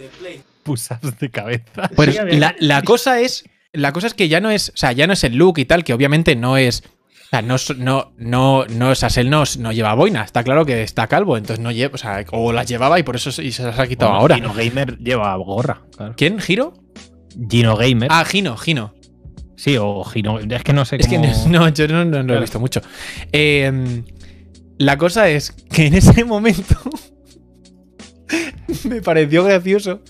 Push-ups 0.63 1.19
de 1.19 1.29
cabeza. 1.29 1.89
Pues 1.95 2.11
Sí, 2.13 2.17
había- 2.17 2.39
la, 2.39 2.55
la 2.59 2.81
cosa 2.83 3.19
es. 3.19 3.43
La 3.73 3.91
cosa 3.91 4.07
es 4.07 4.13
que 4.13 4.27
ya 4.29 4.39
no 4.39 4.49
es. 4.51 4.69
O 4.69 4.77
sea, 4.77 4.91
ya 4.91 5.07
no 5.07 5.13
es 5.13 5.23
el 5.23 5.35
look 5.35 5.57
y 5.57 5.65
tal, 5.65 5.83
que 5.83 5.93
obviamente 5.93 6.35
no 6.35 6.57
es. 6.57 6.83
O 7.25 7.29
sea, 7.33 7.41
no, 7.41 7.55
no, 7.77 8.13
no, 8.17 8.65
no, 8.67 8.93
Sassel 8.95 9.29
no, 9.29 9.43
no 9.57 9.71
lleva 9.71 9.95
boina. 9.95 10.23
Está 10.23 10.43
claro 10.43 10.65
que 10.65 10.83
está 10.83 11.07
calvo, 11.07 11.35
entonces 11.37 11.59
no 11.63 11.71
lleva. 11.71 11.95
O 11.95 11.97
sea, 11.97 12.23
o 12.31 12.53
las 12.53 12.67
llevaba 12.67 12.99
y 12.99 13.03
por 13.03 13.15
eso 13.15 13.31
se, 13.31 13.43
y 13.43 13.51
se 13.51 13.63
las 13.63 13.79
ha 13.79 13.87
quitado 13.87 14.11
Bueno, 14.11 14.21
ahora. 14.21 14.35
Gino 14.35 14.53
Gamer 14.53 14.97
lleva 14.99 15.35
gorra. 15.37 15.81
claro. 15.97 16.13
¿Quién? 16.15 16.39
¿Giro? 16.39 16.73
Gino 17.49 17.75
Gamer. 17.75 18.09
Ah, 18.11 18.23
Gino, 18.25 18.55
Gino. 18.57 18.93
Sí, 19.63 19.77
o 19.79 20.03
Gino. 20.03 20.39
Es 20.39 20.61
que 20.63 20.73
no 20.73 20.83
sé 20.83 20.97
Es 20.99 21.07
que 21.07 21.15
cómo. 21.15 21.31
no, 21.47 21.69
yo 21.69 21.87
no, 21.87 22.03
no- 22.03 22.21
no 22.21 22.33
lo 22.33 22.37
he 22.37 22.41
visto 22.41 22.59
mucho. 22.59 22.81
Eh, 23.31 24.01
la 24.77 24.97
cosa 24.97 25.29
es 25.29 25.51
que 25.51 25.85
en 25.85 25.93
ese 25.93 26.23
momento 26.25 26.75
me 28.89 29.01
pareció 29.01 29.43
gracioso 29.45 30.01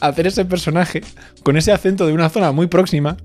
hacer 0.00 0.26
ese 0.26 0.44
personaje 0.44 1.00
con 1.44 1.56
ese 1.56 1.72
acento 1.72 2.06
de 2.06 2.12
una 2.12 2.28
zona 2.28 2.52
muy 2.52 2.66
próxima 2.66 3.16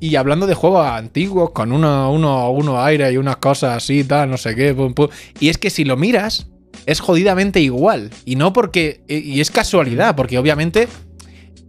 y 0.00 0.16
hablando 0.16 0.46
de 0.46 0.54
juegos 0.54 0.86
antiguos 0.86 1.50
con 1.50 1.70
uno, 1.72 2.10
uno, 2.10 2.50
uno 2.50 2.82
aire 2.82 3.12
y 3.12 3.16
unas 3.16 3.36
cosas 3.36 3.76
así, 3.76 4.02
tal, 4.04 4.30
no 4.30 4.36
sé 4.38 4.54
qué. 4.54 4.74
pum, 4.74 4.94
pum. 4.94 5.08
Y 5.38 5.48
es 5.50 5.58
que 5.58 5.70
si 5.70 5.84
lo 5.84 5.96
miras, 5.96 6.48
es 6.86 7.00
jodidamente 7.00 7.60
igual. 7.60 8.10
Y 8.24 8.36
no 8.36 8.52
porque. 8.52 9.02
Y 9.08 9.40
es 9.40 9.50
casualidad, 9.50 10.14
porque 10.16 10.38
obviamente 10.38 10.88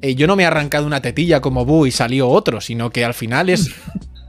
eh, 0.02 0.16
yo 0.16 0.28
no 0.28 0.36
me 0.36 0.44
he 0.44 0.46
arrancado 0.46 0.86
una 0.86 1.02
tetilla 1.02 1.42
como 1.42 1.66
Bu 1.66 1.86
y 1.86 1.92
salió 1.92 2.28
otro, 2.30 2.62
sino 2.62 2.90
que 2.92 3.04
al 3.06 3.14
final 3.14 3.50
es. 3.50 3.70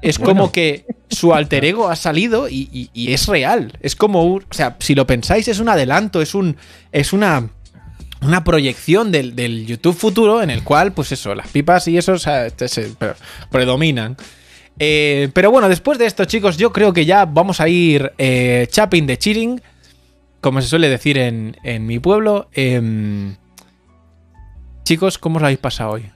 Es 0.02 0.18
como 0.18 0.50
que 0.50 0.86
su 1.10 1.34
alter 1.34 1.62
ego 1.66 1.90
ha 1.90 1.94
salido 1.94 2.48
y, 2.48 2.70
y- 2.72 2.88
y 2.94 3.12
es 3.12 3.26
real. 3.26 3.74
Es 3.82 3.94
como 3.94 4.24
un. 4.24 4.42
O 4.50 4.54
sea, 4.54 4.76
si 4.78 4.94
lo 4.94 5.06
pensáis, 5.06 5.46
es 5.46 5.58
un 5.60 5.68
adelanto, 5.68 6.22
es 6.22 6.34
un. 6.34 6.56
Es 6.90 7.12
una. 7.12 7.50
Una 8.22 8.42
proyección 8.42 9.12
del, 9.12 9.36
del 9.36 9.66
YouTube 9.66 9.94
futuro 9.94 10.42
en 10.42 10.48
el 10.48 10.64
cual, 10.64 10.92
pues 10.92 11.12
eso, 11.12 11.34
las 11.34 11.48
pipas 11.48 11.86
y 11.86 11.98
eso 11.98 12.12
o 12.12 12.18
sea, 12.18 12.46
este 12.46 12.68
se 12.68 12.84
pre- 12.98 13.12
predominan. 13.50 14.16
Eh, 14.78 15.28
pero 15.34 15.50
bueno, 15.50 15.68
después 15.68 15.98
de 15.98 16.06
esto, 16.06 16.24
chicos, 16.24 16.56
yo 16.56 16.72
creo 16.72 16.94
que 16.94 17.04
ya 17.04 17.26
vamos 17.26 17.60
a 17.60 17.68
ir 17.68 18.10
eh, 18.16 18.66
chapping 18.70 19.06
de 19.06 19.18
cheating, 19.18 19.60
como 20.40 20.62
se 20.62 20.68
suele 20.68 20.88
decir 20.88 21.18
en, 21.18 21.58
en 21.62 21.84
mi 21.86 21.98
pueblo. 21.98 22.48
Em, 22.54 23.36
chicos, 24.84 25.18
¿cómo 25.18 25.36
os 25.36 25.42
lo 25.42 25.46
habéis 25.46 25.58
pasado 25.60 25.92
hoy? 25.92 26.06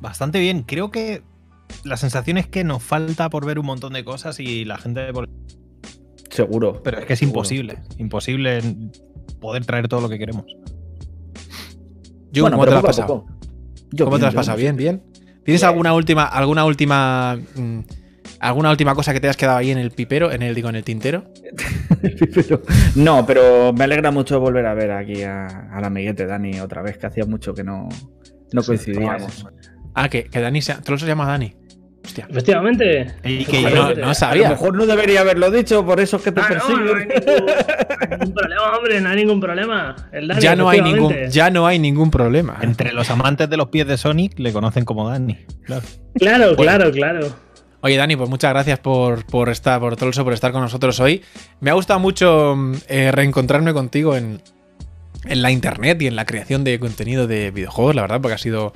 Bastante 0.00 0.40
bien. 0.40 0.62
Creo 0.62 0.90
que 0.90 1.22
la 1.84 1.96
sensación 1.96 2.38
es 2.38 2.46
que 2.46 2.64
nos 2.64 2.82
falta 2.82 3.30
por 3.30 3.46
ver 3.46 3.58
un 3.58 3.66
montón 3.66 3.92
de 3.92 4.04
cosas 4.04 4.40
y 4.40 4.64
la 4.64 4.78
gente. 4.78 5.12
por- 5.12 5.28
Seguro. 6.30 6.82
Pero 6.82 6.98
es 7.00 7.06
que 7.06 7.12
es 7.12 7.18
Seguro. 7.18 7.38
imposible. 7.40 7.78
Imposible 7.98 8.60
poder 9.40 9.64
traer 9.66 9.88
todo 9.88 10.00
lo 10.00 10.08
que 10.08 10.18
queremos. 10.18 10.44
Yo, 12.32 12.44
Bueno, 12.44 12.56
¿cómo 12.56 12.64
te 12.64 12.70
lo 12.72 12.76
has 12.78 12.82
pasado? 12.84 13.26
¿Cómo 13.98 14.16
te 14.16 14.22
lo 14.22 14.28
has 14.28 14.34
pasado? 14.34 14.56
Bien, 14.58 14.76
bien. 14.76 15.02
¿Tienes 15.44 15.60
Bien. 15.60 15.64
alguna 15.70 15.92
última, 15.94 16.24
alguna 16.24 16.64
última, 16.64 17.38
mm, 17.56 17.80
alguna 18.42 18.70
última 18.70 18.94
cosa 18.94 19.12
que 19.12 19.20
te 19.20 19.28
has 19.28 19.36
quedado 19.36 19.58
ahí 19.58 19.70
en 19.70 19.78
el 19.78 19.90
pipero, 19.90 20.30
en 20.32 20.42
el 20.42 20.54
digo 20.54 20.68
en 20.68 20.76
el 20.76 20.84
tintero? 20.84 21.24
Pero- 22.34 22.62
no, 22.96 23.24
pero 23.26 23.72
me 23.72 23.84
alegra 23.84 24.10
mucho 24.10 24.40
volver 24.40 24.66
a 24.66 24.74
ver 24.74 24.90
aquí 24.92 25.22
a- 25.22 25.68
al 25.72 25.84
amiguete 25.84 26.26
Dani 26.26 26.60
otra 26.60 26.82
vez, 26.82 26.98
que 26.98 27.06
hacía 27.06 27.24
mucho 27.24 27.54
que 27.54 27.62
no, 27.64 27.88
No 28.52 28.62
coincidíamos. 28.62 29.46
Ah, 29.94 30.08
que, 30.08 30.24
que 30.24 30.40
Dani 30.40 30.60
se, 30.62 30.74
Troll 30.76 30.98
se 30.98 31.06
llama 31.06 31.26
Dani. 31.26 31.54
Hostia. 32.04 32.26
Efectivamente. 32.28 33.06
Y 33.22 33.44
que 33.44 33.62
No, 33.62 33.68
yo- 33.70 33.94
no 33.94 34.04
A 34.04 34.08
lo 34.08 34.14
sabía. 34.14 34.48
mejor 34.50 34.74
no 34.74 34.86
debería 34.86 35.20
haberlo 35.20 35.50
dicho, 35.52 35.86
por 35.86 36.00
eso 36.00 36.16
es 36.16 36.22
que 36.24 36.32
te 36.32 36.40
Ah, 36.40 36.48
no, 36.48 36.48
persiguen. 36.48 36.84
no 36.84 36.94
hay 36.96 37.06
ningún, 37.06 37.46
no 37.46 38.00
hay 38.00 38.18
ningún 38.18 38.34
problema, 38.34 38.76
hombre, 38.76 39.00
no 39.00 39.08
hay 39.08 39.16
ningún 39.16 39.40
problema. 39.40 39.96
El 40.12 40.28
Dani, 40.28 40.40
Ya 40.40 40.56
no 40.56 40.68
hay 40.68 40.82
ningún, 40.82 41.14
ya 41.30 41.50
no 41.50 41.66
hay 41.66 41.78
ningún 41.78 42.10
problema. 42.10 42.58
entre 42.62 42.92
los 42.92 43.08
amantes 43.10 43.48
de 43.48 43.56
los 43.56 43.68
pies 43.68 43.86
de 43.86 43.96
Sonic 43.96 44.38
le 44.40 44.52
conocen 44.52 44.84
como 44.84 45.08
Danny. 45.08 45.38
Claro. 45.64 45.82
Claro, 46.16 46.56
claro, 46.56 46.90
claro. 46.90 47.28
Oye, 47.84 47.96
Dani, 47.96 48.14
pues 48.14 48.30
muchas 48.30 48.52
gracias 48.52 48.78
por, 48.78 49.26
por 49.26 49.48
estar, 49.48 49.80
por 49.80 49.96
todo 49.96 50.10
eso, 50.10 50.22
por 50.22 50.32
estar 50.32 50.52
con 50.52 50.60
nosotros 50.60 51.00
hoy. 51.00 51.22
Me 51.60 51.70
ha 51.70 51.74
gustado 51.74 51.98
mucho 51.98 52.56
eh, 52.88 53.10
reencontrarme 53.10 53.72
contigo 53.72 54.16
en, 54.16 54.40
en 55.24 55.42
la 55.42 55.50
internet 55.50 56.00
y 56.00 56.06
en 56.06 56.14
la 56.14 56.24
creación 56.24 56.62
de 56.62 56.78
contenido 56.78 57.26
de 57.26 57.50
videojuegos, 57.50 57.96
la 57.96 58.02
verdad, 58.02 58.20
porque 58.20 58.34
ha 58.36 58.38
sido 58.38 58.72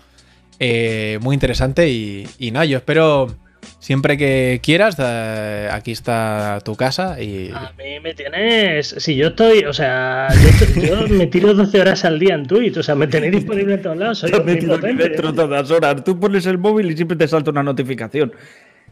eh, 0.59 1.21
muy 1.23 1.35
interesante. 1.35 1.89
Y, 1.89 2.29
y 2.39 2.51
nada, 2.51 2.65
yo 2.65 2.79
espero 2.79 3.29
siempre 3.79 4.17
que 4.17 4.61
quieras, 4.63 4.97
eh, 4.99 5.69
aquí 5.71 5.93
está 5.93 6.59
tu 6.65 6.75
casa 6.75 7.21
y. 7.21 7.51
A 7.55 7.73
mí 7.79 8.01
me 8.03 8.13
tienes. 8.15 8.89
Si 8.99 9.15
yo 9.15 9.29
estoy. 9.29 9.65
O 9.65 9.73
sea, 9.73 10.29
yo, 10.33 10.81
yo 10.83 11.09
me 11.09 11.29
tiro 11.29 11.55
12 11.55 11.81
horas 11.81 12.05
al 12.05 12.19
día 12.19 12.35
en 12.35 12.47
Twitch. 12.47 12.77
O 12.77 12.83
sea, 12.83 12.95
me 12.95 13.07
tenéis 13.07 13.33
disponible 13.33 13.75
en 13.75 13.83
todos 13.83 13.97
lados. 13.97 14.19
Soy 14.19 14.31
aquí 14.35 14.41
omnipotente. 14.41 15.11
dentro 15.11 15.33
todas 15.33 15.71
horas. 15.71 16.03
Tú 16.05 16.19
pones 16.19 16.47
el 16.47 16.59
móvil 16.59 16.91
y 16.91 16.97
siempre 16.97 17.17
te 17.17 17.29
salta 17.29 17.53
una 17.53 17.63
notificación. 17.63 18.33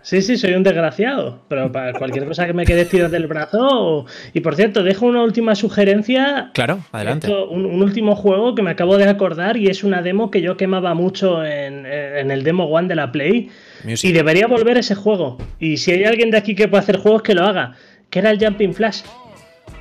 Sí, 0.05 0.21
sí, 0.23 0.37
soy 0.37 0.53
un 0.53 0.63
desgraciado. 0.63 1.41
Pero 1.49 1.73
para 1.73 1.93
cualquier 1.99 2.27
cosa 2.27 2.47
que 2.47 2.53
me 2.53 2.65
quede 2.67 2.85
tirado 2.85 3.11
del 3.11 3.27
brazo. 3.27 3.59
o- 3.63 4.07
Y 4.35 4.41
por 4.41 4.55
cierto, 4.55 4.83
dejo 4.83 5.07
una 5.07 5.23
última 5.23 5.55
sugerencia. 5.55 6.51
Claro, 6.53 6.81
adelante. 6.93 7.27
Esto, 7.27 7.49
un, 7.49 7.65
un 7.67 7.83
último 7.83 8.15
juego 8.15 8.55
que 8.55 8.63
me 8.63 8.71
acabo 8.71 8.97
de 8.99 9.09
acordar 9.09 9.57
y 9.57 9.69
es 9.69 9.83
una 9.83 10.03
demo 10.03 10.31
que 10.31 10.43
yo 10.43 10.57
quemaba 10.57 10.93
mucho 10.95 11.45
en, 11.45 11.87
en 11.87 12.31
el 12.31 12.45
Demo 12.45 12.65
One 12.67 12.87
de 12.87 12.95
la 12.97 13.11
Play. 13.11 13.49
Music. 13.85 14.11
Y 14.11 14.13
debería 14.13 14.47
volver 14.47 14.77
ese 14.79 14.95
juego. 14.95 15.39
Y 15.59 15.79
si 15.79 15.93
hay 15.93 16.05
alguien 16.05 16.31
de 16.31 16.37
aquí 16.39 16.55
que 16.55 16.69
puede 16.69 16.83
hacer 16.83 16.99
juegos, 16.99 17.23
que 17.23 17.35
lo 17.35 17.45
haga. 17.45 17.73
Que 18.11 18.19
era 18.21 18.31
el 18.31 18.39
Jumping 18.39 18.75
Flash. 18.75 19.01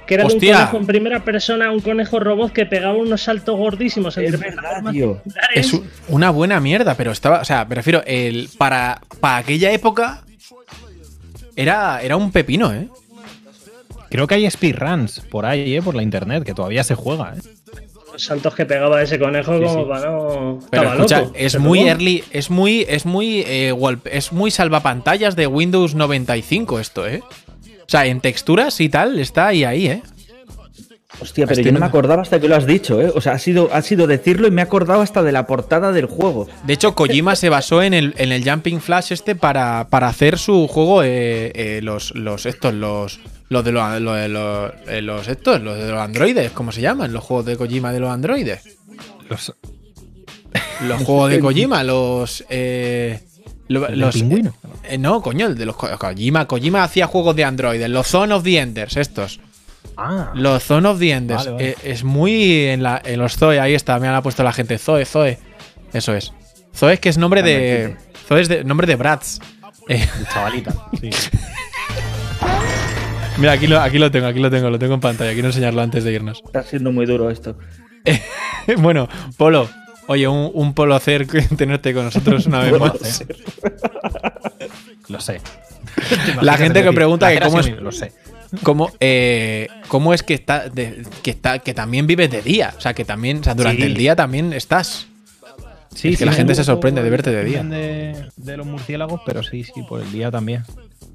Que 0.07 0.15
era 0.15 0.25
de 0.25 0.33
un 0.33 0.39
conejo 0.39 0.77
en 0.77 0.85
primera 0.85 1.23
persona, 1.23 1.71
un 1.71 1.79
conejo 1.79 2.19
robot 2.19 2.51
que 2.51 2.65
pegaba 2.65 2.95
unos 2.95 3.21
saltos 3.23 3.57
gordísimos 3.57 4.17
entre 4.17 4.35
Es 4.35 4.39
verdad, 4.55 4.91
tío. 4.91 5.21
Es 5.55 5.79
una 6.09 6.29
buena 6.29 6.59
mierda, 6.59 6.95
pero 6.95 7.11
estaba. 7.11 7.39
O 7.41 7.45
sea, 7.45 7.65
me 7.65 7.75
refiero, 7.75 8.03
el, 8.05 8.49
para, 8.57 9.01
para 9.19 9.37
aquella 9.37 9.71
época. 9.71 10.23
Era, 11.55 12.01
era 12.01 12.17
un 12.17 12.31
pepino, 12.31 12.73
¿eh? 12.73 12.87
Creo 14.09 14.27
que 14.27 14.35
hay 14.35 14.49
speedruns 14.49 15.19
por 15.21 15.45
ahí, 15.45 15.75
¿eh? 15.75 15.81
por 15.81 15.95
la 15.95 16.03
internet, 16.03 16.43
que 16.43 16.53
todavía 16.53 16.83
se 16.83 16.95
juega. 16.95 17.33
¿eh? 17.35 17.41
Los 18.11 18.23
saltos 18.23 18.53
que 18.53 18.65
pegaba 18.65 19.01
ese 19.01 19.17
conejo 19.17 19.57
Sí, 19.57 19.63
como 19.63 19.83
sí. 19.83 19.89
para 19.89 20.09
no. 20.11 20.59
Pero 20.69 20.83
Estaba 20.83 20.95
escucha, 20.95 21.19
loco, 21.21 21.33
es 21.35 21.59
muy 21.59 21.79
bueno. 21.79 21.91
early, 21.93 22.23
es 22.31 22.49
muy, 22.51 22.85
es 22.87 23.05
muy, 23.05 23.43
eh, 23.47 23.73
es 24.11 24.31
muy 24.31 24.51
salvapantallas 24.51 25.35
de 25.35 25.47
Windows 25.47 25.95
95 25.95 26.79
esto, 26.79 27.07
¿eh? 27.07 27.23
O 27.83 27.89
sea, 27.89 28.05
en 28.05 28.21
texturas 28.21 28.79
y 28.81 28.89
tal, 28.89 29.19
está 29.19 29.47
ahí, 29.47 29.63
ahí, 29.63 29.87
¿eh? 29.87 30.03
Hostia, 31.19 31.45
pero 31.45 31.59
Estoy 31.59 31.65
yo 31.65 31.71
no 31.73 31.79
me 31.79 31.85
acordaba 31.85 32.23
hasta 32.23 32.39
que 32.39 32.47
lo 32.47 32.55
has 32.55 32.65
dicho, 32.65 32.99
¿eh? 32.99 33.11
O 33.13 33.21
sea, 33.21 33.33
ha 33.33 33.39
sido, 33.39 33.69
ha 33.71 33.81
sido 33.83 34.07
decirlo 34.07 34.47
y 34.47 34.51
me 34.51 34.61
he 34.61 34.63
acordado 34.63 35.01
hasta 35.01 35.21
de 35.21 35.31
la 35.31 35.45
portada 35.45 35.91
del 35.91 36.07
juego. 36.07 36.47
De 36.65 36.73
hecho, 36.73 36.95
Kojima 36.95 37.35
se 37.35 37.49
basó 37.49 37.83
en 37.83 37.93
el, 37.93 38.15
en 38.17 38.31
el 38.31 38.49
Jumping 38.49 38.81
Flash 38.81 39.13
este 39.13 39.35
para, 39.35 39.87
para 39.89 40.07
hacer 40.07 40.39
su 40.39 40.67
juego, 40.67 41.03
eh, 41.03 41.51
eh, 41.53 41.81
los, 41.83 42.15
los 42.15 42.47
estos, 42.47 42.73
los, 42.73 43.19
los 43.49 43.63
de 43.63 43.71
los, 43.71 44.01
los, 44.01 44.73
eh, 44.87 45.01
los 45.01 45.27
estos, 45.27 45.61
los 45.61 45.77
de 45.77 45.91
los 45.91 45.99
androides, 45.99 46.51
¿cómo 46.51 46.71
se 46.71 46.81
llaman? 46.81 47.13
Los 47.13 47.23
juegos 47.23 47.45
de 47.45 47.57
Kojima 47.57 47.93
de 47.93 47.99
los 47.99 48.09
androides. 48.09 48.63
Los, 49.29 49.53
Los 50.87 51.03
juegos 51.03 51.29
de 51.29 51.39
Kojima, 51.41 51.83
los. 51.83 52.43
Eh, 52.49 53.19
lo- 53.73 53.85
¿El 53.85 53.91
del 53.91 53.99
los 53.99 54.15
pingüino? 54.15 54.53
eh, 54.83 54.97
no, 54.97 55.21
coño, 55.21 55.47
el 55.47 55.57
de 55.57 55.65
los 55.65 55.75
Ko- 55.75 55.89
Kojima. 55.97 56.45
Kojima 56.47 56.83
hacía 56.83 57.07
juegos 57.07 57.35
de 57.35 57.43
androides, 57.43 57.89
los 57.89 58.07
Zone 58.07 58.33
of 58.33 58.43
the 58.43 58.59
Enders, 58.59 58.97
estos. 58.97 59.39
ah, 59.97 60.31
Los 60.35 60.63
Zone 60.63 60.87
of 60.87 60.99
the 60.99 61.11
Enders. 61.11 61.39
Vale, 61.45 61.51
vale. 61.51 61.69
Eh, 61.69 61.75
es 61.83 62.03
muy 62.03 62.65
en, 62.67 62.83
la, 62.83 63.01
en 63.03 63.19
los 63.19 63.35
Zoe, 63.37 63.59
ahí 63.59 63.73
está, 63.73 63.99
me 63.99 64.07
han 64.07 64.21
puesto 64.23 64.43
la 64.43 64.53
gente. 64.53 64.77
Zoe, 64.77 65.05
Zoe. 65.05 65.37
Eso 65.93 66.13
es. 66.15 66.33
Zoe 66.75 66.93
es 66.93 66.99
que 66.99 67.09
es 67.09 67.17
nombre 67.17 67.43
de. 67.43 67.95
Zoe 68.27 68.41
es 68.41 68.47
de, 68.47 68.63
nombre 68.63 68.87
de 68.87 68.95
Bratz. 68.95 69.39
Eh, 69.89 70.07
chavalita. 70.33 70.73
Sí. 70.99 71.09
mira, 73.37 73.53
aquí 73.53 73.67
lo, 73.67 73.79
aquí 73.81 73.97
lo 73.99 74.11
tengo, 74.11 74.27
aquí 74.27 74.39
lo 74.39 74.49
tengo, 74.49 74.69
lo 74.69 74.79
tengo 74.79 74.93
en 74.93 74.99
pantalla. 75.01 75.33
Quiero 75.33 75.47
enseñarlo 75.49 75.81
antes 75.81 76.03
de 76.03 76.13
irnos. 76.13 76.41
Está 76.45 76.63
siendo 76.63 76.91
muy 76.91 77.05
duro 77.05 77.29
esto. 77.29 77.57
bueno, 78.77 79.07
Polo. 79.37 79.69
Oye, 80.07 80.27
un, 80.27 80.51
un 80.53 80.73
Polo 80.73 80.95
hacer 80.95 81.25
tenerte 81.57 81.93
con 81.93 82.05
nosotros 82.05 82.45
una 82.45 82.59
vez 82.59 82.79
más. 82.79 83.23
Lo 85.09 85.19
sé. 85.19 85.41
La 86.41 86.57
gente 86.57 86.83
que 86.83 86.91
pregunta 86.91 87.31
que 87.33 87.39
cómo 87.39 87.59
es, 87.59 87.69
Lo 87.81 87.91
sé. 87.91 88.11
cómo, 88.63 88.91
eh, 88.99 89.67
cómo 89.87 90.13
es 90.13 90.23
que 90.23 90.33
está, 90.33 90.69
de- 90.69 91.05
que 91.21 91.31
está, 91.31 91.59
que 91.59 91.73
también 91.73 92.07
vives 92.07 92.29
de 92.31 92.41
día. 92.41 92.73
O 92.77 92.81
sea, 92.81 92.93
que 92.93 93.05
también, 93.05 93.39
o 93.39 93.43
sea, 93.43 93.53
durante 93.55 93.81
Sí. 93.83 93.87
el 93.87 93.93
día 93.95 94.15
también 94.15 94.53
estás. 94.53 95.07
Sí, 95.93 96.09
Es 96.13 96.19
que 96.19 96.25
la 96.25 96.33
gente 96.33 96.55
se 96.55 96.63
sorprende 96.63 97.03
de 97.03 97.09
verte 97.11 97.29
de 97.31 97.43
día. 97.43 97.63
De, 97.63 98.29
de 98.35 98.57
los 98.57 98.65
murciélagos, 98.65 99.21
pero 99.27 99.43
sí, 99.43 99.63
sí, 99.63 99.83
por 99.87 100.01
el 100.01 100.11
día 100.11 100.31
también. 100.31 100.63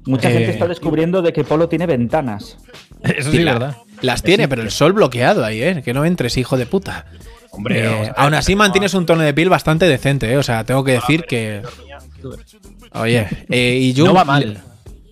Mucha 0.05 0.29
Eh, 0.29 0.33
gente 0.33 0.51
está 0.51 0.67
descubriendo 0.67 1.21
de 1.21 1.33
que 1.33 1.43
Polo 1.43 1.67
tiene 1.67 1.85
ventanas. 1.85 2.57
Eso 3.03 3.29
Sí, 3.31 3.37
sí, 3.37 3.43
la- 3.43 3.53
verdad. 3.53 3.77
Las 4.01 4.23
tiene, 4.23 4.47
pero 4.47 4.61
el 4.61 4.71
sol 4.71 4.93
bloqueado 4.93 5.43
ahí, 5.43 5.61
¿eh? 5.61 5.81
Que 5.83 5.93
no 5.93 6.05
entres, 6.05 6.37
hijo 6.37 6.55
de 6.57 6.65
puta. 6.65 7.05
Hombre, 7.51 7.79
Eh, 7.79 7.89
ver, 7.89 8.13
aún 8.15 8.33
así 8.33 8.55
mantienes 8.55 8.93
un 8.93 9.05
tono 9.05 9.23
de 9.23 9.33
piel 9.33 9.49
bastante 9.49 9.85
decente, 9.85 10.31
¿eh? 10.31 10.37
O 10.37 10.43
sea, 10.43 10.63
tengo 10.63 10.83
que 10.83 10.93
decir 10.93 11.25
que. 11.25 11.61
Oye, 12.93 13.27
eh, 13.49 13.79
y 13.81 13.93
Jum. 13.95 14.05
No 14.07 14.13
va 14.13 14.25
mal. 14.25 14.61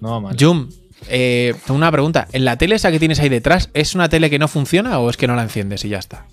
No 0.01 0.11
va 0.11 0.19
mal. 0.19 0.35
Jum, 0.39 0.69
eh, 1.09 1.53
tengo 1.65 1.77
una 1.77 1.91
pregunta. 1.91 2.27
¿En 2.31 2.45
la 2.45 2.57
tele 2.57 2.75
esa 2.75 2.91
que 2.91 2.99
tienes 2.99 3.19
ahí 3.19 3.29
detrás, 3.29 3.69
es 3.73 3.95
una 3.95 4.09
tele 4.09 4.29
que 4.29 4.39
no 4.39 4.47
funciona 4.47 4.99
o 4.99 5.09
es 5.09 5.17
que 5.17 5.27
no 5.27 5.35
la 5.35 5.43
enciendes 5.43 5.83
y 5.85 5.89
ya 5.89 5.99
está? 5.99 6.25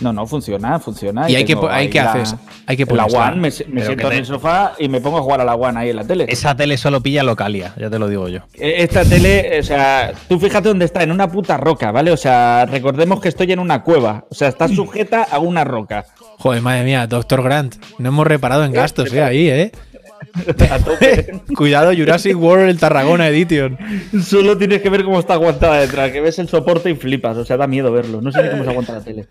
No, 0.00 0.12
no, 0.12 0.26
funciona, 0.26 0.78
funciona. 0.78 1.30
¿Y 1.30 1.36
hay 1.36 1.44
que 1.44 1.56
hay 1.70 1.88
que 1.88 1.98
la- 2.02 2.12
haces? 2.12 2.36
Hay 2.66 2.76
que 2.76 2.84
La 2.84 2.88
ponérsela. 3.06 3.26
One, 3.28 3.36
me, 3.36 3.42
me 3.42 3.50
siento 3.84 4.10
en 4.12 4.18
el 4.18 4.26
sofá 4.26 4.72
y 4.78 4.88
me 4.88 5.00
pongo 5.00 5.18
a 5.18 5.22
jugar 5.22 5.40
a 5.40 5.44
la 5.44 5.54
One 5.54 5.78
ahí 5.80 5.90
en 5.90 5.96
la 5.96 6.04
tele. 6.04 6.26
Esa 6.28 6.54
tele 6.54 6.76
solo 6.76 7.00
pilla 7.00 7.22
localia, 7.22 7.72
ya 7.76 7.88
te 7.88 7.98
lo 7.98 8.08
digo 8.08 8.28
yo. 8.28 8.40
Eh, 8.54 8.76
Esta 8.78 9.04
tele, 9.04 9.58
o 9.58 9.62
sea, 9.62 10.12
tú 10.28 10.38
fíjate 10.38 10.68
dónde 10.68 10.84
está, 10.84 11.02
en 11.02 11.12
una 11.12 11.30
puta 11.30 11.56
roca, 11.56 11.90
¿vale? 11.92 12.10
O 12.12 12.16
sea, 12.16 12.66
recordemos 12.66 13.20
que 13.20 13.28
estoy 13.28 13.52
en 13.52 13.58
una 13.60 13.82
cueva. 13.82 14.24
O 14.30 14.34
sea, 14.34 14.48
está 14.48 14.68
sujeta 14.68 15.22
a 15.22 15.38
una 15.38 15.64
roca. 15.64 16.04
Joder, 16.38 16.60
madre 16.62 16.84
mía, 16.84 17.06
Doctor 17.06 17.42
Grant. 17.42 17.76
No 17.98 18.08
hemos 18.08 18.26
reparado 18.26 18.64
en 18.64 18.72
gastos, 18.72 19.12
¿eh? 19.12 19.22
Ahí, 19.22 19.48
¿eh? 19.48 19.72
Cuidado, 21.56 21.92
Jurassic 21.94 22.36
World, 22.36 22.68
el 22.68 22.78
Tarragona 22.78 23.28
Edition. 23.28 23.78
Solo 24.22 24.56
tienes 24.56 24.82
que 24.82 24.90
ver 24.90 25.04
cómo 25.04 25.18
está 25.20 25.34
aguantada 25.34 25.80
detrás, 25.80 26.10
que 26.10 26.20
ves 26.20 26.38
el 26.38 26.48
soporte 26.48 26.90
y 26.90 26.94
flipas. 26.94 27.36
O 27.36 27.44
sea, 27.44 27.56
da 27.56 27.66
miedo 27.66 27.92
verlo. 27.92 28.20
No 28.20 28.32
sé 28.32 28.42
ni 28.42 28.50
cómo 28.50 28.64
se 28.64 28.70
aguanta 28.70 28.92
la 28.94 29.00
tele. 29.00 29.26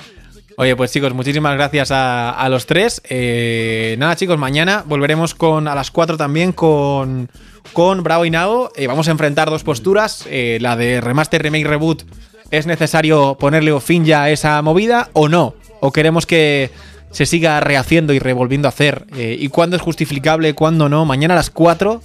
Oye, 0.57 0.73
pues 0.77 0.91
chicos, 0.91 1.13
muchísimas 1.13 1.55
gracias 1.55 1.89
a, 1.91 2.47
los 2.49 2.65
tres. 2.65 3.01
Eh, 3.09 3.95
nada, 3.99 4.15
chicos, 4.15 4.37
mañana 4.37 4.83
volveremos 4.85 5.35
con 5.35 5.67
a 5.67 5.75
las 5.75 5.91
4 5.91 6.15
también 6.15 6.53
con, 6.53 7.29
con 7.73 8.03
Bravo 8.03 8.23
y 8.23 8.29
Nao. 8.29 8.71
Eh, 8.77 8.87
vamos 8.87 9.09
a 9.09 9.11
enfrentar 9.11 9.49
dos 9.49 9.65
posturas. 9.65 10.25
eh, 10.29 10.57
la 10.61 10.77
de 10.77 11.01
remaster, 11.01 11.43
remake, 11.43 11.67
reboot. 11.67 12.03
¿Es 12.51 12.67
necesario 12.67 13.35
ponerle 13.37 13.77
fin 13.81 14.05
ya 14.05 14.23
a 14.23 14.29
esa 14.29 14.61
movida 14.61 15.09
o 15.11 15.27
no? 15.27 15.55
¿O 15.81 15.91
queremos 15.91 16.25
que 16.25 16.71
se 17.11 17.25
siga 17.25 17.59
rehaciendo 17.59 18.13
y 18.13 18.19
revolviendo 18.19 18.67
a 18.67 18.69
hacer? 18.69 19.07
Eh, 19.17 19.35
¿Y 19.37 19.49
cuándo 19.49 19.75
es 19.75 19.81
justificable, 19.81 20.53
cuándo 20.53 20.87
no? 20.87 21.03
Mañana 21.03 21.33
a 21.33 21.37
las 21.37 21.49
4 21.49 22.01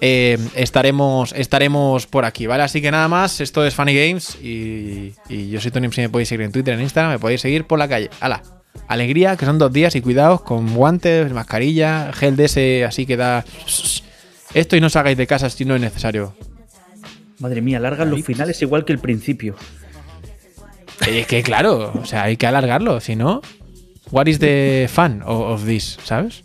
eh, 0.00 0.38
estaremos, 0.54 1.32
estaremos 1.32 2.06
por 2.06 2.24
aquí, 2.24 2.46
¿vale? 2.46 2.62
Así 2.62 2.82
que 2.82 2.90
nada 2.90 3.08
más, 3.08 3.40
esto 3.40 3.64
es 3.64 3.74
Funny 3.74 3.94
Games 3.94 4.36
y, 4.42 5.12
y 5.28 5.50
yo 5.50 5.60
soy 5.60 5.70
Tony, 5.70 5.90
si 5.92 6.00
me 6.00 6.08
podéis 6.08 6.28
seguir 6.28 6.44
en 6.44 6.52
Twitter, 6.52 6.74
en 6.74 6.80
Instagram, 6.80 7.12
me 7.12 7.18
podéis 7.18 7.40
seguir 7.40 7.66
por 7.66 7.78
la 7.78 7.88
calle. 7.88 8.10
¡Hala! 8.20 8.42
Alegría, 8.88 9.36
que 9.36 9.46
son 9.46 9.58
dos 9.58 9.72
días 9.72 9.94
y 9.94 10.00
cuidados 10.00 10.42
con 10.42 10.74
guantes, 10.74 11.32
mascarilla, 11.32 12.12
gel 12.12 12.36
de 12.36 12.44
ese 12.46 12.84
así 12.84 13.06
que 13.06 13.16
da... 13.16 13.44
Esto 14.52 14.76
y 14.76 14.80
no 14.80 14.90
salgáis 14.90 15.16
de 15.16 15.26
casa 15.26 15.48
si 15.48 15.64
no 15.64 15.74
es 15.74 15.80
necesario. 15.80 16.34
Madre 17.38 17.60
mía, 17.60 17.80
largan 17.80 18.10
los 18.10 18.22
finales 18.22 18.60
igual 18.62 18.84
que 18.84 18.92
el 18.92 18.98
principio. 18.98 19.54
Eh, 21.06 21.20
Es 21.20 21.26
que 21.26 21.42
claro, 21.42 21.92
o 21.94 22.04
sea, 22.04 22.24
hay 22.24 22.36
que 22.36 22.46
alargarlo, 22.46 23.00
si 23.00 23.16
no... 23.16 23.42
What 24.10 24.26
is 24.26 24.38
the 24.38 24.88
fun 24.92 25.22
of, 25.24 25.40
of 25.52 25.64
this, 25.64 25.98
¿sabes? 26.04 26.42